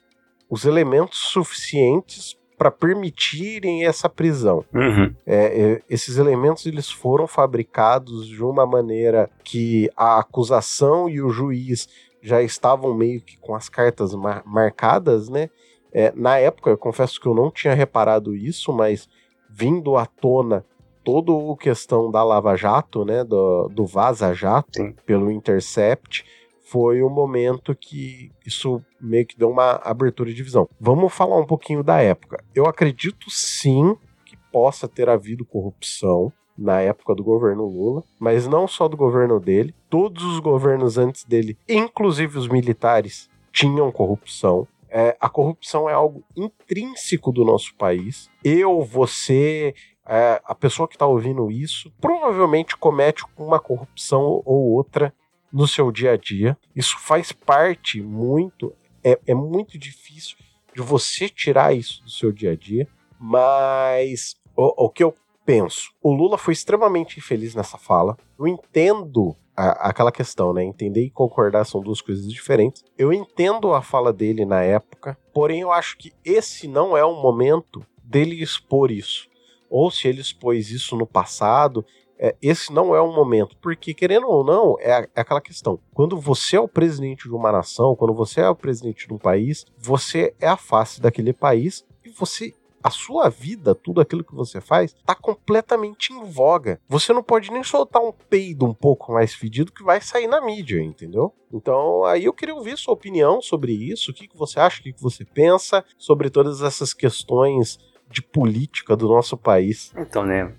os 0.50 0.66
elementos 0.66 1.20
suficientes 1.20 2.38
para 2.60 2.70
permitirem 2.70 3.86
essa 3.86 4.10
prisão. 4.10 4.66
Uhum. 4.74 5.16
É, 5.26 5.62
é, 5.62 5.82
esses 5.90 6.18
elementos 6.18 6.66
eles 6.66 6.92
foram 6.92 7.26
fabricados 7.26 8.28
de 8.28 8.44
uma 8.44 8.66
maneira 8.66 9.30
que 9.46 9.90
a 9.96 10.20
acusação 10.20 11.10
e 11.10 11.22
o 11.22 11.30
juiz 11.30 11.88
já 12.22 12.42
estavam 12.42 12.94
meio 12.94 13.22
que 13.22 13.38
com 13.38 13.56
as 13.56 13.70
cartas 13.70 14.14
mar 14.14 14.44
marcadas, 14.46 15.30
né? 15.30 15.50
É, 15.92 16.12
na 16.16 16.38
época, 16.38 16.70
eu 16.70 16.78
confesso 16.78 17.20
que 17.20 17.28
eu 17.28 17.34
não 17.34 17.50
tinha 17.50 17.74
reparado 17.74 18.36
isso, 18.36 18.72
mas 18.72 19.10
vindo 19.50 19.96
à 19.98 20.06
tona 20.06 20.64
toda 21.04 21.32
a 21.32 21.58
questão 21.58 22.12
da 22.12 22.24
Lava 22.24 22.56
Jato, 22.56 23.04
né, 23.04 23.24
do, 23.24 23.68
do 23.70 23.86
Vaza 23.86 24.34
Jato, 24.34 24.76
Sim. 24.76 24.94
pelo 25.06 25.32
Intercept, 25.32 26.24
foi 26.70 27.02
o 27.02 27.10
momento 27.10 27.76
que 27.76 28.32
isso 28.46 28.80
meio 29.02 29.26
que 29.26 29.38
deu 29.38 29.50
uma 29.50 29.78
abertura 29.84 30.32
de 30.32 30.44
visão. 30.44 30.70
Vamos 30.80 31.12
falar 31.12 31.40
um 31.40 31.46
pouquinho 31.46 31.84
da 31.84 32.00
época. 32.00 32.44
Eu 32.54 32.68
acredito 32.68 33.32
sim 33.32 33.96
que 34.24 34.38
possa 34.52 34.88
ter 34.88 35.10
havido 35.10 35.44
corrupção 35.44 36.32
na 36.60 36.82
época 36.82 37.16
do 37.16 37.24
governo 37.24 37.66
Lula, 37.66 38.04
mas 38.20 38.48
não 38.48 38.68
só 38.68 38.88
do 38.88 38.98
governo 38.98 39.40
dele, 39.40 39.74
todos 39.90 40.24
os 40.24 40.40
governos 40.40 40.98
antes 40.98 41.24
dele, 41.24 41.58
inclusive 41.68 42.38
os 42.38 42.48
militares, 42.48 43.30
tinham 43.52 43.92
corrupção. 43.92 44.68
É, 44.90 45.16
a 45.20 45.30
corrupção 45.30 45.90
é 45.90 45.94
algo 45.94 46.24
intrínseco 46.36 47.32
do 47.32 47.46
nosso 47.46 47.76
país. 47.76 48.30
Eu, 48.44 48.82
você, 48.82 49.74
é, 50.06 50.42
a 50.44 50.56
pessoa 50.56 50.88
que 50.88 50.96
está 50.96 51.06
ouvindo 51.06 51.52
isso, 51.52 51.92
provavelmente 52.02 52.76
comete 52.76 53.24
uma 53.38 53.60
corrupção 53.60 54.42
ou 54.46 54.72
outra 54.72 55.14
no 55.52 55.68
seu 55.68 55.92
dia 55.92 56.14
a 56.14 56.18
dia. 56.18 56.58
Isso 56.76 56.98
faz 57.00 57.32
parte 57.32 58.02
muito, 58.02 58.74
é, 59.04 59.20
é 59.28 59.34
muito 59.36 59.78
difícil 59.78 60.38
de 60.74 60.82
você 60.82 61.30
tirar 61.30 61.76
isso 61.76 62.04
do 62.04 62.10
seu 62.10 62.32
dia 62.32 62.52
a 62.52 62.56
dia, 62.56 62.88
mas 63.20 64.36
o, 64.56 64.86
o 64.86 64.90
que 64.90 65.04
eu 65.04 65.16
penso, 65.50 65.90
o 66.00 66.14
Lula 66.14 66.38
foi 66.38 66.54
extremamente 66.54 67.18
infeliz 67.18 67.56
nessa 67.56 67.76
fala. 67.76 68.16
Eu 68.38 68.48
entendo 68.48 69.36
a, 69.58 69.90
aquela 69.90 70.12
questão, 70.12 70.54
né? 70.54 70.64
Entender 70.64 71.06
e 71.06 71.10
concordar 71.10 71.66
são 71.66 71.82
duas 71.82 72.02
coisas 72.02 72.32
diferentes. 72.32 72.84
Eu 72.96 73.12
entendo 73.12 73.74
a 73.74 73.82
fala 73.82 74.14
dele 74.14 74.46
na 74.46 74.62
época, 74.62 75.18
porém 75.34 75.62
eu 75.62 75.72
acho 75.72 75.98
que 75.98 76.14
esse 76.24 76.68
não 76.68 76.96
é 76.96 77.04
o 77.04 77.20
momento 77.20 77.84
dele 78.04 78.36
expor 78.44 78.92
isso. 78.92 79.28
Ou 79.68 79.90
se 79.90 80.08
ele 80.08 80.22
expôs 80.22 80.70
isso 80.70 80.96
no 80.96 81.08
passado, 81.08 81.84
é, 82.20 82.36
esse 82.44 82.72
não 82.72 82.94
é 82.94 83.02
o 83.02 83.12
momento, 83.12 83.58
porque 83.60 83.92
querendo 83.92 84.28
ou 84.28 84.44
não, 84.44 84.76
é, 84.80 85.10
é, 85.16 85.22
aquela 85.22 85.42
questão. 85.42 85.80
Quando 85.96 86.16
você 86.20 86.58
é 86.58 86.60
o 86.60 86.68
presidente 86.68 87.28
de 87.28 87.34
uma 87.34 87.52
nação, 87.52 87.96
quando 87.96 88.14
você 88.14 88.42
é 88.42 88.50
o 88.50 88.56
presidente 88.56 89.08
de 89.08 89.14
um 89.16 89.18
país, 89.18 89.66
você 89.80 90.32
é 90.40 90.48
a 90.48 90.58
face 90.58 91.02
daquele 91.02 91.34
país 91.34 91.84
e 92.06 92.10
você 92.10 92.54
a 92.84 92.90
sua 92.90 93.30
vida, 93.30 93.76
tudo 93.76 94.02
aquilo 94.02 94.24
que 94.24 94.34
você 94.34 94.62
faz, 94.62 94.94
tá 95.06 95.16
completamente 95.16 96.14
em 96.14 96.24
voga. 96.24 96.80
Você 96.88 97.14
não 97.14 97.24
pode 97.24 97.52
nem 97.52 97.64
soltar 97.64 98.02
um 98.02 98.12
peido 98.12 98.66
um 98.66 98.74
pouco 98.74 99.14
mais 99.14 99.34
fedido 99.34 99.72
que 99.72 99.84
vai 99.84 100.02
sair 100.02 100.28
na 100.28 100.42
mídia, 100.42 100.82
entendeu? 100.82 101.34
Então, 101.52 102.06
aí 102.06 102.26
eu 102.26 102.34
queria 102.34 102.56
ouvir 102.56 102.78
sua 102.78 102.94
opinião 102.94 103.42
sobre 103.42 103.72
isso, 103.74 104.12
o 104.12 104.14
que, 104.14 104.28
que 104.28 104.38
você 104.38 104.60
acha, 104.60 104.80
o 104.80 104.84
que, 104.84 104.94
que 104.94 105.02
você 105.02 105.26
pensa 105.26 105.84
sobre 105.98 106.30
todas 106.30 106.62
essas 106.62 106.94
questões 106.94 107.78
de 108.10 108.22
política 108.22 108.96
do 108.96 109.08
nosso 109.08 109.38
país. 109.38 109.92
Então, 109.96 110.26
né, 110.26 110.54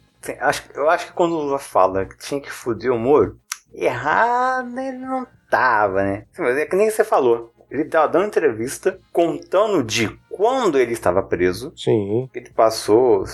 eu 0.75 0.89
acho 0.91 1.07
que 1.07 1.13
quando 1.13 1.33
o 1.33 1.43
Lula 1.43 1.59
fala 1.59 2.05
que 2.05 2.19
tinha 2.19 2.41
que 2.41 2.51
foder 2.51 2.93
o 2.93 2.99
Moro, 2.99 3.39
errado 3.73 4.79
ele 4.79 4.99
não 4.99 5.27
tava, 5.51 6.03
né? 6.03 6.27
Mas 6.39 6.57
é 6.57 6.67
que 6.67 6.77
nem 6.77 6.91
você 6.91 7.05
falou. 7.05 7.53
Ele 7.71 7.85
tava 7.85 8.09
dando 8.09 8.27
entrevista 8.27 8.99
contando 9.13 9.83
de 9.85 10.09
quando 10.29 10.79
ele 10.79 10.93
estava 10.93 11.23
preso. 11.23 11.73
Sim. 11.77 12.29
Ele 12.35 12.51
passou, 12.51 13.25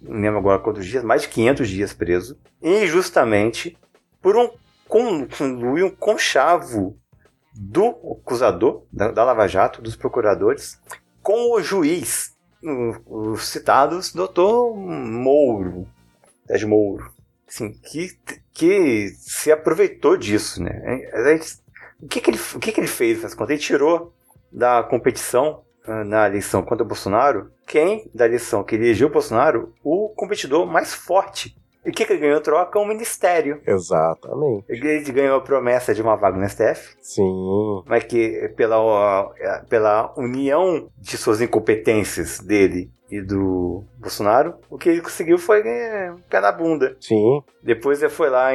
não 0.00 0.20
lembro 0.20 0.38
agora 0.38 0.60
quantos 0.60 0.86
dias, 0.86 1.02
mais 1.02 1.22
de 1.22 1.28
500 1.28 1.68
dias 1.68 1.92
preso. 1.92 2.38
Injustamente 2.62 3.76
por 4.22 4.36
um, 4.36 4.48
com, 4.88 5.26
um 5.42 5.90
conchavo 5.90 6.96
do 7.52 7.88
acusador, 8.20 8.82
da, 8.92 9.10
da 9.10 9.24
Lava 9.24 9.46
Jato, 9.46 9.82
dos 9.82 9.96
procuradores, 9.96 10.80
com 11.22 11.52
o 11.52 11.62
juiz, 11.62 12.34
os 13.06 13.48
citados, 13.48 14.12
doutor 14.12 14.74
Mouro, 14.76 15.86
Sérgio 16.46 16.68
Mouro, 16.68 17.12
assim, 17.48 17.72
que, 17.72 18.18
que 18.52 19.08
se 19.18 19.52
aproveitou 19.52 20.16
disso, 20.16 20.62
né? 20.62 20.80
Gente, 21.24 21.63
o 22.02 22.08
que, 22.08 22.20
que, 22.20 22.30
ele, 22.30 22.38
o 22.54 22.58
que, 22.58 22.72
que 22.72 22.80
ele 22.80 22.86
fez 22.86 23.22
nessa 23.22 23.36
conta? 23.36 23.52
Ele 23.52 23.60
tirou 23.60 24.12
da 24.52 24.82
competição 24.82 25.62
ah, 25.86 26.04
na 26.04 26.26
eleição 26.26 26.62
contra 26.62 26.84
o 26.84 26.88
Bolsonaro 26.88 27.50
quem 27.66 28.10
da 28.14 28.26
eleição 28.26 28.62
que 28.62 28.74
elegeu 28.74 29.08
o 29.08 29.12
Bolsonaro 29.12 29.72
o 29.82 30.10
competidor 30.16 30.66
mais 30.66 30.94
forte. 30.94 31.56
E 31.84 31.90
o 31.90 31.92
que, 31.92 32.06
que 32.06 32.14
ele 32.14 32.20
ganhou 32.20 32.40
troca? 32.40 32.78
Um 32.78 32.86
ministério. 32.86 33.60
Exatamente. 33.66 34.64
Ele 34.68 35.12
ganhou 35.12 35.36
a 35.36 35.40
promessa 35.42 35.94
de 35.94 36.00
uma 36.00 36.16
vaga 36.16 36.38
no 36.38 36.48
STF. 36.48 36.96
Sim. 37.00 37.82
Mas 37.86 38.04
que 38.04 38.48
pela, 38.56 39.30
pela 39.68 40.14
união 40.16 40.88
de 40.98 41.18
suas 41.18 41.42
incompetências 41.42 42.40
dele 42.40 42.90
e 43.10 43.20
do 43.20 43.84
Bolsonaro, 43.98 44.54
o 44.70 44.78
que 44.78 44.88
ele 44.88 45.02
conseguiu 45.02 45.36
foi 45.36 45.62
ganhar 45.62 46.16
pé 46.30 46.40
na 46.40 46.50
bunda. 46.50 46.96
Sim. 46.98 47.42
Depois 47.62 48.02
ele 48.02 48.10
foi 48.10 48.30
lá 48.30 48.48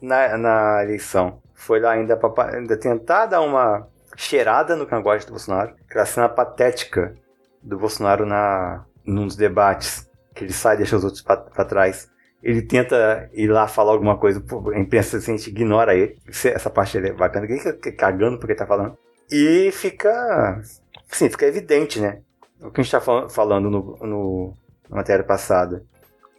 na, 0.00 0.36
na 0.36 0.82
eleição. 0.82 1.40
Foi 1.62 1.80
lá 1.80 1.92
ainda 1.92 2.16
para 2.16 2.56
ainda 2.56 2.76
tentar 2.76 3.26
dar 3.26 3.40
uma 3.40 3.86
cheirada 4.16 4.76
no 4.76 4.86
cangote 4.86 5.26
do 5.26 5.30
Bolsonaro. 5.30 5.74
Aquela 5.88 6.06
cena 6.06 6.28
patética 6.28 7.14
do 7.62 7.78
Bolsonaro 7.78 8.26
na, 8.26 8.84
nos 9.04 9.36
debates. 9.36 10.10
Que 10.34 10.44
ele 10.44 10.52
sai 10.52 10.74
e 10.74 10.78
deixa 10.78 10.96
os 10.96 11.04
outros 11.04 11.22
para 11.22 11.64
trás. 11.64 12.10
Ele 12.42 12.62
tenta 12.62 13.30
ir 13.32 13.46
lá 13.46 13.68
falar 13.68 13.92
alguma 13.92 14.18
coisa, 14.18 14.42
a 14.74 14.78
imprensa 14.78 15.18
assim, 15.18 15.34
a 15.34 15.36
gente 15.36 15.50
ignora 15.50 15.94
ele. 15.94 16.18
Essa 16.26 16.70
parte 16.70 16.98
é 16.98 17.12
bacana, 17.12 17.46
ele 17.46 17.58
fica 17.58 17.92
cagando 17.92 18.38
porque 18.38 18.54
tá 18.54 18.66
falando. 18.66 18.98
E 19.30 19.70
fica. 19.72 20.60
Sim, 21.08 21.28
fica 21.28 21.46
evidente, 21.46 22.00
né? 22.00 22.22
o 22.62 22.70
que 22.70 22.80
a 22.80 22.84
gente 22.84 22.94
está 22.94 23.28
falando 23.28 23.68
no, 23.68 23.96
no, 24.00 24.56
na 24.88 24.96
matéria 24.96 25.24
passada. 25.24 25.84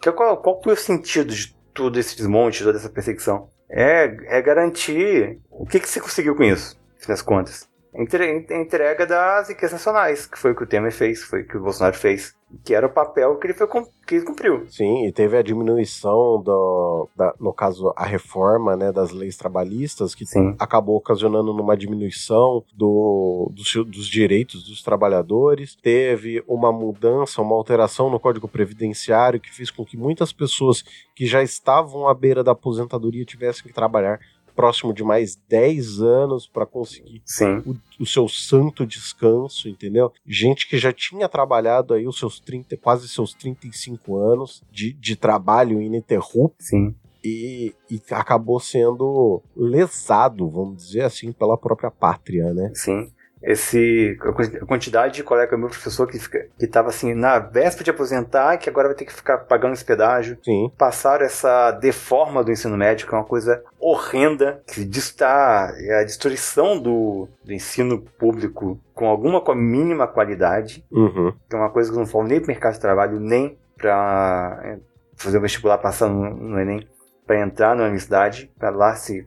Que, 0.02 0.12
qual, 0.12 0.38
qual 0.42 0.62
foi 0.64 0.74
o 0.74 0.78
sentido 0.78 1.34
de 1.34 1.54
todo 1.74 2.00
esse 2.00 2.16
desmonte, 2.16 2.64
toda 2.64 2.78
essa 2.78 2.90
perseguição? 2.90 3.50
É, 3.76 4.38
é 4.38 4.42
garantir. 4.42 5.40
O 5.50 5.66
que, 5.66 5.80
que 5.80 5.90
você 5.90 6.00
conseguiu 6.00 6.36
com 6.36 6.44
isso, 6.44 6.80
nas 7.08 7.24
contas? 7.24 7.68
Entrega 7.96 9.06
das 9.06 9.50
riquezas 9.50 9.74
nacionais, 9.74 10.26
que 10.26 10.38
foi 10.38 10.52
o 10.52 10.56
que 10.56 10.64
o 10.64 10.68
Temer 10.68 10.92
fez, 10.92 11.24
foi 11.24 11.42
o 11.42 11.48
que 11.48 11.58
o 11.58 11.62
Bolsonaro 11.62 11.96
fez 11.96 12.36
que 12.64 12.74
era 12.74 12.86
o 12.86 12.90
papel 12.90 13.36
que 13.38 13.48
ele, 13.48 13.54
foi, 13.54 13.68
que 14.06 14.16
ele 14.16 14.26
cumpriu. 14.26 14.66
Sim, 14.68 15.06
e 15.06 15.12
teve 15.12 15.38
a 15.38 15.42
diminuição, 15.42 16.42
do, 16.42 17.10
da, 17.16 17.34
no 17.40 17.54
caso, 17.54 17.94
a 17.96 18.06
reforma 18.06 18.76
né, 18.76 18.92
das 18.92 19.12
leis 19.12 19.36
trabalhistas, 19.36 20.14
que 20.14 20.26
Sim. 20.26 20.56
acabou 20.60 20.98
ocasionando 20.98 21.54
numa 21.54 21.76
diminuição 21.76 22.64
do, 22.74 23.52
do, 23.52 23.84
dos 23.86 24.08
direitos 24.08 24.64
dos 24.64 24.84
trabalhadores. 24.84 25.76
Teve 25.76 26.44
uma 26.48 26.72
mudança, 26.72 27.42
uma 27.42 27.56
alteração 27.56 28.10
no 28.10 28.20
Código 28.20 28.48
Previdenciário 28.48 29.40
que 29.40 29.54
fez 29.54 29.72
com 29.72 29.86
que 29.86 29.98
muitas 29.98 30.32
pessoas 30.32 30.84
que 31.16 31.26
já 31.26 31.42
estavam 31.42 32.08
à 32.08 32.14
beira 32.14 32.44
da 32.44 32.52
aposentadoria 32.52 33.26
tivessem 33.26 33.64
que 33.64 33.74
trabalhar 33.74 34.20
próximo 34.56 34.94
de 34.94 35.04
mais 35.04 35.36
10 35.48 36.02
anos 36.02 36.48
para 36.48 36.66
conseguir 36.66 37.22
o, 37.66 37.76
o, 38.00 38.06
seu 38.06 38.28
santo 38.28 38.86
descanso, 38.86 39.68
entendeu? 39.68 40.12
Gente 40.26 40.68
que 40.68 40.78
já 40.78 40.92
tinha 40.94 41.28
trabalhado 41.28 41.94
aí 41.94 42.08
os 42.08 42.18
seus 42.18 42.40
30, 42.40 42.78
quase 42.78 43.08
seus 43.08 43.34
35 43.34 44.18
anos 44.18 44.64
de, 44.72 44.94
de 44.94 45.16
trabalho 45.16 45.82
ininterrupto. 45.82 46.64
Sim. 46.64 46.96
e, 47.24 47.74
e, 47.90 48.02
acabou 48.12 48.60
sendo 48.60 49.42
lesado, 49.56 50.50
vamos 50.50 50.78
dizer 50.78 51.02
assim, 51.02 51.32
pela 51.32 51.58
própria 51.58 51.90
pátria, 51.90 52.54
né? 52.54 52.72
Sim 52.74 53.12
esse 53.44 54.18
a 54.62 54.66
quantidade 54.66 55.16
de 55.16 55.24
colega 55.24 55.58
meu 55.58 55.68
professor 55.68 56.08
que 56.08 56.18
fica, 56.18 56.48
que 56.58 56.64
estava 56.64 56.88
assim 56.88 57.14
na 57.14 57.40
véspera 57.40 57.84
de 57.84 57.92
aposentar 57.92 58.58
que 58.58 58.70
agora 58.70 58.88
vai 58.88 58.96
ter 58.96 59.04
que 59.04 59.14
ficar 59.14 59.40
pagando 59.40 59.74
esse 59.74 59.84
pedágio 59.84 60.38
Sim. 60.42 60.72
passaram 60.78 61.26
essa 61.26 61.72
deforma 61.72 62.42
do 62.42 62.52
ensino 62.52 62.78
médio 62.78 63.06
que 63.06 63.14
é 63.14 63.18
uma 63.18 63.26
coisa 63.26 63.62
horrenda 63.78 64.64
que 64.66 64.82
está 64.82 65.74
é 65.78 66.00
a 66.00 66.04
destruição 66.06 66.80
do, 66.80 67.28
do 67.44 67.52
ensino 67.52 68.02
público 68.18 68.80
com 68.94 69.08
alguma 69.08 69.44
mínima 69.54 70.08
qualidade 70.08 70.86
uhum. 70.90 71.34
que 71.50 71.56
é 71.56 71.60
uma 71.60 71.70
coisa 71.70 71.92
que 71.92 71.98
não 71.98 72.06
falta 72.06 72.30
nem 72.30 72.40
para 72.40 72.48
mercado 72.48 72.74
de 72.74 72.80
trabalho 72.80 73.20
nem 73.20 73.58
para 73.78 74.62
é, 74.64 74.80
fazer 75.18 75.38
o 75.38 75.42
vestibular 75.42 75.78
passar 75.80 76.08
no, 76.08 76.34
no 76.34 76.60
Enem 76.60 76.88
para 77.28 77.42
entrar 77.42 77.76
na 77.76 77.84
universidade 77.84 78.50
para 78.58 78.70
lá 78.70 78.96
se 78.96 79.26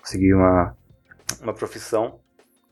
conseguir 0.00 0.32
uma 0.32 0.74
uma 1.42 1.52
profissão 1.52 2.18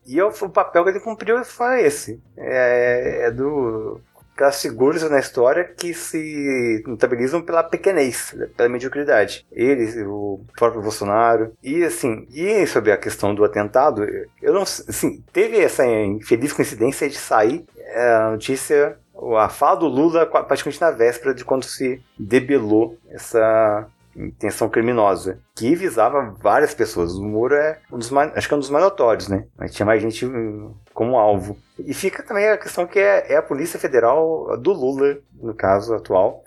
e 0.05 0.17
eu, 0.17 0.27
o 0.29 0.49
papel 0.49 0.83
que 0.83 0.89
ele 0.91 0.99
cumpriu 0.99 1.43
foi 1.43 1.83
esse. 1.83 2.21
É, 2.37 3.25
é 3.27 3.31
do 3.31 4.01
aquelas 4.35 4.61
figuras 4.61 5.09
na 5.09 5.19
história 5.19 5.63
que 5.63 5.93
se 5.93 6.83
notabilizam 6.85 7.41
pela 7.41 7.63
pequenez, 7.63 8.35
pela 8.57 8.67
mediocridade. 8.67 9.45
Ele, 9.49 10.03
o 10.03 10.41
próprio 10.57 10.81
Bolsonaro. 10.81 11.53
E 11.63 11.83
assim, 11.83 12.27
e 12.31 12.67
sobre 12.67 12.91
a 12.91 12.97
questão 12.97 13.33
do 13.33 13.45
atentado, 13.45 14.05
eu 14.41 14.53
não 14.53 14.63
assim, 14.63 15.23
teve 15.31 15.57
essa 15.57 15.85
infeliz 15.87 16.51
coincidência 16.51 17.09
de 17.09 17.15
sair 17.15 17.65
é, 17.77 18.13
a 18.13 18.31
notícia, 18.31 18.97
a 19.39 19.47
fala 19.47 19.77
do 19.77 19.87
Lula 19.87 20.25
praticamente 20.25 20.81
na 20.81 20.91
véspera 20.91 21.33
de 21.33 21.45
quando 21.45 21.63
se 21.63 22.01
debelou 22.19 22.97
essa 23.09 23.87
intenção 24.15 24.69
criminosa, 24.69 25.39
que 25.55 25.75
visava 25.75 26.35
várias 26.41 26.73
pessoas. 26.73 27.13
O 27.15 27.23
Moro 27.23 27.55
é 27.55 27.79
um 27.91 27.97
dos 27.97 28.09
mais, 28.09 28.35
acho 28.35 28.47
que 28.47 28.53
é 28.53 28.57
um 28.57 28.59
dos 28.59 28.69
mais 28.69 28.83
notórios, 28.83 29.27
né? 29.27 29.45
Mas 29.57 29.73
tinha 29.73 29.85
mais 29.85 30.01
gente 30.01 30.25
hum, 30.25 30.73
como 30.93 31.17
alvo. 31.17 31.57
E 31.79 31.93
fica 31.93 32.23
também 32.23 32.47
a 32.49 32.57
questão 32.57 32.87
que 32.87 32.99
é, 32.99 33.33
é 33.33 33.37
a 33.37 33.43
Polícia 33.43 33.79
Federal 33.79 34.57
do 34.57 34.71
Lula, 34.71 35.17
no 35.33 35.53
caso 35.53 35.93
atual, 35.93 36.43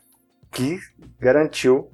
que 0.50 0.78
garantiu 1.20 1.90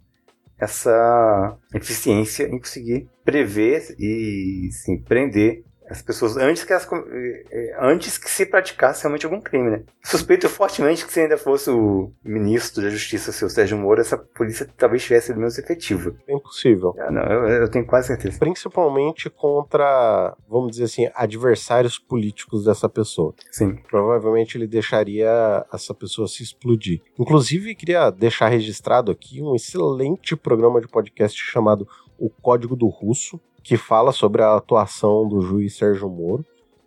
essa 0.58 1.56
eficiência 1.74 2.44
em 2.44 2.58
conseguir 2.58 3.08
prever 3.24 3.94
e 3.98 4.68
sim, 4.70 4.98
prender 4.98 5.64
as 5.88 6.00
pessoas 6.00 6.36
antes 6.36 6.64
que, 6.64 6.72
elas, 6.72 6.88
eh, 6.92 7.44
eh, 7.50 7.76
antes 7.78 8.16
que 8.16 8.30
se 8.30 8.46
praticasse 8.46 9.02
realmente 9.02 9.26
algum 9.26 9.40
crime, 9.40 9.70
né? 9.70 9.82
Suspeito 10.02 10.48
fortemente 10.48 11.04
que 11.04 11.12
se 11.12 11.20
ainda 11.20 11.36
fosse 11.36 11.70
o 11.70 12.10
ministro 12.24 12.82
da 12.82 12.90
Justiça, 12.90 13.32
seu 13.32 13.50
Sérgio 13.50 13.76
Moro, 13.76 14.00
essa 14.00 14.16
polícia 14.16 14.68
talvez 14.76 15.02
tivesse 15.02 15.28
sido 15.28 15.38
menos 15.38 15.58
efetiva. 15.58 16.14
É 16.26 16.34
impossível. 16.34 16.94
Ah, 16.98 17.10
não, 17.10 17.22
eu, 17.22 17.48
eu, 17.62 17.70
tenho 17.70 17.86
quase 17.86 18.08
certeza. 18.08 18.38
Principalmente 18.38 19.28
contra, 19.28 20.34
vamos 20.48 20.72
dizer 20.72 20.84
assim, 20.84 21.10
adversários 21.14 21.98
políticos 21.98 22.64
dessa 22.64 22.88
pessoa. 22.88 23.34
Sim. 23.50 23.76
Provavelmente 23.88 24.56
ele 24.56 24.66
deixaria 24.66 25.64
essa 25.72 25.92
pessoa 25.94 26.26
se 26.26 26.42
explodir. 26.42 27.02
Inclusive, 27.18 27.74
queria 27.74 28.10
deixar 28.10 28.48
registrado 28.48 29.12
aqui 29.12 29.42
um 29.42 29.54
excelente 29.54 30.34
programa 30.34 30.80
de 30.80 30.88
podcast 30.88 31.38
chamado 31.38 31.86
O 32.18 32.30
Código 32.30 32.74
do 32.74 32.86
Russo, 32.86 33.40
que 33.64 33.78
fala 33.78 34.12
sobre 34.12 34.42
a 34.42 34.54
atuação 34.54 35.26
do 35.26 35.40
juiz 35.40 35.74
Sérgio 35.76 36.08
Moro. 36.08 36.44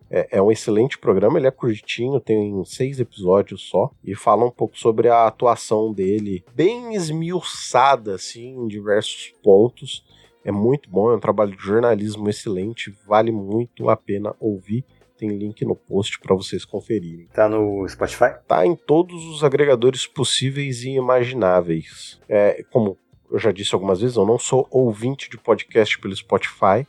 É, 0.09 0.37
é, 0.37 0.41
um 0.41 0.49
excelente 0.49 0.97
programa, 0.97 1.37
ele 1.37 1.47
é 1.47 1.51
curtinho, 1.51 2.21
tem 2.21 2.63
seis 2.63 2.97
episódios 2.99 3.63
só, 3.67 3.91
e 4.05 4.15
fala 4.15 4.45
um 4.45 4.51
pouco 4.51 4.77
sobre 4.77 5.09
a 5.09 5.27
atuação 5.27 5.91
dele, 5.91 6.45
bem 6.55 6.95
esmiuçada, 6.95 8.15
assim, 8.15 8.55
em 8.55 8.67
diversos 8.67 9.33
pontos. 9.43 10.05
É 10.45 10.51
muito 10.51 10.89
bom, 10.89 11.11
é 11.11 11.15
um 11.15 11.19
trabalho 11.19 11.57
de 11.57 11.61
jornalismo 11.61 12.29
excelente, 12.29 12.95
vale 13.05 13.33
muito 13.33 13.89
a 13.89 13.97
pena 13.97 14.33
ouvir. 14.39 14.85
Tem 15.17 15.29
link 15.29 15.65
no 15.65 15.75
post 15.75 16.19
para 16.19 16.35
vocês 16.35 16.63
conferirem. 16.63 17.27
Tá 17.33 17.49
no 17.49 17.85
Spotify? 17.89 18.35
Tá 18.47 18.65
em 18.65 18.75
todos 18.75 19.25
os 19.25 19.43
agregadores 19.43 20.05
possíveis 20.05 20.83
e 20.83 20.91
imagináveis. 20.91 22.21
É, 22.29 22.63
como 22.71 22.97
eu 23.31 23.39
já 23.39 23.51
disse 23.51 23.73
algumas 23.73 24.01
vezes, 24.01 24.15
eu 24.15 24.25
não 24.25 24.39
sou 24.39 24.67
ouvinte 24.71 25.29
de 25.29 25.37
podcast 25.37 25.99
pelo 25.99 26.15
Spotify, 26.15 26.85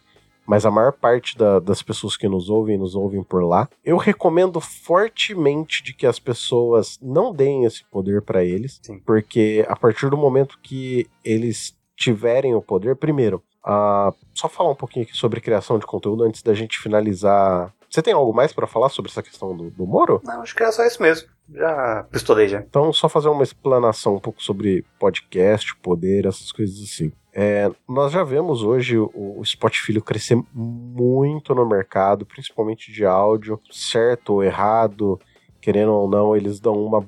mas 0.47 0.65
a 0.65 0.71
maior 0.71 0.93
parte 0.93 1.37
da, 1.37 1.59
das 1.59 1.83
pessoas 1.83 2.17
que 2.17 2.27
nos 2.27 2.49
ouvem, 2.49 2.79
nos 2.79 2.95
ouvem 2.95 3.23
por 3.23 3.45
lá. 3.45 3.69
Eu 3.85 3.99
recomendo 3.99 4.61
fortemente 4.61 5.83
de 5.83 5.93
que 5.93 6.07
as 6.07 6.19
pessoas 6.19 6.99
não 7.03 7.35
deem 7.35 7.65
esse 7.65 7.85
poder 7.85 8.23
para 8.23 8.43
eles, 8.43 8.81
Sim. 8.83 8.99
porque 9.01 9.67
a 9.69 9.77
partir 9.77 10.09
do 10.09 10.17
momento 10.17 10.59
que 10.63 11.07
eles 11.23 11.77
tiverem 11.95 12.55
o 12.55 12.63
poder, 12.63 12.97
primeiro, 12.97 13.43
uh, 13.63 14.15
só 14.33 14.49
falar 14.49 14.71
um 14.71 14.75
pouquinho 14.75 15.05
aqui 15.05 15.15
sobre 15.15 15.41
criação 15.41 15.79
de 15.79 15.85
conteúdo 15.85 16.25
antes 16.25 16.43
da 16.43 16.55
gente 16.55 16.79
finalizar 16.79 17.75
você 17.91 18.03
tem 18.03 18.13
algo 18.13 18.35
mais 18.35 18.53
para 18.53 18.67
falar 18.67 18.89
sobre 18.89 19.11
essa 19.11 19.23
questão 19.23 19.57
do, 19.57 19.71
do 19.71 19.87
Moro? 19.87 20.21
Não, 20.25 20.43
acho 20.43 20.55
que 20.55 20.63
era 20.63 20.73
só 20.73 20.85
isso 20.85 21.03
mesmo. 21.03 21.29
Já 21.51 22.07
pistolei 22.11 22.49
já. 22.49 22.61
Então, 22.61 22.93
só 22.93 23.09
fazer 23.09 23.29
uma 23.29 23.43
explanação 23.43 24.17
um 24.17 24.21
pouco 24.21 24.43
sobre 24.43 24.85
podcast, 24.99 25.75
poder, 25.77 26.27
essas 26.27 26.53
coisas 26.53 26.79
assim. 26.83 27.11
É, 27.33 27.71
nós 27.89 28.13
já 28.13 28.23
vemos 28.23 28.63
hoje 28.63 28.99
o, 28.99 29.11
o 29.15 29.45
Spotify 29.45 30.01
crescer 30.01 30.39
muito 30.53 31.55
no 31.55 31.67
mercado, 31.67 32.27
principalmente 32.27 32.93
de 32.93 33.07
áudio, 33.07 33.61
certo 33.71 34.35
ou 34.35 34.45
errado, 34.45 35.19
querendo 35.61 35.93
ou 35.93 36.09
não, 36.09 36.37
eles 36.37 36.61
dão 36.61 36.75
uma 36.75 37.07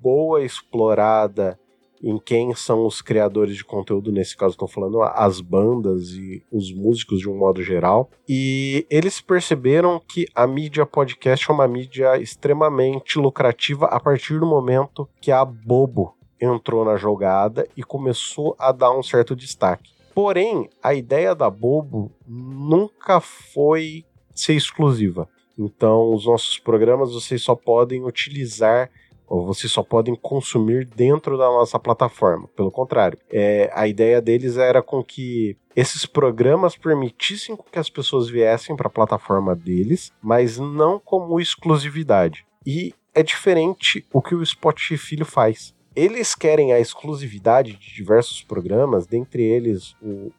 boa 0.00 0.42
explorada 0.42 1.58
em 2.06 2.18
quem 2.18 2.54
são 2.54 2.86
os 2.86 3.02
criadores 3.02 3.56
de 3.56 3.64
conteúdo, 3.64 4.12
nesse 4.12 4.36
caso 4.36 4.52
estou 4.52 4.68
falando 4.68 5.02
as 5.02 5.40
bandas 5.40 6.10
e 6.10 6.40
os 6.52 6.72
músicos 6.72 7.18
de 7.18 7.28
um 7.28 7.36
modo 7.36 7.60
geral. 7.64 8.08
E 8.28 8.86
eles 8.88 9.20
perceberam 9.20 10.00
que 10.06 10.24
a 10.32 10.46
mídia 10.46 10.86
podcast 10.86 11.50
é 11.50 11.52
uma 11.52 11.66
mídia 11.66 12.16
extremamente 12.16 13.18
lucrativa 13.18 13.86
a 13.86 13.98
partir 13.98 14.38
do 14.38 14.46
momento 14.46 15.08
que 15.20 15.32
a 15.32 15.44
Bobo 15.44 16.14
entrou 16.40 16.84
na 16.84 16.96
jogada 16.96 17.66
e 17.76 17.82
começou 17.82 18.54
a 18.56 18.70
dar 18.70 18.96
um 18.96 19.02
certo 19.02 19.34
destaque. 19.34 19.90
Porém, 20.14 20.70
a 20.80 20.94
ideia 20.94 21.34
da 21.34 21.50
Bobo 21.50 22.12
nunca 22.24 23.20
foi 23.20 24.04
ser 24.32 24.54
exclusiva. 24.54 25.28
Então, 25.58 26.14
os 26.14 26.26
nossos 26.26 26.58
programas 26.58 27.12
vocês 27.12 27.42
só 27.42 27.56
podem 27.56 28.04
utilizar 28.04 28.90
ou 29.28 29.46
vocês 29.46 29.72
só 29.72 29.82
podem 29.82 30.14
consumir 30.14 30.86
dentro 30.86 31.36
da 31.36 31.46
nossa 31.46 31.78
plataforma. 31.78 32.48
Pelo 32.56 32.70
contrário, 32.70 33.18
é, 33.30 33.70
a 33.74 33.86
ideia 33.86 34.20
deles 34.20 34.56
era 34.56 34.82
com 34.82 35.02
que 35.02 35.56
esses 35.74 36.06
programas 36.06 36.76
permitissem 36.76 37.56
que 37.70 37.78
as 37.78 37.90
pessoas 37.90 38.28
viessem 38.28 38.74
para 38.74 38.86
a 38.86 38.90
plataforma 38.90 39.54
deles, 39.54 40.12
mas 40.22 40.58
não 40.58 40.98
como 40.98 41.40
exclusividade. 41.40 42.46
E 42.64 42.94
é 43.14 43.22
diferente 43.22 44.04
o 44.12 44.22
que 44.22 44.34
o 44.34 44.44
Spotify 44.44 45.24
faz 45.24 45.75
eles 45.96 46.34
querem 46.34 46.74
a 46.74 46.78
exclusividade 46.78 47.72
de 47.72 47.94
diversos 47.94 48.42
programas, 48.42 49.06
dentre 49.06 49.42
eles 49.42 49.96
o, 50.02 50.30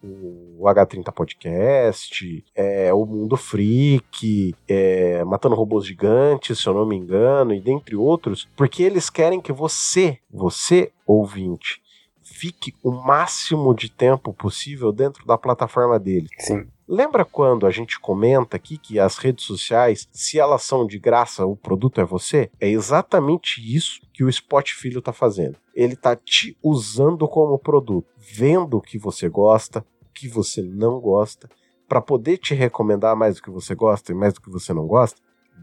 o 0.60 0.64
H30 0.64 1.12
Podcast, 1.12 2.46
é, 2.56 2.94
o 2.94 3.06
Mundo 3.06 3.36
Freak, 3.36 4.54
é, 4.68 5.24
Matando 5.24 5.56
Robôs 5.56 5.86
Gigantes, 5.86 6.60
se 6.60 6.68
eu 6.68 6.74
não 6.76 6.86
me 6.86 6.96
engano, 6.96 7.56
e 7.56 7.60
dentre 7.60 7.96
outros, 7.96 8.48
porque 8.56 8.84
eles 8.84 9.10
querem 9.10 9.42
que 9.42 9.52
você, 9.52 10.20
você 10.30 10.92
ouvinte, 11.06 11.82
fique 12.22 12.74
o 12.84 12.92
máximo 12.92 13.74
de 13.74 13.90
tempo 13.90 14.32
possível 14.32 14.92
dentro 14.92 15.26
da 15.26 15.38
plataforma 15.38 15.98
deles. 15.98 16.30
Sim. 16.38 16.68
Lembra 16.90 17.26
quando 17.26 17.68
a 17.68 17.72
gente 17.72 18.00
comenta 18.00 18.56
aqui 18.56 18.78
que 18.78 18.98
as 18.98 19.18
redes 19.18 19.44
sociais, 19.44 20.08
se 20.10 20.40
elas 20.40 20.62
são 20.62 20.88
de 20.88 20.98
graça, 20.98 21.46
o 21.46 21.54
produto 21.54 22.00
é 22.00 22.06
você? 22.06 22.50
É 22.62 22.70
exatamente 22.70 23.60
isso 23.60 24.00
que 24.14 24.24
o 24.24 24.30
Spot 24.30 24.72
Filho 24.72 25.00
está 25.00 25.12
fazendo. 25.12 25.58
Ele 25.76 25.96
está 25.96 26.16
te 26.16 26.58
usando 26.64 27.28
como 27.28 27.60
produto, 27.60 28.08
vendo 28.18 28.78
o 28.78 28.82
que 28.82 28.98
você 28.98 29.28
gosta, 29.28 29.86
o 30.02 30.14
que 30.14 30.30
você 30.30 30.62
não 30.62 31.02
gosta, 31.02 31.50
para 31.90 32.00
poder 32.00 32.38
te 32.38 32.54
recomendar 32.54 33.18
mais 33.18 33.36
do 33.36 33.42
que 33.42 33.50
você 33.50 33.76
gosta 33.76 34.14
e 34.14 34.16
mais 34.16 34.34
do 34.34 34.42
que 34.42 34.50
você 34.50 34.74
não 34.74 34.88
gosta? 34.88 35.20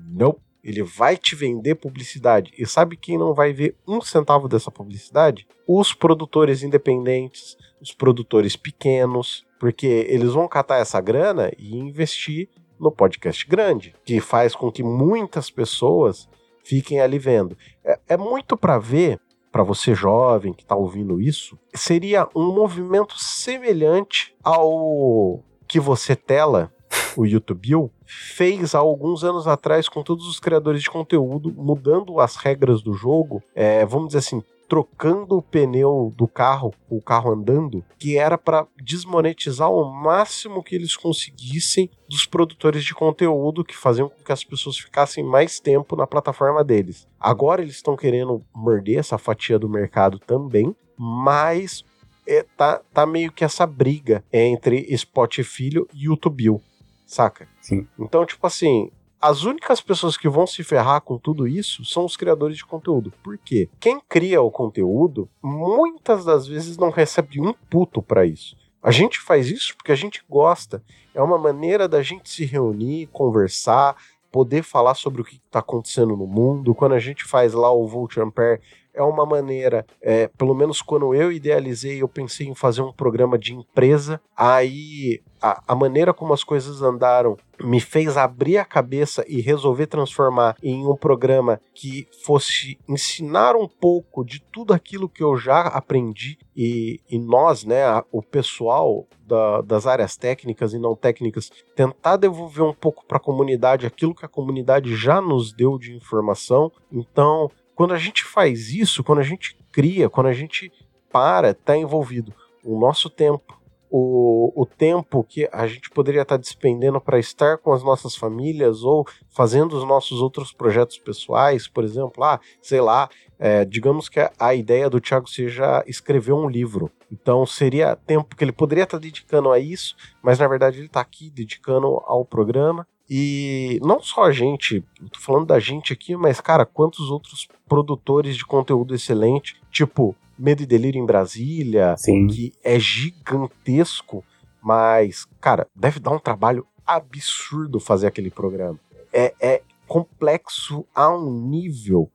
Não. 0.07 0.37
Ele 0.63 0.83
vai 0.83 1.17
te 1.17 1.35
vender 1.35 1.75
publicidade. 1.75 2.53
E 2.59 2.67
sabe 2.67 2.97
quem 2.97 3.19
não 3.19 3.35
vai 3.35 3.53
ver 3.53 3.77
um 3.87 4.01
centavo 4.01 4.49
dessa 4.49 4.71
publicidade? 4.71 5.47
Os 5.67 5.93
produtores 5.95 6.63
independentes, 6.63 7.57
os 7.81 7.93
produtores 7.93 8.57
pequenos, 8.57 9.45
porque 9.65 9.87
eles 10.11 10.35
vão 10.35 10.47
catar 10.47 10.77
essa 10.77 11.01
grana 11.01 11.51
e 11.57 11.75
investir 11.75 12.51
no 12.79 12.93
podcast 12.93 13.49
grande, 13.49 13.95
que 14.05 14.21
faz 14.21 14.55
com 14.55 14.71
que 14.71 14.83
muitas 14.83 15.49
pessoas 15.49 16.29
fiquem 16.63 17.01
ali 17.01 17.19
vendo. 17.19 17.57
É, 17.83 17.99
é 18.09 18.17
muito 18.19 18.59
para 18.59 18.79
ver, 18.79 19.19
para 19.51 19.63
você 19.63 19.95
jovem 19.95 20.53
que 20.53 20.65
está 20.65 20.77
ouvindo 20.77 21.19
isso, 21.19 21.59
seria 21.75 22.29
um 22.37 22.53
movimento 22.53 23.15
semelhante 23.17 24.37
ao 24.45 25.43
que 25.67 25.81
você 25.81 26.15
tela, 26.15 26.71
o 27.17 27.25
YouTube, 27.25 27.91
fez 28.05 28.75
há 28.75 28.81
alguns 28.81 29.25
anos 29.25 29.49
atrás 29.49 29.89
com 29.89 30.03
todos 30.03 30.29
os 30.29 30.39
criadores 30.39 30.83
de 30.83 30.91
conteúdo, 30.91 31.51
mudando 31.57 32.21
as 32.21 32.37
regras 32.37 32.83
do 32.83 32.93
jogo, 32.93 33.43
é, 33.55 33.87
vamos 33.87 34.09
dizer 34.09 34.19
assim, 34.19 34.43
trocando 34.69 35.37
o 35.37 35.43
pneu 35.43 36.13
do 36.17 36.27
carro, 36.27 36.73
o 36.89 37.01
carro 37.01 37.33
andando, 37.33 37.85
que 37.99 38.17
era 38.17 38.39
para 38.39 38.67
desmonetizar 38.83 39.71
o 39.71 39.85
máximo 39.85 40.63
que 40.63 40.75
eles 40.75 40.97
conseguissem 40.97 41.91
dos 42.09 42.27
produtores 42.27 42.85
de 42.85 42.95
conteúdo 42.95 43.65
que 43.65 43.77
faziam 43.77 44.09
com 44.09 44.23
que 44.23 44.33
as 44.33 44.45
pessoas 44.45 44.79
ficassem 44.79 45.23
mais 45.23 45.61
tempo 45.61 45.97
na 45.97 46.07
plataforma 46.07 46.65
deles. 46.65 47.07
Agora 47.19 47.63
eles 47.63 47.77
estão 47.77 47.97
querendo 47.97 48.45
morder 48.55 48.99
essa 48.99 49.19
fatia 49.19 49.59
do 49.59 49.69
mercado 49.69 50.19
também, 50.19 50.75
mas 50.97 51.85
é, 52.27 52.45
tá, 52.57 52.81
tá 52.93 53.07
meio 53.07 53.33
que 53.33 53.45
essa 53.45 53.67
briga 53.67 54.25
entre 54.33 54.97
Spotify 54.97 55.45
Filho 55.45 55.89
e 55.93 56.05
YouTube, 56.07 56.61
saca? 57.07 57.49
Sim. 57.61 57.87
Então, 57.99 58.25
tipo 58.25 58.47
assim, 58.47 58.91
as 59.27 59.45
únicas 59.45 59.81
pessoas 59.81 60.19
que 60.19 60.29
vão 60.29 60.47
se 60.47 60.63
ferrar 60.63 61.01
com 61.01 61.17
tudo 61.17 61.49
isso 61.49 61.83
são 61.83 62.05
os 62.05 62.15
criadores 62.15 62.59
de 62.59 62.67
conteúdo. 62.67 63.11
Por 63.23 63.39
quê? 63.39 63.71
Quem 63.81 63.99
cria 64.07 64.43
o 64.43 64.51
conteúdo, 64.51 65.27
muitas 65.43 66.27
das 66.27 66.47
vezes 66.47 66.77
não 66.77 66.91
recebe 66.91 67.41
um 67.41 67.55
puto 67.71 68.03
para 68.03 68.27
isso. 68.27 68.55
A 68.83 68.91
gente 68.91 69.19
faz 69.19 69.49
isso 69.49 69.75
porque 69.79 69.93
a 69.93 69.97
gente 69.97 70.23
gosta. 70.29 70.85
É 71.15 71.23
uma 71.23 71.39
maneira 71.39 71.89
da 71.89 72.03
gente 72.03 72.29
se 72.29 72.45
reunir, 72.45 73.07
conversar, 73.07 73.97
poder 74.31 74.63
falar 74.63 74.95
sobre 74.95 75.23
o 75.23 75.25
que 75.25 75.37
está 75.37 75.61
acontecendo 75.61 76.15
no 76.15 76.27
mundo. 76.27 76.75
Quando 76.75 76.93
a 76.93 76.99
gente 76.99 77.25
faz 77.25 77.55
lá 77.55 77.73
o 77.73 77.89
Volt 77.89 78.19
Ampere, 78.19 78.61
é 78.95 79.03
uma 79.03 79.27
maneira, 79.27 79.85
é, 80.01 80.29
pelo 80.29 80.55
menos 80.55 80.81
quando 80.81 81.15
eu 81.15 81.33
idealizei, 81.33 82.01
eu 82.01 82.09
pensei 82.09 82.47
em 82.47 82.55
fazer 82.55 82.83
um 82.83 82.93
programa 82.93 83.37
de 83.37 83.53
empresa. 83.53 84.21
Aí 84.37 85.21
a, 85.43 85.63
a, 85.69 85.75
maneira 85.75 86.15
como 86.15 86.33
as 86.33 86.45
coisas 86.45 86.81
andaram 86.81 87.37
me 87.63 87.81
fez 87.81 88.17
abrir 88.17 88.57
a 88.57 88.65
cabeça 88.65 89.25
e 89.29 89.41
resolver 89.41 89.87
transformar 89.87 90.57
em 90.63 90.87
um 90.87 90.97
programa 90.97 91.61
que 91.75 92.07
fosse 92.25 92.79
ensinar 92.89 93.55
um 93.55 93.69
pouco 93.69 94.25
de 94.25 94.41
tudo 94.41 94.73
aquilo 94.73 95.09
que 95.09 95.23
eu 95.23 95.37
já 95.37 95.63
aprendi 95.63 96.39
e, 96.57 97.01
e 97.11 97.19
nós, 97.19 97.65
né, 97.65 97.85
a, 97.85 98.05
o 98.11 98.23
pessoal 98.23 99.07
da, 99.27 99.61
das 99.61 99.87
áreas 99.87 100.17
técnicas 100.17 100.73
e 100.73 100.79
não 100.79 100.95
técnicas, 100.95 101.51
tentar 101.75 102.17
devolver 102.17 102.65
um 102.65 102.75
pouco 102.75 103.05
para 103.05 103.19
a 103.19 103.21
comunidade 103.21 103.87
aquilo 103.87 104.15
que 104.15 104.25
a 104.25 104.29
comunidade 104.29 104.95
já 104.97 105.21
nos 105.21 105.53
deu 105.53 105.79
de 105.79 105.95
informação. 105.95 106.71
Então, 106.91 107.51
quando 107.75 107.95
a 107.95 107.99
gente 107.99 108.25
faz 108.25 108.71
isso, 108.71 109.03
quando 109.05 109.21
a 109.21 109.25
gente 109.25 109.57
cria, 109.73 110.09
quando 110.09 110.27
a 110.27 110.33
gente 110.33 110.73
para, 111.11 111.51
está 111.51 111.77
envolvido 111.77 112.33
o 112.65 112.79
nosso 112.79 113.11
tempo, 113.11 113.61
o, 113.97 114.53
o 114.61 114.67
tempo 114.67 115.23
que 115.23 115.49
a 115.53 115.69
gente 115.69 115.89
poderia 115.89 116.23
estar 116.23 116.35
tá 116.37 116.41
despendendo 116.41 117.01
para 117.01 117.17
estar 117.17 117.59
com 117.59 117.73
as 117.73 117.85
nossas 117.85 118.17
famílias 118.17 118.83
ou 118.83 119.07
fazendo 119.31 119.77
os 119.77 119.87
nossos 119.87 120.21
outros 120.21 120.53
projetos 120.53 120.99
pessoais, 120.99 121.69
por 121.69 121.85
exemplo, 121.85 122.25
ah, 122.25 122.41
sei 122.61 122.81
lá, 122.81 123.09
é, 123.39 123.65
digamos 123.65 124.09
que 124.09 124.19
a, 124.19 124.33
a, 124.37 124.53
ideia 124.53 124.91
do 124.91 125.01
Thiago 125.01 125.29
seja 125.29 125.85
escrever 125.87 126.33
um 126.33 126.49
livro. 126.49 126.91
Então 127.13 127.47
seria 127.47 127.95
tempo 127.95 128.35
que 128.35 128.43
ele 128.43 128.51
poderia 128.51 128.83
estar 128.83 128.99
tá 128.99 129.03
dedicando 129.03 129.53
a 129.53 129.61
isso, 129.61 129.95
mas 130.21 130.41
na 130.41 130.49
verdade 130.49 130.79
ele 130.79 130.87
está 130.87 131.01
aqui 131.01 131.31
dedicando 131.31 131.87
ao 132.05 132.25
programa. 132.25 132.85
E 133.09 133.79
não 133.83 134.01
só 134.01 134.25
a 134.25 134.33
gente, 134.33 134.83
tô 135.13 135.21
falando 135.21 135.47
da 135.47 135.61
gente 135.61 135.93
aqui, 135.93 136.17
mas, 136.17 136.41
cara, 136.41 136.65
quantos 136.65 137.11
outros 137.11 137.47
produtores 137.69 138.37
de 138.37 138.47
conteúdo 138.47 138.95
excelente, 138.95 139.61
tipo 139.71 140.17
Medo 140.39 140.63
e 140.63 140.67
Delírio 140.67 141.01
em 141.01 141.07
Brasília, 141.07 141.97
Sim. 141.97 142.27
que 142.27 142.53
é 142.63 142.79
gigantesco, 142.79 144.25
mas, 144.63 145.27
cara, 145.41 145.67
deve 145.75 146.01
dar 146.01 146.11
um 146.11 146.19
trabalho 146.19 146.67
absurdo 146.87 147.79
fazer 147.79 148.07
aquele 148.07 148.31
programa. 148.31 148.79
É, 149.13 149.35
é 149.41 149.63
complexo 149.87 150.87
a 150.95 151.15
um 151.15 151.49
nível 151.49 152.11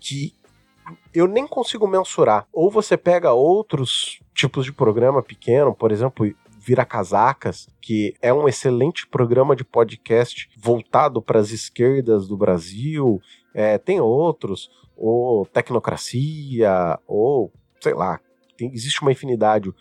que 0.00 0.32
eu 1.12 1.26
nem 1.26 1.46
consigo 1.46 1.86
mensurar. 1.86 2.46
Ou 2.52 2.70
você 2.70 2.96
pega 2.96 3.32
outros 3.32 4.20
tipos 4.34 4.64
de 4.64 4.72
programa 4.72 5.22
pequeno, 5.22 5.74
por 5.74 5.92
exemplo, 5.92 6.32
Vira 6.58 6.84
Casacas, 6.84 7.68
que 7.80 8.14
é 8.20 8.32
um 8.32 8.48
excelente 8.48 9.06
programa 9.06 9.54
de 9.54 9.64
podcast 9.64 10.50
voltado 10.56 11.22
para 11.22 11.38
as 11.38 11.50
esquerdas 11.50 12.26
do 12.26 12.36
Brasil. 12.36 13.20
É, 13.54 13.78
tem 13.78 14.00
outros, 14.00 14.70
ou 14.96 15.46
Tecnocracia, 15.46 16.98
ou 17.06 17.52
sei 17.80 17.94
lá, 17.94 18.20
tem, 18.56 18.72
existe 18.72 19.00
uma 19.02 19.12
infinidade. 19.12 19.72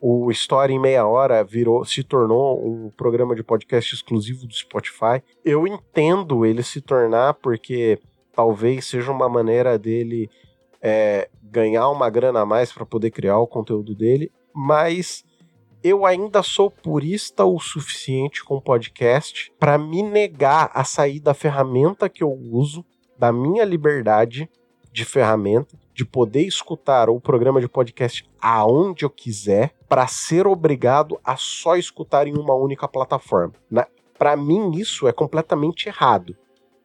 O 0.00 0.30
Story 0.30 0.74
em 0.74 0.78
Meia 0.78 1.06
Hora 1.06 1.42
virou, 1.42 1.84
se 1.84 2.02
tornou 2.02 2.62
um 2.64 2.90
programa 2.90 3.34
de 3.34 3.42
podcast 3.42 3.94
exclusivo 3.94 4.46
do 4.46 4.54
Spotify. 4.54 5.22
Eu 5.44 5.66
entendo 5.66 6.44
ele 6.44 6.62
se 6.62 6.80
tornar 6.80 7.34
porque 7.34 7.98
talvez 8.34 8.84
seja 8.84 9.10
uma 9.10 9.28
maneira 9.28 9.78
dele 9.78 10.28
é, 10.82 11.28
ganhar 11.42 11.88
uma 11.88 12.10
grana 12.10 12.40
a 12.40 12.46
mais 12.46 12.72
para 12.72 12.84
poder 12.84 13.10
criar 13.10 13.38
o 13.38 13.46
conteúdo 13.46 13.94
dele, 13.94 14.30
mas 14.54 15.24
eu 15.86 16.04
ainda 16.04 16.42
sou 16.42 16.68
purista 16.68 17.44
o 17.44 17.60
suficiente 17.60 18.44
com 18.44 18.60
podcast 18.60 19.52
para 19.58 19.78
me 19.78 20.02
negar 20.02 20.70
a 20.74 20.82
sair 20.82 21.20
da 21.20 21.32
ferramenta 21.32 22.08
que 22.08 22.24
eu 22.24 22.30
uso, 22.30 22.84
da 23.16 23.32
minha 23.32 23.64
liberdade 23.64 24.50
de 24.92 25.04
ferramenta, 25.04 25.78
de 25.94 26.04
poder 26.04 26.42
escutar 26.42 27.08
o 27.08 27.20
programa 27.20 27.60
de 27.60 27.68
podcast 27.68 28.28
aonde 28.40 29.04
eu 29.04 29.10
quiser, 29.10 29.74
para 29.88 30.06
ser 30.08 30.46
obrigado 30.46 31.20
a 31.24 31.36
só 31.36 31.76
escutar 31.76 32.26
em 32.26 32.36
uma 32.36 32.54
única 32.54 32.88
plataforma. 32.88 33.54
Para 34.18 34.36
mim, 34.36 34.72
isso 34.72 35.06
é 35.06 35.12
completamente 35.12 35.88
errado. 35.88 36.36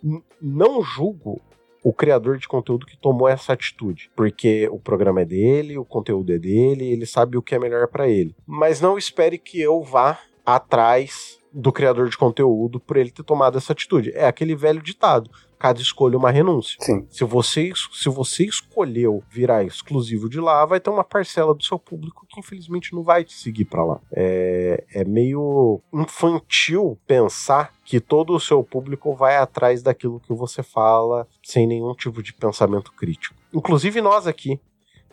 N 0.03 0.21
não 0.39 0.83
julgo 0.83 1.41
o 1.83 1.93
criador 1.93 2.37
de 2.37 2.47
conteúdo 2.47 2.85
que 2.85 2.97
tomou 2.97 3.27
essa 3.27 3.53
atitude, 3.53 4.11
porque 4.15 4.67
o 4.71 4.79
programa 4.79 5.21
é 5.21 5.25
dele, 5.25 5.77
o 5.77 5.85
conteúdo 5.85 6.31
é 6.31 6.37
dele, 6.37 6.91
ele 6.91 7.05
sabe 7.05 7.37
o 7.37 7.41
que 7.41 7.55
é 7.55 7.59
melhor 7.59 7.87
para 7.87 8.07
ele. 8.07 8.35
Mas 8.45 8.79
não 8.79 8.97
espere 8.97 9.37
que 9.37 9.59
eu 9.59 9.81
vá 9.81 10.19
atrás 10.45 11.39
do 11.51 11.71
criador 11.71 12.07
de 12.09 12.17
conteúdo 12.17 12.79
por 12.79 12.97
ele 12.97 13.11
ter 13.11 13.23
tomado 13.23 13.57
essa 13.57 13.73
atitude. 13.73 14.11
É 14.13 14.25
aquele 14.25 14.55
velho 14.55 14.81
ditado: 14.81 15.29
cada 15.61 15.79
escolha 15.79 16.17
uma 16.17 16.31
renúncia. 16.31 16.75
Sim. 16.81 17.05
Se 17.11 17.23
você, 17.23 17.71
se 17.93 18.09
você 18.09 18.45
escolheu 18.45 19.23
virar 19.29 19.63
exclusivo 19.63 20.27
de 20.27 20.39
lá, 20.39 20.65
vai 20.65 20.79
ter 20.79 20.89
uma 20.89 21.03
parcela 21.03 21.53
do 21.53 21.63
seu 21.63 21.77
público 21.77 22.25
que 22.27 22.39
infelizmente 22.39 22.95
não 22.95 23.03
vai 23.03 23.23
te 23.23 23.33
seguir 23.33 23.65
para 23.65 23.85
lá. 23.85 24.01
É, 24.11 24.83
é 24.91 25.05
meio 25.05 25.79
infantil 25.93 26.97
pensar 27.05 27.75
que 27.85 27.99
todo 27.99 28.33
o 28.33 28.39
seu 28.39 28.63
público 28.63 29.13
vai 29.13 29.37
atrás 29.37 29.83
daquilo 29.83 30.19
que 30.19 30.33
você 30.33 30.63
fala 30.63 31.27
sem 31.43 31.67
nenhum 31.67 31.93
tipo 31.93 32.23
de 32.23 32.33
pensamento 32.33 32.91
crítico. 32.93 33.35
Inclusive 33.53 34.01
nós 34.01 34.25
aqui. 34.25 34.59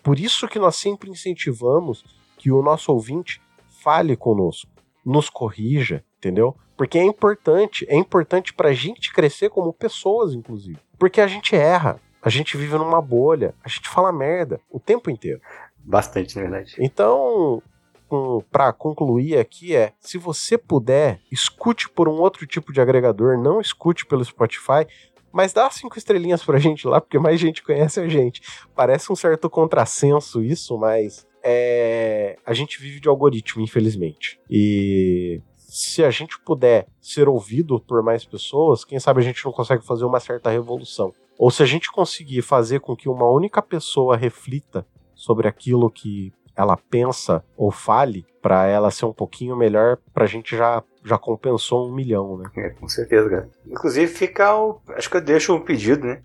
Por 0.02 0.18
isso 0.18 0.48
que 0.48 0.58
nós 0.58 0.76
sempre 0.76 1.10
incentivamos 1.10 2.02
que 2.38 2.50
o 2.50 2.62
nosso 2.62 2.90
ouvinte 2.90 3.42
fale 3.82 4.16
conosco, 4.16 4.70
nos 5.04 5.28
corrija, 5.28 6.02
entendeu? 6.16 6.56
Porque 6.78 6.96
é 6.96 7.02
importante, 7.02 7.84
é 7.88 7.96
importante 7.96 8.54
pra 8.54 8.72
gente 8.72 9.12
crescer 9.12 9.50
como 9.50 9.72
pessoas, 9.72 10.32
inclusive. 10.32 10.78
Porque 10.96 11.20
a 11.20 11.26
gente 11.26 11.56
erra, 11.56 12.00
a 12.22 12.30
gente 12.30 12.56
vive 12.56 12.78
numa 12.78 13.02
bolha, 13.02 13.52
a 13.64 13.68
gente 13.68 13.88
fala 13.88 14.12
merda 14.12 14.60
o 14.70 14.78
tempo 14.78 15.10
inteiro. 15.10 15.40
Bastante, 15.76 16.36
na 16.36 16.42
verdade. 16.42 16.76
Então, 16.78 17.60
um, 18.08 18.40
para 18.52 18.72
concluir 18.72 19.38
aqui 19.38 19.74
é, 19.74 19.92
se 19.98 20.18
você 20.18 20.56
puder, 20.56 21.20
escute 21.32 21.88
por 21.88 22.08
um 22.08 22.20
outro 22.20 22.46
tipo 22.46 22.72
de 22.72 22.80
agregador, 22.80 23.36
não 23.36 23.60
escute 23.60 24.06
pelo 24.06 24.24
Spotify, 24.24 24.86
mas 25.32 25.52
dá 25.52 25.68
cinco 25.70 25.98
estrelinhas 25.98 26.44
pra 26.44 26.60
gente 26.60 26.86
lá, 26.86 27.00
porque 27.00 27.18
mais 27.18 27.40
gente 27.40 27.60
conhece 27.60 27.98
a 27.98 28.08
gente. 28.08 28.40
Parece 28.72 29.12
um 29.12 29.16
certo 29.16 29.50
contrassenso 29.50 30.44
isso, 30.44 30.78
mas 30.78 31.26
é, 31.42 32.38
a 32.46 32.54
gente 32.54 32.80
vive 32.80 33.00
de 33.00 33.08
algoritmo, 33.08 33.62
infelizmente. 33.62 34.40
E 34.48 35.42
se 35.78 36.02
a 36.02 36.10
gente 36.10 36.40
puder 36.40 36.88
ser 37.00 37.28
ouvido 37.28 37.78
por 37.80 38.02
mais 38.02 38.24
pessoas, 38.24 38.84
quem 38.84 38.98
sabe 38.98 39.20
a 39.20 39.22
gente 39.22 39.44
não 39.44 39.52
consegue 39.52 39.86
fazer 39.86 40.04
uma 40.04 40.18
certa 40.18 40.50
revolução. 40.50 41.14
Ou 41.38 41.52
se 41.52 41.62
a 41.62 41.66
gente 41.66 41.92
conseguir 41.92 42.42
fazer 42.42 42.80
com 42.80 42.96
que 42.96 43.08
uma 43.08 43.30
única 43.30 43.62
pessoa 43.62 44.16
reflita 44.16 44.84
sobre 45.14 45.46
aquilo 45.46 45.88
que 45.88 46.32
ela 46.56 46.76
pensa 46.76 47.44
ou 47.56 47.70
fale, 47.70 48.26
para 48.42 48.66
ela 48.66 48.90
ser 48.90 49.04
um 49.04 49.12
pouquinho 49.12 49.56
melhor, 49.56 49.98
pra 50.12 50.26
gente 50.26 50.56
já, 50.56 50.82
já 51.04 51.16
compensou 51.16 51.88
um 51.88 51.94
milhão, 51.94 52.38
né? 52.38 52.50
É, 52.56 52.70
com 52.70 52.88
certeza, 52.88 53.30
cara. 53.30 53.48
Inclusive 53.64 54.08
fica 54.08 54.56
o. 54.56 54.80
Acho 54.88 55.08
que 55.08 55.16
eu 55.16 55.20
deixo 55.20 55.54
um 55.54 55.60
pedido, 55.60 56.04
né? 56.08 56.22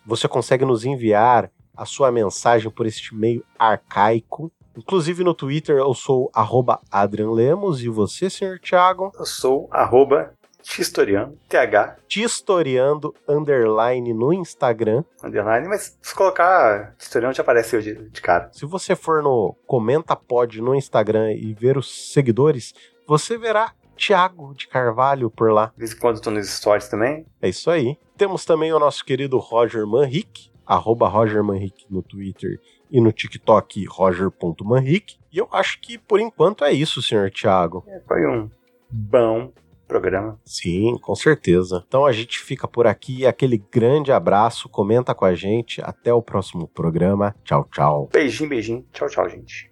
Você 0.06 0.28
consegue 0.28 0.64
nos 0.64 0.84
enviar 0.84 1.50
a 1.80 1.86
sua 1.86 2.12
mensagem 2.12 2.70
por 2.70 2.86
este 2.86 3.14
meio 3.14 3.42
arcaico. 3.58 4.52
Inclusive 4.76 5.24
no 5.24 5.32
Twitter 5.32 5.78
eu 5.78 5.94
sou 5.94 6.30
arroba 6.34 6.78
Adrian 6.90 7.30
Lemos 7.30 7.82
e 7.82 7.88
você, 7.88 8.28
senhor 8.28 8.58
Thiago? 8.58 9.10
Eu 9.18 9.24
sou 9.24 9.66
arroba 9.70 10.34
Tistoriano, 10.62 11.38
TH. 11.48 11.96
Tistoriando, 12.06 13.14
underline 13.26 14.12
no 14.12 14.30
Instagram. 14.30 15.02
Underline, 15.24 15.66
mas 15.68 15.98
se 16.02 16.14
colocar 16.14 16.94
Tistoriano 16.98 17.32
já 17.32 17.42
aparece 17.42 17.76
eu 17.76 17.80
de, 17.80 18.10
de 18.10 18.20
cara. 18.20 18.50
Se 18.52 18.66
você 18.66 18.94
for 18.94 19.22
no 19.22 19.56
Comenta 19.66 20.14
Pod 20.14 20.60
no 20.60 20.74
Instagram 20.74 21.32
e 21.32 21.54
ver 21.54 21.78
os 21.78 22.12
seguidores, 22.12 22.74
você 23.06 23.38
verá 23.38 23.72
Thiago 23.96 24.54
de 24.54 24.68
Carvalho 24.68 25.30
por 25.30 25.50
lá. 25.50 25.72
De 25.72 25.78
vez 25.78 25.94
em 25.94 25.98
quando 25.98 26.16
eu 26.16 26.22
tô 26.22 26.30
nos 26.30 26.46
stories 26.50 26.88
também. 26.88 27.24
É 27.40 27.48
isso 27.48 27.70
aí. 27.70 27.96
Temos 28.18 28.44
também 28.44 28.70
o 28.70 28.78
nosso 28.78 29.02
querido 29.02 29.38
Roger 29.38 29.86
Manrique, 29.86 30.50
arroba 30.70 31.08
Roger 31.08 31.42
Manrique 31.42 31.84
no 31.90 32.00
Twitter 32.00 32.60
e 32.88 33.00
no 33.00 33.10
TikTok 33.10 33.84
roger.manrique. 33.86 35.18
E 35.32 35.38
eu 35.38 35.48
acho 35.50 35.80
que 35.80 35.98
por 35.98 36.20
enquanto 36.20 36.64
é 36.64 36.72
isso, 36.72 37.02
senhor 37.02 37.28
Thiago. 37.28 37.82
É, 37.88 38.00
foi 38.06 38.24
um 38.24 38.48
bom 38.88 39.52
programa. 39.88 40.38
Sim, 40.44 40.96
com 41.02 41.16
certeza. 41.16 41.82
Então 41.88 42.06
a 42.06 42.12
gente 42.12 42.38
fica 42.38 42.68
por 42.68 42.86
aqui. 42.86 43.26
Aquele 43.26 43.58
grande 43.58 44.12
abraço, 44.12 44.68
comenta 44.68 45.12
com 45.12 45.24
a 45.24 45.34
gente. 45.34 45.82
Até 45.82 46.14
o 46.14 46.22
próximo 46.22 46.68
programa. 46.68 47.34
Tchau, 47.42 47.66
tchau. 47.72 48.08
Beijinho, 48.12 48.48
beijinho. 48.48 48.86
Tchau, 48.92 49.08
tchau, 49.08 49.28
gente. 49.28 49.68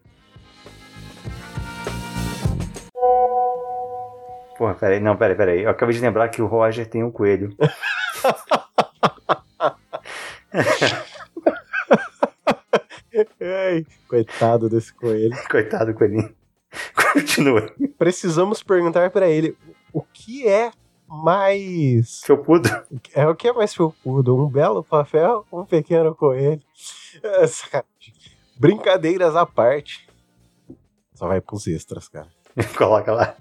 Porra, 4.57 4.75
peraí, 4.75 4.99
não, 4.99 5.16
peraí, 5.16 5.37
peraí. 5.37 5.62
Eu 5.62 5.70
acabei 5.70 5.95
de 5.95 6.01
lembrar 6.01 6.29
que 6.29 6.43
o 6.43 6.47
Roger 6.49 6.91
tem 6.91 7.05
um 7.05 7.12
coelho. 7.12 7.55
Ai, 13.41 13.87
coitado 14.09 14.69
desse 14.69 14.93
coelho. 14.93 15.37
Coitado 15.51 15.93
do 15.93 15.99
coelhinho. 15.99 16.35
Continua. 17.12 17.73
Precisamos 17.99 18.62
perguntar 18.62 19.11
para 19.11 19.29
ele 19.29 19.57
o 19.93 20.03
que 20.03 20.47
é 20.47 20.70
mais. 21.07 22.20
Felpudo? 22.25 22.69
É 23.15 23.27
o 23.27 23.35
que 23.35 23.49
é 23.49 23.53
mais 23.53 23.75
felpudo? 23.75 24.37
Um 24.37 24.49
belo 24.49 24.85
papel 24.85 25.47
um 25.53 25.65
pequeno 25.65 26.15
coelho? 26.15 26.62
Brincadeiras 28.57 29.35
à 29.35 29.47
parte. 29.47 30.09
Só 31.15 31.27
vai 31.27 31.41
pros 31.41 31.66
extras, 31.66 32.09
cara. 32.09 32.29
Coloca 32.77 33.12
lá. 33.12 33.37